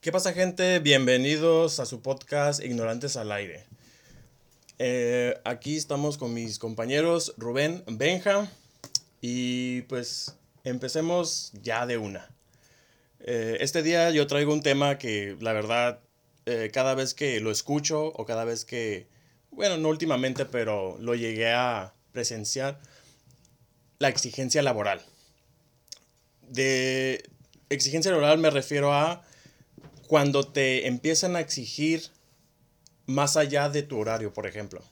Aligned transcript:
¿Qué 0.00 0.12
pasa 0.12 0.32
gente? 0.32 0.78
Bienvenidos 0.78 1.78
a 1.78 1.84
su 1.84 2.00
podcast 2.00 2.64
Ignorantes 2.64 3.18
al 3.18 3.30
Aire. 3.32 3.66
Eh, 4.78 5.38
aquí 5.44 5.76
estamos 5.76 6.16
con 6.16 6.32
mis 6.32 6.58
compañeros 6.58 7.34
Rubén, 7.36 7.84
Benja 7.86 8.50
y 9.20 9.82
pues 9.82 10.36
empecemos 10.64 11.52
ya 11.62 11.84
de 11.84 11.98
una. 11.98 12.30
Eh, 13.18 13.58
este 13.60 13.82
día 13.82 14.08
yo 14.08 14.26
traigo 14.26 14.54
un 14.54 14.62
tema 14.62 14.96
que 14.96 15.36
la 15.38 15.52
verdad 15.52 16.00
eh, 16.46 16.70
cada 16.72 16.94
vez 16.94 17.12
que 17.12 17.38
lo 17.40 17.50
escucho 17.50 18.06
o 18.06 18.24
cada 18.24 18.44
vez 18.44 18.64
que, 18.64 19.06
bueno, 19.50 19.76
no 19.76 19.90
últimamente, 19.90 20.46
pero 20.46 20.96
lo 20.98 21.14
llegué 21.14 21.52
a 21.52 21.92
presenciar, 22.12 22.80
la 23.98 24.08
exigencia 24.08 24.62
laboral. 24.62 25.02
De 26.48 27.22
exigencia 27.68 28.10
laboral 28.10 28.38
me 28.38 28.48
refiero 28.48 28.94
a 28.94 29.26
cuando 30.10 30.42
te 30.42 30.88
empiezan 30.88 31.36
a 31.36 31.40
exigir 31.40 32.02
más 33.06 33.36
allá 33.36 33.68
de 33.68 33.84
tu 33.84 33.96
horario, 33.96 34.32
por 34.32 34.48
ejemplo. 34.48 34.82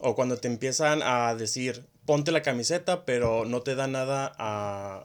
O 0.00 0.14
cuando 0.14 0.38
te 0.38 0.48
empiezan 0.48 1.02
a 1.02 1.34
decir, 1.34 1.84
ponte 2.06 2.32
la 2.32 2.40
camiseta, 2.40 3.04
pero 3.04 3.44
no 3.44 3.60
te 3.60 3.74
da 3.74 3.88
nada 3.88 4.32
a, 4.38 5.04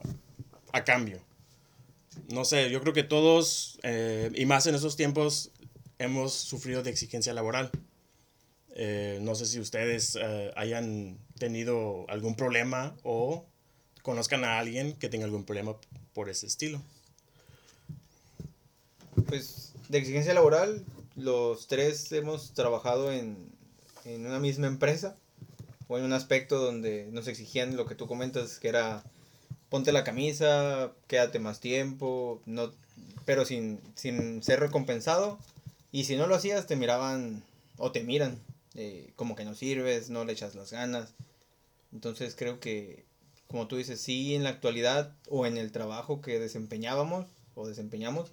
cambio. 0.86 1.20
No 2.32 2.46
sé, 2.46 2.70
yo 2.70 2.80
creo 2.80 2.94
que 2.94 3.02
todos, 3.02 3.78
eh, 3.82 4.30
y 4.34 4.46
más 4.46 4.66
en 4.66 4.76
esos 4.76 4.96
tiempos, 4.96 5.50
hemos 5.98 6.32
sufrido 6.32 6.82
de 6.82 6.88
exigencia 6.88 7.34
laboral. 7.34 7.70
Eh, 8.76 9.18
no 9.20 9.34
sé 9.34 9.44
si 9.44 9.60
ustedes 9.60 10.16
eh, 10.18 10.52
hayan 10.56 11.18
tenido 11.38 12.06
algún 12.08 12.34
problema 12.34 12.96
o 13.02 13.44
conozcan 14.00 14.44
a 14.44 14.58
alguien 14.58 14.94
que 14.94 15.10
tenga 15.10 15.26
algún 15.26 15.44
problema 15.44 15.76
por 16.14 16.30
ese 16.30 16.46
estilo. 16.46 16.80
Pues 19.26 19.72
de 19.88 19.98
exigencia 19.98 20.34
laboral, 20.34 20.84
los 21.16 21.66
tres 21.66 22.12
hemos 22.12 22.52
trabajado 22.52 23.12
en, 23.12 23.36
en 24.04 24.26
una 24.26 24.38
misma 24.38 24.66
empresa 24.66 25.16
o 25.88 25.98
en 25.98 26.04
un 26.04 26.12
aspecto 26.12 26.58
donde 26.58 27.08
nos 27.10 27.28
exigían 27.28 27.76
lo 27.76 27.86
que 27.86 27.94
tú 27.94 28.06
comentas, 28.06 28.58
que 28.58 28.68
era 28.68 29.02
ponte 29.68 29.92
la 29.92 30.04
camisa, 30.04 30.92
quédate 31.06 31.38
más 31.38 31.60
tiempo, 31.60 32.40
no, 32.46 32.72
pero 33.24 33.44
sin, 33.44 33.80
sin 33.94 34.42
ser 34.42 34.60
recompensado. 34.60 35.38
Y 35.92 36.04
si 36.04 36.16
no 36.16 36.26
lo 36.26 36.34
hacías, 36.34 36.66
te 36.66 36.76
miraban 36.76 37.42
o 37.76 37.92
te 37.92 38.02
miran 38.02 38.38
eh, 38.74 39.12
como 39.16 39.34
que 39.34 39.44
no 39.44 39.54
sirves, 39.54 40.10
no 40.10 40.24
le 40.24 40.32
echas 40.32 40.54
las 40.54 40.72
ganas. 40.72 41.14
Entonces 41.92 42.34
creo 42.36 42.60
que, 42.60 43.04
como 43.46 43.66
tú 43.66 43.76
dices, 43.76 44.00
sí 44.00 44.34
en 44.34 44.44
la 44.44 44.50
actualidad 44.50 45.14
o 45.28 45.46
en 45.46 45.56
el 45.56 45.72
trabajo 45.72 46.20
que 46.20 46.38
desempeñábamos 46.38 47.26
o 47.54 47.66
desempeñamos, 47.66 48.30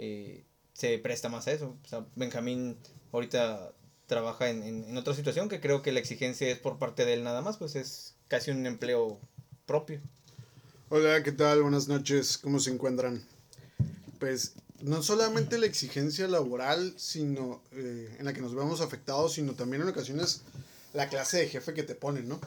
eh, 0.00 0.44
se 0.72 0.98
presta 0.98 1.28
más 1.28 1.46
a 1.46 1.52
eso. 1.52 1.76
O 1.84 1.88
sea, 1.88 2.06
Benjamín 2.16 2.78
ahorita 3.12 3.72
trabaja 4.06 4.48
en, 4.48 4.62
en, 4.62 4.96
otra 4.96 5.14
situación 5.14 5.48
que 5.48 5.60
creo 5.60 5.82
que 5.82 5.92
la 5.92 6.00
exigencia 6.00 6.48
es 6.48 6.58
por 6.58 6.78
parte 6.78 7.04
de 7.04 7.12
él 7.12 7.22
nada 7.22 7.42
más, 7.42 7.58
pues 7.58 7.76
es 7.76 8.16
casi 8.26 8.50
un 8.50 8.66
empleo 8.66 9.20
propio. 9.66 10.00
Hola, 10.88 11.22
¿qué 11.22 11.32
tal? 11.32 11.62
Buenas 11.62 11.86
noches, 11.86 12.38
¿cómo 12.38 12.58
se 12.58 12.70
encuentran? 12.70 13.22
Pues 14.18 14.54
no 14.80 15.02
solamente 15.02 15.58
la 15.58 15.66
exigencia 15.66 16.26
laboral, 16.28 16.94
sino 16.96 17.62
eh, 17.72 18.16
en 18.18 18.24
la 18.24 18.32
que 18.32 18.40
nos 18.40 18.54
vemos 18.54 18.80
afectados, 18.80 19.34
sino 19.34 19.52
también 19.52 19.82
en 19.82 19.88
ocasiones 19.88 20.42
la 20.94 21.08
clase 21.08 21.38
de 21.38 21.48
jefe 21.48 21.74
que 21.74 21.82
te 21.82 21.94
ponen, 21.94 22.26
¿no? 22.26 22.40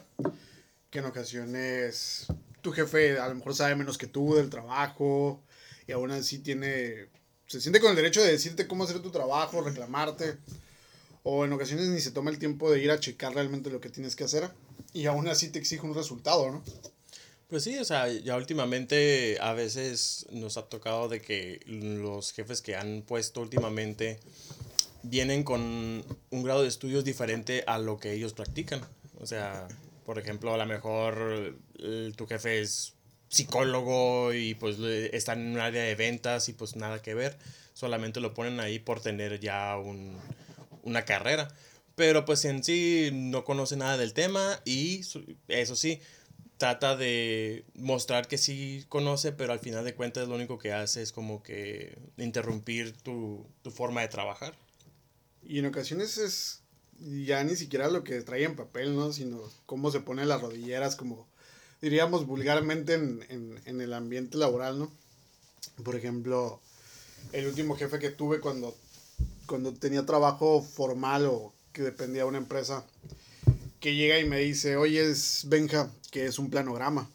Que 0.89 0.99
en 0.99 1.05
ocasiones 1.05 2.25
tu 2.61 2.71
jefe 2.71 3.19
a 3.19 3.29
lo 3.29 3.35
mejor 3.35 3.53
sabe 3.55 3.75
menos 3.75 3.99
que 3.99 4.07
tú 4.07 4.33
del 4.33 4.49
trabajo 4.49 5.43
y 5.87 5.91
aún 5.91 6.11
así 6.11 6.39
tiene, 6.39 7.09
se 7.47 7.61
siente 7.61 7.79
con 7.79 7.91
el 7.91 7.95
derecho 7.95 8.21
de 8.21 8.31
decirte 8.31 8.67
cómo 8.67 8.83
hacer 8.83 8.99
tu 8.99 9.11
trabajo, 9.11 9.61
reclamarte, 9.61 10.37
o 11.23 11.45
en 11.45 11.53
ocasiones 11.53 11.87
ni 11.87 12.01
se 12.01 12.11
toma 12.11 12.31
el 12.31 12.39
tiempo 12.39 12.69
de 12.71 12.83
ir 12.83 12.91
a 12.91 12.99
checar 12.99 13.33
realmente 13.33 13.69
lo 13.69 13.79
que 13.79 13.89
tienes 13.89 14.15
que 14.15 14.25
hacer 14.25 14.49
y 14.93 15.05
aún 15.05 15.27
así 15.27 15.49
te 15.49 15.59
exige 15.59 15.85
un 15.85 15.95
resultado, 15.95 16.51
¿no? 16.51 16.63
Pues 17.49 17.63
sí, 17.63 17.77
o 17.77 17.85
sea, 17.85 18.11
ya 18.11 18.35
últimamente 18.35 19.37
a 19.39 19.53
veces 19.53 20.25
nos 20.31 20.57
ha 20.57 20.63
tocado 20.63 21.07
de 21.07 21.21
que 21.21 21.59
los 21.67 22.33
jefes 22.33 22.61
que 22.61 22.75
han 22.75 23.03
puesto 23.03 23.41
últimamente 23.41 24.19
vienen 25.03 25.43
con 25.43 25.61
un 25.61 26.43
grado 26.43 26.63
de 26.63 26.67
estudios 26.67 27.03
diferente 27.03 27.63
a 27.67 27.77
lo 27.77 27.99
que 27.99 28.13
ellos 28.13 28.33
practican. 28.33 28.81
O 29.19 29.27
sea, 29.27 29.67
por 30.05 30.17
ejemplo, 30.17 30.53
a 30.53 30.57
lo 30.57 30.65
mejor 30.65 31.57
tu 32.15 32.25
jefe 32.25 32.59
es 32.59 32.93
psicólogo 33.33 34.33
y 34.33 34.55
pues 34.55 34.79
está 34.79 35.33
en 35.33 35.47
un 35.47 35.59
área 35.59 35.83
de 35.83 35.95
ventas 35.95 36.49
y 36.49 36.53
pues 36.53 36.75
nada 36.75 37.01
que 37.01 37.13
ver. 37.13 37.37
Solamente 37.73 38.19
lo 38.19 38.33
ponen 38.33 38.59
ahí 38.59 38.79
por 38.79 39.01
tener 39.01 39.39
ya 39.39 39.77
un, 39.77 40.17
una 40.83 41.05
carrera. 41.05 41.49
Pero 41.95 42.25
pues 42.25 42.45
en 42.45 42.63
sí 42.63 43.09
no 43.13 43.43
conoce 43.43 43.75
nada 43.75 43.97
del 43.97 44.13
tema 44.13 44.59
y 44.65 45.01
eso 45.47 45.75
sí, 45.75 46.01
trata 46.57 46.95
de 46.95 47.65
mostrar 47.75 48.27
que 48.27 48.37
sí 48.37 48.85
conoce, 48.89 49.31
pero 49.31 49.53
al 49.53 49.59
final 49.59 49.85
de 49.85 49.93
cuentas 49.93 50.27
lo 50.27 50.35
único 50.35 50.57
que 50.57 50.73
hace 50.73 51.01
es 51.01 51.11
como 51.11 51.43
que 51.43 51.97
interrumpir 52.17 52.93
tu, 52.93 53.45
tu 53.61 53.69
forma 53.69 54.01
de 54.01 54.07
trabajar. 54.07 54.55
Y 55.43 55.59
en 55.59 55.65
ocasiones 55.65 56.17
es 56.17 56.61
ya 56.99 57.43
ni 57.43 57.55
siquiera 57.55 57.89
lo 57.89 58.03
que 58.03 58.21
trae 58.21 58.43
en 58.43 58.55
papel, 58.55 58.95
¿no? 58.95 59.11
Sino 59.11 59.41
cómo 59.65 59.91
se 59.91 59.99
pone 59.99 60.25
las 60.25 60.41
rodilleras, 60.41 60.95
como 60.95 61.27
diríamos 61.83 62.25
vulgarmente 62.25 62.93
en, 62.93 63.25
en, 63.27 63.59
en 63.65 63.81
el 63.81 63.91
ambiente 63.91 64.37
laboral, 64.37 64.79
¿no? 64.79 64.89
Por 65.83 65.97
ejemplo, 65.97 66.61
el 67.33 67.45
último 67.45 67.75
jefe 67.75 67.99
que 67.99 68.09
tuve 68.09 68.39
cuando, 68.39 68.73
cuando 69.47 69.73
tenía 69.73 70.05
trabajo 70.05 70.61
formal 70.61 71.25
o 71.25 71.53
que 71.73 71.81
dependía 71.81 72.21
de 72.21 72.29
una 72.29 72.37
empresa, 72.37 72.85
que 73.81 73.95
llega 73.95 74.17
y 74.17 74.23
me 74.23 74.39
dice, 74.39 74.77
oye, 74.77 75.11
es 75.11 75.43
Benja, 75.49 75.91
que 76.09 76.25
es 76.25 76.39
un 76.39 76.49
planograma. 76.49 77.09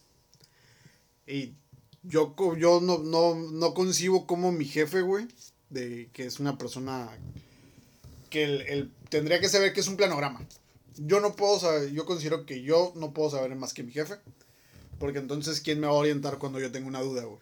Y 1.27 1.55
yo, 2.03 2.37
yo 2.59 2.83
no, 2.83 2.99
no, 2.99 3.37
no 3.37 3.73
concibo 3.73 4.27
como 4.27 4.53
mi 4.53 4.67
jefe, 4.67 5.01
güey, 5.01 5.29
de 5.71 6.11
que 6.13 6.27
es 6.27 6.41
una 6.41 6.59
persona 6.59 7.09
que 8.29 8.45
él, 8.45 8.93
tendría 9.09 9.41
que 9.41 9.49
saber 9.49 9.73
que 9.73 9.81
es 9.81 9.89
un 9.89 9.97
planograma. 9.97 10.47
Yo 10.99 11.21
no 11.21 11.35
puedo 11.37 11.59
saber, 11.59 11.91
yo 11.91 12.05
considero 12.05 12.45
que 12.45 12.61
yo 12.61 12.93
no 12.97 13.15
puedo 13.15 13.31
saber 13.31 13.55
más 13.55 13.73
que 13.73 13.83
mi 13.83 13.93
jefe, 13.93 14.17
porque 14.99 15.19
entonces, 15.19 15.61
¿quién 15.61 15.81
me 15.81 15.87
va 15.87 15.93
a 15.93 15.97
orientar 15.97 16.39
cuando 16.39 16.61
yo 16.61 16.71
tengo 16.71 16.89
una 16.89 17.01
duda, 17.01 17.25
güey? 17.25 17.41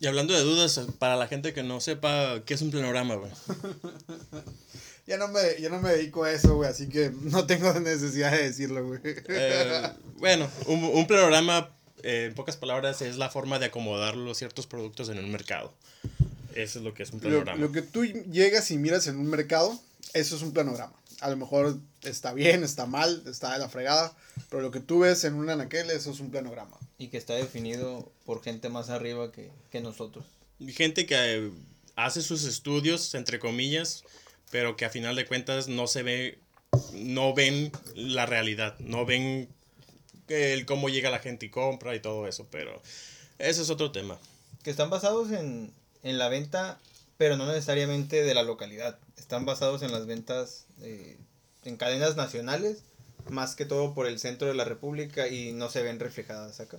Y 0.00 0.06
hablando 0.06 0.34
de 0.34 0.40
dudas, 0.40 0.80
para 0.98 1.16
la 1.16 1.28
gente 1.28 1.52
que 1.52 1.62
no 1.62 1.80
sepa 1.80 2.42
qué 2.44 2.54
es 2.54 2.62
un 2.62 2.70
planograma, 2.70 3.14
güey. 3.14 3.30
ya 5.06 5.16
no 5.16 5.28
me, 5.28 5.40
yo 5.60 5.70
no 5.70 5.80
me 5.80 5.90
dedico 5.90 6.24
a 6.24 6.32
eso, 6.32 6.56
güey, 6.56 6.68
así 6.68 6.88
que 6.88 7.12
no 7.22 7.46
tengo 7.46 7.72
necesidad 7.80 8.32
de 8.32 8.42
decirlo, 8.44 8.86
güey. 8.86 9.00
Eh, 9.04 9.90
bueno, 10.16 10.48
un, 10.66 10.84
un 10.84 11.06
planograma, 11.06 11.70
eh, 12.02 12.26
en 12.26 12.34
pocas 12.34 12.56
palabras, 12.56 13.02
es 13.02 13.16
la 13.16 13.30
forma 13.30 13.58
de 13.58 13.66
acomodar 13.66 14.16
los 14.16 14.36
ciertos 14.36 14.66
productos 14.66 15.08
en 15.08 15.18
un 15.18 15.30
mercado. 15.30 15.72
Eso 16.54 16.78
es 16.78 16.84
lo 16.84 16.94
que 16.94 17.02
es 17.02 17.10
un 17.10 17.20
planograma. 17.20 17.58
Lo, 17.60 17.72
que 17.72 17.82
tú 17.82 18.04
llegas 18.04 18.70
y 18.70 18.78
miras 18.78 19.06
en 19.06 19.16
un 19.16 19.26
mercado, 19.26 19.78
eso 20.12 20.36
es 20.36 20.42
un 20.42 20.52
planograma. 20.52 20.92
A 21.20 21.30
lo 21.30 21.36
mejor 21.36 21.78
está 22.04 22.32
bien, 22.32 22.64
está 22.64 22.86
mal, 22.86 23.22
está 23.26 23.52
de 23.52 23.58
la 23.58 23.68
fregada, 23.68 24.16
pero 24.50 24.62
lo 24.62 24.70
que 24.70 24.80
tú 24.80 25.00
ves 25.00 25.24
en 25.24 25.34
un 25.34 25.50
anaquel, 25.50 25.90
eso 25.90 26.10
es 26.10 26.20
un 26.20 26.30
planograma. 26.30 26.76
Y 26.98 27.08
que 27.08 27.16
está 27.16 27.34
definido 27.34 28.10
por 28.24 28.42
gente 28.42 28.68
más 28.68 28.90
arriba 28.90 29.32
que, 29.32 29.50
que 29.70 29.80
nosotros. 29.80 30.24
Gente 30.68 31.06
que 31.06 31.50
hace 31.96 32.22
sus 32.22 32.44
estudios, 32.44 33.14
entre 33.14 33.38
comillas, 33.38 34.04
pero 34.50 34.76
que 34.76 34.84
a 34.84 34.90
final 34.90 35.16
de 35.16 35.26
cuentas 35.26 35.68
no 35.68 35.86
se 35.86 36.02
ve, 36.02 36.38
no 36.92 37.34
ven 37.34 37.72
la 37.94 38.26
realidad, 38.26 38.78
no 38.78 39.04
ven 39.04 39.48
el 40.28 40.66
cómo 40.66 40.88
llega 40.88 41.10
la 41.10 41.18
gente 41.18 41.46
y 41.46 41.50
compra 41.50 41.94
y 41.94 42.00
todo 42.00 42.26
eso, 42.26 42.46
pero 42.50 42.80
ese 43.38 43.62
es 43.62 43.70
otro 43.70 43.92
tema. 43.92 44.18
Que 44.62 44.70
están 44.70 44.90
basados 44.90 45.30
en, 45.32 45.72
en 46.02 46.18
la 46.18 46.28
venta, 46.28 46.78
pero 47.16 47.36
no 47.36 47.46
necesariamente 47.46 48.22
de 48.22 48.34
la 48.34 48.42
localidad, 48.42 48.98
están 49.16 49.44
basados 49.44 49.82
en 49.82 49.92
las 49.92 50.06
ventas 50.06 50.66
eh, 50.82 51.16
en 51.64 51.76
cadenas 51.76 52.16
nacionales, 52.16 52.82
más 53.28 53.54
que 53.54 53.64
todo 53.64 53.94
por 53.94 54.06
el 54.06 54.18
centro 54.18 54.48
de 54.48 54.54
la 54.54 54.64
República 54.64 55.28
y 55.28 55.52
no 55.52 55.70
se 55.70 55.82
ven 55.82 56.00
reflejadas 56.00 56.60
acá. 56.60 56.78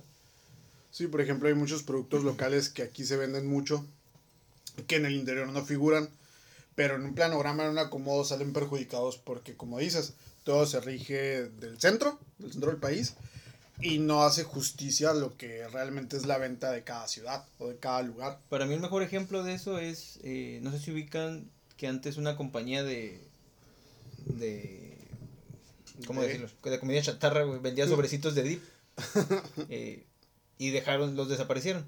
Sí, 0.90 1.06
por 1.08 1.20
ejemplo, 1.20 1.48
hay 1.48 1.54
muchos 1.54 1.82
productos 1.82 2.24
locales 2.24 2.68
que 2.68 2.82
aquí 2.82 3.04
se 3.04 3.16
venden 3.16 3.46
mucho, 3.46 3.84
que 4.86 4.96
en 4.96 5.06
el 5.06 5.14
interior 5.14 5.48
no 5.48 5.64
figuran 5.64 6.08
pero 6.76 6.94
en 6.94 7.02
un 7.02 7.14
planograma, 7.14 7.64
en 7.64 7.70
un 7.70 7.78
acomodo 7.78 8.24
salen 8.24 8.52
perjudicados 8.52 9.16
porque, 9.16 9.56
como 9.56 9.78
dices, 9.78 10.12
todo 10.44 10.66
se 10.66 10.78
rige 10.78 11.48
del 11.48 11.80
centro, 11.80 12.20
del 12.38 12.52
centro 12.52 12.70
del 12.70 12.78
país, 12.78 13.14
y 13.80 13.98
no 13.98 14.22
hace 14.22 14.44
justicia 14.44 15.10
a 15.10 15.14
lo 15.14 15.36
que 15.36 15.66
realmente 15.68 16.16
es 16.16 16.26
la 16.26 16.38
venta 16.38 16.70
de 16.70 16.84
cada 16.84 17.08
ciudad 17.08 17.44
o 17.58 17.68
de 17.68 17.76
cada 17.76 18.02
lugar. 18.02 18.38
Para 18.48 18.66
mí 18.66 18.74
el 18.74 18.80
mejor 18.80 19.02
ejemplo 19.02 19.42
de 19.42 19.54
eso 19.54 19.78
es, 19.78 20.20
eh, 20.22 20.60
no 20.62 20.70
sé 20.70 20.78
si 20.78 20.92
ubican 20.92 21.50
que 21.76 21.88
antes 21.88 22.18
una 22.18 22.36
compañía 22.36 22.84
de... 22.84 23.25
de 24.26 24.96
¿Cómo 26.06 26.22
decirlo? 26.22 26.48
De 26.64 26.78
comida 26.78 27.00
chatarra, 27.00 27.44
vendía 27.44 27.86
sobrecitos 27.86 28.34
de 28.34 28.42
dip. 28.42 28.62
Eh, 29.68 30.06
y 30.58 30.70
dejaron, 30.70 31.16
los 31.16 31.28
desaparecieron. 31.28 31.86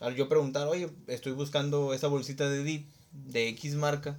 al 0.00 0.14
yo 0.14 0.28
preguntar, 0.28 0.68
oye, 0.68 0.90
estoy 1.06 1.32
buscando 1.32 1.94
esa 1.94 2.08
bolsita 2.08 2.48
de 2.48 2.62
DIP 2.62 2.86
de 3.12 3.48
X 3.48 3.74
marca, 3.76 4.18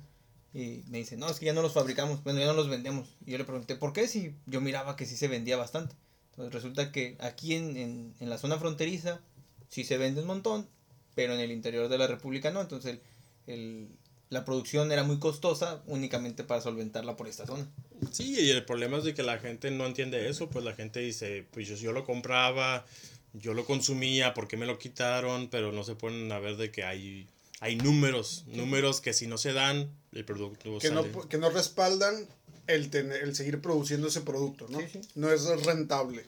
y 0.53 0.83
me 0.87 0.97
dice, 0.97 1.17
no, 1.17 1.29
es 1.29 1.39
que 1.39 1.45
ya 1.45 1.53
no 1.53 1.61
los 1.61 1.73
fabricamos, 1.73 2.23
bueno, 2.23 2.39
ya 2.39 2.47
no 2.47 2.53
los 2.53 2.67
vendemos. 2.67 3.07
Y 3.25 3.31
yo 3.31 3.37
le 3.37 3.45
pregunté, 3.45 3.75
¿por 3.75 3.93
qué? 3.93 4.07
Si 4.07 4.35
yo 4.47 4.59
miraba 4.59 4.95
que 4.95 5.05
sí 5.05 5.15
se 5.15 5.27
vendía 5.27 5.55
bastante. 5.55 5.95
Entonces 6.31 6.53
resulta 6.53 6.91
que 6.91 7.15
aquí 7.19 7.53
en, 7.55 7.77
en, 7.77 8.13
en 8.19 8.29
la 8.29 8.37
zona 8.37 8.57
fronteriza 8.57 9.21
sí 9.69 9.83
se 9.83 9.97
vende 9.97 10.21
un 10.21 10.27
montón, 10.27 10.67
pero 11.15 11.33
en 11.33 11.39
el 11.39 11.51
interior 11.51 11.87
de 11.87 11.97
la 11.97 12.07
República 12.07 12.51
no. 12.51 12.61
Entonces 12.61 12.99
el, 13.47 13.53
el, 13.53 13.89
la 14.31 14.45
producción 14.45 14.91
era 14.93 15.03
muy 15.03 15.19
costosa 15.19 15.83
únicamente 15.87 16.45
para 16.45 16.61
solventarla 16.61 17.17
por 17.17 17.27
esta 17.27 17.45
zona. 17.45 17.67
Sí, 18.11 18.33
y 18.39 18.49
el 18.49 18.63
problema 18.63 18.97
es 18.97 19.03
de 19.03 19.13
que 19.13 19.23
la 19.23 19.37
gente 19.37 19.69
no 19.71 19.85
entiende 19.85 20.29
eso, 20.29 20.49
pues 20.49 20.63
la 20.63 20.73
gente 20.73 21.01
dice, 21.01 21.45
pues 21.51 21.67
yo, 21.67 21.75
yo 21.75 21.91
lo 21.91 22.05
compraba, 22.05 22.85
yo 23.33 23.53
lo 23.53 23.65
consumía, 23.65 24.33
¿por 24.33 24.47
qué 24.47 24.55
me 24.55 24.65
lo 24.65 24.79
quitaron? 24.79 25.49
Pero 25.49 25.73
no 25.73 25.83
se 25.83 25.95
ponen 25.95 26.31
a 26.31 26.39
ver 26.39 26.55
de 26.55 26.71
que 26.71 26.85
hay 26.85 27.27
hay 27.59 27.75
números, 27.75 28.45
números 28.47 29.01
que 29.01 29.13
si 29.13 29.27
no 29.27 29.37
se 29.37 29.53
dan, 29.53 29.91
el 30.13 30.25
producto 30.25 30.79
que 30.79 30.87
sale. 30.87 31.11
No, 31.11 31.29
que 31.29 31.37
no 31.37 31.49
respaldan 31.51 32.27
el, 32.67 32.89
tener, 32.89 33.21
el 33.21 33.35
seguir 33.35 33.61
produciendo 33.61 34.07
ese 34.07 34.21
producto, 34.21 34.65
¿no? 34.69 34.79
Sí, 34.79 34.85
sí. 34.93 35.01
No 35.13 35.29
es 35.29 35.45
rentable. 35.63 36.25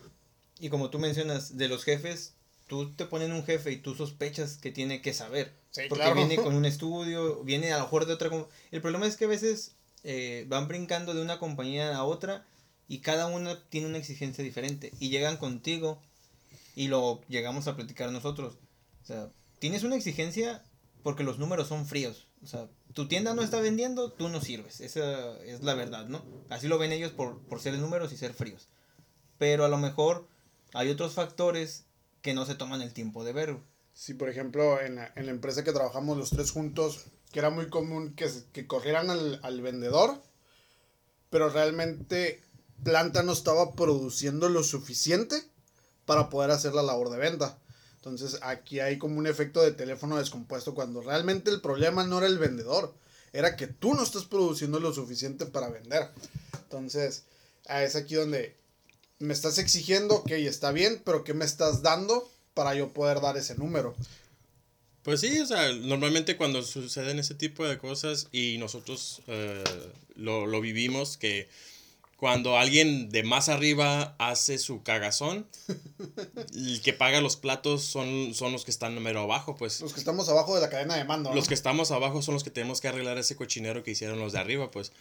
Y 0.59 0.69
como 0.69 0.91
tú 0.91 0.99
mencionas, 0.99 1.57
de 1.57 1.69
los 1.69 1.85
jefes, 1.85 2.33
tú 2.67 2.93
te 2.93 3.05
ponen 3.05 3.31
un 3.31 3.45
jefe 3.45 3.71
y 3.71 3.77
tú 3.77 3.95
sospechas 3.95 4.57
que 4.57 4.71
tiene 4.71 5.01
que 5.01 5.13
saber. 5.13 5.53
Sí, 5.73 5.81
porque 5.89 6.03
claro. 6.03 6.15
viene 6.15 6.37
con 6.37 6.55
un 6.55 6.65
estudio, 6.65 7.43
viene 7.43 7.73
a 7.73 7.77
lo 7.77 7.83
mejor 7.83 8.05
de 8.05 8.13
otra... 8.13 8.29
El 8.71 8.81
problema 8.81 9.05
es 9.05 9.17
que 9.17 9.25
a 9.25 9.27
veces 9.27 9.75
eh, 10.03 10.45
van 10.47 10.67
brincando 10.67 11.13
de 11.13 11.21
una 11.21 11.39
compañía 11.39 11.95
a 11.95 12.03
otra 12.03 12.45
y 12.87 12.99
cada 12.99 13.27
una 13.27 13.61
tiene 13.69 13.87
una 13.87 13.97
exigencia 13.97 14.43
diferente. 14.43 14.93
Y 14.99 15.09
llegan 15.09 15.37
contigo 15.37 16.01
y 16.75 16.87
lo 16.87 17.21
llegamos 17.27 17.67
a 17.67 17.75
platicar 17.75 18.11
nosotros. 18.11 18.57
O 19.01 19.05
sea, 19.05 19.29
tienes 19.59 19.83
una 19.83 19.95
exigencia 19.95 20.63
porque 21.01 21.23
los 21.23 21.39
números 21.39 21.67
son 21.67 21.85
fríos. 21.85 22.27
O 22.43 22.47
sea, 22.47 22.69
tu 22.93 23.07
tienda 23.07 23.33
no 23.33 23.41
está 23.41 23.59
vendiendo, 23.59 24.11
tú 24.11 24.29
no 24.29 24.41
sirves. 24.41 24.79
Esa 24.81 25.39
es 25.43 25.63
la 25.63 25.73
verdad, 25.73 26.07
¿no? 26.07 26.23
Así 26.49 26.67
lo 26.67 26.77
ven 26.77 26.91
ellos 26.91 27.11
por, 27.11 27.39
por 27.47 27.59
ser 27.59 27.73
números 27.77 28.13
y 28.13 28.17
ser 28.17 28.33
fríos. 28.33 28.67
Pero 29.37 29.65
a 29.65 29.69
lo 29.69 29.77
mejor 29.77 30.27
hay 30.73 30.89
otros 30.89 31.13
factores 31.13 31.85
que 32.21 32.33
no 32.33 32.45
se 32.45 32.55
toman 32.55 32.81
el 32.81 32.93
tiempo 32.93 33.23
de 33.23 33.33
ver. 33.33 33.57
Sí, 33.93 34.13
por 34.13 34.29
ejemplo, 34.29 34.81
en 34.81 34.95
la, 34.95 35.11
en 35.15 35.27
la 35.27 35.31
empresa 35.31 35.63
que 35.63 35.71
trabajamos 35.71 36.17
los 36.17 36.31
tres 36.31 36.51
juntos, 36.51 37.05
que 37.31 37.39
era 37.39 37.49
muy 37.49 37.69
común 37.69 38.15
que, 38.15 38.29
que 38.51 38.67
corrieran 38.67 39.09
al, 39.09 39.39
al 39.43 39.61
vendedor, 39.61 40.21
pero 41.29 41.49
realmente 41.49 42.41
planta 42.83 43.23
no 43.23 43.33
estaba 43.33 43.73
produciendo 43.73 44.49
lo 44.49 44.63
suficiente 44.63 45.43
para 46.05 46.29
poder 46.29 46.51
hacer 46.51 46.73
la 46.73 46.83
labor 46.83 47.09
de 47.09 47.17
venta. 47.17 47.57
Entonces 47.95 48.39
aquí 48.41 48.79
hay 48.79 48.97
como 48.97 49.17
un 49.17 49.27
efecto 49.27 49.61
de 49.61 49.71
teléfono 49.71 50.17
descompuesto 50.17 50.73
cuando 50.73 51.01
realmente 51.01 51.49
el 51.49 51.61
problema 51.61 52.03
no 52.03 52.17
era 52.17 52.27
el 52.27 52.37
vendedor, 52.37 52.93
era 53.31 53.55
que 53.55 53.67
tú 53.67 53.93
no 53.93 54.03
estás 54.03 54.25
produciendo 54.25 54.79
lo 54.79 54.93
suficiente 54.93 55.45
para 55.45 55.69
vender. 55.69 56.09
Entonces 56.63 57.23
es 57.69 57.95
aquí 57.95 58.15
donde 58.15 58.57
me 59.19 59.33
estás 59.33 59.57
exigiendo, 59.57 60.15
ok, 60.15 60.31
está 60.31 60.71
bien, 60.71 61.01
pero 61.05 61.23
¿qué 61.23 61.33
me 61.33 61.45
estás 61.45 61.81
dando 61.81 62.29
para 62.53 62.75
yo 62.75 62.93
poder 62.93 63.21
dar 63.21 63.37
ese 63.37 63.55
número? 63.55 63.95
Pues 65.03 65.19
sí, 65.19 65.39
o 65.39 65.45
sea, 65.45 65.73
normalmente 65.73 66.37
cuando 66.37 66.63
suceden 66.63 67.19
ese 67.19 67.35
tipo 67.35 67.65
de 67.65 67.77
cosas 67.77 68.29
y 68.31 68.57
nosotros 68.57 69.21
eh, 69.27 69.63
lo, 70.15 70.45
lo 70.45 70.61
vivimos, 70.61 71.17
que 71.17 71.49
cuando 72.23 72.57
alguien 72.57 73.09
de 73.09 73.23
más 73.23 73.49
arriba 73.49 74.15
hace 74.17 74.57
su 74.57 74.81
cagazón, 74.81 75.45
el 76.55 76.81
que 76.81 76.93
paga 76.93 77.19
los 77.19 77.35
platos 77.35 77.83
son, 77.83 78.33
son 78.33 78.53
los 78.53 78.63
que 78.63 78.71
están 78.71 78.95
número 78.95 79.19
abajo, 79.19 79.57
pues. 79.57 79.81
Los 79.81 79.91
que 79.91 79.99
estamos 79.99 80.29
abajo 80.29 80.55
de 80.55 80.61
la 80.61 80.69
cadena 80.69 80.95
de 80.95 81.03
mando. 81.03 81.33
Los 81.33 81.49
que 81.49 81.53
estamos 81.53 81.91
abajo 81.91 82.21
son 82.21 82.35
los 82.35 82.45
que 82.45 82.49
tenemos 82.49 82.79
que 82.79 82.87
arreglar 82.87 83.17
ese 83.17 83.35
cochinero 83.35 83.83
que 83.83 83.91
hicieron 83.91 84.19
los 84.19 84.31
de 84.31 84.39
arriba, 84.39 84.71
pues. 84.71 84.93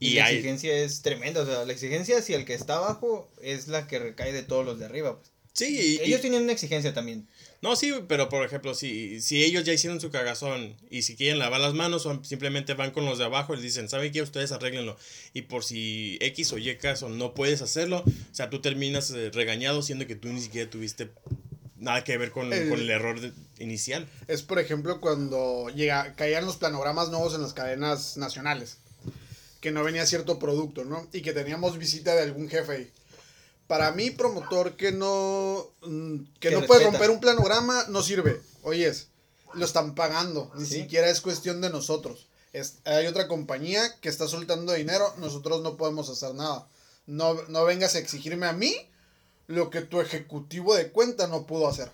Y, 0.00 0.14
la 0.14 0.30
exigencia 0.30 0.74
es 0.74 1.02
tremenda, 1.02 1.42
o 1.42 1.44
sea, 1.44 1.66
la 1.66 1.72
exigencia 1.74 2.16
hacia 2.16 2.36
el 2.36 2.46
que 2.46 2.54
está 2.54 2.76
abajo 2.76 3.28
es 3.42 3.68
la 3.68 3.86
que 3.86 3.98
recae 3.98 4.32
de 4.32 4.42
todos 4.42 4.64
los 4.64 4.78
de 4.78 4.86
arriba, 4.86 5.18
pues. 5.18 5.31
Sí. 5.52 5.98
Ellos 6.02 6.20
tienen 6.20 6.42
una 6.42 6.52
exigencia 6.52 6.94
también. 6.94 7.26
No, 7.60 7.76
sí, 7.76 7.92
pero 8.08 8.28
por 8.28 8.44
ejemplo, 8.44 8.74
si, 8.74 9.20
si 9.20 9.44
ellos 9.44 9.64
ya 9.64 9.72
hicieron 9.72 10.00
su 10.00 10.10
cagazón 10.10 10.76
y 10.90 11.02
si 11.02 11.14
quieren 11.14 11.38
lavar 11.38 11.60
las 11.60 11.74
manos, 11.74 12.06
o 12.06 12.24
simplemente 12.24 12.74
van 12.74 12.90
con 12.90 13.04
los 13.04 13.18
de 13.18 13.24
abajo 13.24 13.52
y 13.52 13.56
les 13.56 13.64
dicen, 13.64 13.88
¿saben 13.88 14.12
qué? 14.12 14.20
Ustedes 14.20 14.50
arréglenlo. 14.50 14.96
Y 15.32 15.42
por 15.42 15.62
si 15.62 16.18
X 16.20 16.52
o 16.52 16.58
Y 16.58 16.76
caso 16.76 17.08
no 17.08 17.34
puedes 17.34 17.62
hacerlo, 17.62 18.02
o 18.04 18.34
sea, 18.34 18.50
tú 18.50 18.60
terminas 18.60 19.10
eh, 19.12 19.30
regañado 19.32 19.82
siendo 19.82 20.06
que 20.08 20.16
tú 20.16 20.28
ni 20.28 20.40
siquiera 20.40 20.68
tuviste 20.68 21.10
nada 21.76 22.02
que 22.02 22.16
ver 22.16 22.30
con 22.30 22.52
el, 22.52 22.68
con 22.68 22.80
el 22.80 22.90
error 22.90 23.20
inicial. 23.58 24.08
Es, 24.26 24.42
por 24.42 24.58
ejemplo, 24.58 25.00
cuando 25.00 25.68
llega, 25.68 26.14
caían 26.14 26.46
los 26.46 26.56
planogramas 26.56 27.10
nuevos 27.10 27.34
en 27.34 27.42
las 27.42 27.52
cadenas 27.52 28.16
nacionales, 28.16 28.78
que 29.60 29.70
no 29.70 29.84
venía 29.84 30.06
cierto 30.06 30.38
producto, 30.38 30.84
¿no? 30.84 31.06
Y 31.12 31.22
que 31.22 31.32
teníamos 31.32 31.78
visita 31.78 32.16
de 32.16 32.22
algún 32.22 32.48
jefe 32.48 32.90
para 33.72 33.90
mí, 33.90 34.10
promotor 34.10 34.76
que 34.76 34.92
no, 34.92 35.66
mm, 35.80 36.16
que, 36.40 36.50
no 36.50 36.66
puede 36.66 36.84
romper 36.84 37.08
un 37.08 37.20
planograma, 37.20 37.86
no 37.88 38.02
sirve. 38.02 38.38
Oyes, 38.64 39.08
lo 39.54 39.64
están 39.64 39.94
pagando, 39.94 40.52
ni 40.56 40.66
siquiera 40.66 41.08
es 41.08 41.22
cuestión 41.22 41.62
de 41.62 41.70
nosotros. 41.70 42.28
Es, 42.52 42.74
hay 42.84 43.06
otra 43.06 43.28
compañía 43.28 43.80
que 44.02 44.10
está 44.10 44.28
soltando 44.28 44.74
dinero, 44.74 45.14
nosotros 45.16 45.62
no 45.62 45.78
podemos 45.78 46.10
hacer 46.10 46.34
nada. 46.34 46.68
No, 47.06 47.32
no 47.48 47.64
vengas 47.64 47.94
a 47.94 47.98
exigirme 48.00 48.44
a 48.44 48.52
mí 48.52 48.76
lo 49.46 49.70
que 49.70 49.80
tu 49.80 50.02
ejecutivo 50.02 50.74
de 50.74 50.90
cuenta 50.90 51.26
no 51.26 51.46
pudo 51.46 51.66
hacer. 51.66 51.90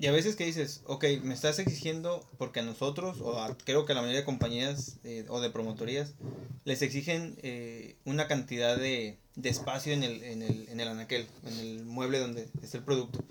Y 0.00 0.06
a 0.06 0.12
veces 0.12 0.34
que 0.34 0.46
dices, 0.46 0.80
ok, 0.86 1.04
me 1.22 1.34
estás 1.34 1.58
exigiendo 1.58 2.26
porque 2.38 2.60
a 2.60 2.62
nosotros, 2.62 3.18
o 3.20 3.36
creo 3.66 3.84
que 3.84 3.92
a 3.92 3.94
la 3.94 4.00
mayoría 4.00 4.20
de 4.20 4.24
compañías 4.24 4.96
eh, 5.04 5.26
o 5.28 5.42
de 5.42 5.50
promotorías, 5.50 6.14
les 6.64 6.80
exigen 6.80 7.36
eh, 7.42 7.96
una 8.06 8.26
cantidad 8.26 8.78
de, 8.78 9.18
de 9.36 9.48
espacio 9.50 9.92
en 9.92 10.02
el, 10.02 10.24
en, 10.24 10.40
el, 10.40 10.66
en 10.70 10.80
el 10.80 10.88
anaquel, 10.88 11.26
en 11.46 11.58
el 11.58 11.84
mueble 11.84 12.18
donde 12.18 12.48
está 12.62 12.78
el 12.78 12.84
producto. 12.84 13.22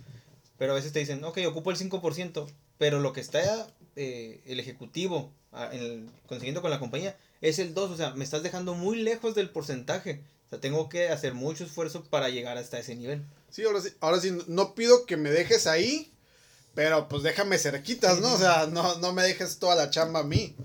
Pero 0.60 0.74
a 0.74 0.76
veces 0.76 0.94
te 0.94 1.00
dicen, 1.00 1.24
ok, 1.24 1.40
ocupo 1.48 1.72
el 1.72 1.78
5%, 1.78 2.46
pero 2.78 3.00
lo 3.00 3.14
que 3.14 3.22
está 3.22 3.68
eh, 3.96 4.40
el 4.46 4.60
ejecutivo 4.60 5.34
ah, 5.52 5.72
el, 5.74 6.08
consiguiendo 6.28 6.62
con 6.62 6.70
la 6.70 6.80
compañía 6.80 7.18
es 7.42 7.58
el 7.58 7.74
2%, 7.74 7.90
o 7.90 7.98
sea, 7.98 8.12
me 8.14 8.24
estás 8.24 8.44
dejando 8.44 8.76
muy 8.76 9.02
lejos 9.02 9.34
del 9.34 9.50
porcentaje. 9.50 10.22
O 10.46 10.50
sea, 10.52 10.62
tengo 10.62 10.88
que 10.88 11.10
hacer 11.10 11.34
mucho 11.34 11.64
esfuerzo 11.64 12.04
para 12.04 12.30
llegar 12.30 12.60
hasta 12.60 12.78
ese 12.78 12.96
nivel. 12.96 13.26
Sí, 13.50 13.64
ahora 13.64 13.82
sí, 13.82 13.90
ahora 14.02 14.20
sí, 14.20 14.38
no 14.46 14.76
pido 14.76 15.08
que 15.08 15.18
me 15.18 15.32
dejes 15.32 15.66
ahí, 15.66 16.12
pero 16.74 17.08
pues 17.08 17.24
déjame 17.24 17.58
cerquitas, 17.58 18.20
¿no? 18.20 18.34
O 18.34 18.38
sea, 18.38 18.68
no, 18.68 18.98
no 19.00 19.14
me 19.14 19.24
dejes 19.24 19.60
toda 19.60 19.76
la 19.76 19.90
chamba 19.90 20.22
a 20.22 20.24
mí. 20.24 20.56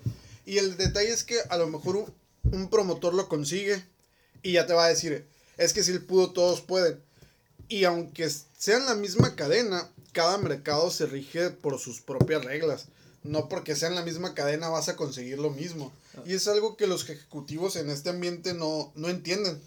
Y 0.47 0.59
el 0.59 0.76
detalle 0.76 1.11
es 1.11 1.25
que 1.25 1.38
a 1.49 1.57
lo 1.57 1.67
mejor 1.67 1.97
un, 1.97 2.14
un 2.52 2.69
promotor 2.69 3.14
lo 3.14 3.29
consigue 3.29 3.85
y 4.43 4.52
ya 4.52 4.67
te 4.67 4.75
va 4.75 4.85
a 4.85 4.88
decir, 4.88 5.26
es 5.57 5.73
que 5.73 5.83
si 5.83 5.93
él 5.93 6.05
pudo, 6.05 6.33
todos 6.33 6.61
pueden. 6.61 7.00
Y 7.69 7.85
aunque 7.85 8.29
sean 8.29 8.87
la 8.87 8.95
misma 8.95 9.35
cadena, 9.37 9.90
cada 10.12 10.38
mercado 10.38 10.90
se 10.90 11.07
rige 11.07 11.50
por 11.50 11.79
sus 11.79 12.00
propias 12.00 12.45
reglas. 12.45 12.87
No 13.23 13.49
porque 13.49 13.75
sean 13.75 13.95
la 13.95 14.02
misma 14.02 14.35
cadena 14.35 14.69
vas 14.69 14.88
a 14.88 14.97
conseguir 14.97 15.38
lo 15.38 15.50
mismo. 15.50 15.93
Y 16.26 16.35
es 16.35 16.47
algo 16.47 16.76
que 16.76 16.87
los 16.87 17.09
ejecutivos 17.09 17.76
en 17.76 17.88
este 17.88 18.11
ambiente 18.11 18.52
no, 18.52 18.93
no 18.95 19.09
entienden. 19.09 19.61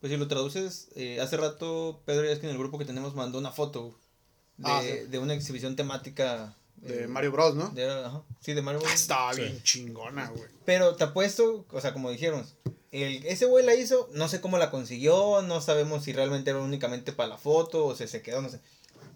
Pues 0.00 0.12
si 0.12 0.18
lo 0.18 0.28
traduces, 0.28 0.88
eh, 0.94 1.20
hace 1.20 1.36
rato 1.36 2.02
Pedro 2.04 2.24
ya 2.24 2.32
es 2.32 2.38
que 2.40 2.46
en 2.46 2.52
el 2.52 2.58
grupo 2.58 2.78
que 2.78 2.84
tenemos 2.84 3.14
mandó 3.14 3.38
una 3.38 3.52
foto 3.52 3.96
de, 4.58 4.70
ah, 4.70 4.82
de 5.08 5.18
una 5.18 5.34
exhibición 5.34 5.76
temática. 5.76 6.54
De 6.76 7.04
eh, 7.04 7.08
Mario 7.08 7.32
Bros, 7.32 7.54
¿no? 7.54 7.70
De, 7.70 7.90
ajá, 7.90 8.22
sí, 8.40 8.52
de 8.54 8.62
Mario 8.62 8.80
Bros. 8.80 8.92
estaba 8.92 9.32
bien 9.32 9.60
chingona, 9.62 10.28
güey. 10.28 10.48
Pero 10.64 10.94
te 10.94 11.04
apuesto, 11.04 11.64
o 11.70 11.80
sea, 11.80 11.92
como 11.92 12.10
dijeron, 12.10 12.44
el, 12.92 13.24
ese 13.26 13.46
güey 13.46 13.64
la 13.64 13.74
hizo, 13.74 14.08
no 14.12 14.28
sé 14.28 14.40
cómo 14.40 14.58
la 14.58 14.70
consiguió, 14.70 15.42
no 15.42 15.60
sabemos 15.60 16.04
si 16.04 16.12
realmente 16.12 16.50
era 16.50 16.60
únicamente 16.60 17.12
para 17.12 17.30
la 17.30 17.38
foto 17.38 17.86
o 17.86 17.94
se, 17.94 18.06
se 18.08 18.22
quedó, 18.22 18.42
no 18.42 18.48
sé. 18.48 18.60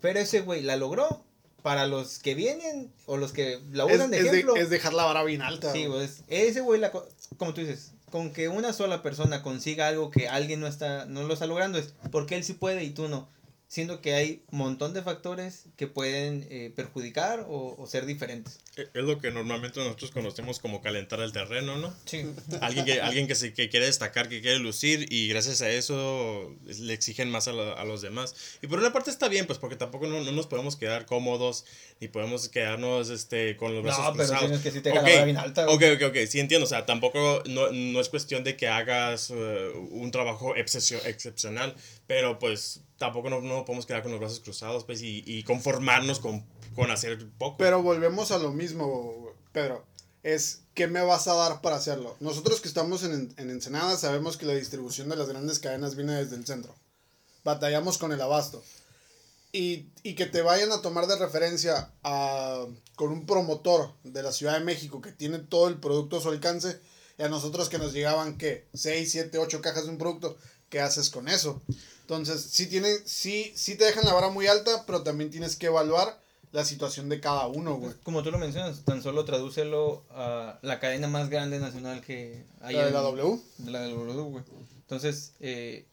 Pero 0.01 0.19
ese 0.19 0.41
güey 0.41 0.63
la 0.63 0.77
logró 0.77 1.25
para 1.63 1.87
los 1.87 2.19
que 2.19 2.35
vienen 2.35 2.93
o 3.07 3.17
los 3.17 3.33
que 3.33 3.61
la 3.73 3.85
usan 3.87 4.11
de 4.11 4.21
ejemplo. 4.21 4.57
es 4.57 4.71
dejar 4.71 4.93
la 4.95 5.05
vara 5.05 5.23
bien 5.23 5.43
alta. 5.43 5.73
Sí, 5.73 5.87
pues, 5.89 6.25
ese 6.29 6.61
güey, 6.61 6.81
la, 6.81 6.91
como 7.37 7.55
tú 7.55 7.61
dices, 7.61 7.93
con 8.11 8.33
que 8.33 8.49
una 8.49 8.73
sola 8.73 9.03
persona 9.03 9.43
consiga 9.43 9.89
algo 9.89 10.11
que 10.11 10.29
alguien 10.29 10.61
no 10.61 10.67
está, 10.67 11.07
no 11.07 11.23
lo 11.23 11.35
está 11.35 11.47
logrando, 11.47 11.79
es 11.79 11.95
porque 12.11 12.35
él 12.35 12.45
sí 12.45 12.53
puede 12.53 12.85
y 12.85 12.91
tú 12.91 13.09
no 13.09 13.29
siendo 13.73 14.03
que 14.03 14.13
hay 14.13 14.43
un 14.51 14.59
montón 14.59 14.93
de 14.93 15.01
factores 15.01 15.65
que 15.79 15.87
pueden 15.87 16.47
eh, 16.51 16.71
perjudicar 16.77 17.47
o, 17.49 17.75
o, 17.79 17.87
ser 17.87 18.05
diferentes. 18.05 18.61
E, 18.77 18.83
es 18.83 19.03
lo 19.03 19.19
que 19.19 19.31
normalmente 19.31 19.81
nosotros 19.81 20.11
conocemos 20.11 20.59
como 20.59 20.83
calentar 20.83 21.21
el 21.21 21.33
terreno, 21.33 21.79
¿no? 21.79 21.91
Sí. 22.05 22.27
Alguien 22.61 22.85
que, 22.85 23.01
alguien 23.01 23.27
que, 23.27 23.35
se, 23.35 23.55
que 23.55 23.71
quiere 23.71 23.87
destacar, 23.87 24.29
que 24.29 24.43
quiere 24.43 24.59
lucir 24.59 25.11
y 25.11 25.27
gracias 25.29 25.63
a 25.63 25.71
eso 25.71 26.55
le 26.67 26.93
exigen 26.93 27.31
más 27.31 27.49
a, 27.49 27.53
a 27.53 27.85
los 27.87 28.03
demás. 28.03 28.35
Y 28.61 28.67
por 28.67 28.79
una 28.79 28.93
parte 28.93 29.09
está 29.09 29.29
bien, 29.29 29.47
pues 29.47 29.59
porque 29.59 29.77
tampoco 29.77 30.07
no, 30.07 30.21
no, 30.21 30.33
nos 30.33 30.47
podemos 30.47 30.77
quedar 30.77 31.07
cómodos 31.07 31.65
ni 31.99 32.09
podemos 32.09 32.51
quedarnos 32.51 33.09
este, 33.09 33.57
con 33.57 33.73
los 33.75 33.83
brazos 33.83 34.05
no, 34.05 34.13
pero 34.13 34.29
cruzados. 34.29 34.61
Que 34.61 34.71
sí 34.71 34.83
te 34.83 34.91
okay. 34.91 35.25
bien 35.25 35.39
alta. 35.39 35.67
Ok, 35.71 35.83
ok, 35.95 36.03
ok, 36.09 36.17
sí 36.29 36.41
entiendo, 36.41 36.67
o 36.67 36.69
sea, 36.69 36.85
tampoco 36.85 37.43
no, 37.47 37.73
no 37.73 38.01
es 38.01 38.11
cuestión 38.11 38.45
de 38.45 38.55
que 38.55 38.69
hagas 38.69 39.31
uh, 39.31 39.79
un 39.93 40.11
trabajo 40.11 40.55
excepcional, 40.57 41.75
pero 42.07 42.39
pues 42.39 42.83
tampoco 43.03 43.31
no, 43.31 43.41
no 43.41 43.65
podemos 43.65 43.87
quedar 43.87 44.03
con 44.03 44.13
los 44.13 44.21
brazos 44.21 44.41
cruzados, 44.41 44.85
pues, 44.85 45.03
y, 45.03 45.23
y 45.27 45.43
conformarnos 45.43 46.21
con 46.21 46.45
con 46.75 46.91
hacer 46.91 47.29
poco. 47.39 47.57
Pero 47.59 47.83
volvemos 47.83 48.31
a 48.31 48.39
lo 48.39 48.53
mismo, 48.53 49.35
Pedro. 49.53 49.85
Es, 50.23 50.63
¿qué 50.75 50.87
me 50.87 51.03
vas 51.03 51.27
a 51.27 51.35
dar 51.35 51.61
para 51.61 51.77
hacerlo? 51.77 52.17
Nosotros 52.21 52.61
que 52.61 52.69
estamos 52.69 53.03
en, 53.03 53.35
en 53.37 53.51
Ensenada 53.51 53.97
sabemos 53.97 54.37
que 54.37 54.47
la 54.47 54.55
distribución 54.55 55.09
de 55.09 55.17
las 55.17 55.29
grandes 55.29 55.59
cadenas 55.59 55.97
viene 55.97 56.15
desde 56.15 56.37
el 56.37 56.47
centro. 56.47 56.75
Batallamos 57.45 57.99
con 57.99 58.13
el 58.13 58.21
abasto. 58.21 58.63
Y, 59.55 59.89
y 60.03 60.15
que 60.15 60.27
te 60.27 60.41
vayan 60.41 60.73
a 60.73 60.81
tomar 60.81 61.07
de 61.09 61.19
referencia 61.19 61.93
a, 62.03 62.65
con 62.95 63.11
un 63.11 63.27
promotor 63.27 63.93
de 64.03 64.23
la 64.23 64.33
Ciudad 64.33 64.59
de 64.59 64.65
México 64.65 65.03
que 65.03 65.13
tiene 65.13 65.41
todo 65.41 65.69
el 65.69 65.79
producto 65.79 66.17
a 66.17 66.21
su 66.23 66.31
alcance, 66.31 66.81
y 67.19 67.23
a 67.23 67.29
nosotros 67.29 67.69
que 67.69 67.77
nos 67.77 67.93
llegaban, 67.93 68.39
¿qué? 68.39 68.69
6, 68.73 69.13
7, 69.13 69.37
8 69.37 69.61
cajas 69.61 69.85
de 69.85 69.91
un 69.91 69.99
producto, 69.99 70.39
¿qué 70.71 70.81
haces 70.81 71.11
con 71.11 71.29
eso? 71.29 71.61
Entonces, 72.17 72.51
sí, 72.51 72.67
tienen, 72.67 72.97
sí, 73.07 73.53
sí 73.57 73.77
te 73.77 73.85
dejan 73.85 74.05
la 74.05 74.13
vara 74.15 74.29
muy 74.31 74.47
alta, 74.47 74.85
pero 74.87 75.03
también 75.03 75.31
tienes 75.31 75.57
que 75.57 75.67
evaluar 75.67 76.21
la 76.53 76.65
situación 76.65 77.09
de 77.09 77.21
cada 77.21 77.47
uno, 77.47 77.77
güey. 77.77 77.95
Como 78.03 78.23
tú 78.23 78.31
lo 78.31 78.39
mencionas, 78.39 78.85
tan 78.85 79.03
solo 79.03 79.25
tradúcelo 79.25 80.05
a 80.11 80.59
la 80.63 80.79
cadena 80.81 81.09
más 81.09 81.31
grande 81.31 81.59
nacional 81.59 82.03
que 82.03 82.45
hay. 82.61 82.75
¿La 82.77 82.83
de 82.83 82.89
en- 82.89 82.95
la 82.95 83.01
W? 83.01 83.39
de 83.59 83.71
la 83.71 83.89
W, 83.89 84.23
güey. 84.25 84.45
Entonces, 84.81 85.33
eh, 85.41 85.87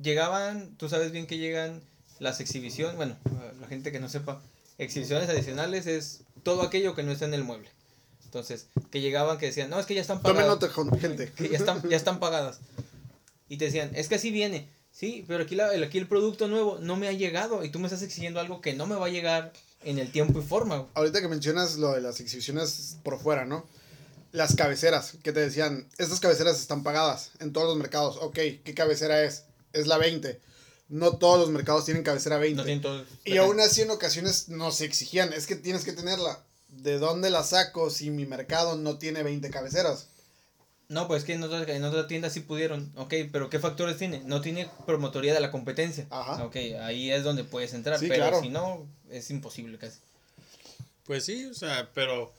llegaban, 0.00 0.76
tú 0.76 0.88
sabes 0.88 1.12
bien 1.12 1.26
que 1.26 1.38
llegan 1.38 1.82
las 2.18 2.40
exhibiciones, 2.40 2.96
bueno, 2.96 3.16
la 3.60 3.66
gente 3.68 3.92
que 3.92 4.00
no 4.00 4.08
sepa, 4.08 4.42
exhibiciones 4.78 5.28
adicionales 5.28 5.86
es 5.86 6.20
todo 6.42 6.62
aquello 6.62 6.94
que 6.94 7.02
no 7.02 7.12
está 7.12 7.24
en 7.24 7.34
el 7.34 7.44
mueble. 7.44 7.70
Entonces, 8.24 8.68
que 8.90 9.00
llegaban 9.00 9.38
que 9.38 9.46
decían, 9.46 9.68
no, 9.70 9.78
es 9.78 9.86
que 9.86 9.94
ya 9.94 10.00
están 10.00 10.22
Tomen 10.22 10.44
pagadas. 10.46 10.60
nota, 10.76 10.98
gente. 10.98 11.32
que 11.36 11.48
ya 11.50 11.58
están, 11.58 11.88
ya 11.88 11.96
están 11.96 12.18
pagadas. 12.20 12.60
Y 13.48 13.56
te 13.58 13.66
decían, 13.66 13.90
es 13.94 14.08
que 14.08 14.14
así 14.14 14.30
viene. 14.30 14.68
Sí, 14.92 15.24
pero 15.26 15.44
aquí, 15.44 15.54
la, 15.54 15.74
el- 15.74 15.82
aquí 15.84 15.98
el 15.98 16.06
producto 16.06 16.48
nuevo 16.48 16.78
no 16.80 16.96
me 16.96 17.08
ha 17.08 17.12
llegado 17.12 17.64
y 17.64 17.70
tú 17.70 17.78
me 17.78 17.86
estás 17.86 18.02
exigiendo 18.02 18.40
algo 18.40 18.60
que 18.60 18.74
no 18.74 18.86
me 18.86 18.94
va 18.96 19.06
a 19.06 19.10
llegar 19.10 19.52
en 19.84 19.98
el 19.98 20.12
tiempo 20.12 20.38
y 20.38 20.42
forma. 20.42 20.86
Ahorita 20.94 21.20
que 21.20 21.28
mencionas 21.28 21.76
lo 21.76 21.92
de 21.92 22.00
las 22.00 22.20
exhibiciones 22.20 22.96
por 23.02 23.18
fuera, 23.18 23.44
¿no? 23.44 23.66
Las 24.30 24.54
cabeceras, 24.54 25.14
que 25.22 25.32
te 25.32 25.40
decían, 25.40 25.88
estas 25.98 26.20
cabeceras 26.20 26.60
están 26.60 26.82
pagadas 26.82 27.30
en 27.40 27.52
todos 27.52 27.66
los 27.68 27.76
mercados. 27.76 28.16
Ok, 28.20 28.34
¿qué 28.64 28.74
cabecera 28.74 29.22
es? 29.24 29.44
Es 29.72 29.86
la 29.86 29.98
20. 29.98 30.40
No 30.88 31.16
todos 31.16 31.40
los 31.40 31.50
mercados 31.50 31.84
tienen 31.86 32.02
cabecera 32.02 32.36
20. 32.38 32.56
No 32.58 32.64
tienen 32.64 32.82
todo- 32.82 33.04
Y 33.24 33.36
aún 33.38 33.60
así 33.60 33.80
en 33.82 33.90
ocasiones 33.90 34.48
nos 34.50 34.80
exigían, 34.82 35.32
es 35.32 35.46
que 35.46 35.56
tienes 35.56 35.84
que 35.84 35.92
tenerla. 35.92 36.42
¿De 36.68 36.98
dónde 36.98 37.28
la 37.30 37.42
saco 37.44 37.90
si 37.90 38.10
mi 38.10 38.24
mercado 38.24 38.76
no 38.76 38.98
tiene 38.98 39.22
20 39.22 39.50
cabeceras? 39.50 40.06
No, 40.92 41.08
pues 41.08 41.24
que 41.24 41.32
en 41.32 41.42
otra, 41.42 41.62
en 41.74 41.84
otra 41.84 42.06
tienda 42.06 42.28
sí 42.28 42.40
pudieron. 42.40 42.92
Ok, 42.96 43.14
pero 43.32 43.48
¿qué 43.48 43.58
factores 43.58 43.96
tiene? 43.96 44.20
No 44.26 44.42
tiene 44.42 44.68
promotoría 44.84 45.32
de 45.32 45.40
la 45.40 45.50
competencia. 45.50 46.06
Ajá. 46.10 46.44
Ok, 46.44 46.56
ahí 46.82 47.10
es 47.10 47.24
donde 47.24 47.44
puedes 47.44 47.72
entrar. 47.72 47.98
Sí, 47.98 48.08
pero 48.08 48.24
claro. 48.24 48.42
si 48.42 48.50
no, 48.50 48.86
es 49.10 49.30
imposible 49.30 49.78
casi. 49.78 49.98
Pues 51.06 51.24
sí, 51.24 51.46
o 51.46 51.54
sea, 51.54 51.88
pero 51.94 52.30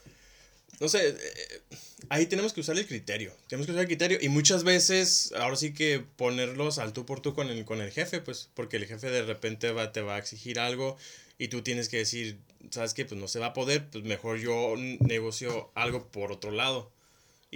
no 0.80 0.88
sé, 0.88 1.10
eh, 1.10 1.62
ahí 2.10 2.28
tenemos 2.28 2.54
que 2.54 2.62
usar 2.62 2.78
el 2.78 2.86
criterio, 2.86 3.34
tenemos 3.48 3.66
que 3.66 3.72
usar 3.72 3.82
el 3.82 3.88
criterio 3.88 4.20
y 4.22 4.30
muchas 4.30 4.64
veces 4.64 5.34
ahora 5.36 5.56
sí 5.56 5.74
que 5.74 6.04
ponerlos 6.16 6.78
al 6.78 6.94
tú 6.94 7.08
por 7.08 7.22
tú 7.22 7.34
con 7.34 7.50
el, 7.50 7.66
con 7.66 7.82
el 7.82 7.92
jefe, 7.92 8.22
pues 8.22 8.50
porque 8.54 8.78
el 8.78 8.86
jefe 8.86 9.10
de 9.10 9.24
repente 9.24 9.72
va, 9.72 9.92
te 9.92 10.02
va 10.02 10.16
a 10.16 10.20
exigir 10.20 10.60
algo 10.60 10.96
y 11.40 11.48
tú 11.48 11.64
tienes 11.64 11.90
que 11.90 11.98
decir, 11.98 12.38
sabes 12.70 12.94
que 12.94 13.06
pues 13.06 13.20
no 13.20 13.28
se 13.28 13.40
va 13.40 13.48
a 13.48 13.54
poder, 13.54 13.90
pues 13.90 14.04
mejor 14.04 14.38
yo 14.38 14.76
negocio 14.78 15.72
algo 15.74 16.08
por 16.08 16.32
otro 16.32 16.52
lado. 16.52 16.92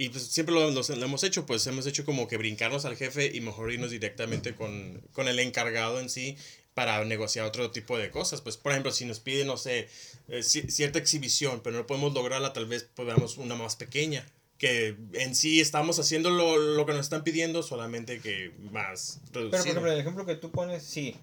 Y 0.00 0.10
pues 0.10 0.24
siempre 0.28 0.54
lo, 0.54 0.70
lo- 0.70 0.82
lo 0.82 1.04
hemos 1.04 1.24
hecho, 1.24 1.44
pues 1.44 1.66
hemos 1.66 1.86
hecho 1.86 2.04
como 2.04 2.28
que 2.28 2.36
brincarnos 2.36 2.84
al 2.84 2.96
jefe 2.96 3.32
y 3.34 3.40
mejor 3.40 3.72
irnos 3.72 3.90
directamente 3.90 4.54
con, 4.54 5.00
con 5.12 5.26
el 5.26 5.38
encargado 5.40 5.98
en 5.98 6.08
sí 6.08 6.36
para 6.74 7.04
negociar 7.04 7.44
otro 7.46 7.70
tipo 7.72 7.98
de 7.98 8.10
cosas. 8.10 8.40
Pues 8.40 8.56
por 8.56 8.70
ejemplo, 8.70 8.92
si 8.92 9.04
nos 9.06 9.18
piden, 9.18 9.48
no 9.48 9.56
sé, 9.56 9.88
eh, 10.28 10.38
ci- 10.38 10.68
cierta 10.70 11.00
exhibición, 11.00 11.60
pero 11.64 11.76
no 11.76 11.86
podemos 11.86 12.14
lograrla, 12.14 12.52
tal 12.52 12.66
vez 12.66 12.84
podamos 12.84 13.38
una 13.38 13.56
más 13.56 13.74
pequeña. 13.74 14.24
Que 14.58 14.96
en 15.14 15.34
sí 15.34 15.60
estamos 15.60 15.98
haciendo 15.98 16.30
lo, 16.30 16.56
lo 16.58 16.86
que 16.86 16.92
nos 16.92 17.02
están 17.06 17.24
pidiendo, 17.24 17.62
solamente 17.64 18.20
que 18.20 18.52
más 18.70 19.18
Pero 19.32 19.50
por 19.50 19.52
reducido. 19.58 19.64
ejemplo, 19.72 19.92
el 19.92 19.98
ejemplo 20.00 20.26
que 20.26 20.34
tú 20.36 20.50
pones, 20.52 20.82
sí, 20.84 21.16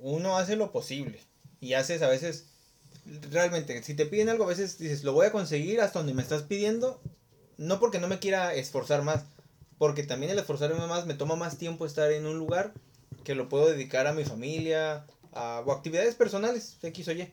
uno 0.00 0.36
hace 0.38 0.56
lo 0.56 0.72
posible 0.72 1.20
y 1.60 1.74
haces 1.74 2.00
a 2.02 2.08
veces, 2.08 2.46
realmente, 3.30 3.82
si 3.82 3.94
te 3.94 4.06
piden 4.06 4.28
algo, 4.28 4.44
a 4.44 4.48
veces 4.48 4.78
dices, 4.78 5.04
lo 5.04 5.12
voy 5.12 5.26
a 5.26 5.32
conseguir 5.32 5.80
hasta 5.80 5.98
donde 5.98 6.14
me 6.14 6.22
estás 6.22 6.42
pidiendo, 6.42 7.00
no 7.58 7.78
porque 7.80 7.98
no 7.98 8.08
me 8.08 8.18
quiera 8.18 8.54
esforzar 8.54 9.02
más, 9.02 9.24
porque 9.78 10.02
también 10.02 10.32
el 10.32 10.38
esforzarme 10.38 10.86
más 10.86 11.06
me 11.06 11.14
toma 11.14 11.36
más 11.36 11.58
tiempo 11.58 11.86
estar 11.86 12.10
en 12.12 12.26
un 12.26 12.38
lugar 12.38 12.72
que 13.24 13.34
lo 13.34 13.48
puedo 13.48 13.66
dedicar 13.68 14.06
a 14.06 14.12
mi 14.12 14.24
familia 14.24 15.06
a, 15.32 15.62
o 15.66 15.72
actividades 15.72 16.14
personales, 16.14 16.76
X 16.82 17.08
o 17.08 17.12
Y. 17.12 17.30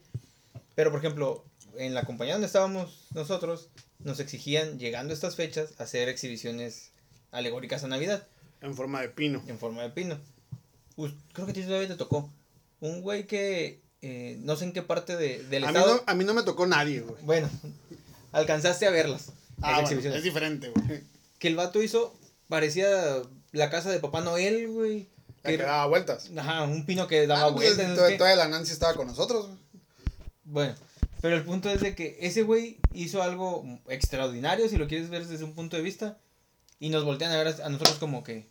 Pero 0.75 0.89
por 0.92 1.00
ejemplo, 1.00 1.44
en 1.77 1.94
la 1.94 2.03
compañía 2.03 2.34
donde 2.34 2.48
estábamos 2.48 3.08
nosotros, 3.13 3.70
nos 4.00 4.20
exigían, 4.20 4.80
llegando 4.80 5.12
a 5.12 5.15
estas 5.15 5.36
fechas, 5.36 5.70
hacer 5.77 6.10
exhibiciones 6.10 6.92
alegóricas 7.32 7.84
a 7.84 7.88
Navidad 7.88 8.27
En 8.62 8.75
forma 8.75 9.01
de 9.01 9.10
pino. 9.10 9.42
en 9.48 9.58
forma 9.58 9.82
de 9.84 9.89
pino. 9.92 10.18
Us- 10.98 11.13
creo 11.32 11.46
que 11.46 11.51
a 11.51 11.56
ti 11.56 11.63
todavía 11.63 11.88
te 11.88 11.96
tocó. 11.96 12.30
Un 12.82 13.01
güey 13.01 13.25
que 13.27 13.82
eh, 14.01 14.38
no 14.42 14.56
sé 14.58 14.65
en 14.65 14.74
qué 14.74 14.82
parte 14.82 15.15
de, 15.15 15.42
del 15.44 15.63
A 15.63 15.72
mí, 15.72 15.77
estado. 15.77 15.96
no, 15.96 16.03
a 16.06 16.13
mí 16.15 16.25
no 16.25 16.34
me 16.34 16.44
tocó 16.44 16.65
nadie, 16.68 17.00
güey. 17.01 17.22
Bueno, 17.24 17.50
alcanzaste 18.32 18.86
a 18.88 18.92
verlas. 18.92 19.32
Ah, 19.63 19.82
bueno, 19.82 20.00
es 20.00 20.24
diferente, 20.24 20.70
güey. 20.70 21.01
Que 21.39 21.48
el 21.48 21.55
vato 21.55 21.82
hizo, 21.82 22.17
parecía 22.48 22.88
la 23.51 23.70
casa 23.70 23.91
de 23.91 24.00
Papá 24.00 24.22
Noel, 24.22 24.67
güey. 24.67 25.10
La 25.43 25.50
Que 25.51 25.58
daba 25.58 25.86
vueltas. 25.88 26.29
Ajá, 26.38 26.63
un 26.63 26.86
pino 26.86 27.08
que 27.08 27.27
daba 27.27 27.48
Ah, 27.48 27.53
pues, 27.53 27.75
vueltas. 27.75 28.17
Todavía 28.17 28.36
la 28.36 28.48
Nancy 28.48 28.72
estaba 28.72 28.93
con 28.93 29.08
nosotros, 29.08 29.48
güey. 29.48 29.60
Bueno, 30.46 30.75
pero 31.22 31.36
el 31.36 31.43
punto 31.43 31.70
es 31.70 31.82
de 31.82 31.96
que 31.96 32.17
ese 32.22 32.43
güey 32.43 32.77
hizo 32.93 33.24
algo 33.24 33.63
extraordinario, 33.88 34.67
si 34.67 34.77
lo 34.77 34.88
quieres 34.88 35.10
ver 35.10 35.25
desde 35.25 35.46
un 35.46 35.53
punto 35.53 35.77
de 35.77 35.84
vista, 35.84 36.17
y 36.79 36.89
nos 36.89 37.05
voltean 37.05 37.32
a 37.32 37.38
ver 37.38 37.48
a 37.48 37.65
a 37.65 37.70
nosotros 37.70 37.98
como 37.98 38.24
que, 38.24 38.50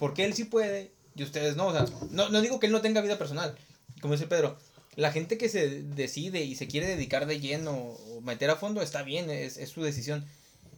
porque 0.00 0.24
él 0.24 0.34
sí 0.34 0.44
puede 0.44 0.92
y 1.14 1.22
ustedes 1.22 1.56
no? 1.56 1.68
O 1.68 1.72
sea, 1.72 1.86
no, 2.10 2.28
no 2.28 2.40
digo 2.40 2.58
que 2.58 2.66
él 2.66 2.72
no 2.72 2.80
tenga 2.80 3.00
vida 3.00 3.18
personal, 3.18 3.56
como 4.00 4.14
dice 4.14 4.26
Pedro, 4.26 4.58
la 4.96 5.12
gente 5.12 5.38
que 5.38 5.48
se 5.48 5.82
decide 5.82 6.42
y 6.42 6.56
se 6.56 6.66
quiere 6.66 6.88
dedicar 6.88 7.26
de 7.26 7.38
lleno 7.40 7.72
o 7.72 8.20
meter 8.20 8.50
a 8.50 8.56
fondo 8.56 8.82
está 8.82 9.02
bien, 9.02 9.30
es, 9.30 9.56
es 9.56 9.68
su 9.70 9.82
decisión, 9.82 10.26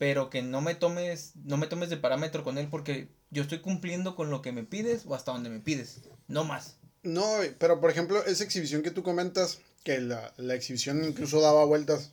pero 0.01 0.31
que 0.31 0.41
no 0.41 0.63
me 0.63 0.75
tomes, 0.75 1.33
no 1.45 1.59
me 1.59 1.67
tomes 1.67 1.91
de 1.91 1.99
parámetro 1.99 2.43
con 2.43 2.57
él 2.57 2.69
porque 2.71 3.09
yo 3.29 3.43
estoy 3.43 3.61
cumpliendo 3.61 4.17
con 4.17 4.31
lo 4.31 4.41
que 4.41 4.51
me 4.51 4.65
pides 4.65 5.03
o 5.05 5.15
hasta 5.15 5.31
donde 5.31 5.51
me 5.51 5.61
pides, 5.61 6.01
no 6.27 6.43
más. 6.43 6.79
No, 7.03 7.23
pero 7.59 7.83
por 7.83 7.91
ejemplo, 7.91 8.25
esa 8.25 8.43
exhibición 8.43 8.83
que 8.83 8.91
tú 8.91 9.03
comentas, 9.03 9.59
que 9.85 10.01
la, 10.01 10.33
la 10.39 10.55
exhibición 10.55 11.05
incluso 11.05 11.43
daba 11.43 11.67
vueltas, 11.67 12.13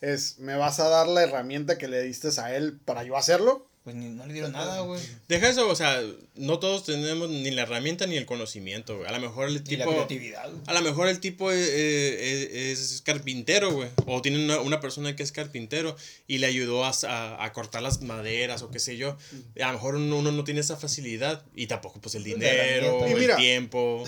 es, 0.00 0.40
¿me 0.40 0.56
vas 0.56 0.80
a 0.80 0.88
dar 0.88 1.06
la 1.06 1.22
herramienta 1.22 1.78
que 1.78 1.86
le 1.86 2.02
diste 2.02 2.28
a 2.40 2.56
él 2.56 2.80
para 2.84 3.04
yo 3.04 3.16
hacerlo? 3.16 3.69
Pues 3.90 3.94
ni, 4.04 4.08
no 4.10 4.26
le 4.26 4.32
dieron 4.32 4.52
nada, 4.52 4.80
güey. 4.80 5.00
Deja 5.28 5.48
eso, 5.48 5.68
o 5.68 5.74
sea, 5.74 6.00
no 6.36 6.58
todos 6.58 6.84
tenemos 6.84 7.28
ni 7.28 7.50
la 7.50 7.62
herramienta 7.62 8.06
ni 8.06 8.16
el 8.16 8.26
conocimiento, 8.26 8.96
güey. 8.98 9.08
A 9.08 9.12
lo 9.12 9.20
mejor 9.20 9.48
el 9.48 9.56
Y 9.56 9.76
la 9.76 9.84
tipo... 9.84 9.90
creatividad. 9.90 10.50
güey. 10.50 10.62
A 10.66 10.72
lo 10.74 10.82
mejor 10.82 11.08
el 11.08 11.20
tipo 11.20 11.50
es, 11.52 11.68
es- 11.68 12.78
es 12.92 13.02
carpintero, 13.02 13.72
güey. 13.72 13.88
O 14.06 14.22
tiene 14.22 14.44
una, 14.44 14.60
una 14.60 14.80
persona 14.80 15.16
que 15.16 15.22
es 15.22 15.32
carpintero 15.32 15.96
y 16.26 16.38
le 16.38 16.46
ayudó 16.46 16.84
a, 16.84 16.92
a- 17.08 17.44
a 17.44 17.52
cortar 17.52 17.82
las 17.82 18.00
maderas 18.02 18.62
o 18.62 18.70
qué 18.70 18.78
sé 18.78 18.96
yo. 18.96 19.16
A 19.60 19.66
lo 19.68 19.72
mejor 19.74 19.96
uno, 19.96 20.16
uno 20.18 20.32
no 20.32 20.44
tiene 20.44 20.60
esa 20.60 20.76
facilidad 20.76 21.44
y 21.54 21.66
tampoco 21.66 22.00
pues 22.00 22.14
el 22.14 22.22
Pues, 22.22 22.34
dinero, 22.36 23.04
el 23.06 23.14
mira, 23.18 23.36
tiempo. 23.36 24.04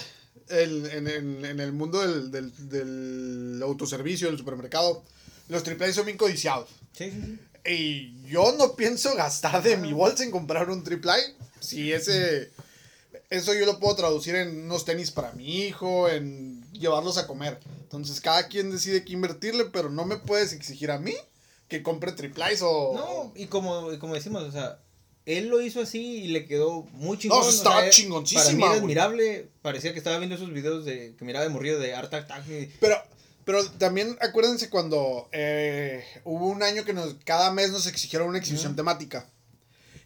El, 0.48 0.86
en, 0.92 1.08
en- 1.08 1.44
en 1.44 1.60
el 1.60 1.72
mundo 1.72 2.00
del, 2.00 2.30
del, 2.30 2.68
del 2.68 3.60
autoservicio, 3.62 4.28
del 4.28 4.38
supermercado, 4.38 5.02
los 5.48 5.66
AAA 5.66 5.92
son 5.92 6.06
bien 6.06 6.16
codiciados. 6.18 6.68
Sí, 6.92 7.10
sí, 7.10 7.20
sí. 7.24 7.38
Y 7.64 8.20
yo 8.28 8.52
no 8.58 8.74
pienso 8.74 9.14
gastar 9.14 9.62
de 9.62 9.76
mi 9.76 9.92
bolsa 9.92 10.24
en 10.24 10.30
comprar 10.30 10.68
un 10.70 10.82
AAA. 10.84 11.16
Si 11.60 11.92
ese. 11.92 12.50
Eso 13.30 13.54
yo 13.54 13.64
lo 13.64 13.78
puedo 13.78 13.96
traducir 13.96 14.34
en 14.34 14.64
unos 14.64 14.84
tenis 14.84 15.10
para 15.10 15.32
mi 15.32 15.60
hijo, 15.64 16.08
en 16.08 16.70
llevarlos 16.72 17.16
a 17.18 17.26
comer. 17.26 17.58
Entonces 17.82 18.20
cada 18.20 18.48
quien 18.48 18.70
decide 18.70 19.04
qué 19.04 19.12
invertirle, 19.14 19.66
pero 19.66 19.88
no 19.90 20.04
me 20.04 20.16
puedes 20.18 20.52
exigir 20.52 20.90
a 20.90 20.98
mí 20.98 21.14
que 21.68 21.82
compre 21.82 22.12
AAAs 22.12 22.60
o. 22.62 22.92
No, 22.94 23.32
y 23.34 23.46
como, 23.46 23.92
y 23.92 23.98
como 23.98 24.14
decimos, 24.14 24.42
o 24.42 24.52
sea, 24.52 24.80
él 25.24 25.46
lo 25.48 25.62
hizo 25.62 25.80
así 25.80 26.24
y 26.24 26.28
le 26.28 26.44
quedó 26.46 26.82
muy 26.92 27.16
chingón. 27.16 27.40
No, 27.40 27.46
o 27.46 27.50
estaba 27.50 27.80
sea, 27.82 27.90
chingoncísima, 27.90 28.42
Para 28.44 28.56
mí 28.56 28.62
era 28.64 28.72
admirable. 28.74 29.48
Parecía 29.62 29.92
que 29.92 29.98
estaba 29.98 30.18
viendo 30.18 30.34
esos 30.34 30.52
videos 30.52 30.84
de 30.84 31.14
que 31.16 31.24
miraba 31.24 31.44
de 31.44 31.50
morrido 31.50 31.78
de 31.78 31.94
Art 31.94 32.12
Attack. 32.12 32.46
y- 32.48 32.66
Pero, 32.80 32.96
pero 33.44 33.68
también 33.72 34.16
acuérdense 34.20 34.70
cuando 34.70 35.28
eh, 35.32 36.04
hubo 36.24 36.46
un 36.46 36.62
año 36.62 36.84
que 36.84 36.92
nos, 36.92 37.14
cada 37.24 37.52
mes 37.52 37.70
nos 37.70 37.86
exigieron 37.86 38.28
una 38.28 38.38
exhibición 38.38 38.76
temática. 38.76 39.26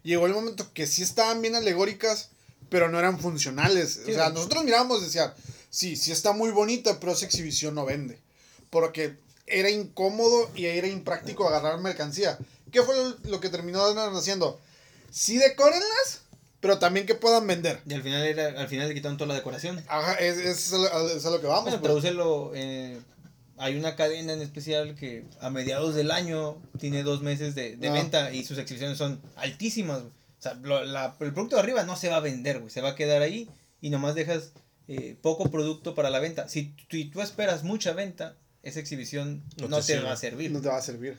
Llegó 0.02 0.26
el 0.26 0.33
momento 0.33 0.73
que 0.73 0.87
sí 0.87 1.02
estaban 1.02 1.43
bien 1.43 1.55
alegóricas, 1.57 2.31
pero 2.71 2.88
no 2.88 2.99
eran 2.99 3.19
funcionales. 3.19 4.00
Sí, 4.05 4.12
o 4.12 4.14
sea, 4.14 4.28
no. 4.28 4.37
nosotros 4.37 4.64
mirábamos 4.64 5.00
y 5.00 5.05
decían, 5.05 5.35
sí, 5.71 5.97
sí 5.97 6.12
está 6.12 6.33
muy 6.33 6.50
bonita, 6.50 6.99
pero 7.00 7.12
esa 7.12 7.26
exhibición 7.26 7.75
no 7.75 7.85
vende. 7.85 8.19
Porque 8.71 9.16
era 9.47 9.71
incómodo 9.71 10.50
y 10.55 10.66
era 10.66 10.87
impráctico 10.87 11.49
agarrar 11.49 11.81
mercancía. 11.81 12.38
¿Qué 12.73 12.83
fue 12.83 12.97
lo, 13.25 13.40
que 13.40 13.49
terminaron 13.49 13.97
haciendo? 14.16 14.61
Sí 15.11 15.38
decórenlas, 15.38 16.21
pero 16.61 16.78
también 16.78 17.07
que 17.07 17.14
puedan 17.14 17.47
vender. 17.47 17.81
Y 17.88 17.95
al 17.95 18.02
final, 18.02 18.26
era, 18.26 18.61
al 18.61 18.69
final 18.69 18.88
le 18.88 18.95
quitaron 18.95 19.16
toda 19.16 19.28
la 19.28 19.35
decoración. 19.35 19.83
Ajá, 19.88 20.14
es, 20.14 20.38
es, 20.38 20.73
a 20.73 20.78
lo- 20.78 21.09
es 21.11 21.25
a 21.25 21.31
lo 21.31 21.40
que 21.40 21.47
vamos. 21.47 21.64
Bueno, 21.64 21.78
pues. 21.81 21.88
tradúcelo 21.88 22.52
eh, 22.55 22.99
hay 23.59 23.77
una 23.77 23.97
cadena 23.97 24.33
en 24.33 24.43
especial 24.43 24.95
que 24.97 25.25
a 25.41 25.51
mediados 25.51 25.95
del 25.95 26.11
año 26.11 26.61
tiene 26.79 27.03
dos 27.03 27.23
meses 27.23 27.55
de, 27.55 27.77
de 27.77 27.89
Ah. 27.89 27.93
venta 27.93 28.33
y 28.33 28.45
sus 28.45 28.59
exhibiciones 28.59 28.99
son 28.99 29.21
altísimas. 29.37 30.01
güey. 30.01 30.13
O 30.39 30.43
sea, 30.43 30.55
lo- 30.55 30.85
la- 30.85 31.17
el 31.21 31.33
producto 31.33 31.57
de 31.57 31.63
arriba 31.63 31.83
no 31.85 31.97
se 31.97 32.09
va 32.09 32.17
a 32.17 32.21
vender, 32.21 32.59
güey. 32.61 32.71
Se 32.71 32.81
va 32.83 32.91
a 32.91 32.95
quedar 32.95 33.23
ahí 33.23 33.49
y 33.81 33.91
nomás 33.91 34.15
dejas 34.15 34.53
eh, 34.89 35.17
poco 35.21 35.51
producto 35.51 35.95
para 35.97 36.11
la 36.11 36.21
venta. 36.21 36.49
Si, 36.49 36.73
si 36.91 37.07
tú 37.07 37.21
esperas 37.21 37.65
mucha 37.65 37.93
venta, 37.93 38.37
esa 38.63 38.79
exhibición 38.79 39.43
No 39.57 39.67
no, 39.69 39.81
te 39.83 39.99
va 39.99 40.13
a 40.13 40.17
servir. 40.17 40.51
No 40.53 40.61
te 40.61 40.69
va 40.69 40.77
a 40.77 40.83
servir. 40.83 41.19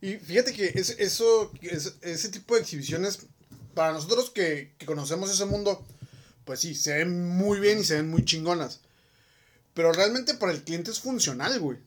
Y 0.00 0.14
fíjate 0.14 0.52
que 0.52 0.66
es, 0.74 0.90
eso, 0.98 1.52
es- 1.62 1.94
ese 2.02 2.28
tipo 2.30 2.54
de 2.56 2.62
exhibiciones, 2.62 3.20
para 3.74 3.92
nosotros 3.92 4.30
que, 4.30 4.72
que 4.78 4.86
conocemos 4.86 5.30
ese 5.30 5.44
mundo, 5.44 5.84
pues 6.44 6.60
sí, 6.60 6.74
se 6.74 6.94
ven 6.98 7.28
muy 7.28 7.60
bien 7.60 7.78
y 7.80 7.84
se 7.84 7.94
ven 7.96 8.10
muy 8.10 8.24
chingonas. 8.24 8.80
Pero 9.76 9.92
realmente 9.92 10.34
para 10.34 10.50
el 10.52 10.64
cliente 10.64 10.90
es 10.90 10.98
funcional, 10.98 11.60
güey. 11.60 11.78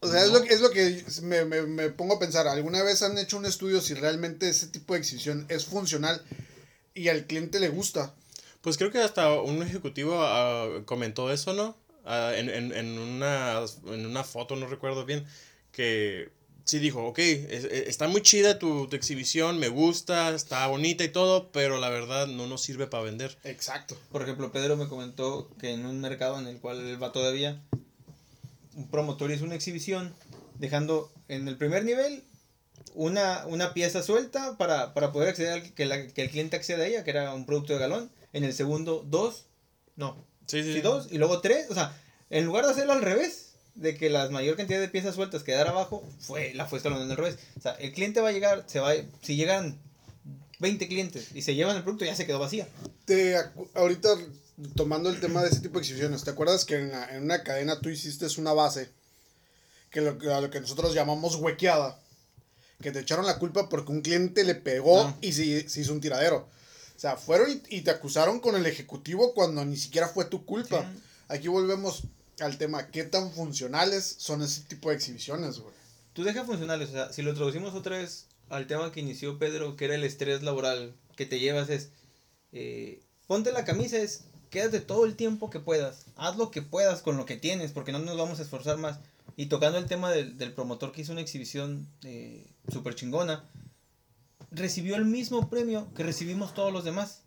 O 0.00 0.08
sea, 0.10 0.24
es, 0.24 0.30
lo, 0.32 0.42
que- 0.42 0.54
es 0.54 0.60
lo 0.60 0.70
que 0.70 1.04
me, 1.22 1.44
me- 1.44 1.62
me 1.62 1.90
pongo 1.90 2.14
a 2.14 2.18
pensar. 2.18 2.48
¿Alguna 2.48 2.82
vez 2.82 3.02
han 3.02 3.18
hecho 3.18 3.36
un 3.36 3.44
estudio 3.46 3.80
si 3.80 3.92
realmente 3.94 4.48
ese 4.48 4.66
tipo 4.68 4.94
de 4.94 5.00
exhibición 5.00 5.44
es 5.50 5.66
funcional 5.66 6.22
y 6.94 7.08
al 7.08 7.26
cliente 7.26 7.60
le 7.60 7.68
gusta? 7.68 8.14
Pues 8.62 8.78
creo 8.78 8.90
que 8.90 8.98
hasta 9.02 9.32
un 9.40 9.62
ejecutivo 9.62 10.18
ah, 10.22 10.82
comentó 10.86 11.30
eso, 11.30 11.52
¿no? 11.52 11.76
Ah, 12.06 12.32
en, 12.34 12.48
en, 12.48 12.72
en, 12.72 12.98
una, 12.98 13.60
en 13.86 14.06
una 14.06 14.24
foto, 14.24 14.56
no 14.56 14.66
recuerdo 14.66 15.04
bien, 15.04 15.26
que 15.72 16.30
sí 16.66 16.78
dijo, 16.78 17.02
ok, 17.06 17.18
es- 17.20 17.64
es- 17.64 17.88
está 17.88 18.06
muy 18.08 18.20
chida 18.20 18.58
tu, 18.58 18.86
tu 18.88 18.96
exhibición, 18.96 19.58
me 19.58 19.68
gusta, 19.68 20.34
está 20.34 20.66
bonita 20.66 21.02
y 21.04 21.08
todo, 21.08 21.50
pero 21.52 21.78
la 21.78 21.88
verdad 21.88 22.26
no 22.26 22.46
nos 22.46 22.60
sirve 22.60 22.86
para 22.86 23.04
vender. 23.04 23.38
Exacto. 23.44 23.96
Por 24.12 24.20
ejemplo, 24.22 24.52
Pedro 24.52 24.76
me 24.76 24.86
comentó 24.88 25.48
que 25.58 25.70
en 25.72 25.86
un 25.86 26.00
mercado 26.00 26.38
en 26.38 26.46
el 26.46 26.58
cual 26.60 26.80
él 26.86 27.02
va 27.02 27.12
todavía, 27.12 27.58
un 28.74 28.88
promotor 28.90 29.30
hizo 29.30 29.44
una 29.44 29.54
exhibición 29.54 30.14
dejando 30.58 31.10
en 31.28 31.48
el 31.48 31.56
primer 31.56 31.84
nivel 31.84 32.22
una, 32.94 33.46
una 33.46 33.72
pieza 33.74 34.02
suelta 34.02 34.56
para, 34.58 34.92
para 34.94 35.12
poder 35.12 35.28
acceder 35.30 35.52
al 35.52 35.74
que, 35.74 35.86
la- 35.86 36.06
que 36.08 36.22
el 36.22 36.30
cliente 36.30 36.56
acceda 36.56 36.82
a 36.84 36.86
ella, 36.86 37.04
que 37.04 37.10
era 37.10 37.32
un 37.34 37.46
producto 37.46 37.72
de 37.74 37.78
galón. 37.78 38.10
En 38.32 38.44
el 38.44 38.52
segundo, 38.52 39.04
dos, 39.06 39.46
no, 39.96 40.24
Sí, 40.46 40.62
sí. 40.62 40.74
sí, 40.74 40.80
dos, 40.80 41.08
y 41.10 41.18
luego 41.18 41.40
tres. 41.40 41.70
O 41.70 41.74
sea, 41.74 41.96
en 42.30 42.44
lugar 42.44 42.64
de 42.66 42.72
hacerlo 42.72 42.92
al 42.92 43.02
revés, 43.02 43.45
de 43.76 43.96
que 43.96 44.10
la 44.10 44.28
mayor 44.30 44.56
cantidad 44.56 44.80
de 44.80 44.88
piezas 44.88 45.14
sueltas 45.14 45.42
quedara 45.42 45.70
abajo, 45.70 46.02
fue, 46.18 46.52
la 46.54 46.66
fue 46.66 46.78
escalonando 46.78 47.12
al 47.12 47.18
revés. 47.18 47.38
O 47.56 47.60
sea, 47.60 47.72
el 47.72 47.92
cliente 47.92 48.20
va 48.20 48.30
a 48.30 48.32
llegar, 48.32 48.64
se 48.66 48.80
va, 48.80 48.92
si 49.22 49.36
llegan 49.36 49.78
20 50.58 50.88
clientes 50.88 51.28
y 51.34 51.42
se 51.42 51.54
llevan 51.54 51.76
el 51.76 51.82
producto, 51.82 52.04
ya 52.04 52.16
se 52.16 52.26
quedó 52.26 52.38
vacía. 52.38 52.66
Te, 53.04 53.36
ahorita 53.74 54.08
tomando 54.74 55.10
el 55.10 55.20
tema 55.20 55.42
de 55.42 55.50
ese 55.50 55.60
tipo 55.60 55.74
de 55.74 55.80
exhibiciones, 55.80 56.24
¿te 56.24 56.30
acuerdas 56.30 56.64
que 56.64 56.76
en, 56.76 56.90
la- 56.90 57.14
en 57.14 57.22
una 57.24 57.42
cadena 57.42 57.78
tú 57.80 57.90
hiciste 57.90 58.26
una 58.40 58.54
base 58.54 58.88
que 59.90 60.00
lo, 60.00 60.16
a 60.34 60.40
lo 60.40 60.50
que 60.50 60.60
nosotros 60.60 60.94
llamamos 60.94 61.36
huequeada? 61.36 62.00
Que 62.80 62.92
te 62.92 63.00
echaron 63.00 63.24
la 63.26 63.38
culpa 63.38 63.68
porque 63.68 63.92
un 63.92 64.00
cliente 64.02 64.44
le 64.44 64.54
pegó 64.54 65.02
Ah. 65.02 65.16
y 65.20 65.32
se, 65.32 65.68
se 65.68 65.80
hizo 65.82 65.92
un 65.92 66.00
tiradero. 66.00 66.48
O 66.96 66.98
sea, 66.98 67.16
fueron 67.18 67.50
y, 67.50 67.76
y 67.76 67.80
te 67.82 67.90
acusaron 67.90 68.40
con 68.40 68.56
el 68.56 68.64
ejecutivo 68.66 69.34
cuando 69.34 69.62
ni 69.66 69.76
siquiera 69.76 70.08
fue 70.08 70.24
tu 70.24 70.46
culpa. 70.46 70.80
Sí. 70.90 71.02
Aquí 71.28 71.48
volvemos 71.48 72.02
al 72.40 72.58
tema, 72.58 72.90
¿qué 72.90 73.04
tan 73.04 73.32
funcionales 73.32 74.16
son 74.18 74.42
ese 74.42 74.62
tipo 74.62 74.90
de 74.90 74.96
exhibiciones, 74.96 75.58
güey? 75.58 75.74
Tú 76.12 76.24
deja 76.24 76.44
funcionales, 76.44 76.90
o 76.90 76.92
sea, 76.92 77.12
si 77.12 77.22
lo 77.22 77.34
traducimos 77.34 77.74
otra 77.74 77.98
vez 77.98 78.26
al 78.48 78.66
tema 78.66 78.92
que 78.92 79.00
inició 79.00 79.38
Pedro, 79.38 79.76
que 79.76 79.86
era 79.86 79.94
el 79.94 80.04
estrés 80.04 80.42
laboral 80.42 80.94
que 81.16 81.26
te 81.26 81.38
llevas, 81.38 81.68
es 81.68 81.90
eh, 82.52 83.02
ponte 83.26 83.52
la 83.52 83.64
camisa, 83.64 83.98
es 83.98 84.24
quédate 84.50 84.80
todo 84.80 85.04
el 85.04 85.16
tiempo 85.16 85.50
que 85.50 85.60
puedas, 85.60 86.06
haz 86.16 86.36
lo 86.36 86.50
que 86.50 86.62
puedas 86.62 87.02
con 87.02 87.16
lo 87.16 87.26
que 87.26 87.36
tienes, 87.36 87.72
porque 87.72 87.92
no 87.92 87.98
nos 87.98 88.16
vamos 88.16 88.38
a 88.38 88.42
esforzar 88.42 88.78
más. 88.78 88.98
Y 89.36 89.46
tocando 89.46 89.76
el 89.76 89.86
tema 89.86 90.10
del, 90.10 90.38
del 90.38 90.54
promotor 90.54 90.92
que 90.92 91.02
hizo 91.02 91.12
una 91.12 91.20
exhibición 91.20 91.86
eh, 92.04 92.46
súper 92.68 92.94
chingona, 92.94 93.44
recibió 94.50 94.96
el 94.96 95.04
mismo 95.04 95.50
premio 95.50 95.92
que 95.94 96.02
recibimos 96.02 96.54
todos 96.54 96.72
los 96.72 96.84
demás. 96.84 97.22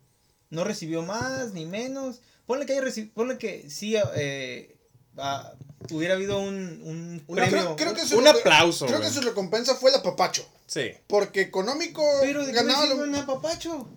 No 0.48 0.64
recibió 0.64 1.02
más 1.02 1.52
ni 1.52 1.66
menos. 1.66 2.20
Ponle 2.46 2.66
que, 2.66 2.72
haya 2.72 3.10
ponle 3.14 3.38
que 3.38 3.70
sí 3.70 3.94
eh, 4.16 4.76
ah, 5.20 5.52
hubiera 5.90 6.14
habido 6.14 6.38
un, 6.40 6.54
un 6.84 7.24
Una- 7.26 7.42
premio. 7.46 7.76
Creo, 7.76 7.94
creo 7.94 8.06
que 8.08 8.14
un- 8.14 8.26
aplauso, 8.26 8.86
Creo 8.86 8.98
güey. 8.98 9.08
que 9.10 9.14
su 9.14 9.22
recompensa 9.22 9.74
fue 9.74 9.90
el 9.90 9.96
apapacho. 9.96 10.46
Sí. 10.66 10.90
Porque 11.08 11.40
económico 11.40 12.02
Pero 12.20 12.40
de 12.46 12.52
qué 12.52 12.58
ganaba 12.58 12.86
lo- 12.86 12.96
un 13.02 13.14
apapacho. 13.14 13.88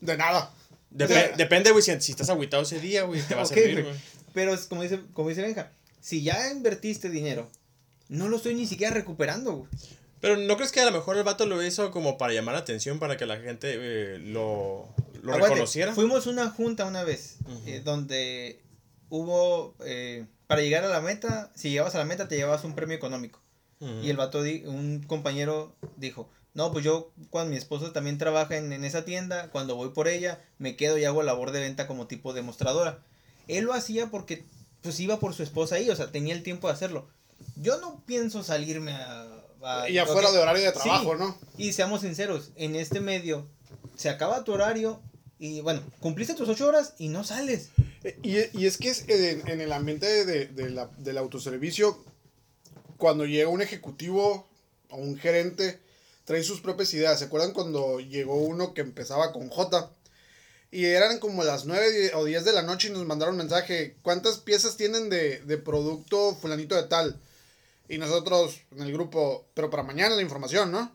de 0.00 0.16
nada. 0.16 0.50
Dep- 0.90 1.34
depende, 1.36 1.70
güey, 1.72 1.82
si, 1.82 2.00
si 2.00 2.12
estás 2.12 2.28
agüitado 2.30 2.62
ese 2.62 2.78
día, 2.80 3.02
güey, 3.02 3.20
te 3.22 3.34
va 3.34 3.42
a 3.42 3.46
servir, 3.46 3.82
güey. 3.82 3.94
Pero 4.32 4.54
es 4.54 4.62
como 4.66 4.82
dice, 4.82 5.00
como 5.12 5.28
dice 5.28 5.42
Benja, 5.42 5.70
si 6.00 6.22
ya 6.22 6.50
invertiste 6.50 7.08
dinero, 7.10 7.48
no 8.08 8.28
lo 8.28 8.36
estoy 8.36 8.54
ni 8.54 8.66
siquiera 8.66 8.92
recuperando, 8.94 9.52
güey. 9.56 9.70
Pero 10.20 10.36
¿no 10.36 10.56
crees 10.56 10.72
que 10.72 10.80
a 10.80 10.84
lo 10.86 10.92
mejor 10.92 11.16
el 11.18 11.24
vato 11.24 11.46
lo 11.46 11.62
hizo 11.62 11.90
como 11.90 12.16
para 12.16 12.32
llamar 12.32 12.54
la 12.54 12.60
atención, 12.60 12.98
para 12.98 13.16
que 13.16 13.26
la 13.26 13.36
gente 13.38 13.74
eh, 13.76 14.18
lo, 14.18 14.88
lo 15.22 15.32
Aguante, 15.32 15.48
reconociera? 15.48 15.94
Fuimos 15.94 16.26
a 16.26 16.30
una 16.30 16.48
junta 16.50 16.84
una 16.86 17.04
vez 17.04 17.36
eh, 17.66 17.82
donde 17.84 18.60
hubo, 19.10 19.74
eh, 19.84 20.24
para 20.46 20.60
llegar 20.62 20.84
a 20.84 20.88
la 20.88 21.00
meta, 21.00 21.50
si 21.54 21.70
llegabas 21.70 21.94
a 21.94 21.98
la 21.98 22.04
meta 22.04 22.28
te 22.28 22.36
llevabas 22.36 22.64
un 22.64 22.74
premio 22.74 22.96
económico. 22.96 23.40
Y 24.02 24.08
el 24.08 24.16
vato, 24.16 24.42
di- 24.42 24.64
un 24.64 25.02
compañero 25.02 25.74
dijo, 25.96 26.30
no, 26.54 26.72
pues 26.72 26.84
yo 26.84 27.10
cuando 27.28 27.50
mi 27.50 27.58
esposa 27.58 27.92
también 27.92 28.16
trabaja 28.16 28.56
en, 28.56 28.72
en 28.72 28.82
esa 28.84 29.04
tienda, 29.04 29.50
cuando 29.50 29.76
voy 29.76 29.90
por 29.90 30.08
ella, 30.08 30.40
me 30.58 30.74
quedo 30.76 30.96
y 30.96 31.04
hago 31.04 31.22
labor 31.22 31.50
de 31.50 31.60
venta 31.60 31.86
como 31.86 32.06
tipo 32.06 32.32
demostradora. 32.32 33.00
Él 33.46 33.64
lo 33.64 33.74
hacía 33.74 34.06
porque 34.10 34.42
pues 34.80 34.98
iba 35.00 35.18
por 35.18 35.34
su 35.34 35.42
esposa 35.42 35.74
ahí, 35.74 35.90
o 35.90 35.96
sea, 35.96 36.10
tenía 36.10 36.34
el 36.34 36.42
tiempo 36.42 36.68
de 36.68 36.72
hacerlo. 36.74 37.08
Yo 37.56 37.78
no 37.80 38.02
pienso 38.06 38.42
salirme 38.42 38.92
a... 38.92 39.26
a- 39.62 39.88
Y 39.90 39.98
afuera 39.98 40.30
de 40.32 40.38
horario 40.38 40.62
de 40.62 40.72
sí, 40.72 40.78
trabajo, 40.82 41.14
¿no? 41.16 41.36
Y 41.58 41.72
seamos 41.74 42.00
sinceros, 42.02 42.52
en 42.56 42.76
este 42.76 43.00
medio 43.00 43.48
se 43.96 44.08
acaba 44.08 44.44
tu 44.44 44.52
horario 44.52 45.02
y 45.38 45.60
bueno, 45.60 45.82
cumpliste 46.00 46.32
tus 46.34 46.48
ocho 46.48 46.66
horas 46.68 46.94
y 46.96 47.08
no 47.08 47.22
sales. 47.24 47.70
Y, 48.22 48.66
es 48.66 48.76
que 48.78 48.90
es 48.90 49.04
en, 49.08 49.60
el 49.60 49.72
ambiente 49.72 50.24
de, 50.26 50.70
la- 50.70 50.90
del 50.98 51.18
autoservicio, 51.18 51.98
cuando 52.98 53.26
llega 53.26 53.48
un 53.48 53.62
ejecutivo 53.62 54.48
o 54.90 54.96
un 54.96 55.16
gerente, 55.18 55.80
trae 56.24 56.42
sus 56.42 56.60
propias 56.60 56.92
ideas. 56.94 57.18
¿Se 57.18 57.26
acuerdan 57.26 57.52
cuando 57.52 58.00
llegó 58.00 58.36
uno 58.36 58.74
que 58.74 58.82
empezaba 58.82 59.32
con 59.32 59.48
J? 59.48 59.90
Y 60.70 60.86
eran 60.86 61.18
como 61.20 61.44
las 61.44 61.66
9 61.66 62.12
o 62.14 62.24
10 62.24 62.44
de 62.44 62.52
la 62.52 62.62
noche 62.62 62.88
y 62.88 62.92
nos 62.92 63.06
mandaron 63.06 63.36
mensaje, 63.36 63.96
¿cuántas 64.02 64.38
piezas 64.38 64.76
tienen 64.76 65.10
de, 65.10 65.40
de 65.40 65.58
producto 65.58 66.34
fulanito 66.36 66.74
de 66.76 66.84
tal? 66.84 67.20
Y 67.88 67.98
nosotros 67.98 68.60
en 68.72 68.82
el 68.82 68.92
grupo, 68.92 69.46
pero 69.54 69.70
para 69.70 69.82
mañana 69.82 70.16
la 70.16 70.22
información, 70.22 70.72
¿no? 70.72 70.92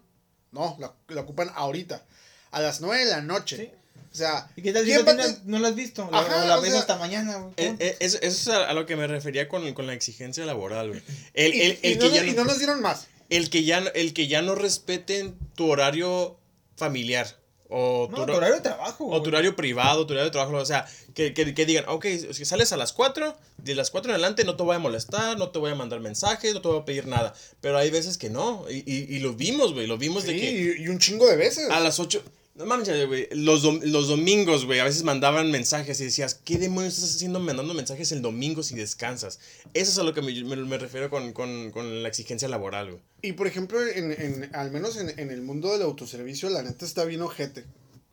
No, 0.52 0.78
la, 0.80 0.96
la 1.10 1.22
ocupan 1.22 1.52
ahorita, 1.56 2.06
a 2.52 2.62
las 2.62 2.82
9 2.82 3.06
de 3.06 3.12
la 3.12 3.22
noche. 3.22 3.58
Sí. 3.58 3.72
O 4.12 4.16
sea, 4.16 4.50
¿Y 4.56 4.62
qué 4.64 4.74
tal 4.74 4.84
si 4.86 4.90
¿quién 4.92 5.00
no, 5.00 5.06
va 5.06 5.12
a 5.12 5.16
tienes- 5.16 5.36
ten- 5.36 5.52
no 5.52 5.60
lo 5.60 5.68
has 5.68 5.76
visto? 5.76 6.10
La, 6.12 6.20
Ajá, 6.20 6.46
la 6.46 6.60
ves 6.60 6.72
sea, 6.72 6.80
hasta 6.80 6.96
mañana, 6.98 7.38
güey. 7.38 7.54
Eh, 7.58 7.76
eh, 7.80 7.98
eso, 8.00 8.18
eso 8.22 8.28
es 8.28 8.48
a, 8.48 8.70
a 8.70 8.74
lo 8.74 8.86
que 8.86 8.96
me 8.96 9.06
refería 9.08 9.48
con, 9.48 9.72
con 9.74 9.86
la 9.88 9.94
exigencia 9.94 10.46
laboral, 10.46 10.90
güey. 10.90 11.02
El, 11.36 11.54
y, 11.54 11.62
el, 11.62 11.80
el 11.84 11.92
y 11.92 11.98
que 12.00 12.06
no, 12.10 12.16
ya 12.16 12.24
y 12.26 12.32
no, 12.32 12.36
no 12.38 12.44
nos 12.46 12.58
dieron 12.58 12.82
más. 12.82 13.08
el, 13.30 13.50
que 13.50 13.64
ya, 13.64 13.78
el 13.94 14.14
que 14.14 14.28
ya 14.28 14.42
no 14.42 14.56
respeten 14.56 15.38
tu 15.56 15.70
horario 15.70 16.38
familiar. 16.76 17.38
O 17.72 18.08
tu, 18.10 18.18
No, 18.18 18.26
tu 18.26 18.34
horario 18.34 18.56
de 18.56 18.62
trabajo, 18.62 19.06
o 19.06 19.10
güey. 19.10 19.22
tu 19.22 19.30
horario 19.30 19.56
privado, 19.56 20.08
tu 20.08 20.14
horario 20.14 20.26
de 20.26 20.32
trabajo. 20.32 20.56
O 20.58 20.66
sea, 20.66 20.88
que, 21.14 21.36
que, 21.36 21.54
que 21.54 21.66
digan, 21.68 21.86
ok, 21.88 22.04
si 22.32 22.44
sales 22.46 22.74
a 22.74 22.78
las 22.78 22.94
4, 22.94 23.38
de 23.60 23.76
las 23.76 23.92
4 23.92 24.10
en 24.10 24.16
adelante 24.16 24.44
no 24.44 24.56
te 24.56 24.64
voy 24.64 24.76
a 24.76 24.80
molestar, 24.80 25.38
no 25.38 25.50
te 25.50 25.60
voy 25.60 25.72
a 25.72 25.76
mandar 25.76 26.00
mensajes, 26.00 26.56
no 26.56 26.62
te 26.62 26.68
voy 26.68 26.80
a 26.80 26.86
pedir 26.86 27.06
nada. 27.06 27.36
Pero 27.62 27.78
hay 27.78 27.92
veces 27.92 28.18
que 28.18 28.32
no. 28.32 28.66
Y, 28.72 28.78
y, 28.92 29.16
y 29.16 29.20
lo 29.20 29.34
vimos, 29.34 29.74
güey. 29.76 29.86
Lo 29.86 30.00
vimos 30.00 30.24
de 30.26 30.34
Sí, 30.34 30.40
que 30.40 30.52
y, 30.80 30.84
y 30.84 30.88
un 30.88 30.98
chingo 30.98 31.28
de 31.28 31.36
veces. 31.36 31.70
a 31.70 31.80
las 31.80 32.00
8. 32.00 32.24
No 32.56 32.66
mames, 32.66 32.90
güey. 33.08 33.28
Los, 33.32 33.64
los 33.64 34.08
domingos, 34.10 34.66
güey, 34.66 34.80
a 34.80 34.84
veces 34.84 35.04
mandaban 35.04 35.50
mensajes 35.50 36.02
y 36.02 36.06
decías, 36.06 36.36
¿qué 36.44 36.58
demonios 36.58 36.96
estás 36.96 37.16
haciendo 37.16 37.40
mandando 37.40 37.74
mensajes 37.74 38.12
el 38.12 38.22
domingo 38.22 38.64
si 38.64 38.76
descansas? 38.76 39.40
Eso 39.74 39.92
es 39.92 39.98
a 39.98 40.04
lo 40.04 40.14
que 40.14 40.22
me, 40.22 40.34
me- 40.44 40.78
refiero 40.78 41.10
con, 41.10 41.32
con, 41.32 41.72
con 41.72 42.04
la 42.04 42.10
exigencia 42.10 42.50
laboral, 42.50 42.92
güey. 42.92 43.02
Y 43.22 43.32
por 43.34 43.48
ejemplo, 43.48 43.82
en, 43.86 44.12
en- 44.12 44.50
al 44.54 44.72
menos 44.72 44.98
en, 44.98 45.18
en 45.18 45.32
el 45.32 45.42
mundo 45.42 45.72
del 45.72 45.84
autoservicio, 45.84 46.50
la 46.50 46.62
neta 46.62 46.86
está 46.86 47.06
bien 47.06 47.22
ojete. 47.22 47.64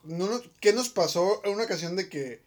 No, 0.04 0.28
¿Qué 0.60 0.72
nos 0.72 0.90
pasó 0.90 1.40
en 1.44 1.54
una 1.54 1.64
ocasión 1.64 1.96
de 1.96 2.08
que 2.08 2.40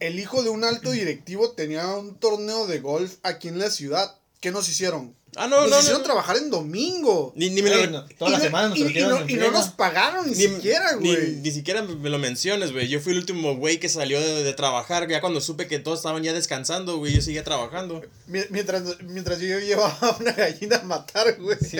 el 0.00 0.18
hijo 0.20 0.42
de 0.42 0.50
un 0.50 0.64
alto 0.64 0.90
directivo 0.90 1.52
tenía 1.52 1.86
un 1.96 2.16
torneo 2.16 2.66
de 2.66 2.80
golf 2.80 3.14
aquí 3.22 3.48
en 3.48 3.58
la 3.58 3.70
ciudad? 3.70 4.14
¿Qué 4.40 4.50
nos 4.50 4.68
hicieron? 4.68 5.14
Ah, 5.36 5.46
no, 5.48 5.62
nos 5.62 5.70
no, 5.70 5.78
hicieron 5.80 6.00
no. 6.00 6.04
trabajar 6.04 6.36
en 6.36 6.50
domingo. 6.50 7.32
Ni, 7.36 7.50
ni 7.50 7.62
me 7.62 7.70
lo- 7.70 8.04
toda 8.18 8.30
la 8.30 8.40
semana 8.40 8.68
nos 8.68 8.78
y, 8.78 8.82
y 8.82 9.02
no, 9.02 9.28
y 9.28 9.34
no 9.34 9.50
nos 9.50 9.68
pagaron 9.70 10.26
ni, 10.30 10.32
Ni, 10.36 10.42
siquiera, 10.54 10.96
ni- 10.96 11.14
güey. 11.14 11.32
ni 11.36 11.50
siquiera 11.50 11.82
me 11.82 12.10
lo 12.10 12.18
menciones, 12.18 12.72
güey. 12.72 12.88
Yo 12.88 13.00
fui 13.00 13.12
el 13.12 13.18
último 13.18 13.56
güey 13.56 13.78
que 13.80 13.88
salió 13.88 14.20
de, 14.20 14.42
de 14.44 14.52
trabajar. 14.54 15.08
Ya 15.08 15.20
cuando 15.20 15.40
supe 15.40 15.66
que 15.66 15.78
todos 15.78 15.98
estaban 16.00 16.22
ya 16.22 16.32
descansando, 16.32 16.98
güey, 16.98 17.14
yo 17.14 17.22
seguía 17.22 17.44
trabajando. 17.44 18.02
Mi- 18.26 18.40
Mientras, 18.50 18.82
mientras 19.02 19.38
yo 19.40 19.58
llevaba 19.58 20.16
una 20.20 20.32
gallina 20.32 20.76
a 20.76 20.82
matar, 20.82 21.36
güey. 21.40 21.58
Sí. 21.60 21.78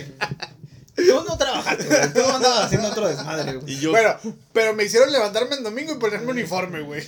Tú 0.97 1.25
no 1.29 1.37
trabajaste, 1.37 1.85
güey. 1.87 2.13
Tú 2.13 2.21
andabas 2.21 2.67
haciendo 2.67 2.89
otro 2.89 3.09
desmadre, 3.09 3.57
güey. 3.57 3.73
Y 3.75 3.81
yo, 3.81 3.91
Bueno, 3.91 4.17
pero 4.53 4.75
me 4.75 4.85
hicieron 4.85 5.11
levantarme 5.11 5.57
en 5.57 5.65
domingo 5.65 5.93
y 5.93 5.99
ponerme 5.99 6.31
uniforme, 6.31 6.83
güey. 6.83 7.03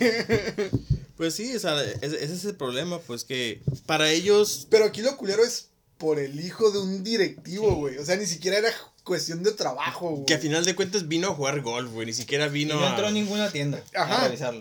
Pues 1.17 1.35
sí, 1.35 1.55
o 1.57 1.59
sea, 1.59 1.81
ese 2.03 2.25
es 2.25 2.45
el 2.45 2.57
problema, 2.57 2.99
pues 2.99 3.25
que 3.25 3.63
para 3.87 4.11
ellos 4.11 4.67
Pero 4.71 4.85
aquí 4.85 5.01
lo 5.01 5.17
culero 5.17 5.43
es 5.45 5.69
por 5.99 6.19
el 6.19 6.39
hijo 6.41 6.71
de 6.71 6.79
un 6.79 7.03
directivo, 7.03 7.75
güey. 7.75 7.99
O 7.99 8.05
sea, 8.05 8.17
ni 8.17 8.27
siquiera 8.27 8.59
era 8.59 8.71
cuestión 9.05 9.43
de 9.43 9.53
trabajo, 9.53 10.11
güey. 10.11 10.27
que 10.27 10.35
a 10.35 10.39
final 10.39 10.65
de 10.65 10.75
cuentas 10.75 11.09
vino 11.09 11.29
a 11.29 11.35
jugar 11.35 11.61
golf, 11.61 11.91
güey, 11.93 12.07
ni 12.07 12.13
siquiera 12.13 12.47
Y 12.47 12.51
vino 12.51 12.75
no 12.75 12.87
a... 12.87 12.91
entró 12.91 13.07
a 13.07 13.11
ninguna 13.11 13.51
tienda 13.51 13.83
Ajá. 13.95 14.27
a. 14.27 14.53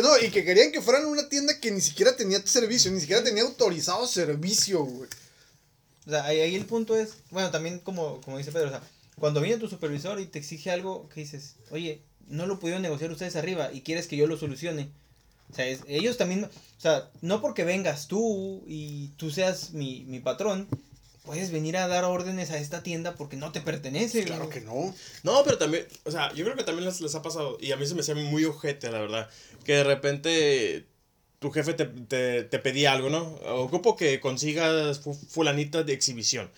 No, 0.00 0.18
y 0.18 0.30
que 0.30 0.44
querían 0.44 0.70
que 0.72 0.80
fueran 0.80 1.06
una 1.06 1.28
tienda 1.28 1.58
que 1.60 1.70
ni 1.70 1.80
siquiera 1.80 2.16
tenía 2.16 2.40
servicio, 2.46 2.90
ni 2.90 3.00
siquiera 3.00 3.24
tenía 3.24 3.42
autorizado 3.42 4.06
servicio, 4.06 4.84
güey. 4.84 5.08
O 6.06 6.10
sea, 6.10 6.24
ahí, 6.24 6.40
ahí 6.40 6.54
el 6.54 6.64
punto 6.64 6.96
es, 6.96 7.14
bueno, 7.30 7.50
también 7.50 7.80
como, 7.80 8.20
como 8.22 8.38
dice 8.38 8.52
Pedro, 8.52 8.68
o 8.68 8.70
sea, 8.70 8.82
cuando 9.18 9.40
viene 9.40 9.58
tu 9.58 9.68
supervisor 9.68 10.18
y 10.20 10.26
te 10.26 10.38
exige 10.38 10.70
algo 10.70 11.08
que 11.08 11.20
dices, 11.20 11.56
oye, 11.70 12.02
no 12.28 12.46
lo 12.46 12.58
pudieron 12.58 12.82
negociar 12.82 13.10
ustedes 13.10 13.36
arriba 13.36 13.70
y 13.72 13.82
quieres 13.82 14.06
que 14.06 14.16
yo 14.16 14.26
lo 14.26 14.38
solucione. 14.38 14.90
O 15.50 15.54
sea, 15.54 15.66
es- 15.66 15.80
ellos 15.88 16.16
también, 16.16 16.44
o 16.44 16.50
sea, 16.80 17.10
no 17.22 17.40
porque 17.40 17.64
vengas 17.64 18.06
tú 18.08 18.62
y 18.66 19.08
tú 19.16 19.30
seas 19.30 19.72
mi, 19.72 20.04
mi 20.06 20.20
patrón, 20.20 20.68
puedes 21.24 21.50
venir 21.50 21.76
a 21.76 21.86
dar 21.88 22.04
órdenes 22.04 22.50
a 22.50 22.58
esta 22.58 22.82
tienda 22.82 23.14
porque 23.14 23.36
no 23.36 23.52
te 23.52 23.60
pertenece. 23.60 24.24
Claro 24.24 24.46
güey. 24.46 24.58
que 24.58 24.64
no. 24.64 24.94
No, 25.22 25.42
pero 25.44 25.58
también, 25.58 25.86
o 26.04 26.10
sea, 26.10 26.32
yo 26.34 26.44
creo 26.44 26.56
que 26.56 26.64
también 26.64 26.86
les, 26.86 27.00
les 27.00 27.14
ha 27.14 27.22
pasado, 27.22 27.58
y 27.60 27.72
a 27.72 27.76
mí 27.76 27.86
se 27.86 27.94
me 27.94 28.00
hacía 28.00 28.14
muy 28.14 28.44
ojete, 28.44 28.90
la 28.90 29.00
verdad, 29.00 29.28
que 29.64 29.74
de 29.74 29.84
repente 29.84 30.86
tu 31.40 31.50
jefe 31.50 31.72
te, 31.74 31.86
te, 31.86 32.42
te 32.44 32.58
pedía 32.58 32.92
algo, 32.92 33.08
¿no? 33.10 33.22
Ocupo 33.62 33.96
que 33.96 34.20
consigas 34.20 35.00
fu- 35.00 35.14
fulanita 35.14 35.82
de 35.82 35.92
exhibición. 35.94 36.50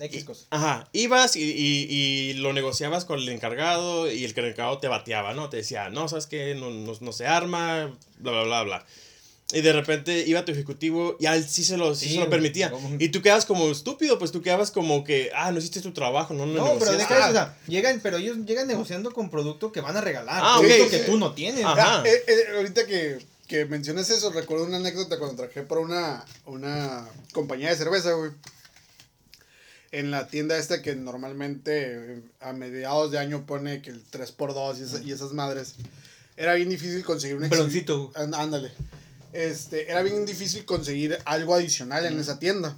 X 0.00 0.24
cosas. 0.24 0.46
Ajá, 0.50 0.88
ibas 0.92 1.36
y, 1.36 1.42
y, 1.42 1.86
y 1.90 2.32
lo 2.34 2.52
negociabas 2.52 3.04
con 3.04 3.18
el 3.20 3.28
encargado 3.28 4.10
y 4.10 4.24
el 4.24 4.30
encargado 4.30 4.78
te 4.78 4.88
bateaba, 4.88 5.34
¿no? 5.34 5.48
Te 5.48 5.58
decía, 5.58 5.90
no, 5.90 6.08
¿sabes 6.08 6.26
qué? 6.26 6.54
No, 6.54 6.70
no, 6.70 6.92
no 7.00 7.12
se 7.12 7.26
arma, 7.26 7.86
bla, 8.18 8.32
bla, 8.32 8.42
bla, 8.44 8.62
bla. 8.62 8.86
Y 9.54 9.60
de 9.60 9.72
repente 9.74 10.24
iba 10.26 10.46
tu 10.46 10.52
ejecutivo 10.52 11.16
y 11.20 11.26
a 11.26 11.36
él 11.36 11.46
sí 11.46 11.62
se 11.62 11.76
lo, 11.76 11.94
sí 11.94 12.06
Sí, 12.08 12.14
se 12.14 12.20
lo 12.20 12.30
permitía. 12.30 12.70
como- 12.70 12.96
Y 12.98 13.10
tú 13.10 13.20
quedas 13.20 13.44
como 13.44 13.70
estúpido, 13.70 14.18
pues 14.18 14.32
tú 14.32 14.40
quedabas 14.40 14.70
como 14.70 15.04
que, 15.04 15.30
ah, 15.34 15.52
no 15.52 15.58
hiciste 15.58 15.82
tu 15.82 15.92
trabajo, 15.92 16.32
no, 16.32 16.46
no, 16.46 16.54
No, 16.54 16.64
pero 16.78 16.92
negociaste". 16.92 16.96
deja 17.14 17.18
eso, 17.18 17.28
o 17.28 17.32
sea, 17.32 17.58
llegan, 17.68 18.00
pero 18.02 18.16
ellos 18.16 18.38
llegan 18.46 18.66
negociando 18.66 19.12
con 19.12 19.28
producto 19.28 19.70
que 19.70 19.82
van 19.82 19.94
a 19.94 20.00
regalar, 20.00 20.40
Ah, 20.42 20.56
producto 20.58 20.84
ok, 20.84 20.90
que 20.90 20.98
tú 21.00 21.18
no 21.18 21.34
tienes. 21.34 21.66
Ajá. 21.66 21.98
Ah, 22.00 22.02
eh, 22.06 22.24
eh, 22.28 22.56
ahorita 22.56 22.86
que, 22.86 23.18
que 23.46 23.66
mencionas 23.66 24.08
eso, 24.08 24.32
recuerdo 24.32 24.64
una 24.64 24.78
anécdota 24.78 25.18
cuando 25.18 25.36
trabajé 25.36 25.60
para 25.64 25.82
una, 25.82 26.24
una 26.46 27.06
compañía 27.34 27.68
de 27.68 27.76
cerveza, 27.76 28.12
güey. 28.14 28.30
En 29.92 30.10
la 30.10 30.26
tienda 30.26 30.56
esta 30.56 30.80
que 30.82 30.96
normalmente 30.96 32.14
eh, 32.14 32.22
a 32.40 32.52
mediados 32.54 33.10
de 33.12 33.18
año 33.18 33.44
pone 33.46 33.82
que 33.82 33.90
el 33.90 34.02
3x2 34.10 34.78
y, 34.78 34.82
esa- 34.84 35.02
y 35.02 35.12
esas 35.12 35.32
madres. 35.32 35.74
Era 36.36 36.54
bien 36.54 36.70
difícil 36.70 37.04
conseguir 37.04 37.36
un 37.36 37.48
peloncito. 37.50 38.10
Án- 38.14 38.34
Ándale. 38.34 38.72
Este, 39.34 39.90
era 39.90 40.02
bien 40.02 40.24
difícil 40.26 40.64
conseguir 40.64 41.18
algo 41.26 41.54
adicional 41.54 42.04
en 42.06 42.18
esa 42.18 42.38
tienda. 42.38 42.74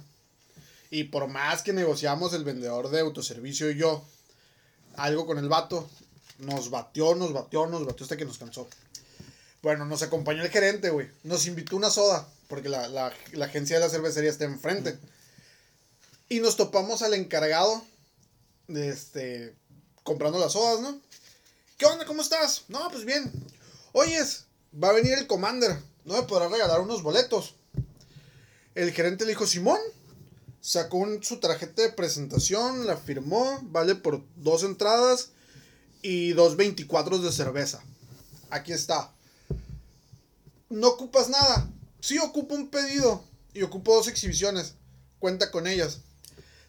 Y 0.91 1.05
por 1.05 1.27
más 1.27 1.61
que 1.63 1.73
negociamos 1.73 2.33
el 2.33 2.43
vendedor 2.43 2.89
de 2.89 2.99
autoservicio 2.99 3.71
y 3.71 3.77
yo, 3.77 4.03
algo 4.97 5.25
con 5.25 5.37
el 5.37 5.47
vato, 5.49 5.89
nos 6.39 6.69
batió, 6.69 7.15
nos 7.15 7.33
batió, 7.33 7.65
nos 7.65 7.85
batió 7.85 8.03
hasta 8.03 8.17
que 8.17 8.25
nos 8.25 8.37
cansó. 8.37 8.67
Bueno, 9.61 9.85
nos 9.85 10.01
acompañó 10.03 10.43
el 10.43 10.49
gerente, 10.49 10.89
güey. 10.89 11.07
Nos 11.23 11.47
invitó 11.47 11.75
una 11.77 11.89
soda, 11.89 12.27
porque 12.49 12.67
la, 12.69 12.87
la- 12.89 13.13
la 13.33 13.45
agencia 13.45 13.77
de 13.77 13.81
la 13.85 13.89
cervecería 13.89 14.29
está 14.29 14.43
enfrente. 14.45 14.97
Y 16.27 16.39
nos 16.39 16.55
topamos 16.57 17.01
al 17.01 17.13
encargado 17.13 17.83
de 18.67 18.89
este, 18.89 19.55
comprando 20.03 20.39
las 20.39 20.53
sodas, 20.53 20.81
¿no? 20.81 20.99
¿Qué 21.77 21.85
onda? 21.85 22.05
¿Cómo 22.05 22.21
estás? 22.21 22.63
No, 22.67 22.89
pues 22.89 23.05
bien. 23.05 23.31
Oyes, 23.91 24.45
va 24.81 24.89
a 24.89 24.93
venir 24.93 25.13
el 25.13 25.27
Commander. 25.27 25.77
¿No 26.03 26.15
me 26.15 26.23
podrá 26.23 26.47
regalar 26.47 26.81
unos 26.81 27.03
boletos? 27.03 27.55
El 28.73 28.91
gerente 28.91 29.25
le 29.25 29.31
dijo, 29.31 29.45
Simón. 29.45 29.79
Sacó 30.61 31.05
su 31.21 31.39
tarjeta 31.39 31.83
de 31.83 31.89
presentación, 31.89 32.87
la 32.87 32.97
firmó, 32.97 33.59
vale 33.65 33.93
por 33.93 34.23
dos 34.35 34.63
entradas 34.63 35.29
y 36.01 36.31
dos 36.31 36.55
24 36.55 37.19
de 37.19 37.31
cerveza. 37.31 37.83
Aquí 38.49 38.71
está. 38.71 39.13
No 40.69 40.87
ocupas 40.87 41.29
nada. 41.29 41.69
Sí 41.99 42.17
ocupo 42.17 42.55
un 42.55 42.69
pedido 42.69 43.23
y 43.53 43.61
ocupo 43.61 43.93
dos 43.93 44.07
exhibiciones. 44.07 44.73
Cuenta 45.19 45.51
con 45.51 45.67
ellas. 45.67 45.99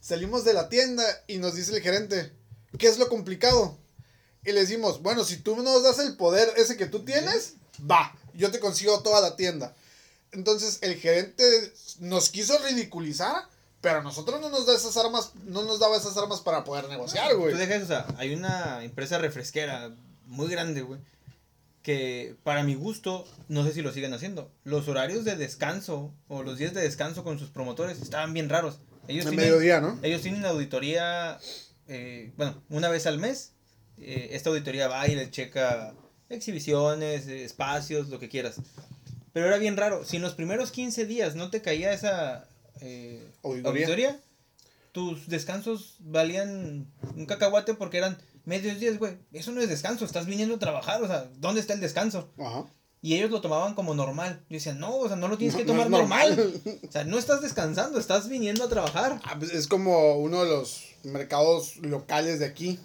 Salimos 0.00 0.44
de 0.44 0.54
la 0.54 0.68
tienda 0.68 1.04
y 1.26 1.38
nos 1.38 1.54
dice 1.54 1.74
el 1.74 1.82
gerente, 1.82 2.32
¿qué 2.78 2.88
es 2.88 2.98
lo 2.98 3.08
complicado? 3.08 3.76
Y 4.44 4.52
le 4.52 4.60
decimos, 4.60 5.02
bueno, 5.02 5.24
si 5.24 5.38
tú 5.38 5.56
nos 5.56 5.82
das 5.82 5.98
el 5.98 6.16
poder 6.16 6.52
ese 6.56 6.76
que 6.76 6.86
tú 6.86 7.04
tienes, 7.04 7.54
va, 7.90 8.14
yo 8.34 8.50
te 8.50 8.60
consigo 8.60 9.02
toda 9.02 9.20
la 9.20 9.36
tienda. 9.36 9.74
Entonces 10.32 10.78
el 10.82 10.96
gerente 10.96 11.44
nos 11.98 12.28
quiso 12.28 12.56
ridiculizar, 12.58 13.48
pero 13.80 13.98
a 13.98 14.02
nosotros 14.02 14.40
no 14.40 14.48
nos 14.48 14.66
da 14.66 14.74
esas 14.74 14.96
armas, 14.96 15.32
no 15.44 15.62
nos 15.62 15.80
daba 15.80 15.96
esas 15.96 16.16
armas 16.16 16.40
para 16.40 16.64
poder 16.64 16.88
negociar, 16.88 17.34
güey. 17.36 17.52
Tú 17.52 17.58
dejas, 17.58 17.82
o 17.82 17.86
sea, 17.86 18.06
hay 18.18 18.34
una 18.34 18.84
empresa 18.84 19.18
refresquera 19.18 19.92
muy 20.26 20.48
grande, 20.48 20.82
güey, 20.82 21.00
que 21.82 22.36
para 22.42 22.62
mi 22.62 22.74
gusto, 22.74 23.26
no 23.48 23.64
sé 23.64 23.72
si 23.72 23.82
lo 23.82 23.92
siguen 23.92 24.12
haciendo, 24.12 24.50
los 24.64 24.88
horarios 24.88 25.24
de 25.24 25.36
descanso 25.36 26.12
o 26.28 26.42
los 26.42 26.58
días 26.58 26.74
de 26.74 26.82
descanso 26.82 27.24
con 27.24 27.38
sus 27.38 27.50
promotores 27.50 28.00
estaban 28.00 28.32
bien 28.32 28.48
raros. 28.48 28.78
Ellos 29.08 29.24
tienen, 29.26 29.44
mediodía, 29.46 29.80
¿no? 29.80 29.98
ellos 30.02 30.22
tienen 30.22 30.44
auditoría, 30.44 31.38
eh, 31.88 32.32
bueno, 32.36 32.62
una 32.68 32.88
vez 32.88 33.06
al 33.06 33.18
mes. 33.18 33.52
eh, 33.98 34.28
esta 34.32 34.50
auditoría 34.50 34.88
va 34.88 35.06
y 35.08 35.14
le 35.14 35.30
checa 35.30 35.94
exhibiciones, 36.28 37.26
eh, 37.28 37.44
espacios, 37.44 38.08
lo 38.08 38.18
que 38.18 38.28
quieras. 38.28 38.56
Pero 39.32 39.46
era 39.46 39.58
bien 39.58 39.76
raro. 39.76 40.04
Si 40.04 40.16
en 40.16 40.22
los 40.22 40.34
primeros 40.34 40.70
15 40.70 41.06
días 41.06 41.34
no 41.34 41.50
te 41.50 41.62
caía 41.62 41.92
esa 41.92 42.48
eh, 42.80 43.30
Auditoría. 43.42 43.86
auditoría, 43.86 44.20
tus 44.92 45.28
descansos 45.28 45.96
valían 46.00 46.86
un 47.14 47.26
cacahuate 47.26 47.74
porque 47.74 47.98
eran 47.98 48.16
medios 48.44 48.80
días, 48.80 48.98
güey. 48.98 49.18
Eso 49.32 49.52
no 49.52 49.60
es 49.60 49.68
descanso, 49.68 50.04
estás 50.04 50.26
viniendo 50.26 50.54
a 50.54 50.58
trabajar, 50.58 51.02
o 51.02 51.06
sea, 51.06 51.28
¿dónde 51.36 51.60
está 51.60 51.74
el 51.74 51.80
descanso? 51.80 52.32
Ajá. 52.38 52.64
Y 53.06 53.14
ellos 53.14 53.30
lo 53.30 53.40
tomaban 53.40 53.74
como 53.74 53.94
normal. 53.94 54.40
Yo 54.50 54.54
decía, 54.54 54.72
no, 54.74 54.96
o 54.96 55.06
sea, 55.06 55.16
no 55.16 55.28
lo 55.28 55.38
tienes 55.38 55.54
No, 55.54 55.58
que 55.60 55.64
no 55.66 55.72
tomar 55.74 55.90
normal. 55.90 56.36
normal. 56.36 56.80
O 56.88 56.92
sea, 56.92 57.04
no 57.04 57.18
estás 57.18 57.40
descansando, 57.40 57.98
estás 58.00 58.28
viniendo 58.28 58.64
a 58.64 58.68
trabajar. 58.68 59.20
Ah, 59.24 59.36
pues, 59.38 59.52
es 59.52 59.68
como 59.68 60.16
uno 60.16 60.42
de 60.42 60.50
los 60.50 60.82
mercados 61.04 61.76
locales 61.76 62.40
de 62.40 62.46
aquí. 62.46 62.78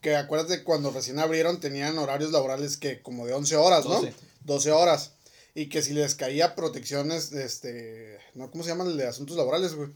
Que 0.00 0.16
acuérdate 0.16 0.64
cuando 0.64 0.90
recién 0.90 1.20
abrieron 1.20 1.60
tenían 1.60 1.96
horarios 1.98 2.32
laborales 2.32 2.76
que 2.76 3.00
como 3.02 3.26
de 3.26 3.34
11 3.34 3.54
horas, 3.56 3.84
¿no? 3.84 4.00
12. 4.00 4.12
12 4.44 4.72
horas. 4.72 5.12
Y 5.54 5.66
que 5.68 5.82
si 5.82 5.92
les 5.92 6.14
caía 6.16 6.56
protecciones, 6.56 7.30
este, 7.32 8.18
¿no? 8.34 8.50
¿Cómo 8.50 8.64
se 8.64 8.70
llaman 8.70 8.88
el 8.88 8.96
de 8.96 9.06
asuntos 9.06 9.36
laborales, 9.36 9.74
güey? 9.74 9.90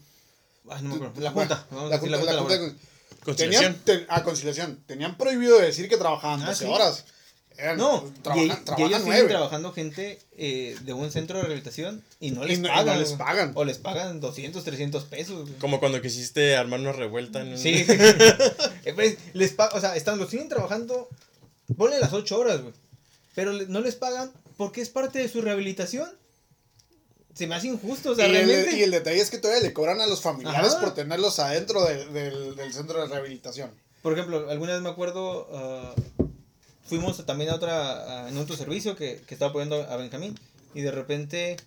Ay, 0.69 0.83
no 0.83 0.89
me 0.91 0.95
acuerdo. 1.07 1.19
La 1.21 1.31
junta. 1.31 1.65
Vamos 1.71 1.85
a 1.85 1.89
La 1.89 1.95
decir 1.97 2.11
la 2.11 2.17
junta, 2.19 2.31
junta 2.31 2.31
la 2.31 2.57
laboral. 2.59 2.59
junta 2.59 2.73
de- 2.81 2.97
Conciliación. 3.25 3.73
Tenían, 3.83 3.83
ten- 3.83 4.05
ah, 4.09 4.23
conciliación. 4.23 4.83
Tenían 4.87 5.17
prohibido 5.17 5.59
decir 5.59 5.89
que 5.89 5.97
trabajaban 5.97 6.41
Ah, 6.43 6.47
12 6.47 6.65
sí. 6.65 6.71
horas. 6.71 7.03
Eran, 7.57 7.77
No, 7.77 8.03
trabajan, 8.21 8.45
y, 8.77 8.81
ellos 8.83 9.01
nueve. 9.03 9.13
siguen 9.15 9.27
trabajando 9.29 9.73
gente 9.73 10.19
eh, 10.37 10.77
de 10.81 10.93
un 10.93 11.11
centro 11.11 11.37
de 11.37 11.43
rehabilitación 11.43 12.03
y 12.19 12.29
no 12.31 12.43
Y 12.45 12.49
les 12.49 12.59
no- 12.59 12.67
y 12.67 12.71
pagan. 12.71 12.85
no 12.85 12.99
les 12.99 13.07
güey. 13.09 13.17
pagan. 13.17 13.51
O 13.55 13.65
les 13.65 13.77
pagan 13.79 14.19
200, 14.19 14.63
300 14.63 15.03
pesos. 15.05 15.49
Como 15.59 15.79
cuando 15.79 15.99
quisiste 16.01 16.55
armar 16.55 16.79
una 16.79 16.91
revuelta 16.91 17.41
en 17.41 17.57
Sí. 17.57 17.85
Eh, 18.85 18.93
pues, 18.93 19.17
les 19.33 19.55
o 19.73 19.79
sea, 19.81 19.95
están, 19.95 20.17
los 20.19 20.29
siguen 20.29 20.49
trabajando, 20.49 21.09
ponle 21.77 21.99
las 21.99 22.13
8 22.13 22.37
horas, 22.37 22.61
güey. 22.61 22.73
Pero 23.35 23.51
le- 23.53 23.65
no 23.67 23.79
les 23.81 23.95
pagan 23.95 24.31
porque 24.55 24.81
es 24.81 24.89
parte 24.89 25.19
de 25.19 25.27
su 25.27 25.41
rehabilitación. 25.41 26.09
Se 27.33 27.45
me 27.47 27.53
hace 27.55 27.67
injusto, 27.67 28.11
o 28.11 28.15
sea, 28.15 28.27
y, 28.27 28.35
el, 28.35 28.47
realmente. 28.47 28.77
y 28.77 28.83
el 28.83 28.91
detalle 28.91 29.19
es 29.21 29.29
que 29.29 29.37
todavía 29.37 29.61
le 29.63 29.73
cobran 29.73 30.01
a 30.01 30.07
los 30.07 30.21
familiares 30.21 30.71
Ajá. 30.73 30.79
por 30.79 30.93
tenerlos 30.95 31.37
adentro 31.39 31.83
de- 31.85 32.05
del, 32.07 32.55
del 32.55 32.73
centro 32.73 32.99
de 33.01 33.07
rehabilitación. 33.07 33.69
Por 34.01 34.13
ejemplo, 34.13 34.49
alguna 34.49 34.73
vez 34.73 34.81
me 34.81 34.89
acuerdo, 34.89 35.47
ah, 35.53 35.93
fuimos 36.87 37.23
también 37.25 37.49
a 37.51 37.55
otra, 37.55 38.25
a- 38.25 38.29
en 38.29 38.37
otro 38.37 38.55
servicio 38.55 38.95
que, 38.95 39.21
que 39.27 39.35
estaba 39.35 39.49
apoyando 39.49 39.83
a 39.83 39.95
Benjamín 39.97 40.37
y 40.73 40.81
de 40.81 40.91
repente 40.91 41.57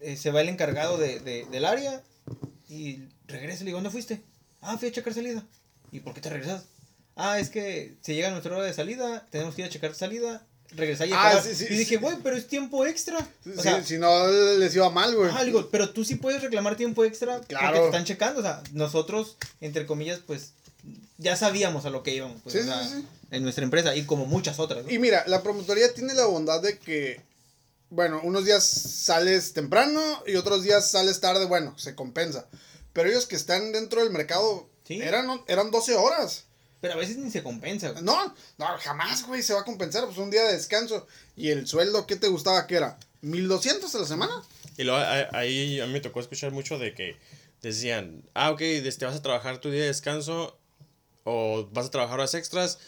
eh, 0.00 0.16
se 0.16 0.30
va 0.30 0.40
el 0.40 0.48
encargado 0.48 0.96
de, 0.98 1.20
de- 1.20 1.44
del 1.46 1.64
área 1.64 2.02
y 2.68 3.00
regresa 3.26 3.62
y 3.62 3.64
le 3.64 3.68
digo, 3.70 3.76
¿dónde 3.78 3.90
fuiste? 3.90 4.20
Ah, 4.60 4.76
fui 4.78 4.88
a 4.88 4.92
checar 4.92 5.14
salida. 5.14 5.42
¿Y 5.92 6.00
por 6.00 6.14
qué 6.14 6.20
te 6.20 6.28
regresas? 6.30 6.64
Ah, 7.16 7.38
es 7.38 7.48
que 7.50 7.96
se 8.02 8.14
llega 8.14 8.30
nuestra 8.30 8.54
hora 8.56 8.64
de 8.66 8.74
salida, 8.74 9.26
tenemos 9.30 9.54
que 9.54 9.62
ir 9.62 9.66
a 9.66 9.70
checar 9.70 9.94
salida, 9.94 10.46
regresar 10.70 11.08
y 11.08 11.12
Ah, 11.14 11.40
sí, 11.42 11.54
sí, 11.54 11.64
y 11.70 11.76
dije, 11.76 11.94
sí. 11.94 11.96
güey, 11.96 12.16
pero 12.22 12.36
es 12.36 12.46
tiempo 12.46 12.84
extra. 12.86 13.18
O 13.56 13.60
sea, 13.62 13.82
si 13.82 13.98
no 13.98 14.26
les 14.58 14.74
iba 14.76 14.88
mal, 14.90 15.16
güey. 15.16 15.30
Ah, 15.34 15.42
digo, 15.44 15.68
pero 15.70 15.90
tú 15.90 16.04
sí 16.04 16.16
puedes 16.16 16.42
reclamar 16.42 16.76
tiempo 16.76 17.04
extra 17.04 17.40
Claro. 17.40 17.66
porque 17.68 17.80
te 17.80 17.86
están 17.86 18.04
checando. 18.04 18.40
O 18.40 18.42
sea, 18.42 18.62
nosotros, 18.72 19.36
entre 19.60 19.86
comillas, 19.86 20.20
pues 20.26 20.52
ya 21.16 21.34
sabíamos 21.36 21.86
a 21.86 21.90
lo 21.90 22.02
que 22.02 22.14
íbamos. 22.14 22.40
Pues, 22.42 22.52
Sí, 22.54 22.60
o 22.60 22.64
sea, 22.64 22.86
sí, 22.86 22.94
sí. 23.00 23.06
En 23.30 23.42
nuestra 23.42 23.64
empresa 23.64 23.94
y 23.94 24.04
como 24.04 24.26
muchas 24.26 24.58
otras. 24.58 24.84
¿no? 24.84 24.90
Y 24.90 24.98
mira, 24.98 25.24
la 25.26 25.42
promotoría 25.42 25.92
tiene 25.92 26.14
la 26.14 26.26
bondad 26.26 26.62
de 26.62 26.78
que, 26.78 27.20
bueno, 27.90 28.20
unos 28.24 28.44
días 28.44 28.64
sales 28.64 29.52
temprano 29.52 30.00
y 30.26 30.36
otros 30.36 30.62
días 30.62 30.90
sales 30.90 31.20
tarde, 31.20 31.44
bueno, 31.46 31.78
se 31.78 31.94
compensa. 31.94 32.46
Pero 32.92 33.10
ellos 33.10 33.26
que 33.26 33.36
están 33.36 33.72
dentro 33.72 34.02
del 34.02 34.10
mercado 34.10 34.68
Sí. 34.84 35.00
eran, 35.02 35.42
eran 35.46 35.70
12 35.70 35.94
horas. 35.96 36.44
Pero 36.80 36.94
a 36.94 36.96
veces 36.96 37.18
ni 37.18 37.30
se 37.30 37.42
compensa, 37.42 37.90
güey. 37.90 38.02
No, 38.04 38.34
no, 38.56 38.66
jamás, 38.78 39.26
güey, 39.26 39.42
se 39.42 39.52
va 39.52 39.60
a 39.60 39.64
compensar. 39.64 40.04
Pues 40.06 40.16
un 40.16 40.30
día 40.30 40.44
de 40.44 40.54
descanso. 40.54 41.06
¿Y 41.36 41.50
el 41.50 41.66
sueldo 41.66 42.06
qué 42.06 42.16
te 42.16 42.28
gustaba 42.28 42.66
que 42.66 42.76
era? 42.76 42.98
¿1200 43.22 43.94
a 43.94 43.98
la 43.98 44.06
semana? 44.06 44.42
Y 44.78 44.84
luego 44.84 44.98
ahí 45.32 45.80
a 45.80 45.86
mí 45.86 45.92
me 45.92 46.00
tocó 46.00 46.20
escuchar 46.20 46.52
mucho 46.52 46.78
de 46.78 46.94
que 46.94 47.16
decían, 47.62 48.22
ah, 48.34 48.52
ok, 48.52 48.60
este, 48.60 49.04
vas 49.04 49.16
a 49.16 49.22
trabajar 49.22 49.58
tu 49.60 49.70
día 49.70 49.80
de 49.82 49.88
descanso 49.88 50.56
o 51.24 51.68
vas 51.72 51.86
a 51.86 51.90
trabajar 51.90 52.20
horas 52.20 52.34
extras, 52.34 52.78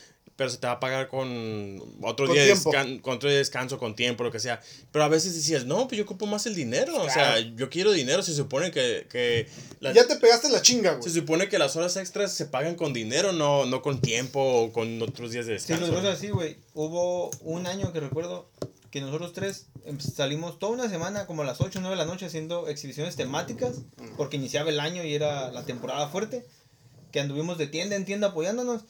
pero 0.41 0.49
se 0.49 0.57
te 0.57 0.67
va 0.67 0.73
a 0.73 0.81
pagar 0.81 1.09
con 1.09 1.79
otro 2.01 2.25
Con 2.25 2.35
día 2.35 2.45
de 2.47 3.01
con 3.03 3.13
otro 3.15 3.29
día 3.29 3.35
de 3.35 3.41
descanso, 3.41 3.77
con 3.79 3.95
tiempo, 3.95 4.25
lo 4.25 4.33
que 4.33 4.41
sea. 4.41 4.59
Pero 4.91 5.05
a 5.05 5.09
veces 5.09 5.35
decías, 5.35 5.67
no, 5.67 5.87
pues 5.87 5.99
yo 5.99 6.05
ocupo 6.05 6.25
más 6.25 6.47
el 6.47 6.55
dinero. 6.55 6.97
O 6.97 7.11
sea, 7.11 7.35
Claro. 7.35 7.41
yo 7.57 7.69
quiero 7.69 7.93
dinero. 7.93 8.23
Se 8.23 8.35
supone 8.35 8.71
que, 8.71 9.07
que 9.11 9.47
la- 9.81 9.93
Ya 9.93 10.07
te 10.07 10.17
pegaste 10.17 10.49
la 10.49 10.63
chinga, 10.63 10.93
se 10.95 10.99
güey. 11.01 11.13
supone 11.13 11.51
que 11.51 11.59
las 11.59 11.77
horas 11.77 11.95
extras 11.99 12.33
se 12.33 12.47
pagan 12.47 12.75
con 12.75 12.95
dinero, 12.95 13.35
no, 13.35 13.67
no 13.67 13.83
con 13.83 14.01
tiempo 14.01 14.41
o 14.43 14.73
con 14.73 15.03
otros 15.03 15.31
días 15.31 15.45
de 15.45 15.59
Sí, 15.59 15.67
descanso. 15.75 15.93
nos 15.93 16.03
ves 16.03 16.15
así, 16.15 16.31
güey. 16.31 16.57
Hubo 16.73 17.29
un 17.43 17.67
año 17.67 17.93
que 17.93 18.01
recuerdo 18.01 18.49
que 18.91 19.03
nosotros 19.03 19.35
tres 19.35 19.67
em, 19.85 20.01
salimos 20.01 20.59
toda 20.59 20.73
una 20.73 20.89
semana, 20.89 21.27
como 21.27 21.43
a 21.43 21.45
las 21.45 21.61
8 21.61 21.81
o 21.81 21.83
9 21.83 21.97
de 21.99 22.03
la 22.03 22.07
noche, 22.11 22.25
haciendo 22.25 22.67
exhibiciones 22.69 23.15
temáticas, 23.15 23.83
porque 24.17 24.39
iniciaba 24.39 24.71
el 24.71 24.81
año 24.81 25.05
y 25.05 25.15
era 25.15 25.51
la 25.53 25.65
temporada 25.67 26.09
fuerte, 26.09 26.47
que 27.13 27.21
anduvimos 27.21 27.59
de 27.59 27.67
tienda 27.67 27.95
en 27.97 28.07
tienda 28.07 28.29
apoyándonos. 28.29 28.85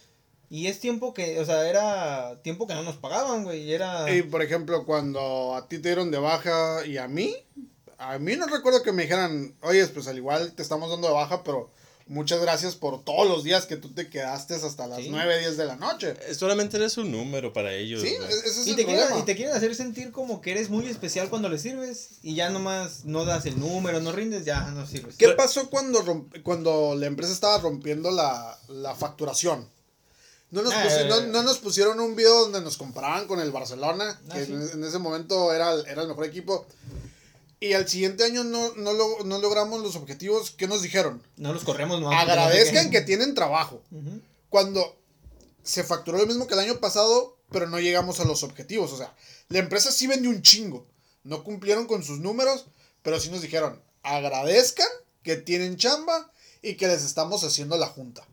Y 0.53 0.67
es 0.67 0.81
tiempo 0.81 1.15
que, 1.15 1.39
o 1.39 1.45
sea, 1.47 1.69
era 1.69 2.43
tiempo 2.43 2.67
que 2.67 2.75
no 2.75 2.83
nos 2.83 2.97
pagaban, 2.97 3.45
güey. 3.45 3.63
Y 3.63 3.73
era... 3.73 4.13
Y 4.13 4.23
por 4.23 4.43
ejemplo, 4.43 4.85
cuando 4.85 5.55
a 5.55 5.69
ti 5.69 5.79
te 5.79 5.89
dieron 5.91 6.11
de 6.11 6.19
baja 6.19 6.85
y 6.85 6.97
a 6.99 7.07
mí, 7.07 7.37
a 7.99 8.19
mí 8.19 8.35
no 8.37 8.47
recuerdo 8.47 8.83
que 8.83 8.91
me 8.93 9.03
dijeran, 9.03 9.55
oye, 9.63 9.87
pues 9.87 10.09
al 10.09 10.17
igual 10.17 10.53
te 10.53 10.63
estamos 10.63 10.91
dando 10.91 11.07
de 11.07 11.15
baja, 11.15 11.45
pero 11.45 11.71
muchas 12.09 12.41
gracias 12.41 12.75
por 12.75 13.05
todos 13.05 13.29
los 13.29 13.45
días 13.45 13.67
que 13.67 13.77
tú 13.77 13.91
te 13.95 14.11
quedaste 14.11 14.55
hasta 14.55 14.89
las 14.89 14.99
Sí. 14.99 15.09
9, 15.11 15.39
10 15.39 15.57
de 15.57 15.67
la 15.67 15.77
noche. 15.77 16.17
Eh, 16.27 16.35
Solamente 16.35 16.79
eres 16.79 16.99
un 16.99 17.13
número 17.13 17.53
para 17.53 17.73
ellos. 17.73 18.03
Sí, 18.03 18.09
ese 18.09 18.49
es 18.63 18.67
Y 18.67 18.71
el 18.71 18.77
te, 18.77 18.85
quieren, 18.85 19.03
problema. 19.05 19.23
y 19.23 19.27
te 19.27 19.37
quieren 19.37 19.55
hacer 19.55 19.77
sentir 19.77 20.11
como 20.11 20.41
que 20.41 20.51
eres 20.51 20.69
muy 20.69 20.89
especial 20.89 21.31
cuando 21.31 21.49
les 21.49 21.63
sirves 21.63 22.09
y 22.25 22.35
ya 22.35 22.51
nomás 22.51 23.05
no 23.05 23.25
das 23.25 23.47
el 23.47 23.61
número, 23.61 24.01
no 24.01 24.11
rindes, 24.11 24.45
ya 24.45 24.63
no 24.73 24.85
sirves. 24.89 25.15
¿Qué 25.17 25.29
pasó 25.29 25.71
cuando, 25.71 26.05
romp- 26.05 26.43
cuando 26.43 26.97
la 26.97 27.07
empresa 27.07 27.33
estaba 27.33 27.59
rompiendo 27.59 28.11
la, 28.11 28.59
la 28.67 28.97
facturación? 28.97 29.69
No 30.51 30.63
nos, 30.63 30.73
Ah, 30.73 30.85
pusi- 30.85 31.03
eh, 31.03 31.07
no, 31.09 31.21
no 31.23 31.43
nos 31.43 31.59
pusieron 31.59 32.01
un 32.01 32.17
video 32.17 32.41
donde 32.41 32.61
nos 32.61 32.77
comparaban 32.77 33.27
con 33.29 33.39
el 33.41 33.53
Barcelona, 33.53 34.21
Ah, 34.29 34.35
que 34.35 34.47
sí. 34.47 34.53
en, 34.53 34.63
en 34.69 34.85
ese 34.85 34.99
momento 34.99 35.53
era, 35.53 35.73
el- 35.73 35.87
era 35.87 36.03
el 36.03 36.09
mejor 36.09 36.25
equipo. 36.25 36.67
Y 37.61 37.75
al 37.75 37.87
siguiente 37.89 38.25
año 38.25 38.43
no, 38.43 38.75
no, 38.77 38.93
lo- 38.93 39.23
no 39.25 39.39
logramos 39.39 39.81
los 39.83 39.95
objetivos. 39.97 40.51
¿Qué 40.51 40.67
nos 40.67 40.83
dijeron? 40.83 41.23
No 41.37 41.53
los 41.53 41.63
corremos 41.63 42.03
Agradezcan 42.13 42.75
no 42.75 42.83
sé 42.85 42.91
que 42.91 43.01
tienen 43.03 43.35
trabajo. 43.35 43.83
Cuando 44.49 44.97
se 45.63 45.85
facturó 45.85 46.19
lo 46.19 46.27
mismo 46.27 46.47
que 46.47 46.55
el 46.55 46.61
año 46.61 46.81
pasado, 46.81 47.37
pero 47.53 47.69
no 47.69 47.79
llegamos 47.79 48.19
a 48.21 48.25
los 48.25 48.43
objetivos. 48.43 48.93
O 48.93 48.97
sea, 48.97 49.15
la 49.51 49.59
empresa 49.59 49.93
sí 49.93 50.07
vendió 50.07 50.31
un 50.31 50.43
chingo. 50.43 50.87
No 51.23 51.45
cumplieron 51.45 51.87
con 51.87 52.03
sus 52.03 52.19
números, 52.19 52.65
pero 53.03 53.21
sí 53.21 53.31
nos 53.31 53.43
dijeron, 53.43 53.81
agradezcan 54.03 54.89
que 55.23 55.37
tienen 55.37 55.77
chamba 55.77 56.33
y 56.63 56.75
que 56.77 56.87
les 56.89 57.05
estamos 57.05 57.45
haciendo 57.45 57.77
la 57.77 57.87
junta. 57.89 58.27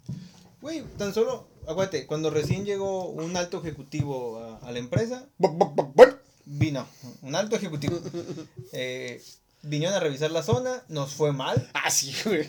Güey, 0.61 0.83
tan 0.97 1.13
solo, 1.13 1.47
aguante, 1.67 2.07
cuando 2.07 2.29
recién 2.29 2.65
llegó 2.65 3.09
un 3.09 3.35
alto 3.37 3.59
ejecutivo 3.59 4.39
a, 4.39 4.67
a 4.67 4.71
la 4.71 4.79
empresa, 4.79 5.25
vino, 6.45 6.87
un 7.21 7.35
alto 7.35 7.55
ejecutivo. 7.55 7.99
Eh, 8.73 9.23
vinieron 9.63 9.95
a 9.95 9.99
revisar 9.99 10.29
la 10.29 10.43
zona, 10.43 10.83
nos 10.89 11.13
fue 11.13 11.31
mal. 11.31 11.69
ah, 11.73 11.89
sí, 11.89 12.13
güey. 12.25 12.47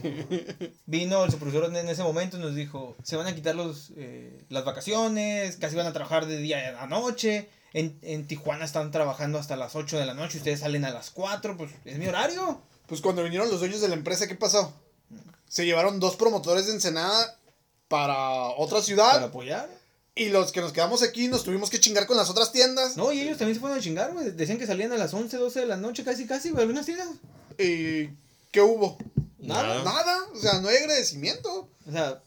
Vino 0.87 1.25
el 1.25 1.31
supervisor 1.31 1.65
en 1.65 1.89
ese 1.89 2.03
momento 2.03 2.37
y 2.37 2.41
nos 2.41 2.55
dijo, 2.55 2.97
se 3.05 3.17
van 3.17 3.27
a 3.29 3.35
quitar 3.35 3.55
los, 3.55 3.93
eh, 3.97 4.45
las 4.49 4.65
vacaciones, 4.65 5.57
casi 5.57 5.77
van 5.77 5.87
a 5.87 5.93
trabajar 5.93 6.27
de 6.27 6.39
día 6.39 6.83
a 6.83 6.87
noche. 6.87 7.49
En, 7.73 7.99
en 8.03 8.27
Tijuana 8.27 8.65
están 8.65 8.91
trabajando 8.91 9.39
hasta 9.39 9.57
las 9.57 9.77
8 9.77 9.99
de 9.99 10.07
la 10.07 10.15
noche, 10.15 10.39
ustedes 10.39 10.61
salen 10.61 10.85
a 10.85 10.91
las 10.91 11.11
4, 11.11 11.57
pues 11.57 11.71
es 11.85 11.99
mi 11.99 12.09
horario. 12.09 12.61
Pues 12.87 13.01
cuando 13.01 13.23
vinieron 13.23 13.49
los 13.49 13.61
dueños 13.61 13.81
de 13.81 13.89
la 13.89 13.95
empresa, 13.95 14.27
¿qué 14.27 14.35
pasó? 14.35 14.75
Se 15.49 15.65
llevaron 15.65 16.01
dos 16.01 16.17
promotores 16.17 16.67
de 16.67 16.73
Ensenada 16.73 17.38
para 17.89 18.19
otra 18.57 18.83
ciudad 18.83 19.13
Para 19.13 19.27
apoyar. 19.27 19.69
y 20.15 20.29
los 20.29 20.53
que 20.53 20.61
nos 20.61 20.73
quedamos 20.73 21.03
aquí 21.03 21.29
nos 21.29 21.43
tuvimos 21.45 21.71
que 21.71 21.81
chingar 21.81 22.07
con 22.07 22.17
las 22.17 22.29
otras 22.31 22.53
tiendas. 22.53 22.97
No, 22.97 23.13
y 23.13 23.21
ellos 23.21 23.39
también 23.39 23.55
se 23.55 23.61
fueron 23.61 23.79
a 23.79 23.83
chingar, 23.83 24.13
güey. 24.13 24.31
Decían 24.31 24.59
que 24.59 24.67
salían 24.67 24.93
a 24.93 24.97
las 24.99 25.15
11, 25.15 25.37
12 25.37 25.61
de 25.61 25.67
la 25.67 25.77
noche, 25.77 26.05
casi, 26.05 26.27
casi, 26.27 26.51
güey. 26.51 26.63
Algunas 26.63 26.85
tiendas. 26.87 27.09
¿Y 27.59 28.09
qué 28.53 28.61
hubo? 28.61 28.99
Nada. 29.39 29.83
Nada, 29.85 30.19
o 30.35 30.39
sea, 30.39 30.61
no 30.61 30.69
hay 30.69 30.77
agradecimiento. 30.77 31.69
O 31.89 31.93
sea, 31.93 32.21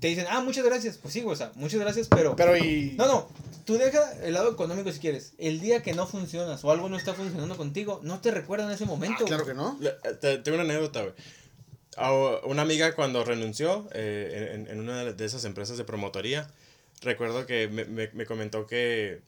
te 0.00 0.08
dicen, 0.08 0.26
ah, 0.30 0.40
muchas 0.40 0.64
gracias. 0.64 0.96
Pues 0.98 1.14
sí, 1.14 1.20
güey, 1.22 1.34
o 1.34 1.36
sea, 1.36 1.52
muchas 1.56 1.80
gracias, 1.80 2.08
pero. 2.08 2.36
Pero 2.36 2.56
y... 2.56 2.94
No, 2.96 3.06
no. 3.06 3.28
Tú 3.64 3.74
deja 3.78 4.12
el 4.24 4.34
lado 4.34 4.50
económico 4.50 4.90
si 4.92 4.98
quieres. 4.98 5.32
El 5.38 5.60
día 5.60 5.82
que 5.84 5.92
no 5.94 6.06
funcionas 6.06 6.64
o 6.64 6.70
algo 6.72 6.88
no 6.88 6.96
está 6.96 7.14
funcionando 7.14 7.56
contigo, 7.56 8.00
no 8.02 8.20
te 8.20 8.30
recuerdan 8.32 8.70
ese 8.72 8.84
Ah, 8.84 8.88
momento. 8.88 9.24
claro 9.24 9.46
que 9.46 9.54
no. 9.54 9.76
Le- 9.80 9.92
te- 10.20 10.38
Tengo 10.38 10.56
una 10.56 10.64
anécdota, 10.64 11.02
güey. 11.02 11.14
A 11.96 12.12
una 12.44 12.62
amiga 12.62 12.94
cuando 12.94 13.24
renunció 13.24 13.88
eh, 13.94 14.52
en, 14.54 14.66
en 14.68 14.80
una 14.80 15.12
de 15.12 15.24
esas 15.24 15.44
empresas 15.44 15.76
de 15.78 15.84
promotoría, 15.84 16.48
recuerdo 17.02 17.46
que 17.46 17.68
me, 17.68 17.84
me- 17.84 18.10
me 18.12 18.26
comentó 18.26 18.66
que, 18.66 19.22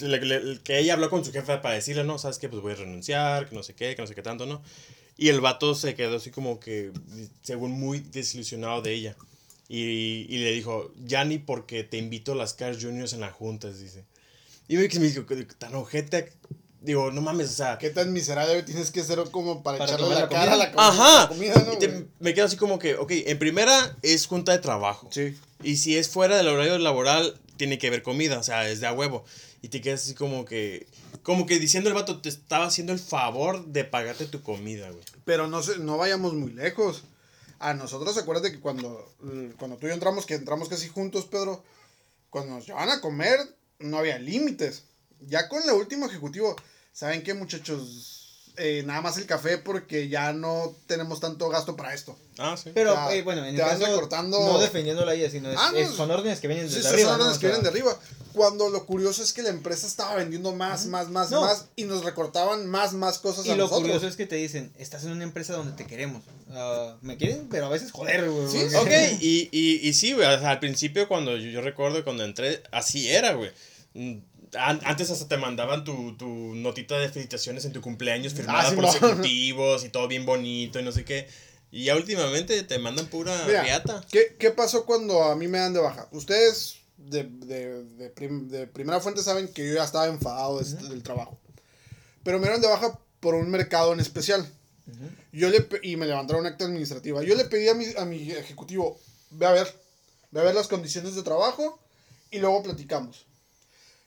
le- 0.00 0.20
le- 0.20 0.60
que 0.62 0.78
ella 0.78 0.94
habló 0.94 1.10
con 1.10 1.24
su 1.24 1.32
jefe 1.32 1.58
para 1.58 1.74
decirle, 1.74 2.04
no, 2.04 2.18
sabes 2.18 2.38
qué, 2.38 2.48
pues 2.48 2.62
voy 2.62 2.72
a 2.72 2.76
renunciar, 2.76 3.48
que 3.48 3.54
no 3.54 3.62
sé 3.62 3.74
qué, 3.74 3.94
que 3.94 4.02
no 4.02 4.08
sé 4.08 4.14
qué 4.14 4.22
tanto, 4.22 4.46
¿no? 4.46 4.62
Y 5.16 5.28
el 5.28 5.40
vato 5.40 5.74
se 5.74 5.94
quedó 5.94 6.16
así 6.16 6.30
como 6.30 6.60
que, 6.60 6.92
según 7.42 7.72
muy 7.72 8.00
desilusionado 8.00 8.82
de 8.82 8.94
ella. 8.94 9.16
Y, 9.68 10.26
y 10.28 10.38
le 10.38 10.52
dijo, 10.52 10.92
ya 11.04 11.24
ni 11.24 11.38
porque 11.38 11.84
te 11.84 11.98
invito 11.98 12.32
a 12.32 12.36
las 12.36 12.54
Cars 12.54 12.78
Juniors 12.82 13.12
en 13.14 13.20
las 13.20 13.32
juntas, 13.32 13.80
dice. 13.80 14.04
Y 14.68 14.76
me 14.76 14.88
dijo, 14.88 15.24
tan 15.58 15.74
ojete, 15.74 16.32
digo, 16.82 17.10
no 17.10 17.20
mames, 17.20 17.50
o 17.50 17.54
sea... 17.54 17.78
¿Qué 17.78 17.90
tan 17.90 18.12
miserable 18.12 18.62
tienes 18.64 18.90
que 18.90 19.02
ser 19.02 19.18
como 19.30 19.62
para, 19.62 19.78
Para 19.78 19.92
echarle 19.92 20.14
la 20.14 20.20
la 20.22 20.28
cara 20.28 20.52
a 20.52 20.56
la, 20.56 20.72
comida? 20.72 20.74
com- 20.74 21.00
Ajá. 21.00 21.22
la 21.22 21.28
comida, 21.28 21.54
¿no, 21.66 21.72
Y 21.74 21.78
te- 21.78 22.06
me 22.20 22.34
quedo 22.34 22.46
así 22.46 22.56
como 22.56 22.78
que, 22.78 22.96
ok, 22.96 23.10
en 23.26 23.38
primera 23.38 23.96
es 24.02 24.26
junta 24.26 24.52
de 24.52 24.58
trabajo. 24.58 25.08
Sí. 25.12 25.38
Y 25.62 25.76
si 25.76 25.96
es 25.96 26.08
fuera 26.08 26.36
del 26.36 26.48
horario 26.48 26.76
laboral, 26.78 27.38
tiene 27.56 27.78
que 27.78 27.86
haber 27.88 28.02
comida, 28.02 28.38
o 28.38 28.42
sea, 28.42 28.68
es 28.68 28.80
de 28.80 28.86
a 28.88 28.92
huevo. 28.92 29.24
Y 29.62 29.68
te 29.68 29.80
quedas 29.80 30.02
así 30.02 30.14
como 30.14 30.44
que, 30.44 30.88
como 31.22 31.46
que 31.46 31.60
diciendo 31.60 31.88
el 31.88 31.94
vato, 31.94 32.20
te 32.20 32.28
estaba 32.28 32.66
haciendo 32.66 32.92
el 32.92 32.98
favor 32.98 33.64
de 33.66 33.84
pagarte 33.84 34.26
tu 34.26 34.42
comida, 34.42 34.90
güey. 34.90 35.04
Pero 35.24 35.46
no, 35.46 35.62
se, 35.62 35.78
no 35.78 35.96
vayamos 35.98 36.34
muy 36.34 36.52
lejos. 36.52 37.04
A 37.60 37.74
nosotros, 37.74 38.18
acuérdate 38.18 38.50
que 38.50 38.58
cuando, 38.58 39.08
mm, 39.20 39.50
cuando 39.56 39.76
tú 39.76 39.86
y 39.86 39.90
yo 39.90 39.94
entramos, 39.94 40.26
que 40.26 40.34
entramos 40.34 40.68
casi 40.68 40.88
juntos, 40.88 41.26
Pedro, 41.26 41.62
cuando 42.28 42.54
nos 42.56 42.66
llevaban 42.66 42.90
a 42.90 43.00
comer, 43.00 43.38
no 43.78 43.98
había 43.98 44.18
límites. 44.18 44.82
Ya 45.20 45.48
con 45.48 45.62
el 45.62 45.70
último 45.70 46.06
ejecutivo, 46.06 46.56
¿saben 46.92 47.22
qué, 47.22 47.34
muchachos? 47.34 48.18
Eh, 48.58 48.82
nada 48.84 49.00
más 49.00 49.16
el 49.16 49.24
café 49.24 49.56
porque 49.56 50.10
ya 50.10 50.34
no 50.34 50.76
tenemos 50.86 51.20
tanto 51.20 51.48
gasto 51.48 51.74
para 51.74 51.94
esto. 51.94 52.18
Ah, 52.36 52.54
sí. 52.62 52.70
Pero, 52.74 52.92
O 52.92 52.94
sea, 52.94 53.14
eh, 53.14 53.22
bueno, 53.22 53.40
en 53.46 53.54
el 53.54 53.56
te 53.56 53.62
caso, 53.62 53.86
recortando- 53.86 54.38
no 54.40 54.58
defendiéndola 54.58 55.12
a 55.12 55.14
ella, 55.14 55.30
sino 55.30 55.50
es, 55.50 55.56
Ah, 55.58 55.70
no. 55.72 55.78
es- 55.78 55.88
son 55.92 56.10
órdenes 56.10 56.38
que 56.38 56.48
vienen 56.48 56.68
Sí, 56.68 56.78
esas 56.80 56.92
arriba. 56.92 57.08
son 57.08 57.18
¿no? 57.18 57.24
órdenes 57.24 57.38
O 57.38 57.40
que 57.40 57.46
sea, 57.46 57.56
vienen 57.56 57.62
de 57.62 57.68
arriba. 57.70 57.98
Cuando 58.34 58.68
lo 58.68 58.84
curioso 58.84 59.22
es 59.22 59.32
que 59.32 59.40
la 59.42 59.48
empresa 59.48 59.86
estaba 59.86 60.16
vendiendo 60.16 60.54
más, 60.54 60.84
más, 60.84 61.08
más, 61.08 61.30
No. 61.30 61.40
más 61.40 61.66
y 61.76 61.84
nos 61.84 62.04
recortaban 62.04 62.66
más, 62.66 62.92
más 62.92 63.18
cosas 63.18 63.46
Y 63.46 63.50
a 63.50 63.56
lo 63.56 63.62
nosotros. 63.64 63.84
curioso 63.84 64.06
es 64.06 64.16
que 64.16 64.26
te 64.26 64.36
dicen, 64.36 64.70
estás 64.78 65.04
en 65.04 65.12
una 65.12 65.24
empresa 65.24 65.54
donde 65.54 65.72
te 65.72 65.86
queremos. 65.86 66.22
Ah, 66.50 66.96
me 67.00 67.16
quieren, 67.16 67.48
pero 67.50 67.66
a 67.66 67.68
veces 67.70 67.90
joder, 67.90 68.28
güey. 68.30 68.48
Sí, 68.50 68.74
Ok, 68.76 68.90
y, 69.20 69.48
y, 69.50 69.88
y 69.88 69.94
sí, 69.94 70.12
güey, 70.12 70.26
o 70.26 70.38
sea, 70.38 70.50
al 70.50 70.60
principio 70.60 71.08
cuando 71.08 71.38
yo, 71.38 71.48
yo 71.50 71.62
recuerdo 71.62 72.04
cuando 72.04 72.22
entré, 72.24 72.62
así 72.70 73.08
era, 73.08 73.32
güey. 73.32 73.50
An- 74.58 74.80
Antes 74.84 75.10
hasta 75.10 75.28
te 75.28 75.36
mandaban 75.36 75.84
tu, 75.84 76.16
tu 76.16 76.26
notita 76.26 76.98
de 76.98 77.08
felicitaciones 77.08 77.64
en 77.64 77.72
tu 77.72 77.80
cumpleaños 77.80 78.34
firmada 78.34 78.60
Ah, 78.66 78.68
sí, 78.70 78.74
por 78.74 78.84
los 78.84 78.94
ejecutivos 78.96 79.84
y 79.84 79.88
todo 79.88 80.08
bien 80.08 80.26
bonito 80.26 80.78
y 80.78 80.82
no 80.82 80.92
sé 80.92 81.04
qué. 81.04 81.28
Y 81.70 81.84
ya 81.84 81.96
últimamente 81.96 82.62
te 82.64 82.78
mandan 82.78 83.06
pura 83.06 83.44
Mira, 83.46 83.62
riata. 83.62 84.04
¿qué, 84.10 84.36
¿Qué 84.38 84.50
pasó 84.50 84.84
cuando 84.84 85.22
a 85.24 85.36
mí 85.36 85.48
me 85.48 85.58
dan 85.58 85.72
de 85.72 85.80
baja? 85.80 86.06
Ustedes 86.12 86.76
de, 86.98 87.24
de, 87.24 87.84
de, 87.84 88.10
prim- 88.10 88.48
de 88.48 88.66
primera 88.66 89.00
fuente 89.00 89.22
saben 89.22 89.48
que 89.48 89.66
yo 89.66 89.74
ya 89.74 89.84
estaba 89.84 90.06
enfadado 90.06 90.58
de 90.58 90.64
este- 90.64 90.86
del 90.88 91.02
trabajo. 91.02 91.38
Pero 92.22 92.38
me 92.38 92.44
dieron 92.44 92.60
de 92.60 92.68
baja 92.68 92.98
por 93.20 93.34
un 93.34 93.50
mercado 93.50 93.92
en 93.94 94.00
especial. 94.00 94.46
Ujú. 94.86 95.08
Yo 95.32 95.48
le, 95.48 95.66
y 95.82 95.96
me 95.96 96.06
levantaron 96.06 96.44
acta 96.44 96.64
administrativa. 96.66 97.22
Yo 97.22 97.34
le 97.36 97.46
pedí 97.46 97.68
a 97.68 97.74
mi, 97.74 97.86
a 97.96 98.04
mi 98.04 98.30
ejecutivo, 98.32 99.00
ve 99.30 99.46
a 99.46 99.52
ver, 99.52 99.66
ve 100.30 100.40
a 100.40 100.44
ver 100.44 100.54
las 100.54 100.68
condiciones 100.68 101.14
de 101.14 101.22
trabajo 101.22 101.80
y 102.30 102.38
luego 102.38 102.62
platicamos. 102.62 103.24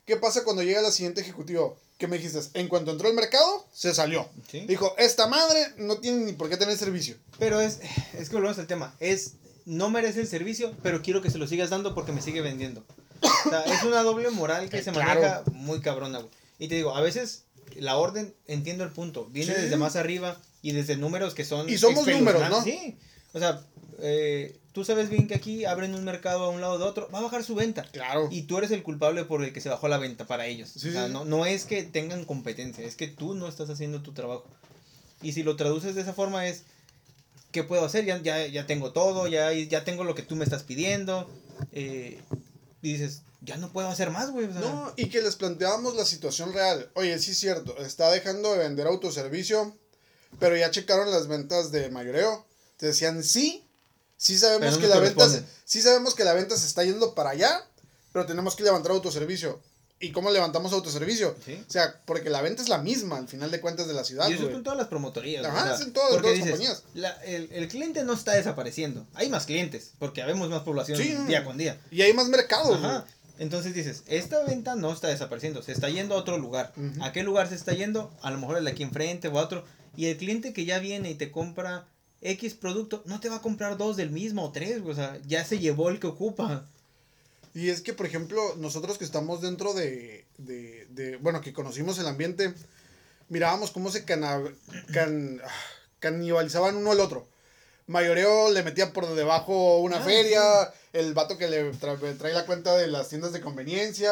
¿Qué 0.05 0.17
pasa 0.17 0.43
cuando 0.43 0.63
llega 0.63 0.81
la 0.81 0.91
siguiente 0.91 1.21
ejecutivo? 1.21 1.77
¿Qué 1.97 2.07
me 2.07 2.17
dijiste? 2.17 2.39
En 2.53 2.67
cuanto 2.67 2.91
entró 2.91 3.07
al 3.07 3.13
mercado, 3.15 3.65
se 3.73 3.93
salió. 3.93 4.27
Sí. 4.51 4.61
Dijo, 4.67 4.93
esta 4.97 5.27
madre 5.27 5.59
no 5.77 5.97
tiene 5.97 6.25
ni 6.25 6.33
por 6.33 6.49
qué 6.49 6.57
tener 6.57 6.77
servicio. 6.77 7.15
Pero 7.39 7.59
es, 7.61 7.79
es 8.17 8.29
que 8.29 8.35
volvemos 8.35 8.59
al 8.59 8.67
tema. 8.67 8.95
Es, 8.99 9.33
no 9.65 9.89
merece 9.89 10.21
el 10.21 10.27
servicio, 10.27 10.73
pero 10.83 11.01
quiero 11.01 11.21
que 11.21 11.31
se 11.31 11.37
lo 11.37 11.47
sigas 11.47 11.69
dando 11.69 11.95
porque 11.95 12.11
me 12.11 12.21
sigue 12.21 12.41
vendiendo. 12.41 12.83
O 13.45 13.49
sea, 13.49 13.61
es 13.63 13.83
una 13.83 14.03
doble 14.03 14.29
moral 14.29 14.69
que 14.69 14.77
Eh, 14.79 14.83
se 14.83 14.91
claro. 14.91 15.07
maneja 15.21 15.43
muy 15.53 15.79
cabrona, 15.81 16.19
güey. 16.19 16.31
Y 16.59 16.67
te 16.67 16.75
digo, 16.75 16.95
a 16.95 17.01
veces 17.01 17.43
la 17.75 17.97
orden, 17.97 18.33
entiendo 18.47 18.83
el 18.83 18.91
punto, 18.91 19.25
viene 19.31 19.55
Sí. 19.55 19.61
desde 19.61 19.77
más 19.77 19.95
arriba 19.95 20.39
y 20.61 20.71
desde 20.73 20.97
números 20.97 21.33
que 21.33 21.45
son... 21.45 21.67
Y 21.69 21.77
somos 21.77 22.05
números, 22.05 22.47
¿no? 22.49 22.61
Sí. 22.63 22.97
O 23.33 23.39
sea, 23.39 23.61
eh, 23.99 24.55
tú 24.75 24.83
sabes 24.83 25.09
bien 25.09 25.27
que 25.27 25.35
aquí 25.35 25.63
abren 25.63 25.95
un 25.95 26.03
mercado 26.03 26.43
a 26.43 26.49
un 26.49 26.59
lado 26.59 26.77
de 26.77 26.83
otro, 26.83 27.09
va 27.09 27.19
a 27.19 27.23
bajar 27.23 27.45
su 27.45 27.55
venta. 27.55 27.83
Claro. 27.93 28.27
Y 28.29 28.43
tú 28.43 28.57
eres 28.57 28.71
el 28.71 28.83
culpable 28.83 29.23
por 29.23 29.41
el 29.41 29.53
que 29.53 29.61
se 29.61 29.69
bajó 29.69 29.87
la 29.87 29.97
venta 29.97 30.27
para 30.27 30.45
ellos. 30.47 30.69
Sí, 30.75 30.89
o 30.89 30.91
sea, 30.91 31.07
sí. 31.07 31.13
no, 31.13 31.23
no 31.23 31.45
es 31.45 31.63
que 31.63 31.83
tengan 31.83 32.25
competencia, 32.25 32.85
es 32.85 32.95
que 32.97 33.07
tú 33.07 33.33
no 33.35 33.47
estás 33.47 33.69
haciendo 33.69 34.01
tu 34.01 34.11
trabajo. 34.11 34.45
Y 35.21 35.31
si 35.31 35.43
lo 35.43 35.55
traduces 35.55 35.95
de 35.95 36.01
esa 36.01 36.13
forma 36.13 36.45
es, 36.45 36.63
¿qué 37.51 37.63
puedo 37.63 37.85
hacer? 37.85 38.03
Ya, 38.03 38.21
ya, 38.21 38.45
ya 38.47 38.67
tengo 38.67 38.91
todo, 38.91 39.27
ya, 39.27 39.53
ya 39.53 39.85
tengo 39.85 40.03
lo 40.03 40.13
que 40.13 40.23
tú 40.23 40.35
me 40.35 40.43
estás 40.43 40.63
pidiendo. 40.63 41.29
eh, 41.71 42.19
y 42.81 42.91
dices, 42.93 43.21
ya 43.41 43.55
no 43.57 43.71
puedo 43.71 43.87
hacer 43.87 44.11
más, 44.11 44.29
güey. 44.31 44.45
o 44.47 44.51
sea, 44.51 44.61
No, 44.61 44.93
y 44.97 45.07
que 45.07 45.21
les 45.21 45.37
planteábamos 45.37 45.95
la 45.95 46.03
situación 46.05 46.53
real. 46.53 46.91
Oye, 46.95 47.17
sí 47.17 47.31
es 47.31 47.39
cierto, 47.39 47.77
está 47.77 48.11
dejando 48.11 48.51
de 48.51 48.59
vender 48.59 48.87
autoservicio, 48.87 49.73
pero 50.37 50.57
ya 50.57 50.69
checaron 50.69 51.09
las 51.09 51.27
ventas 51.27 51.71
de 51.71 51.89
mayoreo. 51.89 52.45
Te 52.77 52.87
decían, 52.87 53.23
sí, 53.23 53.64
sí 54.25 54.37
sabemos 54.37 54.73
no 54.75 54.79
que 54.79 54.87
la 54.87 54.99
venta, 54.99 55.15
corresponde. 55.15 55.47
sí 55.65 55.81
sabemos 55.81 56.15
que 56.15 56.23
la 56.23 56.33
venta 56.33 56.57
se 56.57 56.65
está 56.67 56.83
yendo 56.83 57.13
para 57.13 57.31
allá, 57.31 57.63
pero 58.11 58.25
tenemos 58.25 58.55
que 58.55 58.63
levantar 58.63 58.91
autoservicio. 58.91 59.59
¿Y 59.99 60.11
cómo 60.11 60.29
levantamos 60.29 60.73
autoservicio? 60.73 61.35
Sí. 61.45 61.63
O 61.67 61.71
sea, 61.71 62.01
porque 62.05 62.29
la 62.29 62.41
venta 62.41 62.61
es 62.61 62.67
la 62.67 62.79
misma 62.79 63.17
al 63.17 63.27
final 63.29 63.49
de 63.49 63.61
cuentas 63.61 63.87
de 63.87 63.93
la 63.93 64.03
ciudad. 64.03 64.27
Y 64.29 64.33
eso 64.33 64.47
es 64.47 64.51
con 64.51 64.61
todas 64.63 64.77
las 64.77 64.87
promotorías. 64.87 65.45
Ajá, 65.45 65.61
o 65.63 65.65
sea, 65.67 65.75
es 65.75 65.81
en 65.81 65.93
todas- 65.93 66.15
en 66.17 66.21
las 66.21 66.31
dices, 66.33 66.49
compañías. 66.51 66.83
la- 66.95 67.23
el, 67.23 67.49
el 67.51 67.67
cliente 67.69 68.03
no 68.03 68.13
está 68.13 68.33
desapareciendo. 68.33 69.05
Hay 69.13 69.29
más 69.29 69.45
clientes, 69.45 69.91
porque 69.99 70.21
habemos 70.21 70.49
más 70.49 70.63
población 70.63 70.97
Sí, 70.97 71.15
día 71.27 71.45
con 71.45 71.57
día. 71.57 71.79
Y 71.91 72.01
hay 72.01 72.13
más 72.13 72.27
mercado. 72.27 72.73
Ajá. 72.75 73.05
Entonces 73.39 73.73
dices, 73.73 74.03
esta 74.07 74.43
venta 74.43 74.75
no 74.75 74.91
está 74.93 75.07
desapareciendo, 75.07 75.61
se 75.61 75.71
está 75.71 75.89
yendo 75.89 76.15
a 76.15 76.17
otro 76.17 76.37
lugar. 76.37 76.73
¿A 77.01 77.11
qué 77.13 77.23
lugar 77.23 77.47
se 77.49 77.55
está 77.55 77.73
yendo? 77.73 78.11
A 78.21 78.31
lo 78.31 78.37
mejor 78.37 78.57
el 78.57 78.65
de 78.65 78.71
aquí 78.71 78.83
enfrente 78.83 79.27
o 79.29 79.39
a 79.39 79.43
otro. 79.43 79.63
Y 79.97 80.07
el 80.07 80.17
cliente 80.17 80.51
que 80.51 80.65
ya 80.65 80.79
viene 80.79 81.09
y 81.11 81.15
te 81.15 81.31
compra 81.31 81.87
X 82.31 82.53
producto, 82.55 83.01
no 83.05 83.19
te 83.19 83.29
va 83.29 83.37
a 83.37 83.41
comprar 83.41 83.77
dos 83.77 83.97
del 83.97 84.09
mismo 84.09 84.43
o 84.45 84.51
tres, 84.51 84.81
o 84.85 84.93
sea, 84.93 85.19
ya 85.27 85.45
se 85.45 85.59
llevó 85.59 85.89
el 85.89 85.99
que 85.99 86.07
ocupa. 86.07 86.67
Y 87.53 87.69
es 87.69 87.81
que, 87.81 87.93
por 87.93 88.05
ejemplo, 88.05 88.55
nosotros 88.57 88.97
que 88.97 89.05
estamos 89.05 89.41
dentro 89.41 89.73
de, 89.73 90.25
de, 90.37 90.87
de- 90.89 91.17
bueno, 91.17 91.39
que 91.41 91.53
conocimos 91.53 91.97
el 91.99 92.07
ambiente, 92.07 92.53
mirábamos 93.29 93.71
cómo 93.71 93.91
se 93.91 94.03
cana, 94.05 94.41
can- 94.91 95.39
ah, 95.45 95.49
canibalizaban 95.99 96.75
uno 96.75 96.91
al 96.91 96.99
otro. 96.99 97.27
Mayoreo 97.87 98.51
le 98.51 98.63
metía 98.63 98.91
por 98.93 99.07
debajo 99.15 99.79
una 99.79 99.97
Ah, 99.97 100.03
feria, 100.03 100.41
el 100.91 101.13
vato 101.13 101.37
que 101.37 101.47
le 101.47 101.71
tra- 101.73 102.17
trae 102.17 102.33
la 102.33 102.45
cuenta 102.45 102.75
de 102.75 102.87
las 102.87 103.09
tiendas 103.09 103.31
de 103.31 103.41
conveniencia, 103.41 104.11